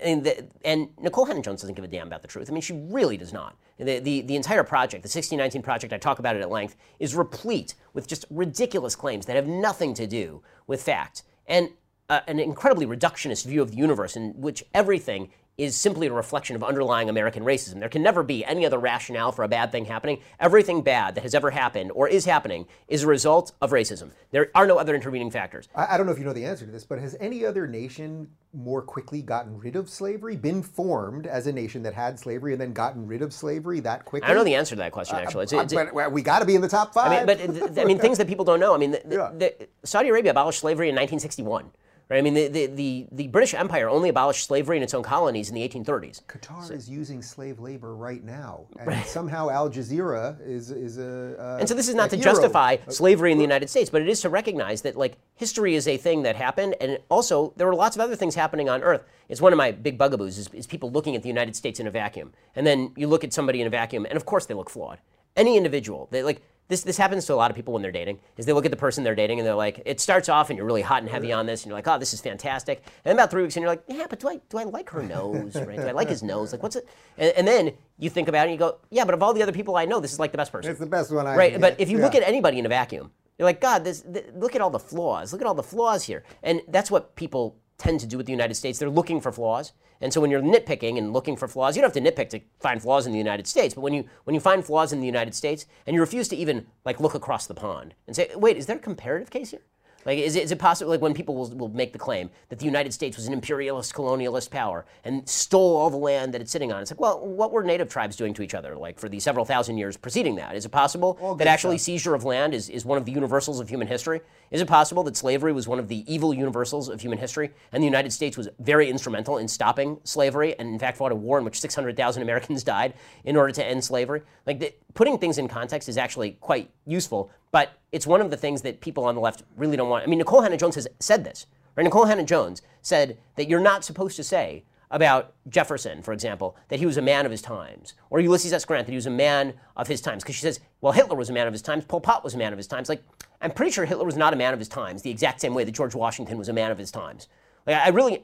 and, 0.02 0.24
the, 0.24 0.46
and 0.66 0.90
Nikole 0.98 1.28
Hannah 1.28 1.42
Jones 1.42 1.62
doesn't 1.62 1.76
give 1.76 1.86
a 1.86 1.88
damn 1.88 2.08
about 2.08 2.22
the 2.22 2.28
truth. 2.28 2.50
I 2.50 2.54
mean, 2.54 2.62
she 2.62 2.74
really 2.74 3.18
does 3.18 3.34
not. 3.34 3.56
The, 3.78 4.00
the, 4.00 4.22
the 4.22 4.36
entire 4.36 4.64
project, 4.64 5.04
the 5.04 5.08
1619 5.08 5.62
project, 5.62 5.94
I 5.94 5.98
talk 5.98 6.20
about 6.20 6.36
it 6.36 6.42
at 6.42 6.50
length, 6.50 6.76
is 7.00 7.16
replete 7.16 7.76
with 7.94 8.08
just 8.08 8.26
ridiculous 8.30 8.96
claims 8.96 9.26
that 9.26 9.36
have 9.36 9.48
nothing 9.48 9.94
to 9.96 10.08
do 10.08 10.42
with 10.68 10.82
fact, 10.82 11.24
and 11.48 11.70
uh, 12.10 12.22
an 12.28 12.40
incredibly 12.40 12.86
reductionist 12.86 13.46
view 13.46 13.62
of 13.62 13.72
the 13.72 13.78
universe 13.78 14.16
in 14.16 14.34
which 14.40 14.64
everything 14.74 15.30
is 15.58 15.76
simply 15.76 16.08
a 16.08 16.14
reflection 16.14 16.56
of 16.56 16.64
underlying 16.64 17.10
American 17.10 17.44
racism. 17.44 17.80
There 17.80 17.90
can 17.90 18.02
never 18.02 18.24
be 18.24 18.44
any 18.44 18.66
other 18.66 18.80
rationale 18.80 19.32
for 19.32 19.44
a 19.44 19.48
bad 19.48 19.72
thing 19.72 19.86
happening. 19.86 20.20
Everything 20.40 20.82
bad 20.82 21.14
that 21.16 21.22
has 21.22 21.36
ever 21.36 21.52
happened 21.52 21.92
or 21.94 22.08
is 22.08 22.26
happening 22.26 22.66
is 22.88 23.04
a 23.04 23.08
result 23.08 23.52
of 23.62 23.72
racism. 23.72 24.12
There 24.32 24.50
are 24.56 24.66
no 24.66 24.78
other 24.78 24.96
intervening 24.96 25.30
factors. 25.30 25.70
I, 25.76 25.94
I 25.94 25.98
don't 25.98 26.08
know 26.08 26.12
if 26.12 26.18
you 26.18 26.26
know 26.26 26.34
the 26.34 26.46
answer 26.46 26.66
to 26.66 26.72
this, 26.72 26.84
but 26.84 26.98
has 27.00 27.16
any 27.20 27.46
other 27.46 27.68
nation 27.68 28.30
more 28.52 28.82
quickly 28.82 29.22
gotten 29.22 29.60
rid 29.60 29.76
of 29.76 29.90
slavery, 29.90 30.36
been 30.36 30.64
formed 30.64 31.28
as 31.28 31.46
a 31.46 31.52
nation 31.52 31.84
that 31.84 31.94
had 31.94 32.20
slavery 32.20 32.54
and 32.54 32.62
then 32.62 32.74
gotten 32.74 33.06
rid 33.06 33.22
of 33.22 33.32
slavery 33.32 33.80
that 33.82 34.06
quickly? 34.06 34.26
I 34.26 34.30
don't 34.30 34.38
know 34.38 34.44
the 34.44 34.56
answer 34.56 34.76
to 34.76 34.80
that 34.80 34.92
question, 34.92 35.18
actually. 35.18 35.44
It's, 35.44 35.54
Uh, 35.54 35.60
it's, 35.60 35.74
but 35.74 36.12
we 36.12 36.24
got 36.24 36.40
to 36.40 36.46
be 36.46 36.56
in 36.56 36.62
the 36.62 36.68
top 36.68 36.96
five. 36.96 37.12
I 37.12 37.18
mean, 37.18 37.62
but 37.62 37.78
uh, 37.78 37.82
I 37.82 37.86
mean, 37.86 38.00
things 38.00 38.18
that 38.18 38.28
people 38.28 38.46
don't 38.46 38.60
know. 38.60 38.74
I 38.74 38.78
mean, 38.80 38.92
the, 38.92 39.02
the, 39.06 39.16
Yeah. 39.24 39.32
the, 39.38 39.68
Saudi 39.84 40.10
Arabia 40.10 40.32
abolished 40.32 40.60
slavery 40.60 40.90
in 40.90 40.96
1961. 40.96 41.72
Right? 42.14 42.20
I 42.20 42.22
mean, 42.22 42.36
the, 42.36 42.48
the, 42.48 42.66
the, 42.68 43.08
the 43.12 43.28
British 43.30 43.56
Empire 43.56 43.90
only 43.90 44.10
abolished 44.10 44.46
slavery 44.46 44.78
in 44.78 44.84
its 44.84 44.94
own 44.94 45.02
colonies 45.02 45.50
in 45.50 45.56
the 45.56 45.68
1830s. 45.68 46.24
Qatar 46.26 46.70
is 46.70 46.88
using 46.88 47.24
slave 47.24 47.60
labor 47.60 47.96
right 47.96 48.24
now, 48.24 48.68
and 48.80 49.04
somehow 49.04 49.50
Al 49.50 49.68
Jazeera 49.68 50.40
is 50.48 50.70
is 50.70 51.00
a. 51.00 51.36
Uh, 51.42 51.58
And 51.60 51.68
so 51.68 51.74
this 51.74 51.90
is 51.90 51.96
not 51.96 52.12
to 52.12 52.16
hero. 52.16 52.32
justify 52.32 52.78
slavery 52.88 53.32
in 53.32 53.40
the 53.40 53.44
United 53.44 53.68
States, 53.68 53.90
but 53.90 54.04
it 54.04 54.08
is 54.08 54.22
to 54.22 54.30
recognize 54.30 54.84
that 54.84 54.96
like 54.96 55.18
history 55.34 55.74
is 55.74 55.88
a 55.88 55.98
thing 55.98 56.22
that 56.22 56.36
happened, 56.36 56.76
and 56.80 57.00
also 57.10 57.52
there 57.58 57.66
were 57.66 57.74
lots 57.74 57.96
of 57.98 58.02
other 58.02 58.16
things 58.16 58.36
happening 58.36 58.70
on 58.70 58.84
Earth. 58.84 59.04
It's 59.28 59.42
one 59.42 59.52
of 59.52 59.58
my 59.58 59.72
big 59.72 59.98
bugaboos 59.98 60.38
is, 60.38 60.50
is 60.54 60.68
people 60.68 60.92
looking 60.92 61.16
at 61.16 61.24
the 61.24 61.30
United 61.30 61.56
States 61.56 61.80
in 61.80 61.88
a 61.88 61.92
vacuum, 61.92 62.32
and 62.56 62.68
then 62.68 62.92
you 62.96 63.08
look 63.08 63.24
at 63.24 63.34
somebody 63.34 63.60
in 63.60 63.66
a 63.66 63.72
vacuum, 63.72 64.06
and 64.06 64.18
of 64.18 64.26
course 64.28 64.46
they 64.46 64.54
look 64.54 64.70
flawed. 64.70 65.00
Any 65.36 65.58
individual, 65.58 66.10
they 66.12 66.22
like 66.22 66.44
this. 66.68 66.84
This 66.84 66.98
happens 66.98 67.26
to 67.26 67.34
a 67.34 67.36
lot 67.36 67.52
of 67.52 67.56
people 67.56 67.74
when 67.74 67.82
they're 67.82 67.92
dating. 67.92 68.20
Is 68.38 68.46
they 68.46 68.54
look 68.54 68.66
at 68.66 68.72
the 68.72 68.78
person 68.78 69.04
they're 69.04 69.16
dating, 69.16 69.40
and 69.40 69.48
they're 69.48 69.56
like, 69.56 69.82
it 69.86 70.00
starts 70.00 70.30
off, 70.30 70.50
and 70.50 70.58
you're 70.58 70.66
really 70.66 70.82
hot 70.82 71.02
and 71.02 71.10
heavy 71.10 71.30
mm-hmm. 71.30 71.40
on 71.40 71.46
this, 71.46 71.64
and 71.64 71.70
you're 71.70 71.78
like, 71.78 71.88
oh, 71.88 71.98
this 71.98 72.14
is 72.14 72.22
fantastic. 72.22 72.80
And 72.86 72.94
then 73.06 73.16
about 73.16 73.32
three 73.32 73.44
weeks, 73.44 73.56
and 73.56 73.62
you're 73.62 73.72
like, 73.72 73.84
yeah, 73.88 74.06
but 74.10 74.20
do 74.20 74.30
I 74.30 74.40
do 74.50 74.58
I 74.58 74.64
like 74.64 74.90
her 74.92 75.04
nose? 75.04 75.56
Right? 75.56 75.78
Do 75.78 75.88
I 75.88 75.92
like 75.92 76.10
his 76.10 76.24
nose? 76.24 76.52
Like, 76.52 76.64
what's 76.64 76.76
it? 76.76 76.88
And, 77.18 77.34
and 77.38 77.48
then 77.48 77.74
you 77.98 78.10
think 78.10 78.28
about 78.28 78.48
it, 78.48 78.52
and 78.52 78.54
you 78.54 78.58
go, 78.60 78.78
yeah, 78.90 79.06
but 79.06 79.14
of 79.14 79.24
all 79.24 79.34
the 79.34 79.44
other 79.44 79.52
people 79.52 79.76
I 79.76 79.86
know, 79.86 80.00
this 80.00 80.14
is 80.14 80.20
like 80.20 80.32
the 80.32 80.38
best 80.38 80.52
person. 80.52 80.72
It's 80.72 80.80
the 80.80 80.86
best 80.86 81.12
one 81.12 81.28
I 81.28 81.36
Right, 81.36 81.60
but 81.60 81.80
if 81.80 81.90
you 81.90 81.98
Yeah. 81.98 82.06
look 82.06 82.16
at 82.16 82.24
anybody 82.24 82.60
in 82.60 82.66
a 82.66 82.70
vacuum, 82.70 83.12
you're 83.38 83.46
like, 83.46 83.62
God, 83.62 83.84
this, 83.84 84.02
th- 84.02 84.28
look 84.36 84.56
at 84.56 84.62
all 84.62 84.70
the 84.70 84.80
flaws. 84.80 85.34
Look 85.34 85.42
at 85.42 85.48
all 85.48 85.56
the 85.56 85.64
flaws 85.64 86.04
here. 86.04 86.24
And 86.44 86.62
that's 86.68 86.92
what 86.92 87.16
people 87.16 87.58
tend 87.78 88.00
to 88.00 88.08
do 88.08 88.18
with 88.18 88.26
the 88.26 88.32
United 88.32 88.54
States. 88.54 88.80
They're 88.80 88.90
looking 88.90 89.20
for 89.20 89.32
flaws. 89.32 89.74
And 90.04 90.14
so 90.14 90.20
when 90.20 90.30
you're 90.30 90.42
nitpicking 90.42 90.98
and 90.98 91.14
looking 91.14 91.38
for 91.38 91.48
flaws, 91.48 91.78
you 91.78 91.82
don't 91.82 91.96
have 91.96 92.04
to 92.04 92.12
nitpick 92.12 92.30
to 92.32 92.42
find 92.60 92.82
flaws 92.82 93.06
in 93.06 93.14
the 93.14 93.18
United 93.18 93.48
States. 93.48 93.74
But 93.74 93.82
when 93.82 93.94
you 93.94 94.04
when 94.26 94.34
you 94.34 94.42
find 94.42 94.64
flaws 94.64 94.92
in 94.92 95.00
the 95.00 95.06
United 95.06 95.34
States 95.34 95.66
and 95.88 95.94
you 95.96 96.02
refuse 96.02 96.28
to 96.28 96.36
even 96.36 96.68
like 96.84 97.00
look 97.00 97.16
across 97.16 97.48
the 97.48 97.54
pond 97.54 97.94
and 98.06 98.16
say, 98.16 98.30
wait, 98.36 98.58
is 98.58 98.66
there 98.66 98.76
a 98.76 98.80
comparative 98.80 99.30
case 99.30 99.52
here? 99.52 99.62
Like, 100.06 100.20
is 100.20 100.36
it, 100.36 100.44
is 100.44 100.52
it 100.52 100.60
possible, 100.60 100.92
like, 100.92 101.02
when 101.02 101.14
people 101.14 101.36
will, 101.36 101.50
will 101.52 101.70
make 101.70 101.94
the 101.94 102.00
claim 102.00 102.30
that 102.50 102.60
the 102.60 102.66
United 102.66 102.94
States 102.94 103.18
was 103.18 103.28
an 103.28 103.34
imperialist, 103.34 103.94
colonialist 103.94 104.50
power 104.50 104.86
and 105.04 105.28
stole 105.28 105.78
all 105.78 105.90
the 105.90 105.98
land 105.98 106.34
that 106.34 106.42
it's 106.42 106.52
sitting 106.52 106.72
on? 106.72 106.82
It's 106.82 106.92
like, 106.92 107.00
well, 107.00 107.26
what 107.26 107.52
were 107.52 107.64
native 107.64 107.90
tribes 107.90 108.16
doing 108.16 108.34
to 108.34 108.42
each 108.42 108.54
other, 108.54 108.76
like, 108.76 109.00
for 109.00 109.10
the 109.10 109.20
several 109.20 109.46
thousand 109.46 109.78
years 109.78 109.98
preceding 109.98 110.36
that? 110.36 110.56
Is 110.56 110.66
it 110.66 110.70
possible 110.70 111.36
that 111.38 111.48
actually 111.48 111.78
stuff. 111.78 111.86
seizure 111.86 112.16
of 112.16 112.24
land 112.24 112.54
is, 112.54 112.70
is 112.70 112.86
one 112.86 112.98
of 112.98 113.06
the 113.06 113.12
universals 113.12 113.60
of 113.60 113.70
human 113.70 113.88
history? 113.88 114.22
Is 114.52 114.62
it 114.62 114.68
possible 114.68 115.04
that 115.04 115.18
slavery 115.18 115.54
was 115.54 115.68
one 115.68 115.80
of 115.80 115.88
the 115.88 116.04
evil 116.14 116.34
universals 116.34 116.90
of 116.90 117.02
human 117.02 117.18
history 117.18 117.52
and 117.72 117.82
the 117.82 117.88
United 117.88 118.12
States 118.12 118.38
was 118.38 118.50
very 118.60 118.90
instrumental 118.90 119.38
in 119.38 119.48
stopping 119.48 120.00
slavery 120.04 120.58
and, 120.60 120.70
in 120.70 120.80
fact, 120.80 120.98
fought 120.98 121.12
a 121.12 121.16
war 121.16 121.38
in 121.40 121.46
which 121.46 121.60
600,000 121.60 122.22
Americans 122.22 122.64
died 122.76 122.94
in 123.24 123.36
order 123.36 123.52
to 123.54 123.66
end 123.66 123.84
slavery? 123.84 124.22
Like, 124.46 124.60
the, 124.60 124.74
putting 124.94 125.18
things 125.18 125.38
in 125.38 125.48
context 125.48 125.90
is 125.90 125.98
actually 125.98 126.32
quite 126.40 126.70
useful, 126.86 127.32
but 127.54 127.80
it's 127.94 128.08
one 128.08 128.20
of 128.20 128.32
the 128.32 128.36
things 128.36 128.64
that 128.64 128.82
people 128.82 129.06
on 129.06 129.16
the 129.16 129.22
left 129.22 129.44
really 129.56 129.78
don't 129.78 129.88
want. 129.88 130.04
I 130.04 130.08
mean, 130.08 130.20
Nikole 130.20 130.44
Hannah 130.44 130.58
Jones 130.58 130.76
has 130.76 130.88
said 131.00 131.24
this. 131.24 131.46
Right? 131.76 131.88
Nikole 131.88 132.08
Hannah 132.08 132.26
Jones 132.26 132.64
said 132.82 133.18
that 133.36 133.48
you're 133.48 133.62
not 133.62 133.86
supposed 133.86 134.16
to 134.18 134.24
say 134.24 134.64
about 134.90 135.34
Jefferson, 135.48 136.02
for 136.02 136.14
example, 136.14 136.56
that 136.70 136.80
he 136.80 136.86
was 136.86 136.98
a 136.98 137.02
man 137.02 137.26
of 137.26 137.32
his 137.32 137.42
times, 137.42 137.94
or 138.10 138.20
Ulysses 138.20 138.54
S. 138.54 138.66
Grant 138.66 138.88
that 138.88 138.92
he 138.92 138.96
was 138.98 139.06
a 139.06 139.12
man 139.12 139.54
of 139.78 139.88
his 139.88 140.02
times, 140.02 140.24
because 140.24 140.36
she 140.36 140.42
says, 140.42 140.60
well, 140.82 140.94
Hitler 140.94 141.16
was 141.16 141.30
a 141.30 141.34
man 141.34 141.48
of 141.48 141.54
his 141.54 141.62
times, 141.62 141.86
Pol 141.86 142.02
Pot 142.02 142.24
was 142.24 142.34
a 142.34 142.38
man 142.38 142.54
of 142.54 142.58
his 142.58 142.68
times. 142.68 142.90
Like, 142.90 143.04
I'm 143.42 143.52
pretty 143.52 143.72
sure 143.72 143.86
Hitler 143.86 144.06
was 144.06 144.18
not 144.18 144.34
a 144.34 144.36
man 144.36 144.54
of 144.54 144.60
his 144.60 144.68
times, 144.68 145.02
the 145.02 145.10
exact 145.10 145.42
same 145.42 145.54
way 145.54 145.64
that 145.64 145.72
George 145.72 145.96
Washington 145.96 146.38
was 146.38 146.50
a 146.50 146.54
man 146.54 146.72
of 146.72 146.78
his 146.78 146.92
times. 146.92 147.28
Like, 147.66 147.78
I 147.78 147.90
really, 147.90 148.24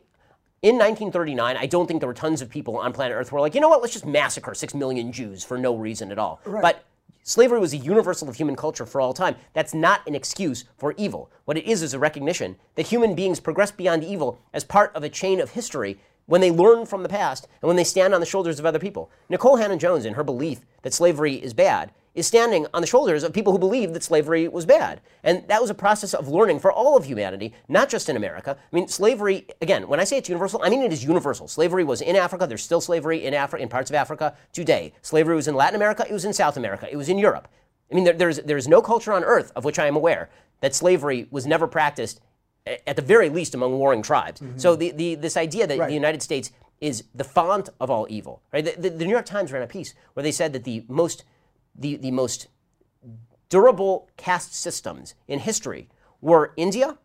in 0.61 0.75
1939, 0.75 1.57
I 1.57 1.65
don't 1.65 1.87
think 1.87 2.01
there 2.01 2.07
were 2.07 2.13
tons 2.13 2.41
of 2.41 2.49
people 2.49 2.77
on 2.77 2.93
planet 2.93 3.15
Earth 3.17 3.29
who 3.29 3.35
were 3.35 3.41
like, 3.41 3.55
you 3.55 3.61
know 3.61 3.69
what, 3.69 3.81
let's 3.81 3.93
just 3.93 4.05
massacre 4.05 4.53
six 4.53 4.73
million 4.73 5.11
Jews 5.11 5.43
for 5.43 5.57
no 5.57 5.75
reason 5.75 6.11
at 6.11 6.19
all. 6.19 6.39
But 6.45 6.83
slavery 7.29 7.59
was 7.59 7.73
a 7.73 7.77
universal 7.77 8.27
of 8.27 8.35
human 8.35 8.55
culture 8.55 8.87
for 8.87 8.99
all 8.99 9.13
time. 9.13 9.35
That's 9.53 9.75
not 9.75 10.05
an 10.07 10.15
excuse 10.15 10.65
for 10.79 10.95
evil. 10.97 11.29
What 11.45 11.59
it 11.59 11.65
is 11.65 11.83
is 11.83 11.93
a 11.93 11.99
recognition 11.99 12.55
that 12.73 12.87
human 12.87 13.13
beings 13.13 13.39
progress 13.39 13.69
beyond 13.69 14.03
evil 14.03 14.39
as 14.51 14.63
part 14.63 14.91
of 14.95 15.03
a 15.03 15.09
chain 15.09 15.39
of 15.39 15.51
history 15.51 15.99
when 16.25 16.41
they 16.41 16.49
learn 16.49 16.87
from 16.87 17.03
the 17.03 17.09
past 17.09 17.47
and 17.61 17.67
when 17.67 17.75
they 17.75 17.83
stand 17.83 18.15
on 18.15 18.19
the 18.19 18.25
shoulders 18.25 18.57
of 18.57 18.65
other 18.65 18.79
people. 18.79 19.11
Nikole 19.29 19.59
Hannah 19.59 19.77
Jones, 19.77 20.05
in 20.05 20.15
her 20.15 20.23
belief 20.23 20.61
that 20.81 20.91
slavery 20.91 21.35
is 21.35 21.53
bad, 21.53 21.91
is 22.15 22.27
standing 22.27 22.65
on 22.73 22.81
the 22.81 22.87
shoulders 22.87 23.23
of 23.23 23.33
people 23.33 23.53
who 23.53 23.59
believed 23.59 23.93
that 23.93 24.03
slavery 24.03 24.47
was 24.47 24.65
bad. 24.65 25.01
And 25.23 25.47
that 25.47 25.61
was 25.61 25.69
a 25.69 25.75
process 25.75 26.13
of 26.13 26.27
learning 26.27 26.59
for 26.59 26.71
all 26.71 26.97
of 26.97 27.05
humanity, 27.05 27.53
not 27.67 27.89
just 27.89 28.09
in 28.09 28.15
America. 28.15 28.57
I 28.59 28.75
mean, 28.75 28.87
slavery, 28.87 29.47
again, 29.61 29.87
when 29.87 29.99
I 29.99 30.03
say 30.03 30.17
it's 30.17 30.29
universal, 30.29 30.61
I 30.63 30.69
mean 30.69 30.81
it 30.81 30.93
is 30.93 31.03
universal. 31.03 31.47
Slavery 31.47 31.83
was 31.83 32.01
in 32.01 32.15
Africa. 32.15 32.47
There's 32.47 32.63
still 32.63 32.81
slavery 32.81 33.25
in, 33.25 33.33
Afri- 33.33 33.59
in 33.59 33.69
parts 33.69 33.89
of 33.89 33.95
Africa 33.95 34.35
today. 34.53 34.93
Slavery 35.01 35.35
was 35.35 35.47
in 35.47 35.55
Latin 35.55 35.75
America. 35.75 36.05
It 36.09 36.13
was 36.13 36.25
in 36.25 36.33
South 36.33 36.57
America. 36.57 36.87
It 36.91 36.97
was 36.97 37.09
in 37.09 37.17
Europe. 37.17 37.47
I 37.91 37.95
mean, 37.95 38.03
there, 38.03 38.13
there's, 38.13 38.37
there's 38.39 38.67
no 38.67 38.81
culture 38.81 39.13
on 39.13 39.23
earth 39.23 39.51
of 39.55 39.65
which 39.65 39.79
I 39.79 39.87
am 39.87 39.95
aware 39.95 40.29
that 40.61 40.75
slavery 40.75 41.27
was 41.31 41.47
never 41.47 41.67
practiced, 41.67 42.21
eh, 42.67 42.77
at 42.85 42.95
the 42.95 43.01
very 43.01 43.29
least, 43.29 43.55
among 43.55 43.77
warring 43.77 44.01
tribes. 44.01 44.41
Mm-hmm. 44.41 44.57
So 44.57 44.75
the, 44.75 44.91
the, 44.91 45.15
this 45.15 45.37
idea 45.37 45.67
that 45.67 45.77
the 45.77 45.93
United 45.93 46.21
States 46.21 46.51
is 46.81 47.03
the 47.13 47.23
font 47.23 47.69
of 47.79 47.89
all 47.89 48.07
evil, 48.09 48.41
right? 48.53 48.63
The, 48.63 48.75
the, 48.77 48.89
the 48.89 49.05
New 49.05 49.11
York 49.11 49.25
Times 49.25 49.51
ran 49.51 49.61
a 49.61 49.67
piece 49.67 49.93
where 50.13 50.23
they 50.23 50.31
said 50.31 50.53
that 50.53 50.63
the 50.63 50.85
most 50.87 51.23
the, 51.79 51.95
the 51.95 52.11
most 52.11 52.47
durable 53.49 54.09
caste 54.17 54.53
systems 54.53 55.15
in 55.27 55.39
history 55.39 55.89
were 56.21 56.53
India 56.57 56.97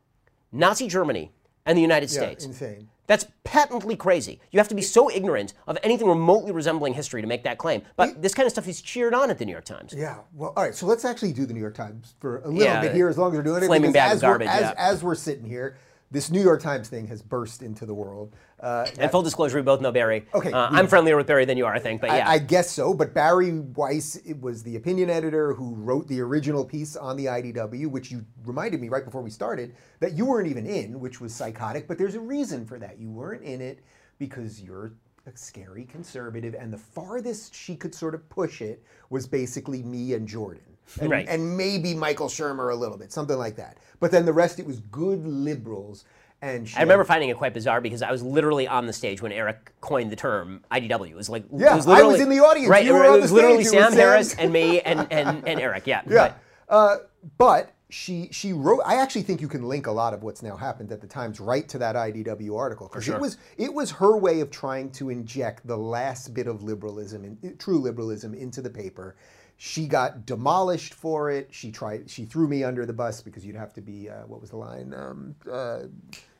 Nazi 0.52 0.88
Germany 0.88 1.32
and 1.66 1.76
the 1.78 1.82
United 1.82 2.10
Yeah, 2.12 2.20
States. 2.20 2.44
insane. 2.44 2.88
That's 3.06 3.26
patently 3.44 3.96
crazy. 3.96 4.40
You 4.50 4.58
have 4.58 4.68
to 4.68 4.74
be 4.74 4.80
so 4.82 5.10
ignorant 5.10 5.52
of 5.66 5.76
anything 5.82 6.08
remotely 6.08 6.52
resembling 6.52 6.94
history 6.94 7.20
to 7.20 7.26
make 7.28 7.44
that 7.44 7.58
claim. 7.58 7.82
But 7.96 8.22
this 8.22 8.32
kind 8.34 8.46
of 8.46 8.52
stuff 8.52 8.66
is 8.66 8.80
cheered 8.80 9.12
on 9.12 9.30
at 9.30 9.38
the 9.38 9.44
New 9.44 9.52
York 9.52 9.66
Times. 9.66 9.92
Yeah. 9.94 10.18
Well, 10.32 10.54
all 10.56 10.62
right. 10.62 10.74
So 10.74 10.86
let's 10.86 11.04
actually 11.04 11.32
do 11.34 11.44
the 11.44 11.52
New 11.52 11.60
York 11.60 11.74
Times 11.74 12.14
for 12.18 12.38
a 12.38 12.48
little 12.48 12.62
Yeah, 12.62 12.80
bit 12.80 12.94
here, 12.94 13.08
as 13.08 13.18
long 13.18 13.32
as 13.32 13.36
we're 13.36 13.42
doing 13.42 13.62
it. 13.62 13.66
flaming 13.66 13.92
bag 13.92 14.12
of 14.12 14.16
as 14.16 14.22
we're- 14.22 14.30
garbage, 14.30 14.48
As, 14.48 14.60
yeah. 14.60 14.74
as 14.78 15.02
we're 15.02 15.14
sitting 15.16 15.44
here, 15.44 15.76
this 16.10 16.30
New 16.30 16.40
York 16.42 16.60
Times 16.62 16.88
thing 16.88 17.06
has 17.08 17.22
burst 17.22 17.62
into 17.62 17.86
the 17.86 17.94
world. 17.94 18.34
Uh, 18.60 18.86
And 18.98 19.10
full 19.10 19.22
disclosure, 19.22 19.56
we 19.56 19.62
both 19.62 19.80
know 19.80 19.90
Bari. 19.90 20.26
Okay, 20.34 20.52
Uh, 20.52 20.68
I'm 20.70 20.86
friendlier 20.86 21.16
with 21.16 21.26
Bari 21.26 21.44
than 21.44 21.56
you 21.58 21.66
are, 21.66 21.74
I 21.74 21.78
think. 21.80 22.00
But 22.00 22.10
yeah. 22.10 22.28
I, 22.28 22.34
I 22.34 22.38
guess 22.38 22.70
so, 22.70 22.94
but 22.94 23.12
Bari 23.12 23.50
Weiss 23.52 24.18
was 24.40 24.62
the 24.62 24.76
opinion 24.76 25.10
editor 25.10 25.54
who 25.54 25.74
wrote 25.74 26.06
the 26.08 26.20
original 26.20 26.64
piece 26.64 26.96
on 26.96 27.16
the 27.16 27.26
IDW, 27.26 27.88
which 27.88 28.10
you 28.10 28.24
reminded 28.44 28.80
me 28.80 28.88
right 28.88 29.04
before 29.04 29.22
we 29.22 29.30
started 29.30 29.74
that 30.00 30.12
you 30.12 30.24
weren't 30.24 30.48
even 30.48 30.66
in, 30.66 31.00
which 31.00 31.20
was 31.20 31.34
psychotic. 31.34 31.88
But 31.88 31.98
there's 31.98 32.14
a 32.14 32.20
reason 32.20 32.64
for 32.64 32.78
that. 32.78 32.98
You 32.98 33.10
weren't 33.10 33.42
in 33.42 33.60
it 33.60 33.80
because 34.18 34.62
you're 34.62 34.92
a 35.26 35.36
scary 35.36 35.84
conservative, 35.84 36.54
and 36.54 36.72
the 36.72 36.78
farthest 36.78 37.54
she 37.54 37.74
could 37.74 37.94
sort 37.94 38.14
of 38.14 38.28
push 38.28 38.60
it 38.60 38.84
was 39.10 39.26
basically 39.26 39.82
me 39.82 40.12
and 40.14 40.28
Jordan. 40.28 40.62
And, 41.00 41.10
Right. 41.10 41.26
and 41.26 41.56
maybe 41.56 41.94
Michael 41.94 42.28
Shermer 42.28 42.70
a 42.70 42.74
little 42.74 42.98
bit, 42.98 43.10
something 43.10 43.38
like 43.38 43.56
that. 43.56 43.78
But 44.04 44.10
then 44.10 44.26
the 44.26 44.34
rest, 44.34 44.58
it 44.58 44.66
was 44.66 44.80
good 44.80 45.26
liberals. 45.26 46.04
And 46.42 46.68
she 46.68 46.76
I 46.76 46.80
remember 46.82 47.04
finding 47.04 47.30
it 47.30 47.38
quite 47.38 47.54
bizarre 47.54 47.80
because 47.80 48.02
I 48.02 48.12
was 48.12 48.22
literally 48.22 48.68
on 48.68 48.84
the 48.84 48.92
stage 48.92 49.22
when 49.22 49.32
Eric 49.32 49.72
coined 49.80 50.12
the 50.12 50.16
term 50.16 50.62
IDW. 50.70 51.08
It 51.08 51.16
was 51.16 51.30
like 51.30 51.44
Yeah, 51.50 51.72
it 51.72 51.76
was 51.76 51.86
I 51.86 52.02
was 52.02 52.20
in 52.20 52.28
the 52.28 52.40
audience. 52.40 52.68
Right, 52.68 52.84
You 52.84 52.92
were 52.92 53.04
it 53.04 53.08
on 53.08 53.20
was 53.22 53.30
the 53.30 53.36
literally 53.36 53.64
stage. 53.64 53.76
It 53.76 53.76
was 53.78 53.84
Sam 53.84 53.92
Sam. 53.92 54.00
Harris 54.00 54.34
and 54.34 54.52
me 54.52 54.82
and, 54.82 55.10
and, 55.10 55.48
and 55.48 55.58
Eric. 55.58 55.86
Yeah, 55.86 56.02
Yeah. 56.06 56.34
but- 56.68 56.74
Uh, 56.76 56.96
but 57.38 57.72
she 57.88 58.28
she 58.30 58.52
wrote. 58.52 58.82
I 58.84 58.96
actually 58.96 59.22
think 59.22 59.40
you 59.40 59.48
can 59.48 59.62
link 59.62 59.86
a 59.86 59.92
lot 59.92 60.12
of 60.12 60.22
what's 60.22 60.42
now 60.42 60.56
happened 60.58 60.92
at 60.92 61.00
the 61.00 61.06
Times 61.06 61.40
right 61.40 61.66
to 61.70 61.78
that 61.78 61.96
IDW 61.96 62.54
article 62.58 62.88
because 62.88 63.04
sure. 63.04 63.14
it 63.14 63.22
was 63.22 63.38
it 63.56 63.72
was 63.72 63.90
her 63.92 64.14
way 64.18 64.40
of 64.40 64.50
trying 64.50 64.90
to 64.92 65.08
inject 65.08 65.66
the 65.66 65.78
last 65.78 66.34
bit 66.34 66.46
of 66.46 66.62
liberalism 66.62 67.24
and 67.24 67.58
true 67.58 67.78
liberalism 67.78 68.34
into 68.34 68.60
the 68.60 68.68
paper. 68.68 69.16
She 69.66 69.86
got 69.86 70.26
demolished 70.26 70.92
for 70.92 71.30
it. 71.30 71.48
She 71.50 71.72
tried. 71.72 72.10
She 72.10 72.26
threw 72.26 72.46
me 72.46 72.62
under 72.62 72.84
the 72.84 72.92
bus 72.92 73.22
because 73.22 73.46
you'd 73.46 73.56
have 73.56 73.72
to 73.72 73.80
be 73.80 74.10
uh, 74.10 74.26
what 74.26 74.42
was 74.42 74.50
the 74.50 74.58
line? 74.58 74.92
Um, 74.92 75.34
uh, 75.50 75.84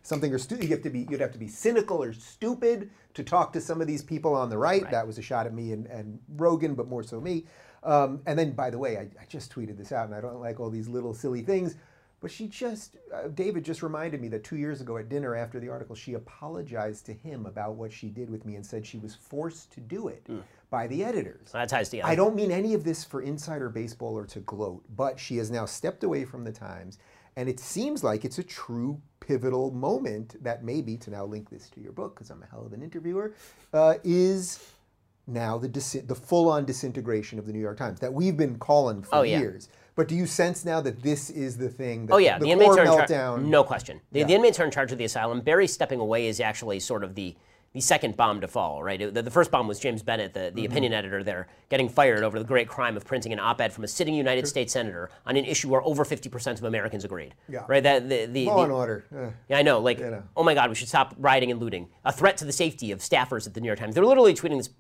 something 0.03 0.31
or 0.31 0.39
stu- 0.39 0.57
you 0.57 0.69
have 0.69 0.83
to 0.83 0.91
be 0.91 1.07
you'd 1.09 1.23
have 1.23 1.33
to 1.33 1.39
be 1.39 1.49
cynical 1.49 2.03
or 2.03 2.13
stupid 2.13 2.91
to 3.15 3.25
talk 3.25 3.55
to 3.55 3.63
some 3.63 3.81
of 3.81 3.87
these 3.87 4.03
people 4.03 4.35
on 4.35 4.51
the 4.51 4.59
right. 4.59 4.91
That 4.91 5.07
was 5.07 5.17
a 5.17 5.23
shot 5.23 5.47
at 5.47 5.55
me 5.55 5.73
and, 5.73 5.87
and 5.87 6.19
Rogan, 6.37 6.75
but 6.75 6.87
more 6.87 7.03
so 7.03 7.19
me. 7.19 7.47
Um, 7.83 8.21
and 8.27 8.39
then, 8.39 8.53
by 8.53 8.69
the 8.69 8.77
way, 8.77 8.99
I, 8.99 9.09
I 9.19 9.25
just 9.27 9.51
tweeted 9.51 9.79
this 9.79 9.91
out, 9.91 10.05
and 10.05 10.15
I 10.15 10.21
don't 10.21 10.39
like 10.39 10.61
all 10.61 10.69
these 10.69 10.87
little 10.87 11.15
silly 11.15 11.41
things. 11.41 11.77
But 12.21 12.31
she 12.31 12.49
just, 12.49 12.97
uh, 13.15 13.29
David 13.29 13.65
just 13.65 13.83
reminded 13.83 14.21
me 14.21 14.29
that 14.29 14.45
two 14.45 14.57
years 14.57 14.81
ago 14.81 14.97
at 14.97 15.11
dinner 15.11 15.35
after 15.35 15.61
the 15.61 15.69
article, 15.69 15.95
she 15.95 16.15
apologized 16.15 17.05
to 17.07 17.13
him 17.13 17.45
about 17.45 17.75
what 17.75 17.93
she 17.93 18.09
did 18.09 18.31
with 18.31 18.47
me 18.47 18.55
and 18.57 18.65
said 18.65 18.87
she 18.87 18.97
was 18.97 19.15
forced 19.15 19.73
to 19.73 19.81
do 19.81 20.09
it 20.09 20.27
by 20.75 20.89
the 20.89 21.05
editors. 21.05 21.53
that 21.53 21.69
ties 21.69 21.89
together. 21.89 22.09
I 22.09 22.17
don't 22.17 22.35
mean 22.35 22.51
any 22.51 22.75
of 22.75 22.83
this 22.83 23.05
for 23.05 23.23
insider 23.23 23.69
baseball 23.69 24.19
or 24.19 24.27
to 24.27 24.41
gloat, 24.41 24.83
but 24.97 25.21
she 25.21 25.37
has 25.37 25.49
now 25.49 25.67
stepped 25.67 26.03
away 26.03 26.25
from 26.25 26.43
the 26.43 26.51
Times, 26.51 26.99
and 27.37 27.49
it 27.49 27.61
seems 27.61 28.03
like 28.03 28.25
it's 28.25 28.39
a 28.39 28.43
true 28.43 29.01
pivotal 29.21 29.71
moment 29.71 30.43
that 30.43 30.65
maybe, 30.65 30.97
to 30.97 31.11
now 31.11 31.25
link 31.25 31.49
this 31.49 31.71
to 31.71 31.81
your 31.81 31.93
book, 31.93 32.17
because 32.17 32.29
I'm 32.31 32.43
a 32.43 32.47
hell 32.47 32.67
of 32.67 32.73
an 32.73 32.83
interviewer, 32.83 33.35
uh, 33.73 33.95
is 34.03 34.59
now 35.29 35.57
the 35.59 35.69
the 36.09 36.15
full-on 36.17 36.65
disintegration 36.65 37.39
of 37.39 37.47
the 37.47 37.53
New 37.53 37.61
York 37.61 37.77
Times 37.79 38.01
that 38.01 38.13
we've 38.13 38.37
been 38.37 38.59
calling 38.59 39.05
for 39.05 39.15
Oh, 39.19 39.23
yeah. 39.23 39.39
years. 39.39 39.69
But 39.95 40.09
do 40.09 40.17
you 40.17 40.27
sense 40.27 40.65
now 40.65 40.81
that 40.81 41.03
this 41.05 41.31
is 41.31 41.57
the 41.57 41.69
thing? 41.69 42.07
That 42.07 42.15
Oh 42.15 42.19
yeah, 42.19 42.37
the, 42.37 42.47
the, 42.47 42.51
inmates 42.51 42.77
are 42.77 42.81
in 42.81 42.87
charge. 42.87 43.09
meltdown. 43.11 43.45
No 43.45 43.63
question. 43.63 44.01
The, 44.11 44.19
Yeah. 44.19 44.27
the 44.27 44.35
inmates 44.35 44.59
are 44.59 44.65
in 44.65 44.73
charge 44.73 44.91
of 44.91 44.99
the 44.99 45.05
asylum. 45.05 45.41
Bari 45.41 45.69
stepping 45.69 46.01
away 46.01 46.27
is 46.27 46.41
actually 46.41 46.81
sort 46.81 47.05
of 47.05 47.15
the 47.15 47.37
the 47.75 47.81
second 47.81 48.17
bomb 48.17 48.41
to 48.41 48.49
fall. 48.49 48.83
Right. 48.83 49.13
The, 49.13 49.21
the 49.21 49.31
first 49.31 49.51
bomb 49.51 49.67
was 49.67 49.81
James 49.81 50.03
Bennet, 50.03 50.33
the, 50.33 50.53
the 50.55 50.63
Mm-hmm. 50.63 50.73
opinion 50.73 50.93
editor 50.95 51.23
there, 51.25 51.49
getting 51.69 51.89
fired 51.89 52.23
over 52.23 52.39
the 52.39 52.45
great 52.45 52.69
crime 52.69 52.97
of 52.97 53.05
printing 53.05 53.33
an 53.33 53.41
op-ed 53.41 53.73
from 53.73 53.83
a 53.85 53.89
sitting 53.89 54.15
United 54.15 54.47
States 54.47 54.73
senator 54.73 55.11
on 55.27 55.37
an 55.37 55.45
issue 55.45 55.69
where 55.69 55.83
over 55.83 56.05
50% 56.05 56.59
of 56.59 56.65
Americans 56.65 57.05
agreed. 57.05 57.35
Yeah. 57.49 57.65
Right. 57.69 57.83
That 57.83 58.09
the 58.09 58.27
the, 58.27 58.47
Law 58.47 58.59
the- 58.59 58.63
and 58.63 58.73
order. 58.73 59.05
Uh, 59.15 59.31
yeah, 59.49 59.59
I 59.59 59.63
know. 59.63 59.81
Like, 59.81 59.99
know. 59.99 60.23
oh 60.37 60.45
my 60.45 60.55
God, 60.55 60.69
we 60.71 60.77
should 60.77 60.89
stop 60.89 61.15
rioting 61.19 61.51
and 61.51 61.61
looting. 61.61 61.89
A 62.05 62.13
threat 62.13 62.37
to 62.39 62.45
the 62.45 62.53
safety 62.53 62.93
of 62.93 63.01
staffers 63.01 63.47
at 63.47 63.55
the 63.55 63.61
New 63.61 63.67
York 63.67 63.79
Times. 63.81 63.95
They're 63.97 64.07
literally 64.07 64.35
tweeting 64.35 64.59
this 64.59 64.71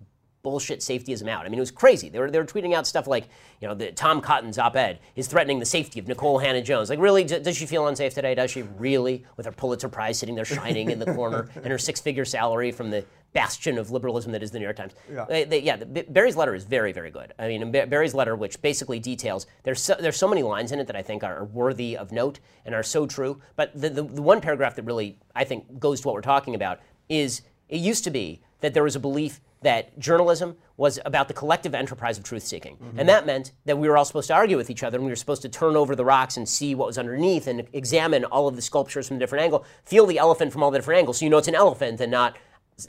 bullshit 0.45 0.78
safetyism 0.78 1.26
out. 1.28 1.45
I 1.45 1.49
mean, 1.49 1.59
it 1.59 1.62
was 1.62 1.72
crazy. 1.72 2.09
They 2.09 2.20
were, 2.20 2.30
they 2.30 2.38
were 2.38 2.45
tweeting 2.45 2.74
out 2.74 2.86
stuff 2.86 3.09
like, 3.09 3.24
you 3.61 3.66
know, 3.66 3.74
the 3.74 3.90
Tom 3.90 4.20
Cotton's 4.20 4.59
op-ed 4.59 5.01
is 5.16 5.26
threatening 5.26 5.59
the 5.59 5.64
safety 5.64 5.99
of 5.99 6.05
Nikole 6.07 6.40
Hannah-Jones. 6.40 6.90
Like, 6.90 7.01
really, 7.01 7.24
d- 7.24 7.40
does 7.40 7.57
she 7.57 7.66
feel 7.66 7.88
unsafe 7.88 8.14
today? 8.14 8.34
Does 8.36 8.53
she 8.53 8.62
really, 8.62 9.24
with 9.36 9.47
her 9.47 9.53
Pulitzer 9.53 9.88
Prize 9.88 10.18
sitting 10.18 10.36
there 10.36 10.45
shining 10.45 10.90
in 10.90 11.01
the 11.01 11.12
corner 11.14 11.49
and 11.57 11.66
her 11.66 11.78
six-figure 11.78 12.26
salary 12.26 12.70
from 12.70 12.90
the 12.90 13.05
bastion 13.32 13.78
of 13.78 13.90
liberalism 13.90 14.30
that 14.32 14.42
is 14.42 14.51
the 14.53 14.59
New 14.59 14.64
York 14.66 14.76
Times? 14.76 14.92
Yeah. 15.12 15.24
They- 15.24 15.45
they- 15.45 15.61
yeah. 15.62 15.76
The, 15.76 15.86
Bari's 16.09 16.36
letter 16.36 16.55
is 16.55 16.64
very, 16.64 16.92
very 16.92 17.11
good. 17.11 17.32
I 17.38 17.49
mean, 17.49 17.72
Bari's 17.72 18.14
letter, 18.14 18.36
which 18.36 18.61
basically 18.61 19.01
details, 19.01 19.47
there's 19.62 19.80
so, 19.80 19.97
there's 19.99 20.18
so 20.18 20.28
many 20.28 20.42
lines 20.42 20.72
in 20.72 20.78
it 20.78 20.86
that 20.88 20.95
I 20.97 21.03
think 21.03 21.24
are 21.24 21.47
worthy 21.47 21.97
of 21.97 22.12
note 22.12 22.38
and 22.66 22.74
are 22.74 22.82
so 22.82 23.07
true. 23.07 23.40
But 23.57 23.72
the, 23.74 23.88
the, 23.88 24.03
the 24.03 24.22
one 24.22 24.42
paragraph 24.42 24.76
that 24.76 24.82
really, 24.84 25.18
I 25.34 25.45
think, 25.45 25.80
goes 25.80 26.03
to 26.03 26.09
what 26.09 26.14
we're 26.14 26.20
talking 26.20 26.55
about 26.55 26.80
is 27.09 27.40
it 27.70 27.78
used 27.80 28.05
to 28.05 28.11
be 28.11 28.40
that 28.61 28.72
there 28.74 28.82
was 28.82 28.95
a 28.97 29.01
belief 29.01 29.40
that 29.64 29.98
journalism 29.98 30.56
was 30.76 30.98
about 31.04 31.28
the 31.28 31.34
collective 31.34 31.74
enterprise 31.74 32.16
of 32.16 32.24
truth 32.24 32.42
seeking. 32.42 32.76
Mm-hmm. 32.76 33.00
And 33.00 33.08
that 33.08 33.26
meant 33.26 33.52
that 33.64 33.76
we 33.76 33.88
were 33.88 33.96
all 33.96 34.04
supposed 34.04 34.28
to 34.28 34.34
argue 34.34 34.56
with 34.56 34.70
each 34.70 34.82
other 34.82 34.98
and 34.98 35.04
we 35.04 35.10
were 35.10 35.16
supposed 35.16 35.42
to 35.42 35.48
turn 35.48 35.76
over 35.76 35.96
the 35.96 36.04
rocks 36.04 36.36
and 36.36 36.48
see 36.48 36.74
what 36.74 36.86
was 36.86 36.98
underneath 36.98 37.46
and 37.46 37.66
examine 37.72 38.24
all 38.26 38.46
of 38.46 38.56
the 38.56 38.62
sculptures 38.62 39.08
from 39.08 39.16
a 39.16 39.20
different 39.20 39.42
angle, 39.42 39.64
feel 39.84 40.06
the 40.06 40.18
elephant 40.18 40.52
from 40.52 40.62
all 40.62 40.70
the 40.70 40.78
different 40.78 40.98
angles 40.98 41.18
so 41.18 41.24
you 41.24 41.30
know 41.30 41.38
it's 41.38 41.48
an 41.48 41.54
elephant 41.54 42.00
and 42.00 42.10
not 42.10 42.36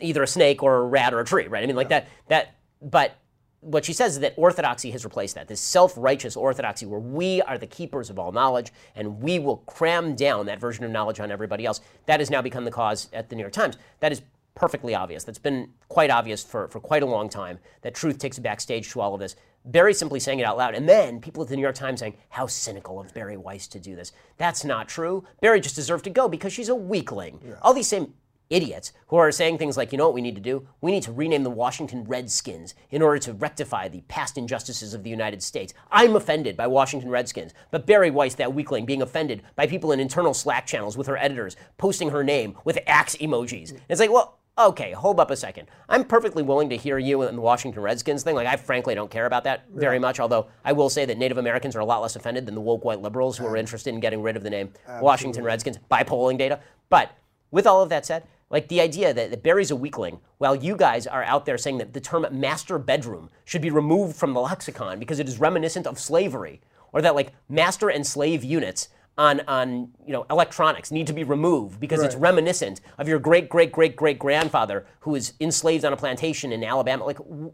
either 0.02 0.24
a 0.24 0.28
snake 0.28 0.64
or 0.64 0.78
a 0.78 0.86
rat 0.86 1.14
or 1.14 1.20
a 1.20 1.26
tree, 1.26 1.48
right? 1.48 1.64
I 1.64 1.68
mean, 1.68 1.76
like 1.76 1.90
that, 1.90 2.08
that, 2.28 2.56
but 2.82 3.18
what 3.62 3.84
she 3.84 3.94
says 3.94 4.14
is 4.14 4.20
that 4.20 4.34
orthodoxy 4.38 4.92
has 4.92 5.04
replaced 5.04 5.36
that, 5.36 5.48
this 5.48 5.60
self 5.60 5.94
righteous 5.98 6.36
orthodoxy 6.36 6.86
where 6.86 7.00
we 7.00 7.42
are 7.44 7.58
the 7.58 7.68
keepers 7.68 8.10
of 8.10 8.20
all 8.20 8.32
knowledge 8.32 8.72
and 8.96 9.22
we 9.22 9.40
will 9.40 9.58
cram 9.58 10.16
down 10.16 10.46
that 10.46 10.60
version 10.60 10.86
of 10.86 10.92
knowledge 10.92 11.20
on 11.20 11.32
everybody 11.32 11.66
else. 11.66 11.82
That 12.06 12.20
has 12.20 12.30
now 12.30 12.42
become 12.42 12.66
the 12.66 12.72
cause 12.72 13.10
at 13.12 13.30
the 13.30 13.36
New 13.36 13.42
York 13.42 13.54
Times. 13.54 13.78
That 14.02 14.12
is 14.12 14.22
perfectly 14.56 14.96
obvious. 14.96 15.24
That's 15.24 15.38
been 15.38 15.70
quite 15.90 16.10
obvious 16.10 16.44
for, 16.44 16.68
for 16.70 16.80
quite 16.80 17.04
a 17.04 17.06
long 17.06 17.30
time 17.30 17.60
that 17.82 17.94
truth 17.94 18.18
takes 18.18 18.38
a 18.38 18.42
backstage 18.42 18.90
to 18.92 19.02
all 19.02 19.14
of 19.14 19.20
this. 19.20 19.36
Bari 19.66 19.94
simply 19.94 20.20
saying 20.20 20.40
it 20.40 20.46
out 20.46 20.58
loud, 20.58 20.76
and 20.76 20.88
then 20.88 21.20
people 21.20 21.42
at 21.44 21.50
the 21.50 21.56
New 21.56 21.62
York 21.62 21.76
Times 21.76 22.00
saying, 22.00 22.16
How 22.30 22.46
cynical 22.46 23.00
of 23.00 23.14
Bari 23.14 23.36
Weiss 23.36 23.68
to 23.70 23.80
do 23.80 23.96
this. 23.96 24.12
That's 24.38 24.64
not 24.64 24.88
true. 24.88 25.26
Bari 25.42 25.60
just 25.60 25.76
deserved 25.76 26.04
to 26.04 26.12
go 26.12 26.30
because 26.30 26.54
she's 26.54 26.70
a 26.70 26.76
weakling. 26.76 27.40
All 27.64 27.74
these 27.74 27.88
same 27.88 28.14
idiots 28.50 28.92
who 29.08 29.16
are 29.16 29.32
saying 29.32 29.58
things 29.58 29.78
like, 29.78 29.92
you 29.92 29.98
know 29.98 30.06
what 30.06 30.14
we 30.14 30.22
need 30.22 30.36
to 30.36 30.42
do? 30.42 30.68
We 30.82 30.92
need 30.92 31.04
to 31.04 31.12
rename 31.12 31.44
the 31.44 31.50
Washington 31.50 32.04
Redskins 32.04 32.76
in 32.92 33.02
order 33.02 33.20
to 33.20 33.34
rectify 33.34 33.88
the 33.88 34.02
past 34.02 34.38
injustices 34.38 34.94
of 34.94 35.04
the 35.04 35.10
United 35.10 35.42
States. 35.42 35.74
I'm 35.92 36.16
offended 36.16 36.56
by 36.56 36.68
Washington 36.68 37.10
Redskins, 37.10 37.54
but 37.72 37.88
Bari 37.88 38.12
Weiss, 38.12 38.36
that 38.36 38.54
weakling, 38.54 38.86
being 38.86 39.02
offended 39.02 39.42
by 39.56 39.68
people 39.68 39.92
in 39.92 40.00
internal 40.00 40.34
Slack 40.34 40.68
channels 40.68 40.98
with 40.98 41.08
her 41.08 41.18
editors 41.18 41.56
posting 41.78 42.10
her 42.10 42.24
name 42.24 42.56
with 42.64 42.80
axe 42.88 43.16
emojis. 43.16 43.72
And 43.72 43.82
it's 43.90 44.00
like, 44.00 44.12
well, 44.12 44.40
okay, 44.58 44.94
hold 44.94 45.20
up 45.20 45.32
a 45.32 45.36
second. 45.36 45.68
I'm 45.90 46.04
perfectly 46.04 46.44
willing 46.44 46.70
to 46.70 46.78
hear 46.78 46.98
you 46.98 47.24
in 47.24 47.36
the 47.36 47.42
Washington 47.42 47.82
Redskins 47.82 48.24
thing. 48.24 48.36
Like, 48.36 48.48
I 48.48 48.56
frankly 48.56 48.96
don't 48.96 49.12
care 49.12 49.26
about 49.26 49.44
that 49.44 49.66
very 49.74 50.00
much, 50.00 50.20
although 50.20 50.48
I 50.64 50.72
will 50.72 50.90
say 50.90 51.06
that 51.06 51.18
Native 51.18 51.38
Americans 51.38 51.76
are 51.76 51.82
a 51.82 51.86
lot 51.86 52.02
less 52.02 52.16
offended 52.16 52.46
than 52.46 52.56
the 52.56 52.62
woke 52.62 52.86
white 52.86 53.02
liberals 53.02 53.38
who 53.38 53.46
are 53.46 53.58
interested 53.58 53.94
in 53.94 54.00
getting 54.00 54.22
rid 54.22 54.38
of 54.38 54.44
the 54.44 54.50
name 54.50 54.72
Washington 55.02 55.44
Redskins 55.44 55.78
by 55.90 56.04
polling 56.04 56.38
data. 56.38 56.60
But 56.90 57.12
with 57.52 57.68
all 57.68 57.82
of 57.82 57.90
that 57.90 58.06
said, 58.06 58.24
like 58.50 58.68
the 58.68 58.80
idea 58.80 59.14
that, 59.14 59.32
that 59.32 59.44
Bari's 59.44 59.72
a 59.72 59.76
weakling, 59.76 60.20
while 60.38 60.56
you 60.56 60.76
guys 60.78 61.08
are 61.08 61.24
out 61.24 61.46
there 61.46 61.58
saying 61.58 61.80
that 61.80 61.94
the 61.94 62.00
term 62.00 62.26
master 62.32 62.78
bedroom 62.78 63.30
should 63.44 63.62
be 63.62 63.72
removed 63.72 64.16
from 64.16 64.34
the 64.34 64.40
lexicon 64.40 65.00
because 65.00 65.20
it 65.20 65.28
is 65.28 65.40
reminiscent 65.40 65.88
of 65.88 66.00
slavery, 66.00 66.62
or 66.94 67.02
that 67.02 67.16
like 67.16 67.34
master 67.50 67.90
and 67.90 68.06
slave 68.06 68.44
units 68.44 68.88
on, 69.18 69.42
on 69.48 69.90
you 70.06 70.14
know 70.14 70.26
electronics 70.30 70.92
need 70.92 71.08
to 71.08 71.14
be 71.14 71.24
removed 71.24 71.80
because 71.80 72.04
it's 72.04 72.16
reminiscent 72.16 72.82
of 72.98 73.08
your 73.08 73.20
great 73.20 73.50
great 73.50 73.72
great 73.72 73.96
great 73.96 74.20
grandfather 74.20 74.86
who 75.02 75.12
was 75.12 75.34
enslaved 75.40 75.86
on 75.86 75.94
a 75.94 75.98
plantation 75.98 76.52
in 76.52 76.64
Alabama. 76.64 77.06
Like, 77.06 77.18
w- 77.18 77.54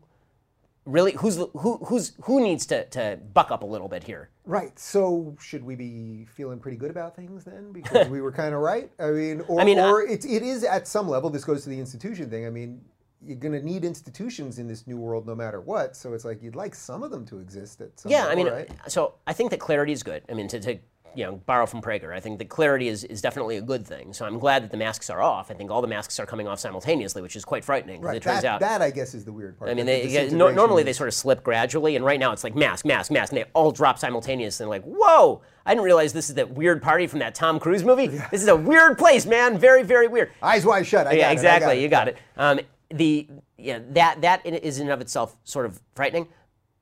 really, 0.86 1.14
who's 1.14 1.36
who 1.36 1.78
who's 1.86 2.14
who 2.24 2.42
needs 2.42 2.66
to, 2.68 2.86
to 2.90 3.20
buck 3.34 3.52
up 3.52 3.62
a 3.64 3.66
little 3.66 3.88
bit 3.88 4.04
here? 4.04 4.30
Right. 4.46 4.78
So 4.80 5.36
should 5.40 5.64
we 5.64 5.76
be 5.76 6.26
feeling 6.34 6.60
pretty 6.60 6.78
good 6.78 6.90
about 6.90 7.16
things 7.16 7.44
then 7.44 7.72
because 7.72 8.08
we 8.08 8.22
were 8.22 8.32
kind 8.32 8.56
of 8.56 8.62
right? 8.62 8.92
I 9.00 9.12
mean, 9.12 9.42
or, 9.48 9.62
I 9.62 9.64
mean, 9.64 9.80
I- 9.80 9.88
or 9.90 10.02
it, 10.02 10.26
it 10.26 10.42
is 10.42 10.64
at 10.64 10.88
some 10.88 11.08
level. 11.08 11.30
This 11.30 11.44
goes 11.46 11.64
to 11.64 11.70
the 11.70 11.80
institution 11.80 12.30
thing. 12.30 12.48
I 12.48 12.50
mean, 12.50 12.82
you're 13.24 13.38
going 13.38 13.54
to 13.54 13.64
need 13.64 13.86
institutions 13.86 14.58
in 14.58 14.68
this 14.68 14.88
new 14.88 14.98
world 14.98 15.28
no 15.28 15.36
matter 15.36 15.62
what. 15.62 15.96
So 15.96 16.14
it's 16.14 16.26
like 16.26 16.42
you'd 16.42 16.56
like 16.56 16.74
some 16.74 17.04
of 17.04 17.12
them 17.12 17.24
to 17.28 17.38
exist 17.38 17.80
at 17.82 18.00
some 18.00 18.12
Yeah, 18.12 18.26
I 18.26 18.34
mean, 18.34 18.48
right? 18.48 18.68
so 18.88 19.14
I 19.28 19.34
think 19.34 19.52
that 19.52 19.60
clarity 19.60 19.92
is 19.92 20.02
good. 20.02 20.24
I 20.28 20.34
mean, 20.34 20.48
to, 20.48 20.60
to 20.62 20.80
you 21.16 21.26
know, 21.26 21.42
borrow 21.46 21.66
from 21.66 21.82
Prager. 21.82 22.14
I 22.14 22.20
think 22.20 22.40
that 22.40 22.50
clarity 22.50 22.88
is, 22.88 23.04
is 23.04 23.22
definitely 23.22 23.58
a 23.58 23.62
good 23.62 23.86
thing. 23.86 24.14
So 24.14 24.26
I'm 24.26 24.40
glad 24.40 24.64
that 24.64 24.72
the 24.72 24.78
masks 24.78 25.10
are 25.10 25.22
off. 25.22 25.52
I 25.52 25.54
think 25.54 25.72
all 25.72 25.82
the 25.82 25.88
masks 25.88 26.20
are 26.20 26.26
coming 26.26 26.48
off 26.48 26.60
simultaneously, 26.60 27.22
which 27.22 27.36
is 27.36 27.44
quite 27.44 27.64
frightening. 27.64 28.02
Right. 28.02 28.18
It 28.18 28.24
turns 28.24 28.42
that, 28.42 28.48
out. 28.48 28.60
that 28.62 28.82
I 28.82 28.92
guess 28.92 29.14
is 29.14 29.26
the 29.26 29.34
weird 29.34 29.58
part. 29.58 29.70
I 29.70 29.74
mean, 29.74 29.86
they, 29.86 30.06
the 30.06 30.10
yeah, 30.10 30.30
no, 30.30 30.52
normally 30.52 30.84
they 30.84 30.94
sort 30.94 31.08
of 31.08 31.14
slip 31.14 31.44
gradually, 31.44 31.96
and 31.96 32.06
right 32.06 32.20
now 32.20 32.32
it's 32.32 32.44
like 32.44 32.56
mask, 32.56 32.86
mask, 32.86 33.12
mask, 33.12 33.32
and 33.32 33.42
they 33.42 33.46
all 33.54 33.72
drop 33.72 34.00
simultaneously. 34.00 34.64
And 34.64 34.70
like, 34.70 34.84
whoa! 34.84 35.42
I 35.66 35.74
didn't 35.74 35.84
realize 35.84 36.14
this 36.14 36.30
is 36.30 36.36
that 36.36 36.52
weird 36.52 36.82
party 36.82 37.08
from 37.08 37.20
that 37.20 37.36
Tom 37.36 37.60
Cruise 37.60 37.84
movie. 37.84 38.08
This 38.08 38.42
is 38.42 38.48
a 38.48 38.56
weird 38.56 38.98
place, 38.98 39.26
man. 39.26 39.58
Very, 39.58 39.84
very 39.84 40.08
weird. 40.08 40.32
eyes 40.42 40.66
wide 40.66 40.88
shut. 40.88 41.08
I 41.08 41.12
got 41.12 41.18
yeah, 41.18 41.32
exactly. 41.32 41.76
got. 41.76 41.82
You 41.82 41.88
got 41.90 42.08
it. 42.08 42.18
Um, 42.38 42.60
the 42.90 43.28
yeah, 43.58 43.80
that 43.92 44.22
that 44.22 44.46
in- 44.46 44.56
is 44.56 44.80
in 44.80 44.88
and 44.88 44.94
of 44.94 45.02
itself 45.02 45.36
sort 45.44 45.66
of 45.66 45.82
frightening. 45.96 46.28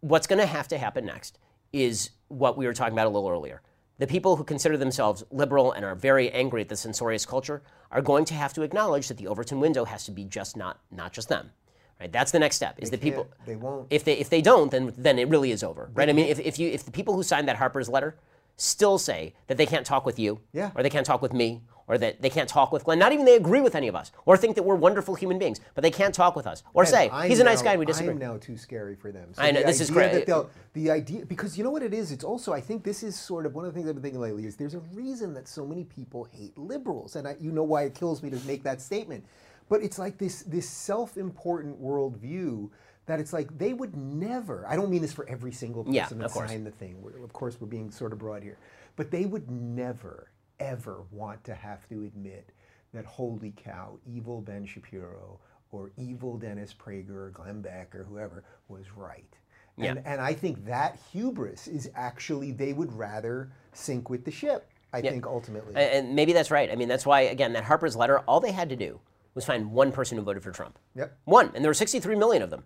What's 0.01 0.27
going 0.27 0.39
to 0.39 0.45
have 0.45 0.67
to 0.69 0.77
happen 0.77 1.05
next 1.05 1.38
is 1.73 2.11
what 2.30 2.57
we 2.57 2.65
were 2.65 2.73
talking 2.73 2.93
about 2.93 3.07
a 3.07 3.09
little 3.09 3.30
earlier. 3.30 3.61
The 3.99 4.07
people 4.07 4.37
who 4.37 4.43
consider 4.43 4.77
themselves 4.77 5.23
liberal 5.29 5.71
and 5.73 5.85
are 5.85 5.93
very 5.95 6.31
angry 6.31 6.61
at 6.61 6.69
the 6.69 6.75
censorious 6.77 7.25
culture 7.25 7.61
are 7.91 8.01
going 8.01 8.25
to 8.25 8.33
have 8.33 8.53
to 8.53 8.61
acknowledge 8.61 9.07
that 9.09 9.17
the 9.17 9.27
Overton 9.27 9.59
window 9.59 9.85
has 9.85 10.05
to 10.05 10.11
be 10.11 10.23
just 10.23 10.55
not 10.57 10.79
not 10.91 11.13
just 11.13 11.29
them. 11.29 11.51
Right? 11.99 12.11
That's 12.11 12.31
the 12.31 12.39
next 12.39 12.55
step. 12.55 12.75
Is 12.79 12.91
the 12.91 12.97
people 12.97 13.27
they 13.45 13.57
won't. 13.57 13.87
if 13.89 14.05
they 14.05 14.13
if 14.13 14.29
they 14.29 14.41
don't, 14.41 14.71
then 14.71 14.93
then 14.97 15.19
it 15.19 15.27
really 15.27 15.51
is 15.51 15.63
over, 15.63 15.91
right? 15.93 16.09
I 16.09 16.13
mean, 16.13 16.27
if, 16.27 16.39
if 16.39 16.57
you 16.57 16.69
if 16.69 16.85
the 16.85 16.91
people 16.91 17.13
who 17.13 17.23
signed 17.23 17.47
that 17.49 17.57
Harper's 17.57 17.89
letter 17.89 18.15
still 18.55 18.97
say 18.97 19.33
that 19.47 19.57
they 19.57 19.65
can't 19.65 19.85
talk 19.85 20.05
with 20.05 20.17
you, 20.17 20.39
Yeah. 20.53 20.71
or 20.75 20.83
they 20.83 20.89
can't 20.89 21.05
talk 21.05 21.21
with 21.21 21.33
me, 21.33 21.61
or 21.89 21.97
that 21.97 22.21
they 22.21 22.29
can't 22.29 22.47
talk 22.47 22.71
with 22.71 22.85
Glenn, 22.85 22.99
not 22.99 23.11
even 23.11 23.25
they 23.25 23.35
agree 23.35 23.59
with 23.59 23.75
any 23.75 23.87
of 23.89 23.95
us, 23.95 24.11
or 24.25 24.37
think 24.37 24.55
that 24.55 24.63
we're 24.63 24.75
wonderful 24.75 25.15
human 25.15 25.37
beings, 25.39 25.59
but 25.73 25.81
they 25.81 25.91
can't 25.91 26.13
talk 26.15 26.35
with 26.35 26.47
us, 26.47 26.63
or 26.73 26.83
And 26.83 26.89
say 26.89 27.09
I'm 27.11 27.27
he's 27.29 27.39
a 27.39 27.43
nice 27.43 27.57
now- 27.59 27.63
guy 27.65 27.71
and 27.71 27.79
we 27.79 27.85
disagree. 27.85 28.11
I'm 28.13 28.19
now 28.19 28.37
too 28.37 28.55
scary 28.55 28.95
for 28.95 29.11
them. 29.11 29.33
So 29.33 29.41
I 29.41 29.51
know, 29.51 29.59
the 29.61 29.65
this 29.65 29.81
is 29.81 29.89
great. 29.89 30.25
The 30.73 30.91
idea, 30.91 31.25
because 31.25 31.57
you 31.57 31.63
know 31.63 31.71
what 31.71 31.81
it 31.83 31.93
is. 31.93 32.11
It's 32.11 32.23
also 32.23 32.53
I 32.53 32.61
think 32.61 32.83
this 32.83 33.01
is 33.03 33.17
sort 33.19 33.45
of 33.47 33.55
one 33.55 33.65
of 33.65 33.73
the 33.73 33.77
things 33.77 33.89
I've 33.89 33.95
been 33.95 34.03
thinking 34.03 34.21
lately 34.21 34.45
is 34.45 34.55
there's 34.55 34.75
a 34.75 34.79
reason 34.93 35.33
that 35.33 35.47
so 35.47 35.65
many 35.65 35.83
people 35.83 36.25
hate 36.31 36.55
liberals, 36.57 37.15
and 37.17 37.27
I, 37.27 37.35
you 37.41 37.51
know 37.51 37.63
why 37.63 37.83
it 37.83 37.95
kills 37.95 38.21
me 38.23 38.29
to 38.29 38.37
make 38.45 38.63
that 38.63 38.79
statement. 38.81 39.25
But 39.67 39.81
it's 39.81 39.97
like 39.97 40.17
this 40.19 40.43
this 40.43 40.69
self-important 40.69 41.81
worldview 41.81 42.69
that 43.07 43.19
it's 43.19 43.33
like 43.33 43.57
they 43.57 43.73
would 43.73 43.95
never. 43.97 44.63
I 44.67 44.75
don't 44.75 44.91
mean 44.91 45.01
this 45.01 45.11
for 45.13 45.27
every 45.27 45.51
single 45.51 45.83
person 45.83 45.95
Yeah, 45.95 46.07
that 46.07 46.23
of 46.25 46.31
course. 46.31 46.49
signed 46.51 46.65
the 46.67 46.71
thing. 46.71 47.01
We're, 47.01 47.23
of 47.23 47.33
course, 47.33 47.59
we're 47.59 47.67
being 47.67 47.89
sort 47.89 48.13
of 48.13 48.19
broad 48.19 48.43
here, 48.43 48.57
but 48.95 49.09
they 49.09 49.25
would 49.25 49.49
never 49.49 50.27
ever 50.60 51.03
want 51.12 51.43
to 51.45 51.53
have 51.55 51.88
to 51.89 52.03
admit 52.03 52.49
that 52.93 53.05
holy 53.05 53.53
cow, 53.55 53.97
evil 54.05 54.41
Ben 54.41 54.66
Shapiro 54.66 55.39
or 55.72 55.91
evil 55.97 56.38
Dennis 56.38 56.74
Prager 56.74 57.12
or 57.16 57.30
Glenn 57.30 57.62
Beck 57.62 57.93
or 57.95 58.03
whoever 58.03 58.43
was 58.68 58.86
right. 58.95 59.38
And, 59.78 59.97
Yeah. 59.97 60.01
and 60.05 60.20
I 60.22 60.34
think 60.34 60.66
that 60.66 60.97
hubris 61.12 61.68
is 61.68 61.89
actually 61.95 62.51
they 62.51 62.74
would 62.74 62.91
rather 62.93 63.51
sink 63.74 64.10
with 64.10 64.26
the 64.26 64.32
ship. 64.32 64.70
I 64.91 65.01
think 65.01 65.28
ultimately. 65.28 65.76
And, 65.76 66.07
and 66.07 66.16
maybe 66.16 66.34
that's 66.34 66.49
right. 66.49 66.72
I 66.72 66.76
mean, 66.76 66.88
that's 66.88 67.05
why 67.05 67.22
again 67.22 67.53
that 67.53 67.64
Harper's 67.64 67.95
letter, 67.95 68.20
all 68.22 68.39
they 68.39 68.51
had 68.51 68.70
to 68.70 68.76
do 68.76 68.99
was 69.36 69.45
find 69.45 69.72
one 69.72 69.91
person 69.91 70.18
who 70.18 70.24
voted 70.24 70.41
for 70.41 70.51
Trump. 70.51 70.80
Yep. 70.95 71.16
One, 71.26 71.51
and 71.53 71.64
there 71.64 71.70
were 71.70 71.76
63 71.76 72.16
million 72.16 72.41
of 72.41 72.49
them. 72.49 72.64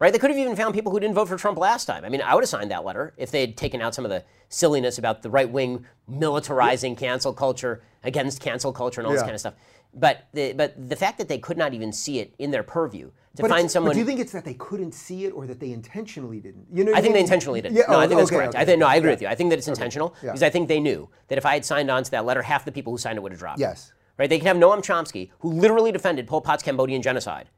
Right? 0.00 0.12
They 0.12 0.18
could 0.20 0.30
have 0.30 0.38
even 0.38 0.54
found 0.54 0.74
people 0.74 0.92
who 0.92 1.00
didn't 1.00 1.16
vote 1.16 1.26
for 1.26 1.36
Trump 1.36 1.58
last 1.58 1.86
time. 1.86 2.04
I 2.04 2.08
mean, 2.08 2.22
I 2.22 2.34
would 2.34 2.42
have 2.42 2.48
signed 2.48 2.70
that 2.70 2.84
letter 2.84 3.14
if 3.16 3.32
they 3.32 3.40
had 3.40 3.56
taken 3.56 3.80
out 3.82 3.94
some 3.96 4.04
of 4.04 4.10
the 4.10 4.24
silliness 4.48 4.96
about 4.98 5.22
the 5.22 5.30
right 5.30 5.50
wing 5.50 5.84
militarizing 6.08 6.96
cancel 6.96 7.32
culture 7.32 7.82
against 8.04 8.40
cancel 8.40 8.72
culture 8.72 9.00
and 9.00 9.06
all 9.06 9.12
this 9.12 9.20
Yeah. 9.20 9.24
kind 9.26 9.34
of 9.34 9.40
stuff. 9.40 9.54
But 9.94 10.26
the, 10.32 10.52
but 10.52 10.88
the 10.88 10.94
fact 10.94 11.18
that 11.18 11.28
they 11.28 11.38
could 11.38 11.56
not 11.56 11.74
even 11.74 11.92
see 11.92 12.20
it 12.20 12.32
in 12.38 12.50
their 12.52 12.62
purview 12.62 13.10
to 13.36 13.42
But 13.42 13.48
find 13.48 13.60
it's- 13.60 13.72
someone. 13.72 13.90
But 13.90 13.94
do 13.94 14.00
you 14.00 14.04
think 14.04 14.20
it's 14.20 14.32
that 14.32 14.44
they 14.44 14.54
couldn't 14.54 14.92
see 14.92 15.24
it 15.24 15.30
or 15.30 15.46
that 15.46 15.58
they 15.58 15.72
intentionally 15.72 16.38
didn't? 16.38 16.66
You 16.72 16.84
know, 16.84 16.92
what 16.92 16.98
I 16.98 17.02
think 17.02 17.14
they 17.14 17.18
mean? 17.18 17.24
intentionally 17.24 17.60
did. 17.60 17.72
Yeah, 17.72 17.82
no, 17.88 17.96
oh, 17.96 17.98
I 17.98 18.06
think 18.06 18.18
oh, 18.18 18.20
that's 18.20 18.30
okay, 18.30 18.36
correct. 18.36 18.54
okay, 18.54 18.62
I 18.62 18.64
think 18.64 18.78
no, 18.78 18.86
I 18.86 18.96
agree 18.96 19.10
with 19.10 19.22
you. 19.22 19.26
I 19.28 19.34
think 19.34 19.50
that 19.50 19.58
it's 19.58 19.68
intentional 19.68 20.14
because 20.20 20.42
I 20.42 20.50
think 20.50 20.68
they 20.68 20.78
knew 20.78 21.08
that 21.28 21.38
if 21.38 21.46
I 21.46 21.54
had 21.54 21.64
signed 21.64 21.90
on 21.90 22.04
to 22.04 22.10
that 22.12 22.24
letter, 22.24 22.42
half 22.42 22.64
the 22.64 22.70
people 22.72 22.92
who 22.92 22.98
signed 22.98 23.16
it 23.16 23.22
would 23.22 23.32
have 23.32 23.38
dropped. 23.40 23.58
Yes. 23.58 23.92
Right? 24.18 24.28
They 24.30 24.38
can 24.38 24.46
have 24.46 24.56
Noam 24.56 24.78
Chomsky, 24.78 25.30
who 25.40 25.52
literally 25.52 25.90
defended 25.92 26.26
Pol 26.28 26.40
Pot's 26.42 26.62
Cambodian 26.62 27.02
genocide. 27.02 27.48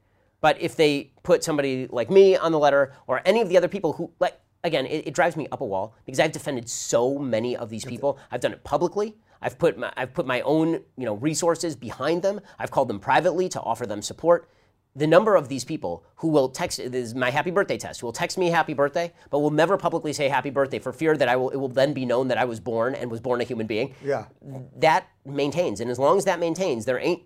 But 0.40 0.60
if 0.60 0.76
they 0.76 1.12
put 1.22 1.44
somebody 1.44 1.86
like 1.90 2.10
me 2.10 2.36
on 2.36 2.52
the 2.52 2.58
letter 2.58 2.92
or 3.06 3.20
any 3.24 3.40
of 3.40 3.48
the 3.48 3.56
other 3.56 3.68
people 3.68 3.92
who, 3.94 4.10
like, 4.20 4.38
again, 4.64 4.86
it, 4.86 5.08
it 5.08 5.14
drives 5.14 5.36
me 5.36 5.46
up 5.52 5.60
a 5.60 5.64
wall 5.64 5.94
because 6.06 6.20
I've 6.20 6.32
defended 6.32 6.68
so 6.68 7.18
many 7.18 7.56
of 7.56 7.68
these 7.70 7.84
people. 7.84 8.18
I've 8.30 8.40
done 8.40 8.52
it 8.52 8.64
publicly. 8.64 9.16
I've 9.42 9.58
put 9.58 9.78
my, 9.78 9.92
I've 9.96 10.12
put 10.12 10.26
my 10.26 10.40
own 10.42 10.72
you 10.96 11.04
know 11.06 11.14
resources 11.14 11.74
behind 11.76 12.22
them. 12.22 12.40
I've 12.58 12.70
called 12.70 12.88
them 12.88 13.00
privately 13.00 13.48
to 13.50 13.60
offer 13.60 13.86
them 13.86 14.02
support. 14.02 14.48
The 14.96 15.06
number 15.06 15.36
of 15.36 15.48
these 15.48 15.64
people 15.64 16.04
who 16.16 16.28
will 16.28 16.48
text 16.48 16.78
this 16.78 16.92
is 16.92 17.14
my 17.14 17.30
happy 17.30 17.52
birthday 17.52 17.78
test, 17.78 18.00
who 18.00 18.06
will 18.08 18.12
text 18.12 18.36
me 18.36 18.48
happy 18.50 18.74
birthday, 18.74 19.12
but 19.30 19.38
will 19.38 19.52
never 19.52 19.76
publicly 19.76 20.12
say 20.12 20.28
happy 20.28 20.50
birthday 20.50 20.80
for 20.80 20.92
fear 20.92 21.16
that 21.16 21.28
I 21.28 21.36
will 21.36 21.50
it 21.50 21.56
will 21.56 21.68
then 21.68 21.92
be 21.92 22.04
known 22.04 22.28
that 22.28 22.38
I 22.38 22.44
was 22.44 22.58
born 22.60 22.94
and 22.96 23.10
was 23.10 23.20
born 23.20 23.40
a 23.40 23.44
human 23.44 23.66
being 23.66 23.94
Yeah. 24.04 24.24
that 24.78 25.06
maintains. 25.24 25.80
And 25.80 25.90
as 25.90 25.98
long 25.98 26.18
as 26.18 26.24
that 26.24 26.40
maintains, 26.40 26.84
there 26.86 26.98
ain't 26.98 27.22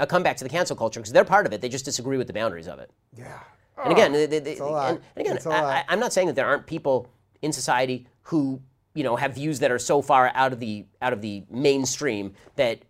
a 0.00 0.06
comeback 0.06 0.36
to 0.38 0.44
the 0.44 0.50
cancel 0.50 0.76
culture 0.76 1.00
because 1.00 1.12
they're 1.12 1.24
part 1.24 1.46
of 1.46 1.52
it. 1.52 1.60
They 1.60 1.68
just 1.68 1.84
disagree 1.84 2.16
with 2.18 2.26
the 2.26 2.32
boundaries 2.32 2.68
of 2.68 2.78
it. 2.78 2.90
Yeah. 3.16 3.38
And 3.82 3.92
again, 3.92 4.12
they- 4.12 4.26
they- 4.26 4.38
they- 4.40 4.58
and, 4.58 5.00
and 5.16 5.26
again, 5.26 5.38
I, 5.46 5.84
I'm 5.88 6.00
not 6.00 6.12
saying 6.12 6.26
that 6.28 6.36
there 6.36 6.46
aren't 6.46 6.66
people 6.66 7.08
in 7.42 7.52
society 7.52 8.06
who 8.22 8.60
you 8.94 9.04
know 9.04 9.14
have 9.16 9.34
views 9.34 9.60
that 9.60 9.70
are 9.70 9.78
so 9.78 10.02
far 10.02 10.32
out 10.34 10.52
of 10.52 10.58
the 10.60 10.84
out 11.00 11.12
of 11.12 11.20
the 11.20 11.44
mainstream 11.50 12.34
that 12.56 12.80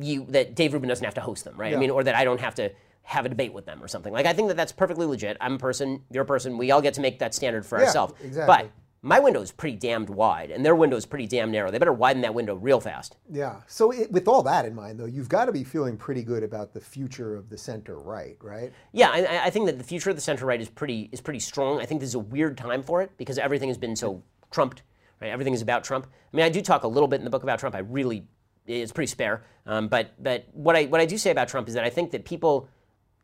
you 0.00 0.24
that 0.28 0.54
Dave 0.54 0.72
Rubin 0.72 0.88
doesn't 0.88 1.04
have 1.04 1.14
to 1.14 1.20
host 1.20 1.44
them, 1.44 1.56
right? 1.56 1.74
I 1.74 1.76
mean, 1.76 1.90
or 1.90 2.04
that 2.04 2.14
I 2.14 2.22
don't 2.24 2.40
have 2.40 2.54
to 2.56 2.70
have 3.02 3.24
a 3.26 3.28
debate 3.28 3.52
with 3.52 3.66
them 3.66 3.82
or 3.82 3.88
something. 3.88 4.12
Like 4.12 4.26
I 4.26 4.32
think 4.32 4.48
that 4.48 4.56
that's 4.56 4.72
perfectly 4.72 5.06
legit. 5.06 5.36
I'm 5.40 5.54
a 5.54 5.58
person, 5.58 6.02
you're 6.10 6.22
a 6.24 6.26
person. 6.26 6.58
We 6.58 6.70
all 6.70 6.80
get 6.82 6.94
to 6.94 7.00
make 7.00 7.18
that 7.20 7.34
standard 7.34 7.64
for 7.66 7.78
Yeah, 7.80 7.86
ourselves. 7.86 8.14
exactly. 8.22 8.46
But 8.68 8.70
my 9.06 9.20
window 9.20 9.40
is 9.40 9.52
pretty 9.52 9.76
damned 9.76 10.10
wide, 10.10 10.50
and 10.50 10.66
their 10.66 10.74
window 10.74 10.96
is 10.96 11.06
pretty 11.06 11.28
damn 11.28 11.52
narrow. 11.52 11.70
They 11.70 11.78
better 11.78 11.92
widen 11.92 12.22
that 12.22 12.34
window 12.34 12.56
real 12.56 12.80
fast. 12.80 13.16
Yeah. 13.30 13.60
So 13.68 13.92
it, 13.92 14.10
with 14.10 14.26
all 14.26 14.42
that 14.42 14.64
in 14.64 14.74
mind, 14.74 14.98
though, 14.98 15.06
you've 15.06 15.28
got 15.28 15.44
to 15.44 15.52
be 15.52 15.62
feeling 15.62 15.96
pretty 15.96 16.24
good 16.24 16.42
about 16.42 16.74
the 16.74 16.80
future 16.80 17.36
of 17.36 17.48
the 17.48 17.56
center 17.56 18.00
right, 18.00 18.36
right? 18.42 18.72
Yeah, 18.90 19.10
I, 19.10 19.46
I 19.46 19.50
think 19.50 19.66
that 19.66 19.78
the 19.78 19.84
future 19.84 20.10
of 20.10 20.16
the 20.16 20.22
center 20.22 20.44
right 20.44 20.60
is 20.60 20.68
pretty 20.68 21.08
is 21.12 21.20
pretty 21.20 21.38
strong. 21.38 21.80
I 21.80 21.86
think 21.86 22.00
this 22.00 22.08
is 22.08 22.16
a 22.16 22.18
weird 22.18 22.58
time 22.58 22.82
for 22.82 23.00
it 23.00 23.12
because 23.16 23.38
everything 23.38 23.68
has 23.68 23.78
been 23.78 23.94
so 23.94 24.24
trumped. 24.50 24.82
Right, 25.20 25.30
everything 25.30 25.54
is 25.54 25.62
about 25.62 25.84
Trump. 25.84 26.08
I 26.32 26.36
mean, 26.36 26.44
I 26.44 26.48
do 26.48 26.60
talk 26.60 26.82
a 26.82 26.88
little 26.88 27.08
bit 27.08 27.20
in 27.20 27.24
the 27.24 27.30
book 27.30 27.44
about 27.44 27.60
Trump. 27.60 27.76
I 27.76 27.78
really, 27.78 28.26
it's 28.66 28.92
pretty 28.92 29.06
spare. 29.06 29.44
Um, 29.66 29.86
but 29.86 30.20
but 30.20 30.46
what 30.52 30.74
I 30.74 30.86
what 30.86 31.00
I 31.00 31.06
do 31.06 31.16
say 31.16 31.30
about 31.30 31.46
Trump 31.46 31.68
is 31.68 31.74
that 31.74 31.84
I 31.84 31.90
think 31.90 32.10
that 32.10 32.24
people 32.24 32.68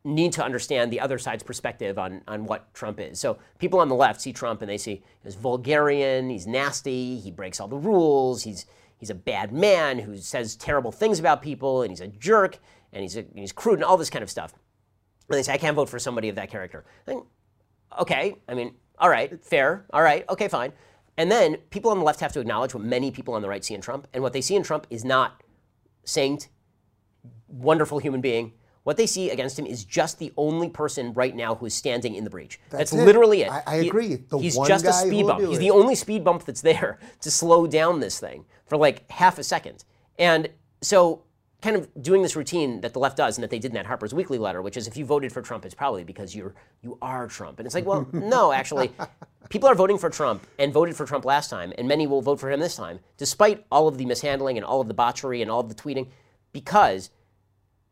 need 0.05 0.33
to 0.33 0.43
understand 0.43 0.91
the 0.91 0.99
other 0.99 1.17
side's 1.17 1.43
perspective 1.43 1.97
on, 1.97 2.21
on 2.27 2.45
what 2.45 2.73
Trump 2.73 2.99
is. 2.99 3.19
So 3.19 3.37
people 3.57 3.79
on 3.79 3.87
the 3.87 3.95
left 3.95 4.19
see 4.21 4.33
Trump 4.33 4.61
and 4.61 4.69
they 4.69 4.77
see 4.77 5.01
he's 5.23 5.35
vulgarian, 5.35 6.29
he's 6.29 6.45
nasty, 6.45 7.19
he 7.19 7.31
breaks 7.31 7.59
all 7.59 7.67
the 7.67 7.77
rules, 7.77 8.43
he's 8.43 8.65
he's 8.97 9.09
a 9.09 9.15
bad 9.15 9.51
man 9.51 9.99
who 9.99 10.17
says 10.17 10.55
terrible 10.55 10.91
things 10.91 11.19
about 11.19 11.41
people, 11.41 11.81
and 11.81 11.91
he's 11.91 12.01
a 12.01 12.07
jerk, 12.07 12.59
and 12.91 13.01
he's 13.01 13.17
a, 13.17 13.19
and 13.19 13.39
he's 13.39 13.51
crude, 13.51 13.75
and 13.75 13.83
all 13.83 13.97
this 13.97 14.09
kind 14.09 14.23
of 14.23 14.29
stuff. 14.29 14.53
And 15.29 15.37
they 15.37 15.43
say 15.43 15.53
I 15.53 15.57
can't 15.57 15.75
vote 15.75 15.89
for 15.89 15.99
somebody 15.99 16.29
of 16.29 16.35
that 16.35 16.49
character. 16.49 16.85
Think, 17.05 17.25
okay, 17.99 18.35
I 18.47 18.53
mean, 18.53 18.75
all 18.97 19.09
right, 19.09 19.43
fair, 19.43 19.85
all 19.91 20.01
right, 20.01 20.23
okay, 20.29 20.47
fine. 20.47 20.71
And 21.17 21.29
then 21.29 21.57
people 21.69 21.91
on 21.91 21.99
the 21.99 22.05
left 22.05 22.21
have 22.21 22.33
to 22.33 22.39
acknowledge 22.39 22.73
what 22.73 22.83
many 22.83 23.11
people 23.11 23.33
on 23.33 23.41
the 23.41 23.49
right 23.49 23.63
see 23.63 23.73
in 23.73 23.81
Trump, 23.81 24.07
and 24.13 24.23
what 24.23 24.33
they 24.33 24.41
see 24.41 24.55
in 24.55 24.63
Trump 24.63 24.87
is 24.89 25.03
not 25.03 25.41
saint, 26.05 26.47
wonderful 27.47 27.99
human 27.99 28.21
being. 28.21 28.53
What 28.83 28.97
they 28.97 29.05
see 29.07 29.29
against 29.29 29.57
him 29.57 29.65
is 29.65 29.85
just 29.85 30.19
the 30.19 30.33
only 30.35 30.69
person 30.69 31.13
right 31.13 31.33
now 31.35 31.55
who 31.55 31.65
is 31.65 31.73
standing 31.73 32.15
in 32.15 32.23
the 32.25 32.29
breach. 32.29 32.59
That's, 32.69 32.91
That's 32.91 33.01
it. 33.01 33.05
literally 33.05 33.41
it. 33.43 33.51
I- 33.51 33.63
I 33.65 33.81
He- 33.81 33.87
agree. 33.87 34.15
The 34.15 34.37
he's 34.39 34.57
one 34.57 34.67
just 34.67 34.85
a 34.85 34.91
speed 34.91 35.25
bump. 35.27 35.39
He's 35.45 35.57
it. 35.57 35.61
the 35.61 35.71
only 35.71 35.95
speed 35.95 36.23
bump 36.23 36.43
that's 36.45 36.61
there 36.61 36.99
to 37.21 37.31
slow 37.31 37.65
down 37.65 38.01
this 38.01 38.19
thing 38.19 38.45
for 38.65 38.77
like 38.77 39.09
half 39.09 39.39
a 39.39 39.43
second. 39.43 39.85
And 40.19 40.49
so, 40.81 41.23
kind 41.61 41.77
of 41.77 41.87
doing 42.03 42.21
this 42.21 42.35
routine 42.35 42.81
that 42.81 42.91
the 42.91 42.99
left 42.99 43.15
does, 43.15 43.37
and 43.37 43.43
that 43.43 43.49
they 43.49 43.57
did 43.57 43.71
in 43.71 43.75
that 43.75 43.85
Harper's 43.85 44.13
Weekly 44.13 44.37
letter, 44.37 44.61
which 44.61 44.75
is 44.75 44.85
if 44.85 44.97
you 44.97 45.05
voted 45.05 45.31
for 45.31 45.41
Trump, 45.41 45.63
it's 45.65 45.73
probably 45.73 46.03
because 46.03 46.35
you're 46.35 46.53
you 46.81 46.97
are 47.01 47.25
Trump. 47.27 47.59
And 47.59 47.65
it's 47.65 47.73
like, 47.73 47.85
well, 47.85 48.05
no, 48.11 48.51
actually, 48.51 48.91
people 49.47 49.69
are 49.69 49.75
voting 49.75 49.97
for 49.97 50.09
Trump 50.09 50.45
and 50.59 50.73
voted 50.73 50.93
for 50.97 51.05
Trump 51.05 51.23
last 51.23 51.49
time, 51.49 51.71
and 51.77 51.87
many 51.87 52.05
will 52.05 52.21
vote 52.21 52.41
for 52.41 52.51
him 52.51 52.59
this 52.59 52.75
time, 52.75 52.99
despite 53.15 53.65
all 53.71 53.87
of 53.87 53.97
the 53.97 54.05
mishandling 54.05 54.57
and 54.57 54.65
all 54.65 54.81
of 54.81 54.89
the 54.89 54.93
botchery 54.93 55.41
and 55.41 55.49
all 55.49 55.61
of 55.61 55.69
the 55.69 55.75
tweeting, 55.75 56.07
because 56.51 57.09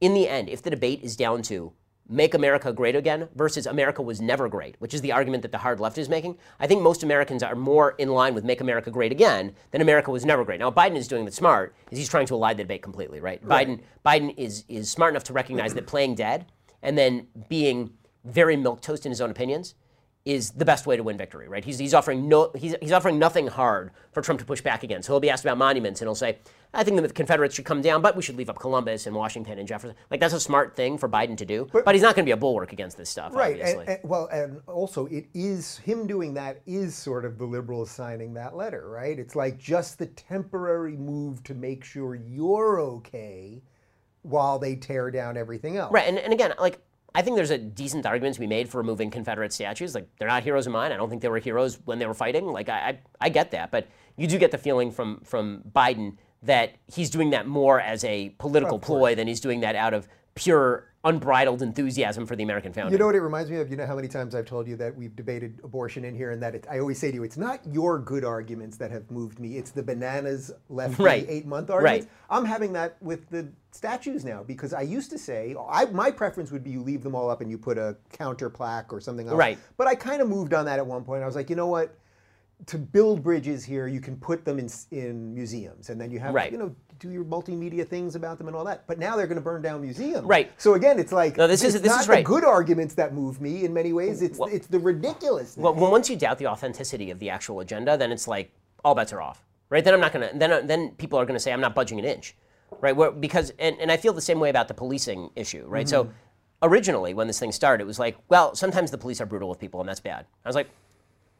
in 0.01 0.15
the 0.15 0.27
end, 0.27 0.49
if 0.49 0.61
the 0.61 0.69
debate 0.69 1.01
is 1.03 1.15
down 1.15 1.43
to 1.43 1.71
make 2.09 2.33
America 2.33 2.73
great 2.73 2.95
again 2.95 3.29
versus 3.35 3.65
America 3.65 4.01
was 4.01 4.19
never 4.19 4.49
great, 4.49 4.75
which 4.79 4.93
is 4.93 4.99
the 5.01 5.13
argument 5.13 5.43
that 5.43 5.51
the 5.51 5.59
hard 5.59 5.79
left 5.79 5.97
is 5.97 6.09
making, 6.09 6.37
I 6.59 6.67
think 6.67 6.81
most 6.81 7.03
Americans 7.03 7.41
are 7.41 7.55
more 7.55 7.91
in 7.91 8.09
line 8.09 8.33
with 8.33 8.43
make 8.43 8.59
America 8.59 8.91
great 8.91 9.11
again 9.11 9.55
than 9.69 9.79
America 9.79 10.11
was 10.11 10.25
never 10.25 10.43
great. 10.43 10.59
Now, 10.59 10.71
Biden 10.71 10.97
is 10.97 11.07
doing 11.07 11.23
the 11.23 11.31
smart 11.31 11.73
is 11.89 11.97
he's 11.97 12.09
trying 12.09 12.25
to 12.25 12.33
elide 12.33 12.57
the 12.57 12.63
debate 12.63 12.81
completely, 12.81 13.21
right? 13.21 13.41
Biden 13.47 13.79
Biden 14.05 14.33
is 14.37 14.65
is 14.67 14.89
smart 14.89 15.13
enough 15.13 15.23
to 15.25 15.33
recognize 15.33 15.73
that 15.75 15.87
playing 15.87 16.15
dead 16.15 16.47
and 16.81 16.97
then 16.97 17.27
being 17.47 17.91
very 18.25 18.57
milquetoast 18.57 19.05
in 19.05 19.11
his 19.11 19.21
own 19.21 19.29
opinions 19.29 19.75
is 20.23 20.51
the 20.51 20.65
best 20.65 20.85
way 20.85 20.95
to 20.95 21.03
win 21.03 21.17
victory, 21.17 21.47
right? 21.47 21.65
He's, 21.65 21.79
he's 21.79 21.93
offering 21.93 22.29
no 22.29 22.51
he's, 22.55 22.75
he's 22.79 22.91
offering 22.91 23.17
nothing 23.17 23.47
hard 23.47 23.91
for 24.11 24.21
Trump 24.21 24.39
to 24.39 24.45
push 24.45 24.61
back 24.61 24.83
against. 24.83 25.07
So 25.07 25.13
he'll 25.13 25.19
be 25.19 25.31
asked 25.31 25.43
about 25.43 25.57
monuments, 25.57 25.99
and 26.01 26.07
he'll 26.07 26.15
say, 26.15 26.37
"I 26.73 26.83
think 26.83 27.01
the 27.01 27.09
Confederates 27.09 27.55
should 27.55 27.65
come 27.65 27.81
down, 27.81 28.03
but 28.03 28.15
we 28.15 28.21
should 28.21 28.37
leave 28.37 28.49
up 28.49 28.59
Columbus 28.59 29.07
and 29.07 29.15
Washington 29.15 29.57
and 29.57 29.67
Jefferson." 29.67 29.95
Like 30.11 30.19
that's 30.19 30.33
a 30.33 30.39
smart 30.39 30.75
thing 30.75 30.99
for 30.99 31.09
Biden 31.09 31.35
to 31.37 31.45
do, 31.45 31.67
but, 31.73 31.85
but 31.85 31.95
he's 31.95 32.03
not 32.03 32.15
going 32.15 32.23
to 32.23 32.27
be 32.27 32.33
a 32.33 32.37
bulwark 32.37 32.71
against 32.71 32.97
this 32.97 33.09
stuff, 33.09 33.33
right? 33.33 33.59
Obviously. 33.59 33.85
And, 33.87 33.89
and, 33.89 34.09
well, 34.09 34.27
and 34.27 34.61
also 34.67 35.07
it 35.07 35.25
is 35.33 35.77
him 35.79 36.05
doing 36.05 36.35
that 36.35 36.61
is 36.67 36.93
sort 36.95 37.25
of 37.25 37.39
the 37.39 37.45
liberals 37.45 37.89
signing 37.89 38.35
that 38.35 38.55
letter, 38.55 38.89
right? 38.89 39.17
It's 39.17 39.35
like 39.35 39.57
just 39.57 39.97
the 39.97 40.05
temporary 40.05 40.97
move 40.97 41.43
to 41.45 41.55
make 41.55 41.83
sure 41.83 42.13
you're 42.13 42.79
okay 42.79 43.63
while 44.21 44.59
they 44.59 44.75
tear 44.75 45.09
down 45.09 45.35
everything 45.35 45.77
else. 45.77 45.91
Right, 45.91 46.07
and, 46.07 46.19
and 46.19 46.31
again, 46.31 46.53
like 46.59 46.79
I 47.13 47.21
think 47.21 47.35
there's 47.35 47.51
a 47.51 47.57
decent 47.57 48.05
argument 48.05 48.35
to 48.35 48.39
be 48.39 48.47
made 48.47 48.69
for 48.69 48.77
removing 48.77 49.09
Confederate 49.11 49.51
statues. 49.51 49.93
Like 49.93 50.07
they're 50.17 50.27
not 50.27 50.43
heroes 50.43 50.65
of 50.65 50.73
mine. 50.73 50.91
I 50.91 50.97
don't 50.97 51.09
think 51.09 51.21
they 51.21 51.27
were 51.27 51.39
heroes 51.39 51.79
when 51.85 51.99
they 51.99 52.05
were 52.05 52.13
fighting. 52.13 52.45
Like 52.45 52.69
I, 52.69 52.79
I, 52.79 52.99
I 53.19 53.29
get 53.29 53.51
that, 53.51 53.71
but 53.71 53.87
you 54.15 54.27
do 54.27 54.37
get 54.37 54.51
the 54.51 54.57
feeling 54.57 54.91
from 54.91 55.19
from 55.23 55.61
Biden 55.75 56.17
that 56.43 56.75
he's 56.87 57.09
doing 57.09 57.31
that 57.31 57.47
more 57.47 57.79
as 57.79 58.03
a 58.03 58.29
political 58.39 58.79
ploy 58.79 59.13
than 59.13 59.27
he's 59.27 59.39
doing 59.39 59.59
that 59.59 59.75
out 59.75 59.93
of 59.93 60.07
pure 60.35 60.91
unbridled 61.03 61.63
enthusiasm 61.63 62.25
for 62.27 62.35
the 62.35 62.43
American 62.43 62.71
founding. 62.71 62.93
You 62.93 62.99
know 62.99 63.07
what 63.07 63.15
it 63.15 63.21
reminds 63.21 63.49
me 63.49 63.57
of? 63.57 63.71
You 63.71 63.77
know 63.77 63.85
how 63.85 63.95
many 63.95 64.07
times 64.07 64.35
I've 64.35 64.45
told 64.45 64.67
you 64.67 64.75
that 64.77 64.95
we've 64.95 65.15
debated 65.15 65.59
abortion 65.63 66.05
in 66.05 66.15
here, 66.15 66.31
and 66.31 66.41
that 66.43 66.53
it, 66.53 66.67
I 66.69 66.79
always 66.79 66.99
say 66.99 67.09
to 67.09 67.15
you, 67.15 67.23
it's 67.23 67.37
not 67.37 67.59
your 67.71 67.97
good 67.97 68.23
arguments 68.23 68.77
that 68.77 68.91
have 68.91 69.09
moved 69.09 69.39
me; 69.39 69.57
it's 69.57 69.71
the 69.71 69.83
bananas 69.83 70.51
left 70.69 70.99
right. 70.99 71.25
eight 71.27 71.45
month 71.45 71.69
arguments. 71.69 72.05
Right. 72.05 72.37
I'm 72.37 72.45
having 72.45 72.73
that 72.73 72.97
with 73.01 73.29
the 73.29 73.47
statues 73.71 74.23
now 74.25 74.43
because 74.43 74.73
I 74.73 74.81
used 74.81 75.09
to 75.11 75.17
say 75.17 75.55
I, 75.69 75.85
my 75.85 76.11
preference 76.11 76.51
would 76.51 76.63
be 76.63 76.71
you 76.71 76.81
leave 76.81 77.03
them 77.03 77.15
all 77.15 77.29
up 77.29 77.41
and 77.41 77.49
you 77.49 77.57
put 77.57 77.77
a 77.77 77.95
counter 78.11 78.49
plaque 78.49 78.93
or 78.93 78.99
something 78.99 79.27
else. 79.27 79.37
Right. 79.37 79.57
But 79.77 79.87
I 79.87 79.95
kind 79.95 80.21
of 80.21 80.27
moved 80.27 80.53
on 80.53 80.65
that 80.65 80.77
at 80.77 80.85
one 80.85 81.03
point. 81.03 81.23
I 81.23 81.25
was 81.25 81.35
like, 81.35 81.49
you 81.49 81.55
know 81.55 81.67
what? 81.67 81.97
To 82.67 82.77
build 82.77 83.23
bridges 83.23 83.65
here, 83.65 83.87
you 83.87 83.99
can 83.99 84.15
put 84.17 84.45
them 84.45 84.59
in 84.59 84.69
in 84.91 85.33
museums, 85.33 85.89
and 85.89 85.99
then 85.99 86.11
you 86.11 86.19
have 86.19 86.33
right. 86.33 86.51
you 86.51 86.57
know 86.57 86.75
do 87.01 87.09
your 87.09 87.25
multimedia 87.25 87.85
things 87.85 88.15
about 88.15 88.37
them 88.37 88.47
and 88.47 88.55
all 88.55 88.63
that. 88.63 88.85
But 88.85 88.99
now 88.99 89.17
they're 89.17 89.25
going 89.25 89.37
to 89.37 89.43
burn 89.43 89.63
down 89.63 89.81
museums. 89.81 90.23
Right. 90.23 90.51
So 90.57 90.75
again, 90.75 90.99
it's 90.99 91.11
like 91.11 91.35
no, 91.35 91.47
this 91.47 91.63
it's 91.63 91.75
is 91.75 91.81
this 91.81 91.91
not 91.91 92.01
is 92.01 92.07
right. 92.07 92.23
good 92.23 92.45
arguments 92.45 92.93
that 92.93 93.13
move 93.13 93.41
me 93.41 93.65
in 93.65 93.73
many 93.73 93.91
ways. 93.91 94.21
It's 94.21 94.37
well, 94.37 94.49
it's 94.49 94.67
the 94.67 94.79
ridiculous. 94.79 95.57
Well, 95.57 95.73
once 95.73 96.09
you 96.09 96.15
doubt 96.15 96.37
the 96.37 96.47
authenticity 96.47 97.09
of 97.09 97.19
the 97.19 97.29
actual 97.29 97.59
agenda, 97.59 97.97
then 97.97 98.11
it's 98.11 98.27
like 98.27 98.51
all 98.85 98.93
bets 98.93 99.11
are 99.11 99.21
off, 99.21 99.43
right? 99.69 99.83
Then 99.83 99.93
I'm 99.93 99.99
not 99.99 100.13
gonna. 100.13 100.29
Then 100.33 100.67
then 100.67 100.91
people 100.91 101.19
are 101.19 101.25
gonna 101.25 101.39
say 101.39 101.51
I'm 101.51 101.61
not 101.61 101.73
budging 101.73 101.97
an 101.97 102.05
inch, 102.05 102.35
right? 102.79 102.95
Where, 102.95 103.11
because 103.11 103.51
and, 103.57 103.75
and 103.79 103.91
I 103.91 103.97
feel 103.97 104.13
the 104.13 104.21
same 104.21 104.39
way 104.39 104.49
about 104.49 104.67
the 104.67 104.75
policing 104.75 105.31
issue, 105.35 105.65
right? 105.67 105.87
Mm-hmm. 105.87 106.09
So 106.09 106.13
originally 106.61 107.15
when 107.15 107.25
this 107.25 107.39
thing 107.39 107.51
started, 107.51 107.83
it 107.83 107.87
was 107.87 107.97
like, 107.97 108.17
well, 108.29 108.53
sometimes 108.53 108.91
the 108.91 108.97
police 108.97 109.19
are 109.19 109.25
brutal 109.25 109.49
with 109.49 109.59
people, 109.59 109.79
and 109.79 109.89
that's 109.89 109.99
bad. 109.99 110.27
I 110.45 110.49
was 110.49 110.55
like, 110.55 110.69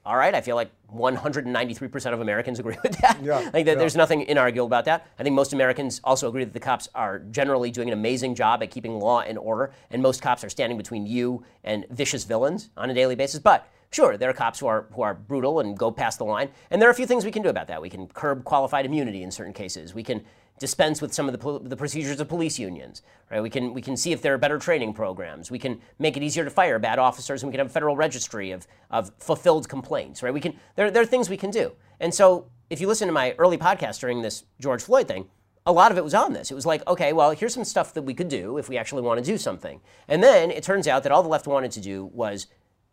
all 0.06 0.18
right, 0.18 0.34
I 0.34 0.42
feel 0.42 0.56
like 0.56 0.72
193% 0.94 2.14
of 2.14 2.22
Americans 2.22 2.60
agree 2.60 2.78
with 2.82 2.98
that. 3.00 3.22
Yeah, 3.22 3.50
like 3.54 3.66
yeah. 3.66 3.76
there's 3.76 3.96
nothing 3.96 4.26
inarguable 4.26 4.66
about 4.66 4.86
that. 4.86 5.08
I 5.20 5.24
think 5.24 5.36
most 5.36 5.54
Americans 5.54 6.02
also 6.04 6.28
agree 6.28 6.44
that 6.44 6.54
the 6.54 6.60
cops 6.60 6.90
are 6.96 7.20
generally 7.20 7.70
doing 7.70 7.88
an 7.88 7.94
amazing 7.94 8.34
job 8.34 8.64
at 8.64 8.72
keeping 8.72 9.00
law 9.00 9.22
and 9.22 9.38
order, 9.38 9.72
and 9.92 10.02
most 10.02 10.22
cops 10.22 10.44
are 10.44 10.50
standing 10.50 10.78
between 10.78 11.06
you 11.06 11.44
and 11.64 11.86
vicious 11.92 12.24
villains 12.24 12.72
on 12.76 12.90
a 12.90 12.94
daily 12.96 13.16
basis. 13.16 13.40
But 13.40 13.68
sure, 13.92 14.18
there 14.18 14.30
are 14.30 14.34
cops 14.34 14.60
who 14.60 14.66
are 14.66 14.88
who 14.94 15.04
are 15.04 15.14
brutal 15.14 15.60
and 15.60 15.78
go 15.78 15.92
past 15.92 16.18
the 16.18 16.26
line, 16.26 16.50
and 16.72 16.82
there 16.82 16.90
are 16.90 16.92
a 16.92 16.96
few 16.96 17.06
things 17.06 17.24
we 17.24 17.32
can 17.32 17.44
do 17.44 17.50
about 17.50 17.68
that. 17.68 17.80
We 17.80 17.90
can 17.90 18.08
curb 18.08 18.44
qualified 18.44 18.86
immunity 18.88 19.22
in 19.22 19.30
certain 19.30 19.54
cases. 19.54 19.94
We 19.94 20.04
can 20.04 20.24
dispense 20.62 21.02
with 21.02 21.12
some 21.12 21.28
of 21.28 21.38
the, 21.38 21.60
the 21.68 21.76
procedures 21.76 22.20
of 22.20 22.30
police 22.30 22.60
unions. 22.60 23.02
Right? 23.32 23.42
We 23.42 23.50
can 23.50 23.74
we 23.74 23.82
can 23.82 23.98
see 23.98 24.12
if 24.14 24.22
there 24.22 24.34
are 24.36 24.38
better 24.38 24.60
training 24.60 24.94
programs. 24.94 25.50
We 25.50 25.58
can 25.58 25.82
make 25.98 26.16
it 26.16 26.24
easier 26.24 26.44
to 26.46 26.52
fire 26.52 26.78
bad 26.78 27.00
officers, 27.00 27.42
and 27.42 27.50
we 27.50 27.54
can 27.54 27.60
have 27.60 27.68
a 27.68 27.74
federal 27.74 27.96
registry 27.96 28.52
of, 28.52 28.68
of 28.92 29.12
fulfilled 29.18 29.68
complaints. 29.68 30.22
Right? 30.22 30.34
We 30.34 30.40
can 30.40 30.54
there, 30.76 30.92
there 30.92 31.02
are 31.02 31.08
things 31.08 31.30
we 31.30 31.36
can 31.36 31.50
do. 31.50 31.74
And 32.00 32.14
so 32.14 32.46
if 32.70 32.80
you 32.80 32.88
listen 32.88 33.08
to 33.08 33.12
my 33.12 33.34
early 33.40 33.58
podcast 33.58 34.00
during 34.00 34.22
this 34.22 34.44
George 34.60 34.84
Floyd 34.84 35.08
thing, 35.08 35.28
a 35.66 35.72
lot 35.72 35.92
of 35.92 35.98
it 35.98 36.04
was 36.04 36.14
on 36.14 36.34
this. 36.34 36.52
It 36.52 36.56
was 36.56 36.66
like, 36.66 36.88
okay, 36.88 37.12
well, 37.12 37.32
here's 37.32 37.56
some 37.56 37.66
stuff 37.66 37.94
that 37.96 38.04
we 38.04 38.14
could 38.14 38.30
do 38.30 38.58
if 38.58 38.70
we 38.70 38.78
actually 38.78 39.02
want 39.02 39.20
to 39.20 39.26
do 39.26 39.38
something. 39.38 39.82
And 40.08 40.24
then 40.24 40.52
it 40.52 40.64
turns 40.64 40.88
out 40.88 41.04
that 41.04 41.12
all 41.12 41.24
the 41.24 41.30
left 41.30 41.48
wanted 41.48 41.72
to 41.72 41.82
do 41.82 42.06
was 42.06 42.48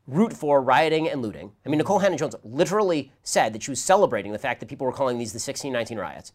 root 0.07 0.33
for 0.33 0.63
rioting 0.63 1.09
and 1.09 1.21
looting. 1.21 1.53
I 1.67 1.69
mean, 1.69 1.81
Nikole 1.81 2.01
Hannah 2.01 2.17
Jones 2.17 2.35
literally 2.43 3.13
said 3.23 3.53
that 3.53 3.63
she 3.63 3.71
was 3.71 3.81
celebrating 3.81 4.33
the 4.33 4.39
fact 4.39 4.61
that 4.61 4.69
people 4.69 4.87
were 4.87 4.93
calling 4.93 5.19
these 5.19 5.33
the 5.33 5.37
1619 5.37 5.99
riots 5.99 6.33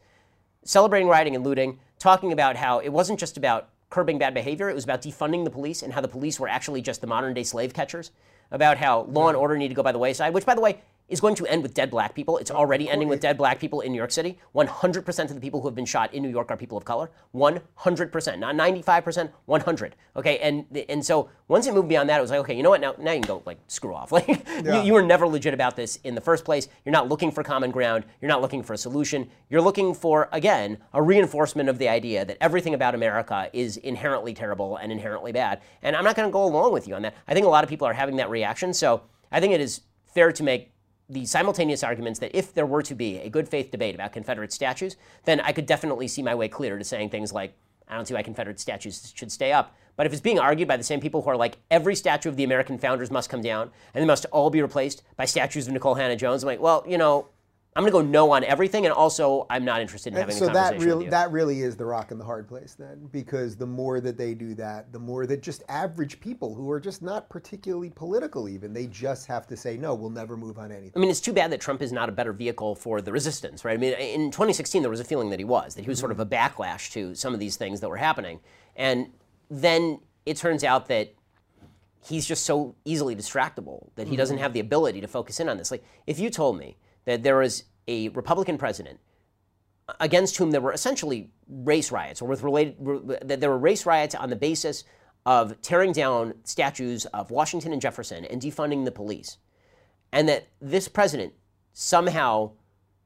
celebrating 0.63 1.07
rioting 1.07 1.35
and 1.35 1.43
looting, 1.43 1.79
talking 1.99 2.31
about 2.31 2.55
how 2.55 2.79
it 2.79 2.89
wasn't 2.89 3.19
just 3.19 3.37
about 3.37 3.69
curbing 3.89 4.17
bad 4.17 4.33
behavior, 4.33 4.69
it 4.69 4.75
was 4.75 4.83
about 4.83 5.01
defunding 5.01 5.43
the 5.43 5.49
police 5.49 5.83
and 5.83 5.93
how 5.93 6.01
the 6.01 6.07
police 6.07 6.39
were 6.39 6.47
actually 6.47 6.81
just 6.81 7.01
the 7.01 7.07
modern 7.07 7.33
day 7.33 7.43
slave 7.43 7.73
catchers, 7.73 8.11
about 8.51 8.77
how 8.77 9.01
law 9.03 9.27
and 9.27 9.37
order 9.37 9.57
need 9.57 9.67
to 9.67 9.73
go 9.73 9.83
by 9.83 9.91
the 9.91 9.99
wayside, 9.99 10.33
which, 10.33 10.45
by 10.45 10.55
the 10.55 10.61
way, 10.61 10.81
is 11.13 11.21
going 11.21 11.35
to 11.35 11.45
end 11.45 11.61
with 11.61 11.73
dead 11.75 11.91
black 11.91 12.15
people. 12.15 12.37
It's 12.39 12.49
already 12.51 12.89
ending 12.89 13.07
with 13.07 13.21
dead 13.21 13.37
black 13.37 13.59
people 13.59 13.81
in 13.81 13.91
New 13.91 13.97
York 13.97 14.11
City. 14.11 14.39
100% 14.55 15.23
of 15.29 15.35
the 15.35 15.39
people 15.39 15.61
who 15.61 15.67
have 15.67 15.75
been 15.75 15.85
shot 15.85 16.11
in 16.13 16.23
New 16.23 16.29
York 16.29 16.49
are 16.49 16.57
people 16.57 16.75
of 16.77 16.85
color. 16.85 17.11
100%, 17.35 18.39
not 18.39 18.55
95%, 18.55 19.29
100. 19.45 19.95
Okay, 20.15 20.39
and 20.39 20.65
and 20.89 21.05
so 21.05 21.29
once 21.47 21.67
it 21.67 21.73
moved 21.73 21.87
beyond 21.87 22.09
that, 22.09 22.17
it 22.17 22.21
was 22.21 22.31
like, 22.31 22.39
okay, 22.39 22.55
you 22.55 22.63
know 22.63 22.71
what? 22.71 22.81
Now 22.81 22.95
now 22.97 23.11
you 23.11 23.21
can 23.21 23.27
go 23.27 23.43
like 23.45 23.59
screw 23.67 23.93
off. 23.93 24.11
Like 24.11 24.27
Yeah. 24.27 24.81
you, 24.81 24.87
you 24.87 24.93
were 24.93 25.01
never 25.03 25.27
legit 25.27 25.53
about 25.53 25.75
this 25.75 25.97
in 26.03 26.15
the 26.15 26.21
first 26.21 26.45
place. 26.45 26.67
You're 26.83 26.93
not 26.93 27.07
looking 27.09 27.31
for 27.31 27.43
common 27.43 27.69
ground. 27.71 28.05
You're 28.21 28.29
not 28.29 28.41
looking 28.41 28.63
for 28.63 28.73
a 28.73 28.77
solution. 28.77 29.29
You're 29.49 29.61
looking 29.61 29.93
for 29.93 30.29
again 30.31 30.77
a 30.93 31.01
reinforcement 31.01 31.69
of 31.69 31.77
the 31.77 31.89
idea 31.89 32.25
that 32.25 32.37
everything 32.41 32.73
about 32.73 32.95
America 32.95 33.49
is 33.53 33.77
inherently 33.77 34.33
terrible 34.33 34.77
and 34.77 34.91
inherently 34.91 35.31
bad. 35.31 35.61
And 35.83 35.95
I'm 35.95 36.03
not 36.03 36.15
going 36.15 36.27
to 36.27 36.33
go 36.33 36.43
along 36.43 36.73
with 36.73 36.87
you 36.87 36.95
on 36.95 37.03
that. 37.03 37.13
I 37.27 37.33
think 37.35 37.45
a 37.45 37.49
lot 37.49 37.63
of 37.63 37.69
people 37.69 37.85
are 37.87 37.93
having 37.93 38.15
that 38.17 38.29
reaction. 38.31 38.73
So 38.73 39.01
I 39.31 39.39
think 39.39 39.53
it 39.53 39.61
is 39.61 39.81
fair 40.05 40.31
to 40.31 40.43
make 40.43 40.72
the 41.09 41.25
simultaneous 41.25 41.83
arguments 41.83 42.19
that 42.19 42.35
if 42.37 42.53
there 42.53 42.65
were 42.65 42.81
to 42.83 42.95
be 42.95 43.17
a 43.19 43.29
good 43.29 43.47
faith 43.47 43.71
debate 43.71 43.95
about 43.95 44.13
Confederate 44.13 44.53
statues, 44.53 44.95
then 45.25 45.39
I 45.41 45.51
could 45.51 45.65
definitely 45.65 46.07
see 46.07 46.23
my 46.23 46.35
way 46.35 46.47
clear 46.47 46.77
to 46.77 46.83
saying 46.83 47.09
things 47.09 47.33
like, 47.33 47.53
I 47.87 47.95
don't 47.95 48.07
see 48.07 48.13
why 48.13 48.23
Confederate 48.23 48.59
statues 48.59 49.11
should 49.15 49.31
stay 49.31 49.51
up. 49.51 49.75
But 49.95 50.07
if 50.07 50.13
it's 50.13 50.21
being 50.21 50.39
argued 50.39 50.67
by 50.67 50.77
the 50.77 50.83
same 50.83 50.99
people 50.99 51.21
who 51.21 51.29
are 51.29 51.37
like, 51.37 51.57
every 51.69 51.95
statue 51.95 52.29
of 52.29 52.35
the 52.35 52.43
American 52.43 52.77
founders 52.79 53.11
must 53.11 53.29
come 53.29 53.41
down 53.41 53.69
and 53.93 54.01
they 54.01 54.07
must 54.07 54.25
all 54.31 54.49
be 54.49 54.61
replaced 54.61 55.03
by 55.17 55.25
statues 55.25 55.67
of 55.67 55.73
Nikole 55.73 55.97
Hannah 55.97 56.15
Jones, 56.15 56.43
I'm 56.43 56.47
like, 56.47 56.61
well, 56.61 56.83
you 56.87 56.97
know, 56.97 57.27
I'm 57.75 57.83
going 57.83 57.91
to 57.91 57.97
go 57.97 58.01
no 58.01 58.31
on 58.31 58.43
everything, 58.43 58.85
and 58.85 58.93
also 58.93 59.47
I'm 59.49 59.65
not 59.65 59.81
interested 59.81 60.13
in 60.13 60.19
having 60.19 60.35
so 60.35 60.45
a 60.45 60.53
conversation 60.53 60.79
that 60.79 60.85
really 60.85 60.97
with 60.97 61.05
you. 61.05 61.11
that 61.11 61.31
really 61.31 61.61
is 61.61 61.75
the 61.75 61.85
rock 61.85 62.11
and 62.11 62.19
the 62.19 62.25
hard 62.25 62.47
place 62.47 62.75
then, 62.77 63.09
because 63.11 63.55
the 63.55 63.65
more 63.65 63.99
that 63.99 64.17
they 64.17 64.33
do 64.33 64.53
that, 64.55 64.91
the 64.91 64.99
more 64.99 65.25
that 65.25 65.41
just 65.41 65.63
average 65.69 66.19
people 66.19 66.53
who 66.53 66.69
are 66.69 66.79
just 66.79 67.01
not 67.01 67.29
particularly 67.29 67.89
political, 67.89 68.47
even 68.47 68.73
they 68.73 68.87
just 68.87 69.25
have 69.25 69.47
to 69.47 69.57
say 69.57 69.75
no, 69.75 69.95
we'll 69.95 70.09
never 70.11 70.37
move 70.37 70.59
on 70.59 70.71
anything. 70.71 70.93
I 70.95 70.99
mean, 70.99 71.09
it's 71.09 71.21
too 71.21 71.33
bad 71.33 71.51
that 71.51 71.61
Trump 71.61 71.81
is 71.81 71.91
not 71.91 72.09
a 72.09 72.11
better 72.11 72.33
vehicle 72.33 72.75
for 72.75 73.01
the 73.01 73.11
resistance, 73.11 73.65
right? 73.65 73.73
I 73.73 73.77
mean, 73.77 73.93
in 73.93 74.29
2016, 74.29 74.83
there 74.83 74.91
was 74.91 74.99
a 74.99 75.05
feeling 75.05 75.31
that 75.31 75.39
he 75.39 75.45
was, 75.45 75.75
that 75.75 75.81
he 75.81 75.89
was 75.89 75.97
mm-hmm. 75.97 76.01
sort 76.01 76.11
of 76.11 76.19
a 76.19 76.25
backlash 76.25 76.91
to 76.91 77.15
some 77.15 77.33
of 77.33 77.39
these 77.39 77.57
things 77.57 77.79
that 77.79 77.89
were 77.89 77.97
happening. 77.97 78.39
And 78.75 79.11
then 79.49 79.99
it 80.25 80.37
turns 80.37 80.63
out 80.63 80.87
that 80.87 81.13
he's 82.05 82.25
just 82.25 82.45
so 82.45 82.75
easily 82.85 83.15
distractible 83.15 83.89
that 83.95 84.07
he 84.07 84.15
doesn't 84.15 84.35
mm-hmm. 84.35 84.43
have 84.43 84.53
the 84.53 84.59
ability 84.59 85.01
to 85.01 85.07
focus 85.07 85.39
in 85.39 85.49
on 85.49 85.57
this. 85.57 85.71
Like, 85.71 85.83
if 86.05 86.19
you 86.19 86.29
told 86.29 86.57
me 86.57 86.77
that 87.05 87.23
there 87.23 87.37
was 87.37 87.63
a 87.87 88.09
Republican 88.09 88.57
president 88.57 88.99
against 89.99 90.37
whom 90.37 90.51
there 90.51 90.61
were 90.61 90.71
essentially 90.71 91.31
race 91.47 91.91
riots, 91.91 92.21
or 92.21 92.27
with 92.27 92.41
related 92.41 92.77
that 93.23 93.41
there 93.41 93.49
were 93.49 93.57
race 93.57 93.85
riots 93.85 94.15
on 94.15 94.29
the 94.29 94.35
basis 94.35 94.83
of 95.25 95.61
tearing 95.61 95.91
down 95.91 96.33
statues 96.43 97.05
of 97.07 97.31
Washington 97.31 97.71
and 97.73 97.81
Jefferson 97.81 98.25
and 98.25 98.41
defunding 98.41 98.85
the 98.85 98.91
police, 98.91 99.37
and 100.11 100.27
that 100.29 100.47
this 100.61 100.87
president 100.87 101.33
somehow 101.73 102.51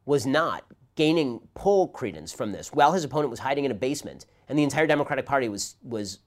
was 0.06 0.26
not 0.26 0.64
gaining 0.96 1.40
poll 1.54 1.88
credence 1.88 2.32
from 2.32 2.52
this, 2.52 2.74
while 2.74 2.92
his 2.94 3.04
opponent 3.04 3.30
was 3.30 3.40
hiding 3.40 3.66
in 3.66 3.72
a 3.72 3.76
basement, 3.76 4.26
and 4.48 4.58
the 4.58 4.64
entire 4.64 4.88
Democratic 4.88 5.26
Party 5.26 5.50
was 5.50 5.76
was 5.84 6.20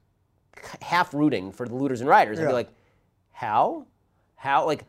half 0.82 1.14
rooting 1.14 1.52
for 1.52 1.66
the 1.66 1.74
looters 1.74 2.00
and 2.00 2.10
rioters. 2.10 2.38
I'd 2.38 2.42
Yeah. 2.42 2.48
be 2.48 2.54
like, 2.54 2.70
how, 3.32 3.86
how, 4.34 4.66
like, 4.66 4.84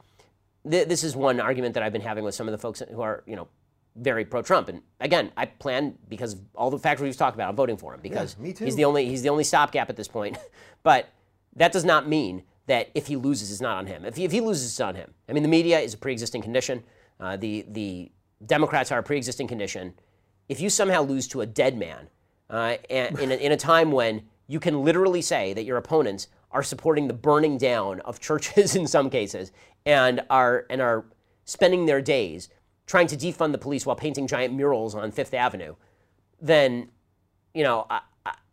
th- 0.70 0.88
this 0.88 1.04
is 1.04 1.16
one 1.16 1.40
argument 1.40 1.74
that 1.74 1.84
I've 1.84 1.94
been 1.94 2.02
having 2.02 2.24
with 2.24 2.36
some 2.36 2.48
of 2.48 2.52
the 2.52 2.58
folks 2.58 2.82
who 2.90 3.02
are, 3.02 3.24
you 3.26 3.36
know, 3.36 3.48
very 3.96 4.24
pro-Trump. 4.24 4.70
And 4.70 4.82
again, 5.00 5.32
I 5.36 5.46
plan 5.46 5.98
because 6.08 6.34
of 6.34 6.42
all 6.56 6.70
the 6.70 6.80
factors 6.80 7.04
we've 7.04 7.18
talked 7.18 7.36
about, 7.36 7.50
I'm 7.50 7.56
voting 7.56 7.78
for 7.78 7.94
him 7.94 8.00
because 8.02 8.36
too. 8.36 8.54
he's 8.64 8.76
the 8.76 8.86
only 8.86 9.06
he's 9.08 9.22
the 9.22 9.30
only 9.30 9.44
stopgap 9.44 9.90
at 9.90 9.98
this 9.98 10.08
point. 10.08 10.38
but 10.84 11.10
that 11.56 11.72
does 11.72 11.84
not 11.84 12.08
mean 12.08 12.44
that 12.68 12.90
if 12.96 13.08
he 13.08 13.16
loses, 13.16 13.52
it's 13.52 13.62
not 13.62 13.78
on 13.78 13.88
him. 13.88 14.06
If 14.06 14.16
he, 14.16 14.24
if 14.24 14.32
he 14.32 14.40
loses, 14.40 14.72
it's 14.72 14.80
on 14.80 14.96
him. 14.96 15.14
I 15.28 15.34
mean, 15.34 15.44
the 15.44 15.50
media 15.50 15.80
is 15.80 15.94
a 15.94 15.98
pre-existing 15.98 16.42
condition. 16.42 16.84
Uh, 17.20 17.36
the 17.38 17.66
the 17.68 18.12
Democrats 18.46 18.92
are 18.92 19.00
a 19.00 19.04
pre-existing 19.04 19.48
condition. 19.48 19.94
If 20.48 20.60
you 20.60 20.70
somehow 20.70 21.04
lose 21.04 21.28
to 21.30 21.42
a 21.42 21.46
dead 21.46 21.78
man 21.78 22.08
uh, 22.50 22.78
and 22.90 23.20
in, 23.20 23.32
a, 23.32 23.36
in 23.36 23.52
a 23.52 23.58
time 23.58 23.92
when 23.92 24.24
you 24.48 24.60
can 24.60 24.84
literally 24.84 25.22
say 25.22 25.54
that 25.54 25.64
your 25.64 25.78
opponents 25.78 26.28
are 26.52 26.64
supporting 26.64 27.08
the 27.08 27.14
burning 27.14 27.58
down 27.58 28.02
of 28.02 28.20
churches 28.20 28.76
in 28.82 28.88
some 28.88 29.10
cases 29.10 29.52
and 29.86 30.22
are 30.30 30.66
and 30.70 30.82
are 30.82 31.06
spending 31.46 31.86
their 31.86 32.02
days 32.02 32.50
trying 32.86 33.08
to 33.08 33.18
defund 33.18 33.52
the 33.52 33.58
police 33.58 33.86
while 33.86 33.96
painting 33.96 34.28
giant 34.28 34.54
murals 34.54 34.96
on 34.96 35.12
Fifth 35.12 35.34
Avenue, 35.34 35.76
then 36.42 36.90
you 37.54 37.64
know 37.64 37.86
I, 37.90 38.02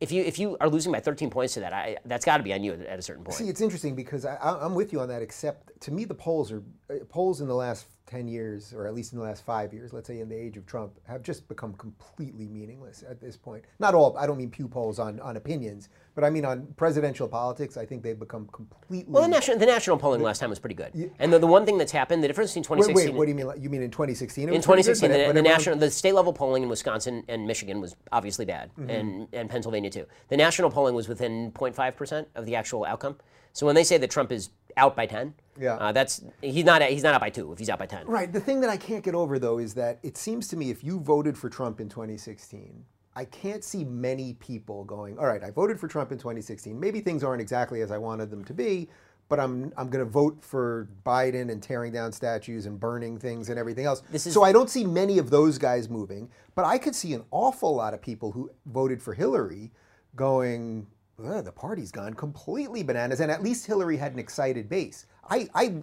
if 0.01 0.13
you 0.13 0.23
if 0.23 0.39
you 0.39 0.57
are 0.61 0.69
losing 0.69 0.93
by 0.93 1.01
13 1.01 1.31
points 1.31 1.55
to 1.55 1.61
that, 1.61 1.73
I, 1.73 1.99
that's 2.05 2.25
got 2.25 2.39
to 2.39 2.43
be 2.43 2.53
on 2.53 2.63
you 2.63 2.73
at, 2.73 2.81
at, 2.81 2.99
a 2.99 3.03
certain 3.03 3.25
point. 3.25 3.37
See, 3.37 3.49
it's 3.49 3.61
interesting 3.61 3.95
because 3.95 4.25
I, 4.25 4.65
am 4.65 4.75
with 4.75 4.93
you 4.93 5.01
on 5.01 5.09
that. 5.09 5.23
Except 5.23 5.79
to 5.83 5.91
me, 5.93 6.05
the 6.05 6.15
polls 6.15 6.51
are 6.51 6.63
uh, 6.91 7.05
polls 7.09 7.41
in 7.41 7.49
the 7.49 7.55
last 7.55 7.87
10 8.09 8.27
years, 8.27 8.73
or 8.73 8.87
at 8.87 8.95
least 8.95 9.13
in 9.13 9.19
the 9.19 9.25
last 9.25 9.45
five 9.45 9.73
years, 9.73 9.93
let's 9.93 10.07
say 10.07 10.21
in 10.21 10.29
the 10.29 10.35
age 10.35 10.57
of 10.57 10.65
Trump, 10.65 10.93
have 11.07 11.23
just 11.23 11.47
become 11.47 11.75
completely 11.75 12.49
meaningless 12.49 13.05
at 13.09 13.21
this 13.21 13.37
point. 13.37 13.65
Not 13.79 13.95
all, 13.95 14.17
I 14.17 14.27
don't 14.27 14.39
mean 14.39 14.51
Pew 14.51 14.67
polls 14.67 14.99
on, 14.99 15.21
on 15.21 15.37
opinions, 15.37 15.91
but 16.15 16.25
I 16.25 16.31
mean 16.31 16.47
on 16.47 16.67
presidential 16.77 17.29
politics. 17.29 17.77
I 17.77 17.85
think 17.85 18.03
they've 18.03 18.19
become 18.19 18.49
completely. 18.51 19.05
Well, 19.13 19.23
the 19.23 19.29
national, 19.29 19.59
the 19.59 19.67
national 19.67 19.99
polling 19.99 20.23
last 20.23 20.39
time 20.39 20.49
was 20.49 20.59
pretty 20.59 20.75
good. 20.75 21.13
and 21.19 21.33
the, 21.33 21.39
the 21.39 21.47
one 21.47 21.67
thing 21.67 21.77
that's 21.77 21.93
happened, 21.93 22.25
the 22.25 22.29
difference 22.29 22.53
between 22.53 22.65
2016. 22.65 22.97
Wait, 22.97 23.13
wait 23.13 23.19
what 23.19 23.25
do 23.27 23.31
you 23.31 23.35
mean? 23.35 23.63
You 23.63 23.69
mean 23.69 23.83
in 23.83 23.91
2016? 23.91 24.49
in 24.49 24.55
2016, 24.55 25.11
good, 25.11 25.29
the, 25.29 25.33
the 25.35 25.43
national, 25.43 25.77
the 25.77 25.91
state 25.91 26.15
level 26.15 26.33
polling 26.33 26.63
in 26.63 26.69
Wisconsin 26.71 27.25
and 27.29 27.47
Michigan 27.47 27.81
was 27.81 27.95
obviously 28.11 28.47
bad, 28.47 28.71
mm-hmm. 28.71 28.89
and, 28.89 29.29
and 29.35 29.51
Pennsylvania 29.51 29.91
too. 29.91 30.07
The 30.29 30.37
national 30.37 30.71
polling 30.71 30.95
was 30.95 31.09
within 31.09 31.53
0.5% 31.53 32.27
of 32.35 32.47
the 32.47 32.57
actual 32.57 32.87
outcome. 32.87 33.17
So 33.53 33.67
when 33.67 33.75
they 33.75 33.85
say 33.85 33.99
that 33.99 34.11
Trump 34.11 34.33
is 34.33 34.51
out 34.79 34.97
by 34.97 35.07
10, 35.07 35.35
yeah. 35.61 35.75
Uh, 35.75 35.93
that's 35.93 36.23
he's 36.41 36.65
not 36.65 36.83
he's 36.83 37.03
not 37.03 37.15
out 37.15 37.21
by 37.21 37.31
2 37.31 37.53
if 37.53 37.59
he's 37.59 37.69
out 37.69 37.79
by 37.79 37.87
10. 37.87 38.07
Right. 38.07 38.33
The 38.33 38.41
thing 38.41 38.61
that 38.61 38.71
I 38.71 38.77
can't 38.77 39.05
get 39.05 39.15
over 39.15 39.39
though 39.39 39.59
is 39.59 39.75
that 39.75 39.99
it 40.03 40.17
seems 40.17 40.49
to 40.49 40.57
me 40.57 40.71
if 40.71 40.85
you 40.85 41.01
voted 41.01 41.37
for 41.37 41.49
Trump 41.51 41.81
in 41.81 41.89
2016, 41.89 42.85
I 43.17 43.25
can't 43.25 43.65
see 43.65 43.85
many 43.85 44.35
people 44.35 44.85
going, 44.85 45.19
"All 45.19 45.27
right, 45.27 45.43
I 45.43 45.51
voted 45.51 45.81
for 45.81 45.89
Trump 45.89 46.13
in 46.13 46.19
2016. 46.19 46.79
Maybe 46.79 47.01
things 47.01 47.25
aren't 47.25 47.43
exactly 47.43 47.83
as 47.83 47.91
I 47.91 47.99
wanted 47.99 48.31
them 48.31 48.45
to 48.45 48.55
be, 48.55 48.89
but 49.29 49.41
I'm 49.41 49.73
I'm 49.77 49.91
going 49.91 50.05
to 50.05 50.11
vote 50.11 50.39
for 50.41 50.89
Biden 51.05 51.51
and 51.51 51.61
tearing 51.61 51.93
down 51.93 52.13
statues 52.13 52.67
and 52.67 52.79
burning 52.79 53.19
things 53.19 53.49
and 53.49 53.59
everything 53.59 53.87
else. 53.87 54.03
Is, 54.13 54.33
so 54.33 54.45
I 54.45 54.53
don't 54.53 54.71
see 54.71 54.85
many 54.85 55.19
of 55.19 55.31
those 55.31 55.59
guys 55.59 55.89
moving, 55.89 56.31
but 56.55 56.65
I 56.65 56.79
could 56.79 56.95
see 56.95 57.13
an 57.15 57.25
awful 57.33 57.75
lot 57.75 57.93
of 57.93 58.01
people 58.01 58.31
who 58.31 58.51
voted 58.67 59.03
for 59.03 59.15
Hillary 59.15 59.73
going, 60.15 60.87
the 61.19 61.53
party's 61.53 61.90
gone 61.90 62.15
completely 62.15 62.82
bananas, 62.82 63.20
and 63.20 63.31
at 63.31 63.43
least 63.43 63.66
Hillary 63.66 63.97
had 63.97 64.12
an 64.12 64.19
excited 64.19 64.69
base. 64.69 65.07
I, 65.28 65.49
I, 65.55 65.74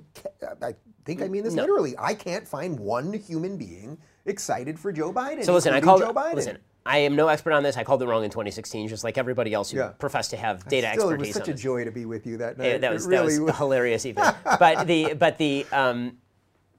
I 0.62 0.76
think 1.04 1.22
I 1.22 1.28
mean 1.28 1.44
this 1.44 1.54
no. 1.54 1.64
literally. 1.64 1.96
I 2.00 2.14
can't 2.14 2.48
find 2.48 2.80
one 2.80 3.14
human 3.14 3.58
being 3.58 3.98
excited 4.26 4.80
for 4.80 4.92
Joe 4.92 5.12
Biden. 5.14 5.44
So 5.44 5.54
listen, 5.54 5.74
I 5.74 5.82
called 5.82 6.02
Joe 6.02 6.14
Biden. 6.14 6.36
Listen, 6.36 6.58
I 6.86 7.00
am 7.00 7.16
no 7.16 7.28
expert 7.28 7.52
on 7.52 7.64
this. 7.64 7.78
I 7.78 7.84
called 7.84 8.02
it 8.02 8.08
wrong 8.08 8.24
in 8.24 8.30
2016, 8.30 8.88
just 8.88 9.04
like 9.04 9.18
everybody 9.18 9.54
else 9.54 9.72
who 9.72 9.78
yeah. 9.80 9.90
professed 9.90 10.32
to 10.32 10.38
have 10.38 10.68
data 10.68 10.92
Still, 10.94 11.10
expertise. 11.10 11.36
It 11.36 11.40
was 11.40 11.48
such 11.48 11.54
a 11.54 11.58
joy 11.58 11.84
to 11.84 11.92
be 11.92 12.06
with 12.06 12.26
you 12.26 12.38
that 12.38 12.58
night. 12.58 12.82
that 12.82 12.94
was, 12.94 13.06
really 13.06 13.36
that 13.36 13.44
was 13.44 13.58
hilarious, 13.58 14.06
even. 14.06 14.24
but 14.44 14.88
the 14.88 15.14
but 15.14 15.38
the 15.38 15.66
um, 15.72 16.18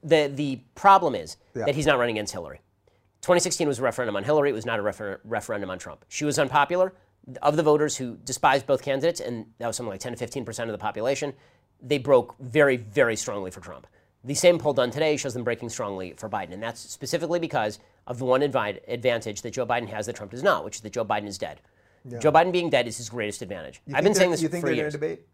the 0.03 0.31
the 0.33 0.61
problem 0.75 1.13
is 1.15 1.37
yeah. 1.55 1.65
that 1.65 1.75
he's 1.75 1.85
not 1.85 1.99
running 1.99 2.15
against 2.15 2.33
Hillary. 2.33 2.61
2016 3.21 3.67
was 3.67 3.79
a 3.79 3.81
referendum 3.81 4.15
on 4.15 4.23
Hillary. 4.23 4.49
It 4.49 4.53
was 4.53 4.65
not 4.65 4.79
a 4.79 4.81
refer- 4.81 5.19
referendum 5.25 5.69
on 5.69 5.79
Trump. 5.79 6.05
She 6.07 6.23
was 6.23 6.39
unpopular 6.39 6.93
of 7.41 7.57
the 7.57 7.63
voters 7.63 7.97
who 7.97 8.17
despised 8.23 8.65
both 8.65 8.81
candidates, 8.81 9.19
and 9.19 9.45
that 9.59 9.67
was 9.67 9.75
something 9.75 9.91
like 9.91 9.99
10 9.99 10.13
to 10.13 10.17
15 10.17 10.45
percent 10.45 10.69
of 10.69 10.73
the 10.73 10.77
population, 10.77 11.33
they 11.81 11.97
broke 11.97 12.35
very, 12.39 12.77
very 12.77 13.15
strongly 13.15 13.51
for 13.51 13.59
Trump. 13.59 13.87
The 14.23 14.33
same 14.33 14.57
poll 14.57 14.73
done 14.73 14.91
today 14.91 15.15
shows 15.15 15.33
them 15.33 15.43
breaking 15.43 15.69
strongly 15.69 16.13
for 16.17 16.27
Biden, 16.27 16.53
and 16.53 16.61
that's 16.61 16.79
specifically 16.81 17.39
because 17.39 17.79
of 18.07 18.19
the 18.19 18.25
one 18.25 18.41
advantage 18.41 19.41
that 19.41 19.51
Joe 19.51 19.65
Biden 19.65 19.87
has 19.89 20.05
that 20.07 20.15
Trump 20.15 20.31
does 20.31 20.43
not, 20.43 20.65
which 20.65 20.77
is 20.77 20.81
that 20.81 20.93
Joe 20.93 21.05
Biden 21.05 21.27
is 21.27 21.37
dead. 21.37 21.61
Yeah. 22.09 22.19
Joe 22.19 22.31
Biden 22.31 22.51
being 22.51 22.69
dead 22.69 22.87
is 22.87 22.97
his 22.97 23.09
greatest 23.09 23.41
advantage. 23.41 23.81
You 23.85 23.95
I've 23.95 24.03
been 24.03 24.13
saying 24.13 24.31
this 24.31 24.41
you 24.41 24.49
think 24.49 24.61
for 24.61 24.67
they're 24.67 24.75
years. 24.75 24.95
Going 24.95 25.01
to 25.09 25.15
debate? 25.15 25.27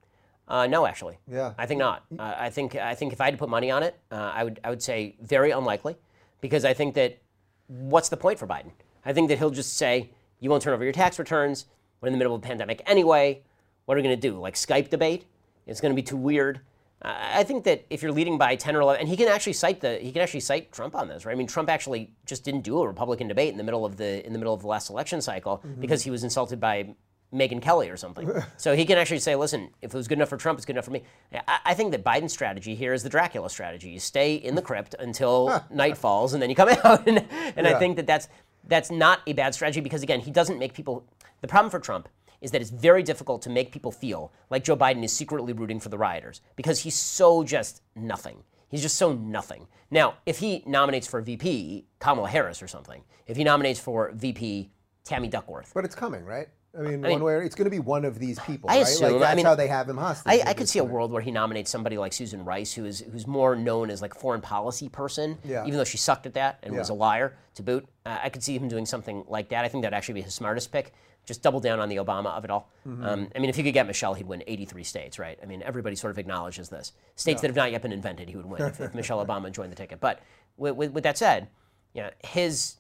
Uh, 0.48 0.68
no, 0.68 0.86
actually. 0.86 1.18
Yeah. 1.32 1.54
I 1.58 1.66
think 1.66 1.80
not. 1.80 2.04
Uh, 2.18 2.34
I 2.38 2.50
think 2.50 2.76
I 2.76 2.96
think 2.96 3.14
if 3.14 3.22
I 3.22 3.26
had 3.26 3.32
to 3.32 3.38
put 3.38 3.50
money 3.50 3.72
on 3.72 3.84
it, 3.84 3.98
uh, 4.12 4.32
I 4.34 4.44
would 4.44 4.60
I 4.64 4.70
would 4.70 4.82
say 4.82 5.16
very 5.22 5.52
unlikely, 5.52 5.96
because 6.42 6.66
I 6.66 6.74
think 6.74 6.96
that 6.96 7.20
what's 7.68 8.10
the 8.10 8.18
point 8.18 8.40
for 8.40 8.48
Biden? 8.48 8.72
I 9.06 9.14
think 9.14 9.30
that 9.30 9.38
he'll 9.38 9.50
just 9.50 9.78
say 9.78 10.10
you 10.40 10.50
won't 10.50 10.62
turn 10.64 10.74
over 10.74 10.84
your 10.84 10.94
tax 10.94 11.18
returns. 11.18 11.66
We're 12.04 12.08
in 12.08 12.14
the 12.14 12.18
middle 12.18 12.36
of 12.36 12.44
a 12.44 12.46
pandemic 12.46 12.82
anyway. 12.86 13.44
What 13.86 13.96
are 13.96 14.02
we 14.02 14.04
going 14.04 14.20
to 14.20 14.30
do? 14.30 14.38
Like 14.38 14.56
Skype 14.56 14.90
debate? 14.90 15.24
It's 15.66 15.80
going 15.80 15.94
to 15.94 15.96
be 15.96 16.04
too 16.04 16.18
weird. 16.18 16.60
I 17.02 17.44
think 17.44 17.64
that 17.64 17.86
if 17.90 18.02
you're 18.02 18.12
leading 18.12 18.38
by 18.38 18.58
10 18.58 18.76
or 18.76 18.82
11, 18.82 19.00
and 19.00 19.10
he 19.10 19.16
can 19.16 19.30
actually 19.30 19.54
cite 19.54 19.80
the 19.80 19.98
he 20.00 20.12
can 20.12 20.22
actually 20.22 20.42
cite 20.42 20.74
Trump 20.74 20.96
on 20.96 21.08
this, 21.08 21.26
right? 21.26 21.32
I 21.32 21.36
mean, 21.36 21.48
Trump 21.48 21.70
actually 21.70 22.12
just 22.26 22.44
didn't 22.44 22.62
do 22.62 22.82
a 22.82 22.88
Republican 22.88 23.30
debate 23.30 23.52
in 23.54 23.58
the 23.58 23.64
middle 23.64 23.86
of 23.86 23.96
the 23.96 24.26
in 24.26 24.34
the 24.34 24.40
middle 24.40 24.54
of 24.54 24.62
the 24.62 24.68
last 24.68 24.90
election 24.90 25.22
cycle 25.22 25.58
mm-hmm. 25.66 25.80
because 25.80 26.04
he 26.04 26.12
was 26.12 26.26
insulted 26.26 26.60
by 26.60 26.94
Megyn 27.34 27.62
Kelly 27.62 27.90
or 27.90 27.98
something. 27.98 28.30
so 28.58 28.76
he 28.76 28.86
can 28.86 28.98
actually 28.98 29.20
say, 29.20 29.36
listen, 29.36 29.70
if 29.82 29.94
it 29.94 29.98
was 29.98 30.08
good 30.08 30.18
enough 30.18 30.30
for 30.30 30.38
Trump, 30.38 30.60
it's 30.60 30.66
good 30.66 30.74
enough 30.74 30.86
for 30.86 30.92
me. 30.92 31.04
I, 31.34 31.60
I, 31.66 31.74
think 31.74 31.92
that 31.92 32.04
Biden's 32.04 32.32
strategy 32.32 32.76
here 32.76 32.94
is 32.94 33.04
the 33.04 33.10
Dracula 33.10 33.50
strategy. 33.50 33.90
You 33.90 34.00
stay 34.00 34.36
in 34.36 34.56
the 34.56 34.62
crypt 34.62 34.96
until 35.00 35.64
night 35.70 35.98
falls, 35.98 36.34
and 36.34 36.42
then 36.42 36.50
you 36.50 36.56
come 36.56 36.70
out. 36.84 37.08
and, 37.08 37.20
and 37.56 37.66
yeah. 37.66 37.76
I 37.76 37.80
think 37.80 37.96
that 37.96 38.08
that's 38.08 38.28
that's 38.68 38.92
not 38.92 39.22
a 39.28 39.34
bad 39.34 39.54
strategy 39.54 39.82
because 39.82 40.04
again, 40.04 40.20
he 40.20 40.32
doesn't 40.32 40.60
make 40.60 40.74
people. 40.74 41.06
The 41.42 41.48
problem 41.48 41.70
for 41.70 41.80
Trump 41.80 42.10
is 42.42 42.52
that 42.52 42.62
it's 42.62 42.70
very 42.70 43.04
difficult 43.04 43.42
to 43.42 43.50
make 43.50 43.72
people 43.72 43.92
feel 43.92 44.32
like 44.50 44.64
Joe 44.64 44.76
Biden 44.76 45.04
is 45.04 45.14
secretly 45.14 45.54
rooting 45.54 45.80
for 45.80 45.90
the 45.90 45.98
rioters 45.98 46.42
because 46.56 46.80
he's 46.80 46.96
so 46.96 47.44
just 47.44 47.82
nothing. 47.96 48.44
He's 48.70 48.82
just 48.82 48.98
so 48.98 49.14
nothing. 49.14 49.68
Now, 49.92 50.16
if 50.26 50.40
he 50.40 50.64
nominates 50.66 51.08
for 51.08 51.22
VP 51.22 51.86
Kamala 52.00 52.28
Harris 52.28 52.62
or 52.62 52.68
something, 52.68 53.04
if 53.28 53.38
he 53.38 53.44
nominates 53.44 53.80
for 53.80 54.12
VP 54.14 54.72
Tammy 55.04 55.28
Duckworth. 55.28 55.72
But 55.74 55.86
it's 55.86 55.96
coming, 55.96 56.26
right? 56.26 56.50
I 56.78 56.82
mean, 56.82 57.06
I 57.06 57.10
one 57.10 57.20
mean, 57.20 57.24
way 57.24 57.46
it's 57.46 57.56
going 57.56 57.66
to 57.66 57.72
be 57.72 57.80
one 57.80 58.04
of 58.04 58.18
these 58.18 58.40
people. 58.40 58.70
I 58.70 58.78
right? 58.78 58.82
assume. 58.82 59.12
Like 59.12 59.20
that's 59.20 59.32
I 59.32 59.36
mean, 59.36 59.46
how 59.46 59.56
they 59.56 59.68
have 59.68 59.88
him 59.88 59.98
hostage. 59.98 60.24
I, 60.26 60.50
I 60.50 60.54
could 60.54 60.68
see 60.68 60.80
point. 60.80 60.90
a 60.90 60.94
world 60.94 61.12
where 61.12 61.22
he 61.22 61.30
nominates 61.30 61.70
somebody 61.70 61.98
like 61.98 62.14
Susan 62.14 62.44
Rice, 62.44 62.74
who 62.74 62.86
is 62.86 63.04
who's 63.12 63.28
more 63.28 63.56
known 63.56 63.92
as 63.92 64.02
like 64.02 64.16
a 64.16 64.20
foreign 64.20 64.42
policy 64.42 64.90
person, 64.90 65.38
yeah. 65.44 65.66
even 65.66 65.78
though 65.78 65.84
she 65.84 65.98
sucked 65.98 66.26
at 66.26 66.34
that 66.34 66.60
and 66.64 66.74
yeah. 66.74 66.80
was 66.80 66.90
a 66.90 66.94
liar 66.94 67.38
to 67.56 67.64
boot. 67.64 67.88
Uh, 68.06 68.18
I 68.24 68.30
could 68.30 68.42
see 68.42 68.58
him 68.58 68.68
doing 68.68 68.86
something 68.86 69.24
like 69.28 69.50
that. 69.50 69.66
I 69.66 69.68
think 69.68 69.84
that'd 69.84 69.96
actually 69.96 70.16
be 70.16 70.22
his 70.22 70.34
smartest 70.34 70.72
pick 70.72 70.94
just 71.26 71.42
double 71.42 71.60
down 71.60 71.80
on 71.80 71.90
the 71.90 71.98
Obama 71.98 72.36
of 72.38 72.44
it 72.44 72.52
all. 72.52 72.70
Mm-hmm. 72.88 73.04
Um, 73.04 73.28
I 73.36 73.40
mean, 73.40 73.50
if 73.50 73.56
he 73.56 73.64
could 73.64 73.74
get 73.74 73.88
Michelle, 73.88 74.14
he'd 74.14 74.28
win 74.28 74.44
83 74.46 74.84
states, 74.84 75.20
right? 75.20 75.40
I 75.42 75.46
mean, 75.46 75.64
everybody 75.64 75.96
sort 75.96 76.12
of 76.12 76.18
acknowledges 76.18 76.70
this. 76.70 76.92
States 77.16 77.38
yeah. 77.38 77.42
that 77.42 77.48
have 77.48 77.56
not 77.56 77.72
yet 77.72 77.82
been 77.82 77.94
invented, 77.94 78.30
he 78.30 78.36
would 78.36 78.46
win 78.46 78.62
if, 78.62 78.82
if 78.82 78.94
Michelle 78.96 79.26
Obama 79.26 79.52
joined 79.52 79.72
the 79.72 79.76
ticket. 79.76 80.00
But 80.00 80.20
with, 80.58 80.76
with, 80.76 80.92
with, 80.92 81.04
that 81.06 81.18
said, 81.18 81.48
you 81.94 82.02
know, 82.02 82.10
his, 82.26 82.76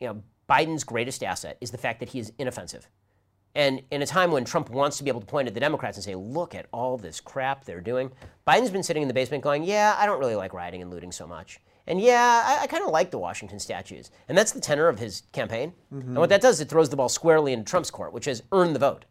you 0.00 0.08
know, 0.08 0.22
Biden's 0.48 0.84
greatest 0.84 1.22
asset 1.22 1.56
is 1.60 1.70
the 1.70 1.78
fact 1.78 2.00
that 2.00 2.10
he 2.10 2.18
is 2.18 2.32
inoffensive. 2.38 2.88
And 3.54 3.82
in 3.90 4.00
a 4.00 4.06
time 4.06 4.30
when 4.30 4.44
Trump 4.44 4.70
wants 4.70 4.96
to 4.98 5.04
be 5.04 5.10
able 5.10 5.20
to 5.20 5.26
point 5.26 5.46
at 5.46 5.54
the 5.54 5.60
Democrats 5.60 5.96
and 5.96 6.04
say, 6.04 6.14
look 6.14 6.54
at 6.54 6.66
all 6.72 6.96
this 6.96 7.20
crap 7.20 7.64
they're 7.64 7.80
doing, 7.80 8.10
Biden's 8.46 8.70
been 8.70 8.82
sitting 8.82 9.02
in 9.02 9.08
the 9.08 9.14
basement 9.14 9.42
going, 9.42 9.62
yeah, 9.62 9.94
I 9.98 10.06
don't 10.06 10.18
really 10.18 10.36
like 10.36 10.54
rioting 10.54 10.80
and 10.80 10.90
looting 10.90 11.12
so 11.12 11.26
much. 11.26 11.60
And 11.86 12.00
yeah, 12.00 12.42
I, 12.46 12.62
I 12.62 12.66
kind 12.66 12.84
of 12.84 12.90
like 12.90 13.10
the 13.10 13.18
Washington 13.18 13.58
statues. 13.58 14.10
And 14.28 14.38
that's 14.38 14.52
the 14.52 14.60
tenor 14.60 14.88
of 14.88 14.98
his 14.98 15.24
campaign. 15.32 15.74
Mm-hmm. 15.92 16.08
And 16.08 16.18
what 16.18 16.30
that 16.30 16.40
does, 16.40 16.56
is 16.56 16.60
it 16.62 16.68
throws 16.68 16.88
the 16.88 16.96
ball 16.96 17.08
squarely 17.08 17.52
in 17.52 17.64
Trump's 17.64 17.90
court, 17.90 18.12
which 18.12 18.28
is 18.28 18.42
earn 18.52 18.72
the 18.72 18.78
vote. 18.78 19.04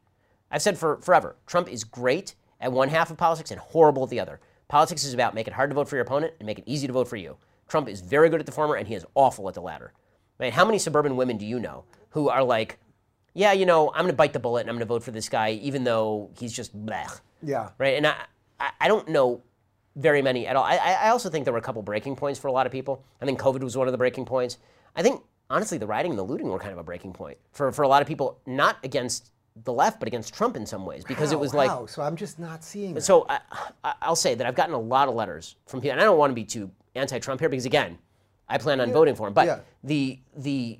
I've 0.50 0.62
said 0.62 0.78
for 0.78 0.98
forever, 1.02 1.36
Trump 1.46 1.70
is 1.70 1.84
great 1.84 2.36
at 2.60 2.72
one 2.72 2.90
half 2.90 3.12
of 3.12 3.18
politics 3.18 3.52
and 3.52 3.60
horrible 3.60 4.04
at 4.04 4.10
the 4.10 4.20
other. 4.20 4.40
Politics 4.68 5.04
is 5.04 5.14
about 5.14 5.36
make 5.36 5.48
it 5.48 5.54
hard 5.54 5.70
to 5.70 5.76
vote 5.76 5.90
for 5.90 5.98
your 5.98 6.04
opponent 6.04 6.34
and 6.40 6.48
make 6.48 6.60
it 6.60 6.64
easy 6.66 6.88
to 6.88 6.94
vote 6.94 7.08
for 7.08 7.18
you. 7.18 7.38
Trump 7.68 7.88
is 7.88 8.02
very 8.02 8.30
good 8.30 8.40
at 8.40 8.46
the 8.46 8.52
former 8.52 8.76
and 8.76 8.88
he 8.88 8.96
is 8.96 9.06
awful 9.16 9.48
at 9.48 9.54
the 9.54 9.62
latter. 9.62 9.94
Right? 10.42 10.52
How 10.52 10.66
many 10.66 10.80
suburban 10.80 11.16
women 11.16 11.38
do 11.38 11.46
you 11.46 11.60
know 11.60 11.86
who 12.10 12.28
are 12.28 12.44
like, 12.44 12.80
yeah, 13.34 13.54
you 13.54 13.66
know, 13.66 13.90
I'm 13.90 14.02
going 14.02 14.08
to 14.08 14.14
bite 14.14 14.34
the 14.34 14.40
bullet 14.40 14.62
and 14.62 14.70
I'm 14.70 14.76
going 14.76 14.80
to 14.80 14.86
vote 14.86 15.04
for 15.04 15.12
this 15.12 15.30
guy 15.30 15.52
even 15.52 15.84
though 15.84 16.32
he's 16.38 16.52
just 16.52 16.76
blech. 16.86 17.22
Yeah. 17.44 17.70
Right? 17.78 17.96
And 17.96 18.08
I, 18.08 18.16
I, 18.60 18.72
I 18.82 18.88
don't 18.88 19.08
know 19.08 19.44
very 19.96 20.22
many 20.22 20.48
at 20.48 20.56
all. 20.56 20.64
I, 20.64 20.78
I 20.78 21.10
also 21.10 21.30
think 21.30 21.46
there 21.46 21.54
were 21.54 21.60
a 21.60 21.62
couple 21.62 21.82
breaking 21.84 22.16
points 22.16 22.40
for 22.40 22.48
a 22.48 22.52
lot 22.52 22.66
of 22.66 22.72
people. 22.72 23.06
I 23.22 23.26
think 23.26 23.40
COVID 23.40 23.62
was 23.62 23.78
one 23.78 23.88
of 23.88 23.92
the 23.92 23.98
breaking 23.98 24.26
points. 24.26 24.58
I 24.96 25.04
think, 25.04 25.22
honestly, 25.50 25.78
the 25.78 25.88
rioting 25.88 26.14
and 26.14 26.20
the 26.20 26.24
looting 26.24 26.48
were 26.48 26.60
kind 26.60 26.74
of 26.74 26.80
a 26.80 26.84
breaking 26.84 27.14
point 27.14 27.38
for, 27.52 27.72
for 27.72 27.84
a 27.84 27.88
lot 27.88 28.02
of 28.02 28.08
people, 28.08 28.40
not 28.46 28.78
against 28.84 29.32
the 29.64 29.74
left, 29.74 30.00
but 30.00 30.08
against 30.08 30.34
Trump 30.34 30.56
in 30.56 30.66
some 30.66 30.86
ways, 30.86 31.04
because 31.04 31.30
how, 31.30 31.38
it 31.38 31.40
was 31.40 31.54
like. 31.54 31.70
How? 31.70 31.86
So 31.86 32.02
I'm 32.02 32.16
just 32.16 32.40
not 32.40 32.64
seeing. 32.64 32.94
That. 32.94 33.02
So 33.02 33.28
I, 33.30 33.42
will 34.08 34.16
say 34.16 34.34
that 34.34 34.48
I've 34.48 34.56
gotten 34.56 34.74
a 34.74 34.80
lot 34.80 35.10
of 35.10 35.14
letters 35.14 35.56
from 35.68 35.82
people, 35.82 35.92
and 35.92 36.02
I 36.02 36.06
don't 36.06 36.18
want 36.18 36.32
to 36.32 36.36
be 36.36 36.46
too 36.46 36.72
anti-Trump 36.96 37.42
here, 37.42 37.50
because 37.50 37.66
again, 37.66 37.98
I 38.52 38.58
plan 38.58 38.82
on 38.82 38.90
yeah. 38.90 38.94
voting 38.94 39.16
for 39.16 39.28
him. 39.28 39.34
But 39.34 39.48
yeah. 39.48 39.60
the 39.84 40.20
the 40.36 40.80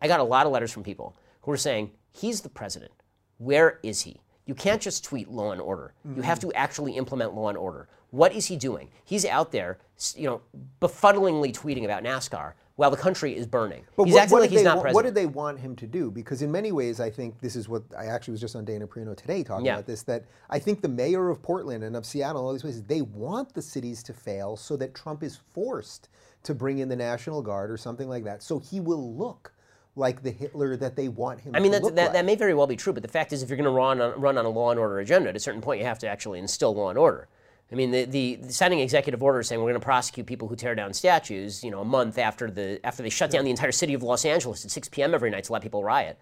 I 0.00 0.08
got 0.08 0.20
a 0.20 0.24
lot 0.24 0.46
of 0.46 0.52
letters 0.52 0.72
from 0.72 0.82
people 0.82 1.16
who 1.42 1.50
were 1.50 1.56
saying 1.56 1.92
he's 2.12 2.40
the 2.40 2.48
president. 2.48 2.92
Where 3.38 3.78
is 3.82 4.00
he? 4.02 4.20
You 4.46 4.54
can't 4.54 4.80
just 4.80 5.04
tweet 5.04 5.28
law 5.28 5.52
and 5.52 5.60
order. 5.60 5.94
Mm-hmm. 6.06 6.16
You 6.18 6.22
have 6.22 6.40
to 6.40 6.52
actually 6.52 6.92
implement 6.92 7.34
law 7.34 7.48
and 7.48 7.58
order. 7.58 7.88
What 8.10 8.32
is 8.32 8.46
he 8.46 8.56
doing? 8.56 8.90
He's 9.04 9.24
out 9.24 9.50
there, 9.50 9.78
you 10.14 10.26
know, 10.26 10.40
befuddlingly 10.80 11.52
tweeting 11.52 11.84
about 11.84 12.04
NASCAR 12.04 12.52
while 12.76 12.90
the 12.90 12.96
country 12.96 13.36
is 13.36 13.46
burning. 13.46 13.84
But 13.96 14.04
he's 14.04 14.14
what, 14.14 14.22
acting 14.22 14.32
what 14.32 14.40
like 14.42 14.50
he's 14.50 14.62
not 14.62 14.80
president. 14.80 14.94
What 14.94 15.04
did 15.04 15.14
they 15.14 15.26
want 15.26 15.58
him 15.58 15.74
to 15.76 15.86
do? 15.86 16.10
Because 16.10 16.42
in 16.42 16.50
many 16.52 16.72
ways, 16.72 17.00
I 17.00 17.10
think 17.10 17.40
this 17.40 17.56
is 17.56 17.68
what 17.68 17.82
I 17.96 18.06
actually 18.06 18.32
was 18.32 18.40
just 18.40 18.56
on 18.56 18.64
Dana 18.64 18.86
Perino 18.86 19.16
today 19.16 19.42
talking 19.42 19.66
yeah. 19.66 19.74
about 19.74 19.86
this. 19.86 20.02
That 20.02 20.24
I 20.50 20.58
think 20.58 20.80
the 20.80 20.88
mayor 20.88 21.30
of 21.30 21.42
Portland 21.42 21.84
and 21.84 21.96
of 21.96 22.04
Seattle, 22.04 22.44
all 22.44 22.52
these 22.52 22.62
places, 22.62 22.82
they 22.82 23.02
want 23.02 23.54
the 23.54 23.62
cities 23.62 24.02
to 24.04 24.12
fail 24.12 24.56
so 24.56 24.76
that 24.76 24.94
Trump 24.94 25.22
is 25.22 25.36
forced 25.36 26.08
to 26.44 26.54
bring 26.54 26.78
in 26.78 26.88
the 26.88 26.96
National 26.96 27.42
Guard 27.42 27.70
or 27.70 27.76
something 27.76 28.08
like 28.08 28.24
that. 28.24 28.42
So 28.42 28.58
he 28.58 28.80
will 28.80 29.16
look 29.16 29.52
like 29.96 30.22
the 30.22 30.30
Hitler 30.30 30.76
that 30.76 30.96
they 30.96 31.08
want 31.08 31.40
him 31.40 31.54
I 31.54 31.60
mean, 31.60 31.72
that, 31.72 31.82
that, 31.82 31.94
like. 31.94 32.12
that, 32.12 32.24
may 32.24 32.34
very 32.34 32.54
well 32.54 32.66
be 32.66 32.76
true, 32.76 32.92
but 32.92 33.02
the 33.02 33.08
fact 33.08 33.32
is, 33.32 33.42
if 33.42 33.48
you're 33.48 33.56
going 33.56 33.64
to 33.64 33.70
run 33.70 34.00
on, 34.00 34.20
run 34.20 34.38
on 34.38 34.44
a 34.44 34.48
law 34.48 34.70
and 34.70 34.80
order 34.80 34.98
agenda, 34.98 35.28
at 35.28 35.36
a 35.36 35.40
certain 35.40 35.60
point, 35.60 35.80
you 35.80 35.86
have 35.86 35.98
to 36.00 36.08
actually 36.08 36.38
instill 36.38 36.74
law 36.74 36.90
and 36.90 36.98
order. 36.98 37.28
I 37.72 37.76
mean, 37.76 37.90
the, 37.90 38.04
the, 38.04 38.34
the 38.36 38.52
signing 38.52 38.80
executive 38.80 39.22
orders 39.22 39.48
saying 39.48 39.60
we're 39.60 39.70
going 39.70 39.80
to 39.80 39.84
prosecute 39.84 40.26
people 40.26 40.48
who 40.48 40.56
tear 40.56 40.74
down 40.74 40.92
statues, 40.92 41.64
you 41.64 41.70
know, 41.70 41.80
a 41.80 41.84
month 41.84 42.18
after 42.18 42.50
the 42.50 42.84
after 42.84 43.02
they 43.02 43.08
shut 43.08 43.30
down 43.30 43.44
the 43.44 43.50
entire 43.50 43.72
city 43.72 43.94
of 43.94 44.02
Los 44.02 44.24
Angeles 44.24 44.64
at 44.64 44.70
6 44.70 44.88
p.m. 44.90 45.14
every 45.14 45.30
night 45.30 45.44
to 45.44 45.52
let 45.52 45.62
people 45.62 45.82
riot. 45.82 46.18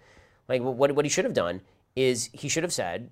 Like 0.48 0.62
what, 0.62 0.92
what 0.92 1.04
he 1.04 1.08
should 1.08 1.24
have 1.24 1.34
done 1.34 1.60
is 1.96 2.30
he 2.32 2.48
should 2.48 2.62
have 2.62 2.72
said, 2.72 3.10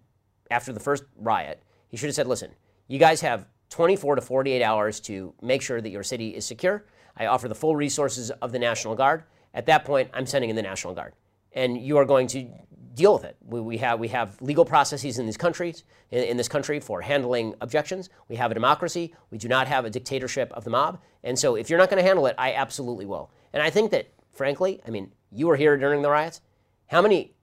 after 0.50 0.72
the 0.72 0.80
first 0.80 1.04
riot, 1.16 1.62
he 1.88 1.96
should 1.96 2.06
have 2.06 2.14
said, 2.14 2.26
listen, 2.26 2.52
you 2.86 2.98
guys 2.98 3.20
have 3.20 3.46
24 3.70 4.16
to 4.16 4.20
48 4.20 4.62
hours 4.62 5.00
to 5.00 5.34
make 5.42 5.62
sure 5.62 5.80
that 5.80 5.90
your 5.90 6.02
city 6.02 6.34
is 6.34 6.44
secure. 6.44 6.84
I 7.16 7.26
offer 7.26 7.48
the 7.48 7.54
full 7.54 7.76
resources 7.76 8.30
of 8.30 8.52
the 8.52 8.58
National 8.58 8.94
Guard. 8.94 9.24
At 9.54 9.66
that 9.66 9.84
point, 9.84 10.10
I'm 10.14 10.26
sending 10.26 10.50
in 10.50 10.56
the 10.56 10.62
National 10.62 10.94
Guard. 10.94 11.14
And 11.52 11.76
you 11.78 11.96
are 11.98 12.04
going 12.04 12.26
to 12.28 12.48
deal 12.94 13.14
with 13.14 13.24
it. 13.24 13.36
We, 13.44 13.60
we, 13.60 13.76
have, 13.78 13.98
we 13.98 14.08
have 14.08 14.40
legal 14.40 14.64
processes 14.64 15.18
in 15.18 15.26
these 15.26 15.36
countries, 15.36 15.84
in, 16.10 16.24
in, 16.24 16.36
this 16.36 16.48
country 16.48 16.80
for 16.80 17.00
handling 17.00 17.54
objections. 17.60 18.10
We 18.28 18.36
have 18.36 18.50
a 18.50 18.54
democracy. 18.54 19.14
We 19.30 19.38
do 19.38 19.48
not 19.48 19.66
have 19.68 19.84
a 19.84 19.90
dictatorship 19.90 20.52
of 20.52 20.64
the 20.64 20.70
mob. 20.70 21.00
And 21.24 21.38
so 21.38 21.56
if 21.56 21.70
you're 21.70 21.78
not 21.78 21.90
going 21.90 22.02
to 22.02 22.06
handle 22.06 22.26
it, 22.26 22.34
I 22.38 22.52
absolutely 22.54 23.06
will. 23.06 23.30
And 23.52 23.62
I 23.62 23.70
think 23.70 23.90
that, 23.92 24.12
frankly, 24.32 24.80
I 24.86 24.90
mean, 24.90 25.12
you 25.32 25.46
were 25.46 25.56
here 25.56 25.76
during 25.76 26.02
the 26.02 26.10
riots. 26.10 26.40
How 26.86 27.02
many 27.02 27.34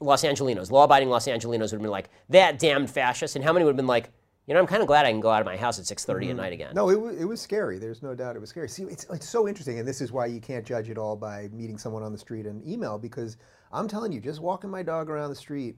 Los 0.00 0.24
Angelinos, 0.24 0.70
law-abiding 0.70 1.08
Los 1.08 1.26
Angelinos 1.26 1.60
would 1.60 1.72
have 1.72 1.82
been 1.82 1.90
like, 1.90 2.10
that 2.28 2.58
damned 2.58 2.90
fascist? 2.90 3.36
And 3.36 3.44
how 3.44 3.52
many 3.52 3.64
would 3.64 3.72
have 3.72 3.76
been 3.76 3.86
like, 3.86 4.10
you 4.46 4.52
know, 4.52 4.60
I'm 4.60 4.66
kind 4.66 4.82
of 4.82 4.86
glad 4.86 5.06
I 5.06 5.10
can 5.10 5.20
go 5.20 5.30
out 5.30 5.40
of 5.40 5.46
my 5.46 5.56
house 5.56 5.78
at 5.78 5.84
6:30 5.84 6.06
mm-hmm. 6.06 6.30
at 6.30 6.36
night 6.36 6.52
again. 6.52 6.72
No, 6.74 6.90
it 6.90 7.00
was, 7.00 7.18
it 7.18 7.24
was 7.24 7.40
scary. 7.40 7.78
There's 7.78 8.02
no 8.02 8.14
doubt 8.14 8.36
it 8.36 8.40
was 8.40 8.50
scary. 8.50 8.68
See, 8.68 8.82
it's, 8.84 9.06
it's 9.10 9.28
so 9.28 9.48
interesting, 9.48 9.78
and 9.78 9.88
this 9.88 10.00
is 10.00 10.12
why 10.12 10.26
you 10.26 10.40
can't 10.40 10.66
judge 10.66 10.90
it 10.90 10.98
all 10.98 11.16
by 11.16 11.48
meeting 11.52 11.78
someone 11.78 12.02
on 12.02 12.12
the 12.12 12.18
street 12.18 12.46
and 12.46 12.66
email, 12.66 12.98
because 12.98 13.36
I'm 13.72 13.88
telling 13.88 14.12
you, 14.12 14.20
just 14.20 14.40
walking 14.40 14.70
my 14.70 14.82
dog 14.82 15.08
around 15.08 15.30
the 15.30 15.36
street, 15.36 15.76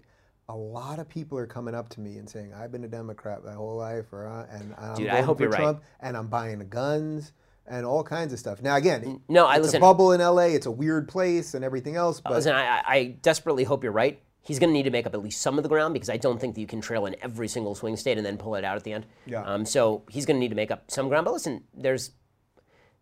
a 0.48 0.56
lot 0.56 0.98
of 0.98 1.08
people 1.08 1.38
are 1.38 1.46
coming 1.46 1.74
up 1.74 1.88
to 1.90 2.00
me 2.00 2.18
and 2.18 2.28
saying, 2.28 2.52
"I've 2.54 2.72
been 2.72 2.84
a 2.84 2.88
Democrat 2.88 3.44
my 3.44 3.52
whole 3.52 3.76
life," 3.76 4.12
or 4.12 4.26
uh, 4.26 4.46
and 4.50 4.74
I'm 4.78 4.96
Dude, 4.96 5.08
I 5.08 5.20
hope 5.20 5.40
you're 5.40 5.50
Trump, 5.50 5.78
right. 5.78 6.08
and 6.08 6.16
I'm 6.16 6.26
buying 6.26 6.58
the 6.58 6.64
guns 6.64 7.32
and 7.68 7.84
all 7.84 8.02
kinds 8.02 8.32
of 8.32 8.38
stuff. 8.38 8.62
Now, 8.62 8.76
again, 8.76 9.20
no, 9.28 9.46
I 9.46 9.56
it's 9.56 9.66
listen, 9.66 9.78
a 9.78 9.80
bubble 9.80 10.12
in 10.12 10.20
LA. 10.20 10.54
It's 10.54 10.66
a 10.66 10.70
weird 10.70 11.08
place 11.08 11.54
and 11.54 11.64
everything 11.64 11.96
else. 11.96 12.20
But 12.20 12.32
listen, 12.32 12.54
I, 12.54 12.82
I 12.86 13.04
desperately 13.22 13.64
hope 13.64 13.82
you're 13.82 13.92
right. 13.92 14.20
He's 14.46 14.58
going 14.58 14.70
to 14.70 14.74
need 14.74 14.84
to 14.84 14.90
make 14.90 15.06
up 15.06 15.14
at 15.14 15.22
least 15.22 15.40
some 15.40 15.58
of 15.58 15.62
the 15.62 15.68
ground 15.68 15.94
because 15.94 16.08
I 16.08 16.16
don't 16.16 16.40
think 16.40 16.54
that 16.54 16.60
you 16.60 16.66
can 16.66 16.80
trail 16.80 17.06
in 17.06 17.16
every 17.20 17.48
single 17.48 17.74
swing 17.74 17.96
state 17.96 18.16
and 18.16 18.24
then 18.24 18.36
pull 18.38 18.54
it 18.54 18.64
out 18.64 18.76
at 18.76 18.84
the 18.84 18.92
end. 18.92 19.06
Yeah. 19.26 19.42
Um, 19.42 19.66
so 19.66 20.04
he's 20.10 20.24
going 20.26 20.36
to 20.36 20.40
need 20.40 20.50
to 20.50 20.54
make 20.54 20.70
up 20.70 20.90
some 20.90 21.08
ground. 21.08 21.24
But 21.24 21.32
listen, 21.32 21.64
there's 21.74 22.12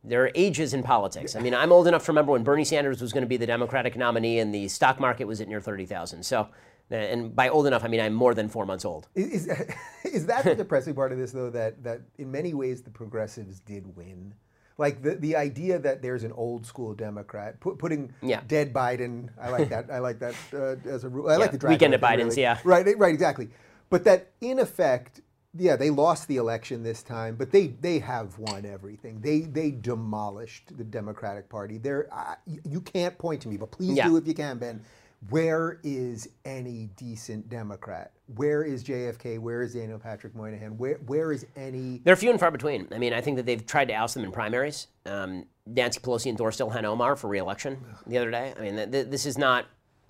there 0.05 0.23
are 0.25 0.31
ages 0.35 0.75
in 0.75 0.83
politics. 0.83 1.35
I 1.35 1.41
mean, 1.41 1.55
I'm 1.55 1.73
old 1.73 1.89
enough 1.89 2.05
to 2.05 2.13
remember 2.13 2.33
when 2.33 2.45
Bernie 2.45 2.65
Sanders 2.65 3.01
was 3.01 3.13
going 3.13 3.23
to 3.23 3.29
be 3.29 3.39
the 3.39 3.47
Democratic 3.47 3.97
nominee 3.97 4.39
and 4.39 4.55
the 4.55 4.69
stock 4.69 5.01
market 5.01 5.25
was 5.25 5.41
at 5.41 5.49
near 5.49 5.61
30,000. 5.61 6.23
So, 6.23 6.49
and 6.91 7.35
by 7.35 7.49
old 7.49 7.67
enough, 7.67 7.85
I 7.85 7.89
mean 7.89 8.01
I'm 8.01 8.13
more 8.13 8.35
than 8.35 8.49
four 8.49 8.67
months 8.67 8.85
old. 8.85 9.09
Is, 9.15 9.49
is 10.05 10.27
that 10.27 10.45
the 10.45 10.55
depressing 10.55 10.95
part 10.95 11.13
of 11.13 11.19
this, 11.19 11.33
though, 11.33 11.51
that, 11.51 11.83
that 11.85 12.03
in 12.19 12.31
many 12.31 12.53
ways 12.53 12.83
the 12.83 12.91
progressives 12.91 13.61
did 13.61 13.97
win? 13.97 14.35
Like 14.77 15.03
the, 15.03 15.15
the 15.15 15.37
idea 15.37 15.79
that 15.79 16.03
there's 16.03 16.25
an 16.25 16.33
old 16.33 16.67
school 16.67 16.95
Democrat 16.95 17.61
put, 17.61 17.79
putting 17.79 18.13
yeah. 18.23 18.41
dead 18.49 18.73
Biden. 18.73 19.29
I 19.41 19.51
like 19.51 19.69
that. 19.69 19.91
I 19.91 19.99
like 20.01 20.19
that 20.19 20.35
uh, 20.53 20.89
as 20.89 21.05
a 21.05 21.09
rule. 21.09 21.29
I 21.29 21.33
yeah. 21.33 21.39
like 21.39 21.59
the 21.59 21.69
weekend 21.69 21.95
at 21.95 22.01
Biden's. 22.01 22.37
Really. 22.37 22.43
Yeah. 22.43 22.59
Right. 22.65 22.87
Right. 22.99 23.15
Exactly. 23.15 23.51
But 23.89 24.05
that 24.05 24.33
in 24.41 24.59
effect, 24.59 25.21
yeah, 25.57 25.77
they 25.77 25.91
lost 25.91 26.27
the 26.27 26.37
election 26.37 26.83
this 26.83 27.03
time, 27.03 27.37
but 27.37 27.53
they 27.53 27.69
they 27.69 28.01
have 28.01 28.37
won 28.39 28.67
everything. 28.67 29.21
They 29.21 29.43
they 29.43 29.71
demolished 29.71 30.77
the 30.77 30.85
Democratic 30.85 31.49
Party. 31.49 31.79
There, 31.79 32.09
uh, 32.13 32.35
you 32.47 32.81
can't 32.81 33.17
point 33.17 33.43
to 33.43 33.49
me, 33.49 33.57
but 33.57 33.71
please 33.71 33.97
yeah. 33.97 34.09
do 34.09 34.17
if 34.17 34.27
you 34.27 34.35
can, 34.35 34.59
Ben. 34.59 34.83
Where 35.31 35.81
is 35.83 36.29
any 36.45 36.91
decent 36.97 37.49
Democrat? 37.49 38.13
Where 38.35 38.63
is 38.63 38.85
JFK? 38.85 39.39
Where 39.39 39.63
is 39.63 39.75
Daniel 39.75 39.99
Patrick 39.99 40.35
Moynihan? 40.35 40.77
Where 40.77 40.95
where 41.07 41.33
is 41.33 41.47
any? 41.57 42.01
They're 42.05 42.17
few 42.17 42.31
and 42.31 42.41
far 42.41 42.51
between. 42.51 42.89
I 42.93 42.99
mean, 42.99 43.13
I 43.13 43.21
think 43.21 43.37
that 43.37 43.47
they've 43.47 43.65
tried 43.65 43.89
to 43.89 43.95
oust 43.95 44.15
them 44.15 44.25
in 44.25 44.33
primaries. 44.33 44.89
Um, 45.07 45.47
Nancy 45.67 46.01
Pelosi 46.01 46.27
endorsed 46.27 46.61
Ilhan 46.61 46.85
Omar 46.85 47.17
for 47.17 47.29
reelection 47.29 47.79
the 48.07 48.19
other 48.19 48.31
day. 48.31 48.55
I 48.57 48.61
mean, 48.61 48.77
th- 48.77 48.91
th- 48.91 49.07
this 49.07 49.25
is 49.25 49.39
not 49.39 49.67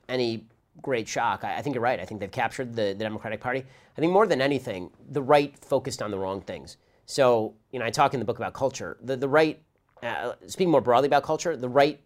any 0.09 0.47
great 0.83 1.07
shock. 1.07 1.45
I, 1.45 1.59
I, 1.59 1.63
think 1.63 1.75
you're 1.75 1.83
right. 1.83 2.01
I 2.01 2.05
think 2.05 2.21
they've 2.21 2.31
captured 2.31 2.75
the, 2.75 2.87
the 2.87 3.05
Democratic 3.05 3.41
Party. 3.41 3.65
I 3.97 4.01
think 4.01 4.13
more 4.13 4.27
than 4.27 4.41
anything, 4.41 4.91
the 5.11 5.23
right 5.23 5.57
focused 5.65 6.03
on 6.03 6.11
the 6.11 6.19
wrong 6.19 6.41
things. 6.41 6.77
So, 7.07 7.55
you 7.71 7.79
know, 7.79 7.85
I 7.85 7.91
talk 7.91 8.15
in 8.15 8.21
the 8.21 8.27
book 8.27 8.39
about 8.39 8.55
culture. 8.55 8.97
The, 9.03 9.17
the 9.17 9.29
right, 9.29 9.63
uh, 10.03 10.33
speaking 10.47 10.71
more 10.71 10.81
broadly 10.81 11.07
about 11.07 11.23
culture, 11.23 11.57
the 11.57 11.69
right 11.69 12.01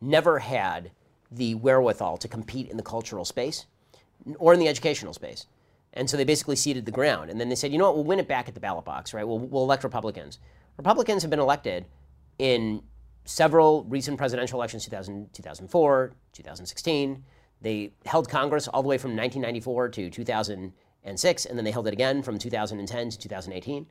never 0.00 0.38
had 0.38 0.90
the 1.30 1.54
wherewithal 1.54 2.16
to 2.18 2.28
compete 2.28 2.68
in 2.68 2.76
the 2.76 2.82
cultural 2.82 3.24
space 3.24 3.66
or 4.38 4.52
in 4.52 4.60
the 4.60 4.68
educational 4.68 5.14
space. 5.14 5.46
And 5.92 6.08
so 6.08 6.16
they 6.16 6.24
basically 6.24 6.56
ceded 6.56 6.86
the 6.86 6.92
ground. 6.92 7.30
And 7.30 7.40
then 7.40 7.48
they 7.48 7.54
said, 7.54 7.72
you 7.72 7.78
know 7.78 7.86
what, 7.86 7.96
we'll 7.96 8.04
win 8.04 8.18
it 8.18 8.28
back 8.28 8.48
at 8.48 8.54
the 8.54 8.60
ballot 8.60 8.84
box, 8.84 9.12
right? 9.12 9.26
We'll, 9.26 9.38
we'll 9.38 9.64
elect 9.64 9.82
Republicans. 9.82 10.38
Republicans 10.76 11.22
have 11.22 11.30
been 11.30 11.40
elected 11.40 11.86
in 12.38 12.82
several 13.24 13.84
recent 13.84 14.18
presidential 14.18 14.58
elections 14.58 14.84
2000, 14.84 15.32
2004, 15.32 16.12
2016. 16.32 17.24
They 17.60 17.92
held 18.06 18.28
Congress 18.28 18.68
all 18.68 18.82
the 18.82 18.88
way 18.88 18.98
from 18.98 19.10
1994 19.10 19.88
to 19.90 20.10
2006, 20.10 21.44
and 21.46 21.58
then 21.58 21.64
they 21.64 21.70
held 21.70 21.86
it 21.86 21.92
again 21.92 22.22
from 22.22 22.38
2010 22.38 23.10
to 23.10 23.18
2018. 23.18 23.86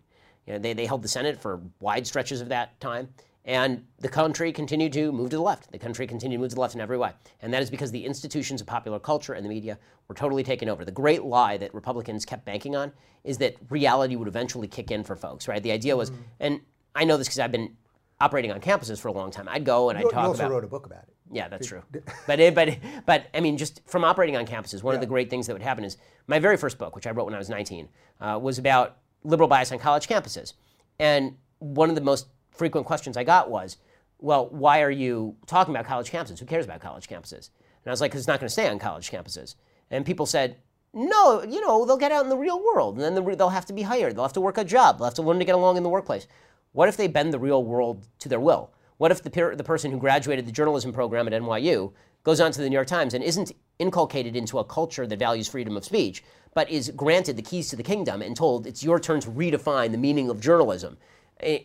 You 0.47 0.53
know, 0.53 0.59
they, 0.59 0.73
they 0.73 0.85
held 0.85 1.03
the 1.03 1.07
Senate 1.07 1.39
for 1.39 1.61
wide 1.79 2.07
stretches 2.07 2.41
of 2.41 2.49
that 2.49 2.79
time. 2.79 3.09
And 3.49 3.83
the 3.97 4.07
country 4.07 4.51
continued 4.53 4.93
to 4.93 5.11
move 5.11 5.31
to 5.31 5.37
the 5.37 5.41
left. 5.41 5.71
The 5.71 5.79
country 5.79 6.05
continued 6.05 6.37
to 6.37 6.41
move 6.41 6.49
to 6.49 6.55
the 6.55 6.61
left 6.61 6.75
in 6.75 6.81
every 6.81 6.99
way. 6.99 7.13
And 7.41 7.51
that 7.51 7.63
is 7.63 7.71
because 7.71 7.89
the 7.89 8.05
institutions 8.05 8.61
of 8.61 8.67
popular 8.67 8.99
culture 8.99 9.33
and 9.33 9.43
the 9.43 9.49
media 9.49 9.79
were 10.07 10.13
totally 10.13 10.43
taken 10.43 10.69
over. 10.69 10.85
The 10.85 10.91
great 10.91 11.23
lie 11.23 11.57
that 11.57 11.73
Republicans 11.73 12.25
kept 12.25 12.45
banking 12.45 12.75
on 12.75 12.91
is 13.23 13.39
that 13.39 13.55
reality 13.71 14.15
would 14.15 14.27
eventually 14.27 14.67
kick 14.67 14.91
in 14.91 15.03
for 15.03 15.15
folks, 15.15 15.47
right? 15.47 15.63
The 15.63 15.71
idea 15.71 15.97
was, 15.97 16.11
mm-hmm. 16.11 16.21
and 16.39 16.61
I 16.93 17.05
know 17.05 17.17
this 17.17 17.25
because 17.25 17.39
I've 17.39 17.51
been 17.51 17.75
operating 18.21 18.51
on 18.51 18.59
campuses 18.59 18.99
for 18.99 19.07
a 19.07 19.13
long 19.13 19.31
time. 19.31 19.49
I'd 19.49 19.65
go 19.65 19.89
and 19.89 19.97
I'd 19.97 20.03
talk 20.03 20.13
you 20.13 20.19
also 20.19 20.43
about. 20.43 20.51
wrote 20.51 20.63
a 20.63 20.67
book 20.67 20.85
about 20.85 21.05
it. 21.07 21.15
Yeah, 21.31 21.47
that's 21.47 21.65
true. 21.65 21.81
but 22.27 22.39
it, 22.39 22.53
but 22.53 22.77
but 23.07 23.29
I 23.33 23.39
mean, 23.39 23.57
just 23.57 23.81
from 23.87 24.03
operating 24.03 24.37
on 24.37 24.45
campuses, 24.45 24.83
one 24.83 24.93
yeah. 24.93 24.97
of 24.97 25.01
the 25.01 25.07
great 25.07 25.31
things 25.31 25.47
that 25.47 25.53
would 25.53 25.63
happen 25.63 25.83
is 25.83 25.97
my 26.27 26.37
very 26.37 26.55
first 26.55 26.77
book, 26.77 26.95
which 26.95 27.07
I 27.07 27.11
wrote 27.11 27.25
when 27.25 27.33
I 27.33 27.39
was 27.39 27.49
19, 27.49 27.89
uh, 28.21 28.39
was 28.39 28.59
about 28.59 28.97
liberal 29.23 29.49
bias 29.49 29.71
on 29.71 29.79
college 29.79 30.07
campuses, 30.07 30.53
and 30.99 31.35
one 31.57 31.89
of 31.89 31.95
the 31.95 32.01
most 32.01 32.27
frequent 32.59 32.85
questions 32.85 33.17
I 33.17 33.23
got 33.23 33.49
was, 33.49 33.77
"Well, 34.19 34.47
why 34.49 34.83
are 34.83 34.91
you 34.91 35.35
talking 35.47 35.73
about 35.73 35.85
college 35.85 36.11
campuses? 36.11 36.39
Who 36.39 36.45
cares 36.45 36.65
about 36.65 36.81
college 36.81 37.07
campuses?" 37.07 37.49
And 37.83 37.87
I 37.87 37.91
was 37.91 38.01
like, 38.01 38.11
"Because 38.11 38.21
it's 38.21 38.27
not 38.27 38.39
going 38.39 38.49
to 38.49 38.53
stay 38.53 38.69
on 38.69 38.77
college 38.77 39.09
campuses." 39.09 39.55
And 39.89 40.05
people 40.05 40.27
said, 40.27 40.57
"No, 40.93 41.41
you 41.41 41.61
know, 41.65 41.85
they'll 41.85 41.97
get 41.97 42.11
out 42.11 42.23
in 42.23 42.29
the 42.29 42.37
real 42.37 42.63
world, 42.63 42.95
and 42.95 43.03
then 43.03 43.15
the, 43.15 43.35
they'll 43.35 43.49
have 43.49 43.65
to 43.65 43.73
be 43.73 43.81
hired. 43.81 44.15
They'll 44.15 44.29
have 44.29 44.33
to 44.33 44.41
work 44.41 44.59
a 44.59 44.63
job. 44.63 44.97
They'll 44.97 45.05
have 45.05 45.15
to 45.15 45.23
learn 45.23 45.39
to 45.39 45.45
get 45.45 45.55
along 45.55 45.77
in 45.77 45.83
the 45.83 45.89
workplace." 45.89 46.27
What 46.71 46.87
if 46.87 46.97
they 46.97 47.07
bend 47.07 47.33
the 47.33 47.39
real 47.39 47.63
world 47.63 48.07
to 48.19 48.29
their 48.29 48.39
will? 48.39 48.71
What 48.97 49.11
if 49.11 49.23
the, 49.23 49.53
the 49.55 49.63
person 49.63 49.91
who 49.91 49.97
graduated 49.97 50.45
the 50.45 50.51
journalism 50.51 50.93
program 50.93 51.27
at 51.27 51.33
NYU 51.33 51.93
goes 52.23 52.39
on 52.41 52.51
to 52.51 52.61
the 52.61 52.69
New 52.69 52.75
York 52.75 52.87
Times 52.87 53.13
and 53.13 53.23
isn't 53.23 53.53
inculcated 53.79 54.35
into 54.35 54.59
a 54.59 54.63
culture 54.63 55.07
that 55.07 55.17
values 55.17 55.47
freedom 55.47 55.77
of 55.77 55.85
speech, 55.85 56.23
but 56.53 56.69
is 56.69 56.91
granted 56.95 57.37
the 57.37 57.41
keys 57.41 57.69
to 57.69 57.75
the 57.75 57.83
kingdom 57.83 58.21
and 58.21 58.35
told 58.35 58.67
it's 58.67 58.83
your 58.83 58.99
turn 58.99 59.19
to 59.21 59.31
redefine 59.31 59.91
the 59.91 59.97
meaning 59.97 60.29
of 60.29 60.41
journalism? 60.41 60.97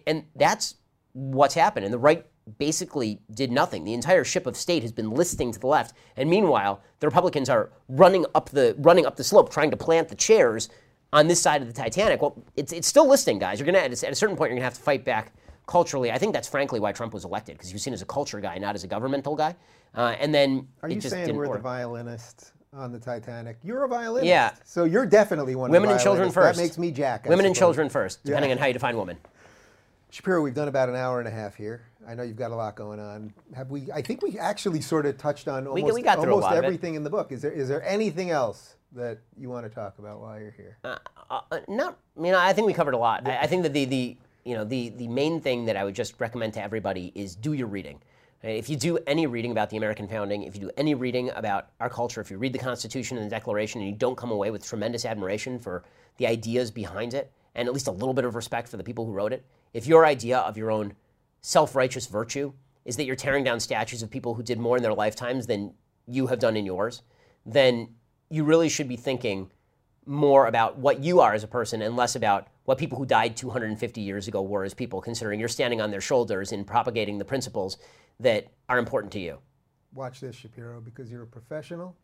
And 0.06 0.24
that's 0.36 0.76
what's 1.14 1.54
happened. 1.54 1.84
And 1.84 1.92
the 1.94 1.98
right 1.98 2.26
basically 2.58 3.20
did 3.32 3.50
nothing. 3.50 3.84
The 3.84 3.94
entire 3.94 4.22
ship 4.24 4.46
of 4.46 4.56
state 4.56 4.82
has 4.82 4.92
been 4.92 5.10
listing 5.10 5.50
to 5.52 5.58
the 5.58 5.66
left, 5.66 5.94
and 6.16 6.28
meanwhile, 6.28 6.82
the 7.00 7.06
Republicans 7.06 7.48
are 7.48 7.70
running 7.88 8.26
up 8.34 8.50
the 8.50 8.74
running 8.78 9.06
up 9.06 9.16
the 9.16 9.24
slope, 9.24 9.50
trying 9.50 9.70
to 9.70 9.76
plant 9.76 10.08
the 10.08 10.14
chairs 10.14 10.68
on 11.12 11.28
this 11.28 11.40
side 11.40 11.62
of 11.62 11.68
the 11.68 11.72
Titanic. 11.72 12.20
Well, 12.20 12.42
it's, 12.56 12.72
it's 12.72 12.88
still 12.88 13.08
listing, 13.08 13.38
guys. 13.38 13.58
You're 13.58 13.66
gonna 13.66 13.78
at 13.78 13.92
a 13.92 14.14
certain 14.14 14.36
point 14.36 14.50
you're 14.50 14.56
gonna 14.56 14.64
have 14.64 14.74
to 14.74 14.82
fight 14.82 15.04
back 15.04 15.32
culturally. 15.66 16.10
I 16.12 16.18
think 16.18 16.34
that's 16.34 16.48
frankly 16.48 16.80
why 16.80 16.92
Trump 16.92 17.14
was 17.14 17.24
elected 17.24 17.56
because 17.56 17.68
he 17.68 17.74
was 17.74 17.82
seen 17.82 17.94
as 17.94 18.02
a 18.02 18.06
culture 18.06 18.40
guy, 18.40 18.58
not 18.58 18.74
as 18.74 18.84
a 18.84 18.88
governmental 18.88 19.34
guy. 19.34 19.56
Uh, 19.94 20.16
and 20.18 20.34
then 20.34 20.68
are 20.82 20.88
you 20.88 21.00
saying 21.00 21.34
we're 21.34 21.48
work. 21.48 21.58
the 21.58 21.62
violinists? 21.62 22.52
On 22.76 22.90
the 22.90 22.98
Titanic, 22.98 23.56
you're 23.62 23.84
a 23.84 23.88
violinist. 23.88 24.26
Yeah. 24.26 24.52
So 24.64 24.82
you're 24.82 25.06
definitely 25.06 25.54
one. 25.54 25.70
Women 25.70 25.90
and 25.90 26.00
children 26.00 26.32
first. 26.32 26.56
That 26.56 26.62
makes 26.64 26.76
me 26.76 26.90
Jack. 26.90 27.24
I 27.24 27.28
Women 27.28 27.44
suppose. 27.44 27.46
and 27.46 27.56
children 27.56 27.88
first, 27.88 28.24
depending 28.24 28.50
yeah. 28.50 28.56
on 28.56 28.58
how 28.58 28.66
you 28.66 28.72
define 28.72 28.96
woman. 28.96 29.16
Shapiro, 30.14 30.40
we've 30.42 30.54
done 30.54 30.68
about 30.68 30.88
an 30.88 30.94
hour 30.94 31.18
and 31.18 31.26
a 31.26 31.30
half 31.32 31.56
here. 31.56 31.88
I 32.06 32.14
know 32.14 32.22
you've 32.22 32.36
got 32.36 32.52
a 32.52 32.54
lot 32.54 32.76
going 32.76 33.00
on. 33.00 33.34
Have 33.52 33.72
we? 33.72 33.90
I 33.90 34.00
think 34.00 34.22
we 34.22 34.38
actually 34.38 34.80
sort 34.80 35.06
of 35.06 35.18
touched 35.18 35.48
on 35.48 35.66
almost, 35.66 35.92
we, 35.92 36.02
we 36.02 36.06
almost 36.08 36.52
everything 36.52 36.94
in 36.94 37.02
the 37.02 37.10
book. 37.10 37.32
Is 37.32 37.42
there? 37.42 37.50
Is 37.50 37.66
there 37.66 37.82
anything 37.82 38.30
else 38.30 38.76
that 38.92 39.18
you 39.36 39.50
want 39.50 39.66
to 39.66 39.74
talk 39.74 39.98
about 39.98 40.20
while 40.20 40.38
you're 40.38 40.52
here? 40.52 40.78
Uh, 40.84 40.98
uh, 41.30 41.58
not. 41.66 41.98
I 42.16 42.20
mean, 42.20 42.32
I 42.32 42.52
think 42.52 42.68
we 42.68 42.74
covered 42.74 42.94
a 42.94 42.96
lot. 42.96 43.26
I, 43.26 43.38
I, 43.38 43.46
think 43.48 43.64
that 43.64 43.72
the 43.72 43.86
the 43.86 44.16
you 44.44 44.54
know 44.54 44.62
the 44.62 44.90
the 44.90 45.08
main 45.08 45.40
thing 45.40 45.64
that 45.64 45.76
I 45.76 45.82
would 45.82 45.96
just 45.96 46.20
recommend 46.20 46.54
to 46.54 46.62
everybody 46.62 47.10
is 47.16 47.34
do 47.34 47.52
your 47.52 47.66
reading. 47.66 48.00
If 48.44 48.70
you 48.70 48.76
do 48.76 48.98
any 49.08 49.26
reading 49.26 49.50
about 49.50 49.68
the 49.68 49.78
American 49.78 50.06
founding, 50.06 50.44
if 50.44 50.54
you 50.54 50.60
do 50.60 50.70
any 50.76 50.94
reading 50.94 51.30
about 51.34 51.70
our 51.80 51.90
culture, 51.90 52.20
if 52.20 52.30
you 52.30 52.38
read 52.38 52.52
the 52.52 52.58
Constitution 52.60 53.16
and 53.18 53.26
the 53.26 53.30
Declaration 53.30 53.80
and 53.80 53.90
you 53.90 53.96
don't 53.96 54.16
come 54.16 54.30
away 54.30 54.52
with 54.52 54.64
tremendous 54.64 55.04
admiration 55.04 55.58
for 55.58 55.82
the 56.18 56.28
ideas 56.28 56.70
behind 56.70 57.14
it 57.14 57.32
and 57.56 57.66
at 57.66 57.74
least 57.74 57.88
a 57.88 57.90
little 57.90 58.14
bit 58.14 58.24
of 58.24 58.34
respect 58.34 58.68
for 58.68 58.76
the 58.76 58.84
people 58.84 59.06
who 59.06 59.12
wrote 59.12 59.32
it, 59.32 59.44
if 59.74 59.86
your 59.86 60.06
idea 60.06 60.38
of 60.38 60.56
your 60.56 60.70
own 60.70 60.94
self 61.42 61.74
righteous 61.74 62.06
virtue 62.06 62.52
is 62.84 62.96
that 62.96 63.04
you're 63.04 63.16
tearing 63.16 63.44
down 63.44 63.60
statues 63.60 64.02
of 64.02 64.10
people 64.10 64.34
who 64.34 64.42
did 64.42 64.58
more 64.58 64.76
in 64.76 64.82
their 64.82 64.94
lifetimes 64.94 65.46
than 65.46 65.74
you 66.06 66.28
have 66.28 66.38
done 66.38 66.56
in 66.56 66.64
yours, 66.64 67.02
then 67.44 67.88
you 68.30 68.44
really 68.44 68.68
should 68.68 68.88
be 68.88 68.96
thinking 68.96 69.50
more 70.06 70.46
about 70.46 70.78
what 70.78 71.00
you 71.00 71.20
are 71.20 71.32
as 71.32 71.42
a 71.42 71.48
person 71.48 71.82
and 71.82 71.96
less 71.96 72.14
about 72.14 72.48
what 72.64 72.78
people 72.78 72.98
who 72.98 73.06
died 73.06 73.36
250 73.36 74.00
years 74.00 74.28
ago 74.28 74.42
were 74.42 74.64
as 74.64 74.74
people, 74.74 75.00
considering 75.00 75.40
you're 75.40 75.48
standing 75.48 75.80
on 75.80 75.90
their 75.90 76.00
shoulders 76.00 76.52
in 76.52 76.64
propagating 76.64 77.18
the 77.18 77.24
principles 77.24 77.78
that 78.20 78.48
are 78.68 78.78
important 78.78 79.12
to 79.12 79.20
you. 79.20 79.38
watch 79.92 80.20
this, 80.20 80.36
Shapiro, 80.36 80.80
because 80.80 81.10
you're 81.10 81.22
a 81.22 81.26
professional. 81.26 81.96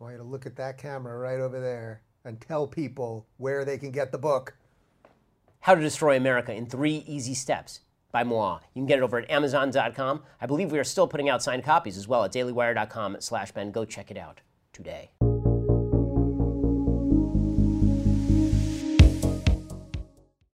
I 0.00 0.04
want 0.04 0.14
you 0.14 0.18
to 0.18 0.24
look 0.24 0.46
at 0.46 0.56
that 0.56 0.78
camera 0.78 1.16
right 1.18 1.40
over 1.40 1.60
there 1.60 2.02
and 2.24 2.40
tell 2.40 2.66
people 2.66 3.26
where 3.38 3.64
they 3.64 3.78
can 3.78 3.90
get 3.90 4.12
the 4.12 4.18
book. 4.18 4.54
How 5.60 5.74
to 5.74 5.80
Destroy 5.80 6.16
America 6.16 6.54
in 6.54 6.66
Three 6.66 7.04
Easy 7.06 7.34
Steps 7.34 7.80
by 8.12 8.24
Moah. 8.24 8.60
You 8.74 8.80
can 8.80 8.86
get 8.86 8.98
it 8.98 9.02
over 9.02 9.18
at 9.18 9.30
Amazon.com. 9.30 10.22
I 10.40 10.46
believe 10.46 10.72
we 10.72 10.78
are 10.78 10.84
still 10.84 11.06
putting 11.06 11.28
out 11.28 11.42
signed 11.42 11.64
copies 11.64 11.98
as 11.98 12.08
well 12.08 12.24
at 12.24 12.32
DailyWire.com 12.32 13.18
slash 13.20 13.52
Ben. 13.52 13.70
Go 13.70 13.84
check 13.84 14.10
it 14.10 14.16
out 14.16 14.40
today. 14.72 15.10